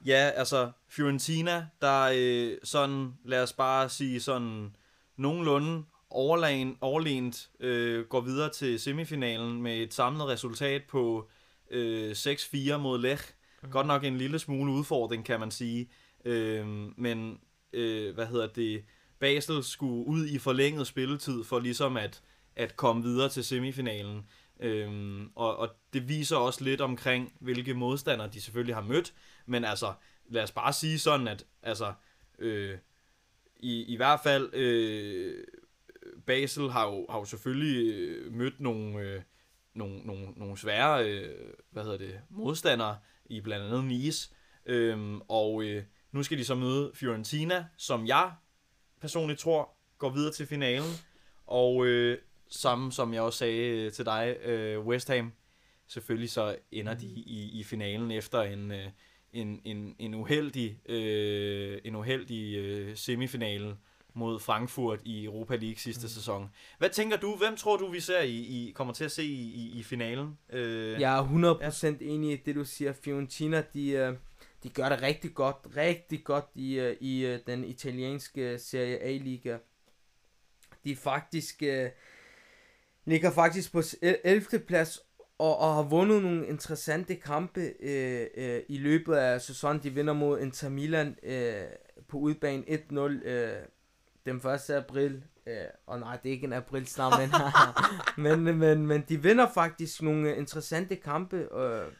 ja, 0.06 0.30
altså 0.34 0.70
Fiorentina, 0.88 1.66
der 1.80 2.12
øh, 2.14 2.58
sådan, 2.64 3.12
lad 3.24 3.42
os 3.42 3.52
bare 3.52 3.88
sige 3.88 4.20
sådan, 4.20 4.76
nogenlunde 5.16 5.84
overlegen, 6.10 6.76
overlænt 6.80 7.50
øh, 7.60 8.04
går 8.04 8.20
videre 8.20 8.50
til 8.50 8.80
semifinalen 8.80 9.62
med 9.62 9.76
et 9.76 9.94
samlet 9.94 10.26
resultat 10.26 10.82
på 10.88 11.28
øh, 11.70 12.10
6-4 12.10 12.76
mod 12.76 12.98
Lech. 12.98 13.24
Mm. 13.62 13.70
Godt 13.70 13.86
nok 13.86 14.04
en 14.04 14.16
lille 14.18 14.38
smule 14.38 14.72
udfordring, 14.72 15.24
kan 15.24 15.40
man 15.40 15.50
sige. 15.50 15.90
Øh, 16.24 16.66
men, 16.96 17.38
øh, 17.72 18.14
hvad 18.14 18.26
hedder 18.26 18.46
det, 18.46 18.84
Basel 19.18 19.64
skulle 19.64 20.06
ud 20.06 20.26
i 20.26 20.38
forlænget 20.38 20.86
spilletid 20.86 21.44
for 21.44 21.58
ligesom 21.58 21.96
at, 21.96 22.22
at 22.56 22.76
komme 22.76 23.02
videre 23.02 23.28
til 23.28 23.44
semifinalen. 23.44 24.26
Øhm, 24.60 25.30
og, 25.34 25.56
og 25.56 25.68
det 25.92 26.08
viser 26.08 26.36
også 26.36 26.64
lidt 26.64 26.80
omkring, 26.80 27.32
hvilke 27.40 27.74
modstandere 27.74 28.28
de 28.32 28.40
selvfølgelig 28.40 28.74
har 28.74 28.82
mødt. 28.82 29.14
Men 29.46 29.64
altså, 29.64 29.92
lad 30.28 30.42
os 30.42 30.52
bare 30.52 30.72
sige 30.72 30.98
sådan, 30.98 31.28
at 31.28 31.46
altså, 31.62 31.92
øh, 32.38 32.78
i, 33.56 33.84
i 33.84 33.96
hvert 33.96 34.20
fald 34.22 34.54
øh, 34.54 35.44
Basel 36.26 36.70
har 36.70 36.86
jo, 36.86 37.06
har 37.10 37.18
jo 37.18 37.24
selvfølgelig 37.24 37.94
øh, 37.94 38.32
mødt 38.32 38.60
nogle, 38.60 38.98
øh, 38.98 39.22
nogle, 39.74 39.98
nogle, 39.98 40.26
nogle 40.36 40.58
svære 40.58 41.10
øh, 41.10 41.54
hvad 41.70 41.82
hedder 41.82 41.98
det, 41.98 42.20
modstandere 42.30 42.98
i 43.24 43.40
blandt 43.40 43.66
andet 43.66 43.84
Nice. 43.84 44.34
Øhm, 44.66 45.20
og 45.28 45.62
øh, 45.62 45.84
nu 46.12 46.22
skal 46.22 46.38
de 46.38 46.44
så 46.44 46.54
møde 46.54 46.90
Fiorentina, 46.94 47.66
som 47.76 48.06
jeg 48.06 48.32
personligt 49.00 49.40
tror 49.40 49.76
går 49.98 50.10
videre 50.10 50.32
til 50.32 50.46
finalen. 50.46 50.90
Og 51.46 51.86
øh, 51.86 52.18
samme 52.50 52.92
som 52.92 53.14
jeg 53.14 53.22
også 53.22 53.38
sagde 53.38 53.68
øh, 53.68 53.92
til 53.92 54.04
dig, 54.04 54.36
øh, 54.44 54.86
West 54.86 55.08
Ham, 55.08 55.32
selvfølgelig 55.86 56.30
så 56.30 56.56
ender 56.72 56.94
de 56.94 57.06
i, 57.06 57.60
i 57.60 57.64
finalen 57.64 58.10
efter 58.10 58.42
en, 58.42 58.72
øh, 58.72 58.86
en, 59.32 59.60
en, 59.64 59.96
en 59.98 60.14
uheldig, 60.14 60.90
øh, 60.90 61.78
en 61.84 61.96
uheldig 61.96 62.56
øh, 62.56 62.96
semifinale 62.96 63.76
mod 64.14 64.40
Frankfurt 64.40 65.00
i 65.04 65.24
Europa 65.24 65.56
League 65.56 65.76
sidste 65.76 66.04
mm. 66.04 66.08
sæson. 66.08 66.50
Hvad 66.78 66.90
tænker 66.90 67.16
du? 67.16 67.36
Hvem 67.36 67.56
tror 67.56 67.76
du, 67.76 67.90
vi 67.90 68.00
ser 68.00 68.20
i, 68.20 68.36
i 68.36 68.72
kommer 68.74 68.94
til 68.94 69.04
at 69.04 69.12
se 69.12 69.24
i, 69.24 69.52
i, 69.54 69.78
i 69.78 69.82
finalen? 69.82 70.38
Øh, 70.52 71.00
jeg 71.00 71.18
er 71.18 71.58
100% 71.60 71.86
ja. 71.86 71.94
enig 72.00 72.32
i 72.32 72.36
det, 72.36 72.54
du 72.54 72.64
siger. 72.64 72.92
Fiorentina, 72.92 73.62
de, 73.74 73.90
øh, 73.90 74.16
de 74.62 74.68
gør 74.68 74.88
det 74.88 75.02
rigtig 75.02 75.34
godt, 75.34 75.56
rigtig 75.76 76.24
godt 76.24 76.44
i, 76.54 76.94
i 77.00 77.38
den 77.46 77.64
italienske 77.64 78.58
Serie 78.58 78.98
A-liga. 78.98 79.58
De 80.84 80.96
faktisk 80.96 81.62
øh, 81.62 81.90
ligger 83.04 83.30
faktisk 83.30 83.72
på 83.72 83.82
11. 84.02 84.58
plads 84.66 85.00
og, 85.38 85.58
og 85.58 85.74
har 85.74 85.82
vundet 85.82 86.22
nogle 86.22 86.46
interessante 86.46 87.14
kampe 87.14 87.72
øh, 87.80 88.26
øh, 88.36 88.60
i 88.68 88.78
løbet 88.78 89.14
af 89.14 89.40
sæsonen. 89.40 89.82
De 89.82 89.90
vinder 89.90 90.12
mod 90.12 90.40
Inter 90.40 90.68
Milan 90.68 91.16
øh, 91.22 91.62
på 92.08 92.16
udbanen 92.18 92.64
1-0 92.64 93.28
øh, 93.28 93.52
den 94.26 94.36
1. 94.36 94.70
april. 94.70 95.22
Øh, 95.46 95.54
og 95.86 96.00
nej, 96.00 96.16
det 96.16 96.28
er 96.28 96.32
ikke 96.32 96.46
en 96.46 96.52
april 96.52 96.86
snart, 96.86 97.20
men, 98.16 98.44
men, 98.44 98.58
men, 98.58 98.86
men 98.86 99.04
de 99.08 99.22
vinder 99.22 99.46
faktisk 99.54 100.02
nogle 100.02 100.36
interessante 100.36 100.96
kampe. 100.96 101.36
Øh, 101.36 101.92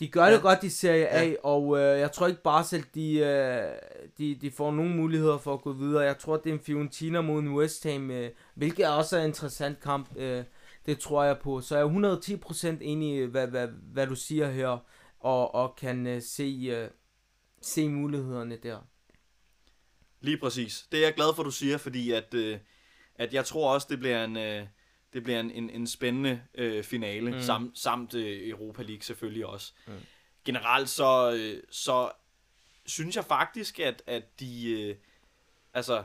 de 0.00 0.08
gør 0.08 0.24
ja. 0.24 0.34
det 0.34 0.42
godt 0.42 0.64
i 0.64 0.68
Serie 0.68 1.08
A, 1.08 1.24
ja. 1.24 1.34
og 1.42 1.78
øh, 1.78 2.00
jeg 2.00 2.12
tror 2.12 2.26
ikke 2.26 2.42
bare 2.42 2.64
selv, 2.64 2.84
de, 2.94 3.18
øh, 3.18 3.72
de, 4.18 4.38
de 4.40 4.50
får 4.50 4.70
nogle 4.70 4.94
muligheder 4.94 5.38
for 5.38 5.54
at 5.54 5.62
gå 5.62 5.72
videre. 5.72 6.02
Jeg 6.02 6.18
tror, 6.18 6.36
det 6.36 6.50
er 6.50 6.54
en 6.54 6.60
Fiorentina 6.60 7.20
mod 7.20 7.40
en 7.40 7.48
West 7.48 7.84
Ham, 7.84 8.10
øh, 8.10 8.30
hvilket 8.58 8.84
er 8.84 8.90
også 8.90 9.16
en 9.16 9.24
interessant 9.24 9.80
kamp. 9.80 10.16
Øh, 10.16 10.44
det 10.86 10.98
tror 10.98 11.24
jeg 11.24 11.38
på. 11.38 11.60
Så 11.60 11.76
jeg 11.76 11.84
er 11.84 12.76
110% 12.76 12.82
enig 12.82 13.22
i, 13.22 13.24
hvad, 13.24 13.46
hvad, 13.46 13.68
hvad 13.68 14.06
du 14.06 14.14
siger 14.14 14.50
her, 14.50 14.78
og, 15.20 15.54
og 15.54 15.76
kan 15.76 16.06
øh, 16.06 16.22
se, 16.22 16.68
øh, 16.70 16.90
se 17.62 17.88
mulighederne 17.88 18.56
der. 18.56 18.78
Lige 20.20 20.38
præcis. 20.38 20.88
Det 20.92 21.00
er 21.00 21.04
jeg 21.04 21.14
glad 21.14 21.34
for, 21.36 21.42
du 21.42 21.50
siger, 21.50 21.78
fordi 21.78 22.12
at, 22.12 22.34
øh, 22.34 22.58
at 23.14 23.34
jeg 23.34 23.44
tror 23.44 23.74
også, 23.74 23.86
det 23.90 23.98
bliver 23.98 24.24
en... 24.24 24.36
Øh, 24.36 24.66
det 25.12 25.22
bliver 25.22 25.40
en, 25.40 25.50
en, 25.50 25.70
en 25.70 25.86
spændende 25.86 26.42
øh, 26.54 26.84
finale, 26.84 27.30
mm. 27.30 27.40
samt, 27.40 27.78
samt 27.78 28.14
øh, 28.14 28.48
Europa 28.48 28.82
League 28.82 29.02
selvfølgelig 29.02 29.46
også. 29.46 29.72
Mm. 29.86 29.92
Generelt 30.44 30.88
så, 30.88 31.32
øh, 31.32 31.62
så 31.70 32.10
synes 32.86 33.16
jeg 33.16 33.24
faktisk, 33.24 33.80
at, 33.80 34.02
at 34.06 34.40
de 34.40 34.70
øh, 34.70 34.96
altså 35.74 36.04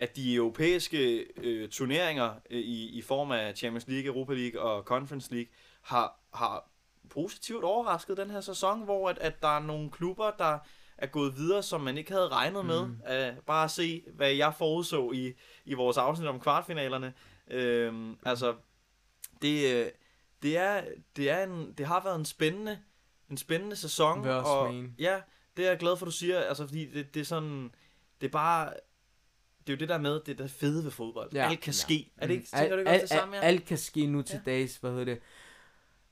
at 0.00 0.16
de 0.16 0.34
europæiske 0.34 1.26
øh, 1.36 1.68
turneringer 1.68 2.34
øh, 2.50 2.60
i, 2.60 2.98
i 2.98 3.02
form 3.02 3.30
af 3.30 3.56
Champions 3.56 3.88
League, 3.88 4.06
Europa 4.06 4.34
League 4.34 4.60
og 4.60 4.82
Conference 4.82 5.34
League 5.34 5.50
har, 5.82 6.20
har 6.34 6.70
positivt 7.10 7.64
overrasket 7.64 8.16
den 8.16 8.30
her 8.30 8.40
sæson, 8.40 8.84
hvor 8.84 9.08
at, 9.08 9.18
at 9.18 9.42
der 9.42 9.56
er 9.56 9.60
nogle 9.60 9.90
klubber, 9.90 10.30
der 10.38 10.58
er 10.98 11.06
gået 11.06 11.36
videre, 11.36 11.62
som 11.62 11.80
man 11.80 11.98
ikke 11.98 12.12
havde 12.12 12.28
regnet 12.28 12.66
med. 12.66 12.86
Mm. 12.86 12.92
Uh, 12.92 13.44
bare 13.46 13.64
at 13.64 13.70
se, 13.70 14.04
hvad 14.14 14.32
jeg 14.32 14.54
forudså 14.54 15.12
i, 15.12 15.32
i 15.64 15.74
vores 15.74 15.96
afsnit 15.96 16.28
om 16.28 16.40
kvartfinalerne. 16.40 17.14
Øhm, 17.50 18.18
altså, 18.24 18.54
det, 19.42 19.74
øh, 19.74 19.86
det, 20.42 20.58
er, 20.58 20.84
det, 21.16 21.30
er 21.30 21.44
en, 21.44 21.72
det 21.78 21.86
har 21.86 22.02
været 22.04 22.18
en 22.18 22.24
spændende, 22.24 22.78
en 23.30 23.36
spændende 23.36 23.76
sæson. 23.76 24.24
Og, 24.28 24.74
ja, 24.98 25.20
det 25.56 25.64
er 25.64 25.68
jeg 25.68 25.78
glad 25.78 25.96
for, 25.96 26.04
du 26.04 26.12
siger, 26.12 26.40
altså, 26.40 26.66
fordi 26.66 26.84
det, 26.86 27.14
det 27.14 27.20
er 27.20 27.24
sådan, 27.24 27.74
det 28.20 28.26
er 28.26 28.30
bare, 28.30 28.72
det 29.66 29.72
er 29.72 29.76
jo 29.76 29.80
det 29.80 29.88
der 29.88 29.98
med, 29.98 30.20
det 30.20 30.38
der 30.38 30.46
fede 30.46 30.84
ved 30.84 30.90
fodbold. 30.90 31.30
Ja. 31.32 31.48
Alt 31.50 31.60
kan 31.60 31.72
ske. 31.72 31.94
Ja. 31.94 32.22
Er 32.22 32.26
det 32.26 32.34
ikke, 32.34 32.46
tænker 32.46 32.72
du 32.72 32.78
ikke 32.78 32.90
al, 32.90 33.00
det 33.00 33.08
samme? 33.08 33.36
Ja? 33.36 33.42
Alt 33.42 33.64
kan 33.64 33.78
ske 33.78 34.06
nu 34.06 34.22
til 34.22 34.40
ja. 34.46 34.50
dags, 34.50 34.76
hvad 34.76 34.90
hedder 34.90 35.04
det. 35.04 35.18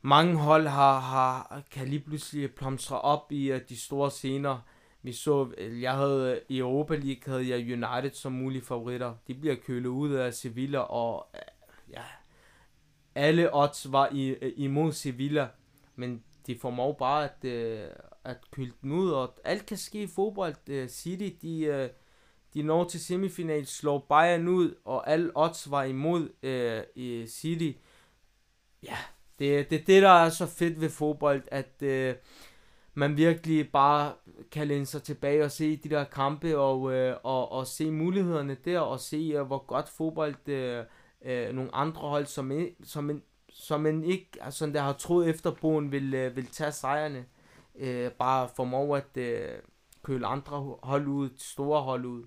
Mange 0.02 0.36
hold 0.36 0.66
har, 0.66 1.00
har, 1.00 1.62
kan 1.70 1.88
lige 1.88 2.00
pludselig 2.00 2.54
plomstre 2.54 3.00
op 3.00 3.32
i 3.32 3.52
uh, 3.52 3.58
de 3.68 3.80
store 3.80 4.10
scener. 4.10 4.58
Vi 5.02 5.12
så, 5.12 5.50
jeg 5.58 5.94
havde 5.94 6.40
i 6.48 6.58
Europa 6.58 6.96
League 6.96 7.22
havde 7.26 7.48
jeg 7.48 7.58
United 7.58 8.12
som 8.12 8.32
mulige 8.32 8.62
favoritter. 8.62 9.14
De 9.26 9.34
bliver 9.34 9.54
kølet 9.54 9.88
ud 9.88 10.12
af 10.12 10.34
Sevilla, 10.34 10.78
og 10.78 11.26
ja, 11.92 12.02
alle 13.14 13.54
odds 13.54 13.92
var 13.92 14.08
i, 14.12 14.34
imod 14.56 14.92
Sevilla, 14.92 15.48
men 15.96 16.22
de 16.46 16.58
formår 16.58 16.92
bare 16.92 17.24
at, 17.24 17.44
øh, 17.44 17.88
at 18.24 18.36
køle 18.50 18.72
den 18.82 18.92
ud, 18.92 19.10
og 19.10 19.38
alt 19.44 19.66
kan 19.66 19.76
ske 19.76 20.02
i 20.02 20.06
fodbold. 20.06 20.54
Øh, 20.66 20.88
City, 20.88 21.46
de, 21.46 21.60
øh, 21.60 21.88
de 22.54 22.62
når 22.62 22.84
til 22.84 23.00
semifinal, 23.00 23.66
slår 23.66 24.06
Bayern 24.08 24.48
ud, 24.48 24.74
og 24.84 25.10
alle 25.10 25.30
odds 25.34 25.70
var 25.70 25.84
imod 25.84 26.28
øh, 26.42 26.82
i 26.94 27.26
City. 27.26 27.78
Ja, 28.82 28.96
det, 29.38 29.70
det 29.70 29.80
er 29.80 29.84
det, 29.84 30.02
der 30.02 30.10
er 30.10 30.28
så 30.28 30.46
fedt 30.46 30.80
ved 30.80 30.90
fodbold, 30.90 31.42
at 31.50 31.82
øh, 31.82 32.14
man 32.94 33.16
virkelig 33.16 33.72
bare 33.72 34.12
kan 34.50 34.68
læne 34.68 34.86
sig 34.86 35.02
tilbage 35.02 35.44
og 35.44 35.50
se 35.50 35.76
de 35.76 35.88
der 35.88 36.04
kampe 36.04 36.58
og, 36.58 36.92
øh, 36.92 37.16
og, 37.22 37.52
og 37.52 37.66
se 37.66 37.90
mulighederne 37.90 38.56
der 38.64 38.80
og 38.80 39.00
se 39.00 39.32
øh, 39.36 39.42
hvor 39.42 39.66
godt 39.66 39.88
fodbold 39.88 40.48
øh, 40.48 40.84
øh, 41.24 41.54
nogle 41.54 41.74
andre 41.74 42.00
hold 42.00 42.26
som 42.26 42.52
som 42.84 43.10
en, 43.10 43.22
som 43.48 43.80
man 43.80 44.04
ikke 44.04 44.28
altså 44.40 44.66
der 44.66 44.80
har 44.80 44.92
troet 44.92 45.28
efter 45.28 45.50
boen 45.50 45.92
vil 45.92 46.14
øh, 46.14 46.36
vil 46.36 46.46
tage 46.46 46.72
sejrene 46.72 47.24
øh, 47.74 48.10
bare 48.10 48.48
formår 48.56 48.96
at 48.96 49.16
øh, 49.16 49.48
køle 50.02 50.26
andre 50.26 50.76
hold 50.82 51.06
ud 51.06 51.30
store 51.36 51.82
hold 51.82 52.04
ud. 52.04 52.24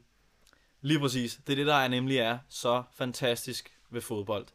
Lige 0.82 1.00
præcis. 1.00 1.40
Det 1.48 1.54
er 1.54 1.56
det 1.56 1.68
der 1.68 1.76
er 1.76 1.88
nemlig 1.88 2.18
er 2.18 2.38
så 2.50 2.84
fantastisk 2.94 3.78
ved 3.90 4.02
fodbold. 4.02 4.48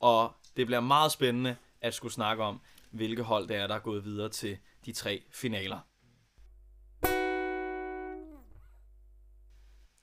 Og 0.00 0.32
det 0.56 0.66
bliver 0.66 0.80
meget 0.80 1.12
spændende 1.12 1.56
at 1.80 1.94
skulle 1.94 2.14
snakke 2.14 2.42
om 2.42 2.60
hvilke 2.90 3.22
hold 3.22 3.48
det 3.48 3.56
er 3.56 3.66
der 3.66 3.74
er 3.74 3.78
gået 3.78 4.04
videre 4.04 4.28
til 4.28 4.58
de 4.86 4.92
tre 4.92 5.22
finaler. 5.30 5.80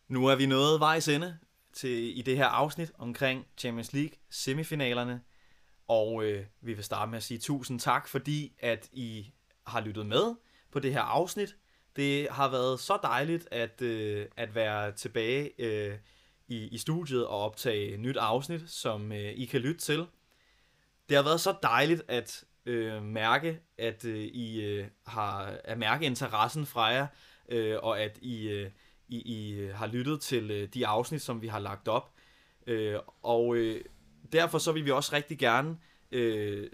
Nu 0.08 0.26
er 0.26 0.36
vi 0.36 0.46
nået 0.46 0.80
vejs 0.80 1.08
ende 1.08 1.38
til, 1.74 2.18
i 2.18 2.22
det 2.22 2.38
her 2.38 2.46
afsnit 2.46 2.92
omkring 2.98 3.46
Champions 3.58 3.94
League 3.94 4.18
semifinalerne. 4.30 5.22
Og 5.88 6.24
øh, 6.24 6.46
vi 6.62 6.74
vil 6.74 6.84
starte 6.84 7.10
med 7.10 7.18
at 7.18 7.24
sige 7.24 7.38
tusind 7.38 7.80
tak, 7.80 8.08
fordi 8.08 8.56
at 8.60 8.90
I 8.92 9.34
har 9.68 9.82
lyttet 9.82 10.06
med 10.06 10.36
på 10.72 10.80
det 10.80 10.94
her 10.94 11.02
afsnit. 11.02 11.56
Det 11.96 12.28
har 12.32 12.50
været 12.50 12.80
så 12.80 13.00
dejligt 13.04 13.48
at, 13.52 13.82
øh, 13.82 14.26
at 14.38 14.56
være 14.56 14.92
tilbage 14.92 15.52
øh, 15.60 15.98
i, 16.48 16.68
i 16.68 16.78
studiet 16.78 17.28
og 17.28 17.40
optage 17.40 17.98
nyt 17.98 18.18
afsnit, 18.18 18.62
som 18.70 19.12
øh, 19.12 19.34
I 19.36 19.46
kan 19.46 19.62
lytte 19.62 19.82
til. 19.82 20.06
Det 21.10 21.18
har 21.18 21.24
været 21.24 21.42
så 21.42 21.56
dejligt 21.64 22.04
at 22.08 22.44
øh, 22.66 23.04
mærke, 23.04 23.60
at 23.78 24.06
øh, 24.06 24.20
I 24.20 24.62
øh, 24.62 24.88
har 25.06 25.60
at 25.64 25.78
mærke 25.78 26.06
interessen 26.06 26.66
fra 26.66 26.86
jer, 26.86 27.08
øh, 27.50 27.78
og 27.84 28.00
at 28.02 28.20
I, 28.22 28.50
øh, 28.50 28.72
I, 29.08 29.18
I 29.18 29.68
har 29.74 29.88
lyttet 29.88 30.22
til 30.22 30.52
øh, 30.52 30.68
de 30.74 30.88
afsnit, 30.88 31.22
som 31.22 31.42
vi 31.42 31.48
har 31.48 31.60
lagt 31.60 31.88
op. 31.88 32.14
Øh, 32.68 33.00
og 33.22 33.56
øh, 33.56 33.86
derfor 34.32 34.58
så 34.58 34.72
vil 34.72 34.86
vi 34.86 34.92
også 34.92 35.16
rigtig 35.16 35.38
gerne 35.40 35.78
øh, 36.12 36.70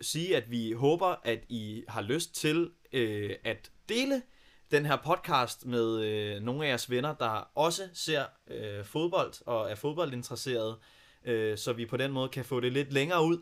sige, 0.00 0.36
at 0.36 0.50
vi 0.50 0.72
håber, 0.72 1.14
at 1.24 1.44
I 1.48 1.84
har 1.88 2.02
lyst 2.02 2.34
til 2.34 2.70
øh, 2.92 3.30
at 3.44 3.70
dele 3.88 4.22
den 4.70 4.86
her 4.86 4.96
podcast 4.96 5.66
med 5.66 6.00
øh, 6.00 6.42
nogle 6.42 6.64
af 6.64 6.68
jeres 6.68 6.90
venner, 6.90 7.14
der 7.14 7.50
også 7.54 7.88
ser 7.94 8.24
øh, 8.48 8.84
fodbold 8.84 9.32
og 9.46 9.70
er 9.70 9.74
fodboldinteresserede, 9.74 10.78
øh, 11.24 11.58
så 11.58 11.72
vi 11.72 11.86
på 11.86 11.96
den 11.96 12.12
måde 12.12 12.28
kan 12.28 12.44
få 12.44 12.60
det 12.60 12.72
lidt 12.72 12.92
længere 12.92 13.24
ud 13.24 13.38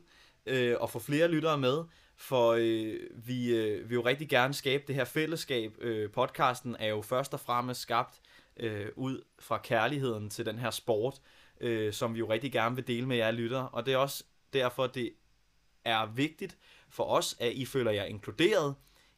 øh, 0.46 0.76
og 0.80 0.90
få 0.90 0.98
flere 0.98 1.28
lyttere 1.28 1.58
med, 1.58 1.84
for 2.16 2.56
øh, 2.58 3.00
vi 3.26 3.56
øh, 3.56 3.90
vil 3.90 3.94
jo 3.94 4.06
rigtig 4.06 4.28
gerne 4.28 4.54
skabe 4.54 4.84
det 4.86 4.94
her 4.94 5.04
fællesskab. 5.04 5.72
Øh, 5.80 6.10
podcasten 6.10 6.76
er 6.78 6.88
jo 6.88 7.02
først 7.02 7.34
og 7.34 7.40
fremmest 7.40 7.80
skabt 7.80 8.20
øh, 8.56 8.88
ud 8.96 9.22
fra 9.38 9.58
kærligheden 9.58 10.30
til 10.30 10.46
den 10.46 10.58
her 10.58 10.70
sport, 10.70 11.20
øh, 11.60 11.92
som 11.92 12.14
vi 12.14 12.18
jo 12.18 12.30
rigtig 12.30 12.52
gerne 12.52 12.76
vil 12.76 12.86
dele 12.86 13.06
med 13.06 13.16
jer 13.16 13.30
lyttere. 13.30 13.68
Og 13.68 13.86
det 13.86 13.94
er 13.94 13.98
også 13.98 14.24
derfor, 14.52 14.86
det 14.86 15.12
er 15.84 16.06
vigtigt 16.06 16.58
for 16.88 17.04
os, 17.04 17.36
at 17.40 17.52
I 17.52 17.64
føler 17.64 17.90
jer 17.90 18.04
inkluderet 18.04 18.74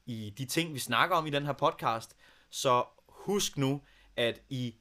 i 0.07 0.35
de 0.39 0.45
ting, 0.45 0.75
vi 0.75 0.79
snakker 0.79 1.17
om 1.17 1.27
i 1.27 1.31
den 1.31 1.47
her 1.47 1.53
podcast. 1.53 2.17
Så 2.51 2.85
husk 3.09 3.59
nu, 3.59 3.83
at 4.17 4.43
I 4.49 4.75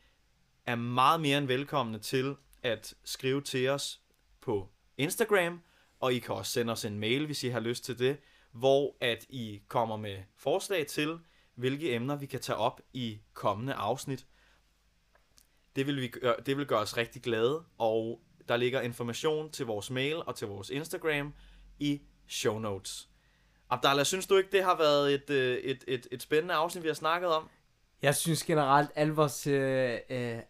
er 0.65 0.75
meget 0.75 1.21
mere 1.21 1.37
end 1.37 1.47
velkomne 1.47 1.99
til 1.99 2.35
at 2.63 2.93
skrive 3.03 3.41
til 3.41 3.69
os 3.69 4.01
på 4.41 4.69
Instagram, 4.97 5.61
og 5.99 6.13
I 6.13 6.19
kan 6.19 6.35
også 6.35 6.51
sende 6.51 6.73
os 6.73 6.85
en 6.85 6.99
mail, 6.99 7.25
hvis 7.25 7.43
I 7.43 7.47
har 7.47 7.59
lyst 7.59 7.83
til 7.83 7.99
det, 7.99 8.17
hvor 8.51 8.97
at 9.01 9.25
I 9.29 9.61
kommer 9.67 9.97
med 9.97 10.17
forslag 10.37 10.87
til, 10.87 11.19
hvilke 11.55 11.95
emner 11.95 12.15
vi 12.15 12.25
kan 12.25 12.39
tage 12.39 12.57
op 12.57 12.81
i 12.93 13.19
kommende 13.33 13.73
afsnit. 13.73 14.27
Det 15.75 15.87
vil, 15.87 16.01
vi 16.01 16.07
gøre, 16.07 16.35
det 16.45 16.57
vil 16.57 16.65
gøre 16.65 16.79
os 16.79 16.97
rigtig 16.97 17.21
glade, 17.21 17.63
og 17.77 18.21
der 18.49 18.57
ligger 18.57 18.81
information 18.81 19.51
til 19.51 19.65
vores 19.65 19.91
mail 19.91 20.15
og 20.15 20.35
til 20.35 20.47
vores 20.47 20.69
Instagram 20.69 21.33
i 21.79 22.01
show 22.27 22.59
notes. 22.59 23.09
Abdallah, 23.69 24.05
synes 24.05 24.27
du 24.27 24.37
ikke, 24.37 24.51
det 24.51 24.63
har 24.63 24.77
været 24.77 25.13
et, 25.13 25.29
øh, 25.29 25.57
et, 25.57 25.83
et, 25.87 26.07
et 26.11 26.21
spændende 26.21 26.53
afsnit, 26.53 26.83
vi 26.83 26.89
har 26.89 26.95
snakket 26.95 27.29
om? 27.29 27.49
Jeg 28.01 28.15
synes 28.15 28.43
generelt, 28.43 28.91
at 28.95 29.17
vores, 29.17 29.47
øh, 29.47 29.99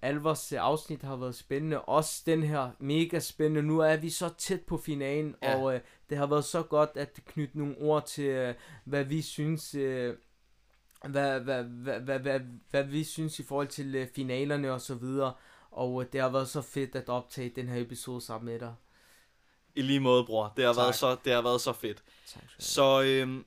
alle 0.01 0.21
vores 0.21 0.53
afsnit 0.53 1.01
har 1.01 1.15
været 1.15 1.35
spændende. 1.35 1.81
Også 1.81 2.23
den 2.25 2.43
her 2.43 2.71
mega 2.79 3.19
spændende. 3.19 3.61
Nu 3.61 3.79
er 3.79 3.95
vi 3.95 4.09
så 4.09 4.29
tæt 4.37 4.61
på 4.61 4.77
finalen, 4.77 5.35
ja. 5.43 5.55
og 5.55 5.75
øh, 5.75 5.79
det 6.09 6.17
har 6.17 6.25
været 6.25 6.45
så 6.45 6.63
godt 6.63 6.89
at 6.95 7.19
knytte 7.25 7.57
nogle 7.57 7.75
ord 7.77 8.05
til, 8.05 8.25
øh, 8.25 8.55
hvad 8.85 9.03
vi 9.03 9.21
synes... 9.21 9.75
Øh, 9.75 10.15
hvad, 11.09 11.39
hvad, 11.39 11.63
hvad, 11.63 11.99
hvad, 11.99 12.19
hvad, 12.19 12.39
hvad 12.69 12.83
vi 12.83 13.03
synes 13.03 13.39
i 13.39 13.43
forhold 13.43 13.67
til 13.67 13.95
øh, 13.95 14.07
finalerne 14.15 14.73
og 14.73 14.81
så 14.81 14.95
videre. 14.95 15.33
Og 15.71 16.01
øh, 16.01 16.07
det 16.13 16.21
har 16.21 16.29
været 16.29 16.49
så 16.49 16.61
fedt 16.61 16.95
at 16.95 17.09
optage 17.09 17.49
den 17.55 17.67
her 17.67 17.81
episode 17.81 18.21
sammen 18.21 18.51
med 18.51 18.59
dig. 18.59 18.73
I 19.75 19.81
lige 19.81 19.99
måde, 19.99 20.25
bror. 20.25 20.53
Det 20.57 20.65
har, 20.65 20.73
Tak. 20.73 20.81
været 20.81 20.95
så, 20.95 21.17
det 21.25 21.33
har 21.33 21.41
været 21.41 21.61
så 21.61 21.73
fedt. 21.73 22.03
Tak. 22.27 22.43
Så 22.59 23.01
øhm, 23.01 23.45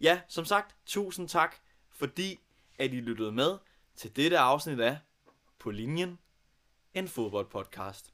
ja, 0.00 0.20
som 0.28 0.44
sagt, 0.44 0.76
tusind 0.86 1.28
tak, 1.28 1.56
fordi 1.90 2.38
at 2.78 2.92
I 2.92 3.00
lyttede 3.00 3.32
med 3.32 3.58
til 3.96 4.16
dette 4.16 4.38
afsnit 4.38 4.80
af 4.80 4.98
På 5.58 5.70
Linjen, 5.70 6.18
en 6.94 7.08
fodboldpodcast. 7.08 8.12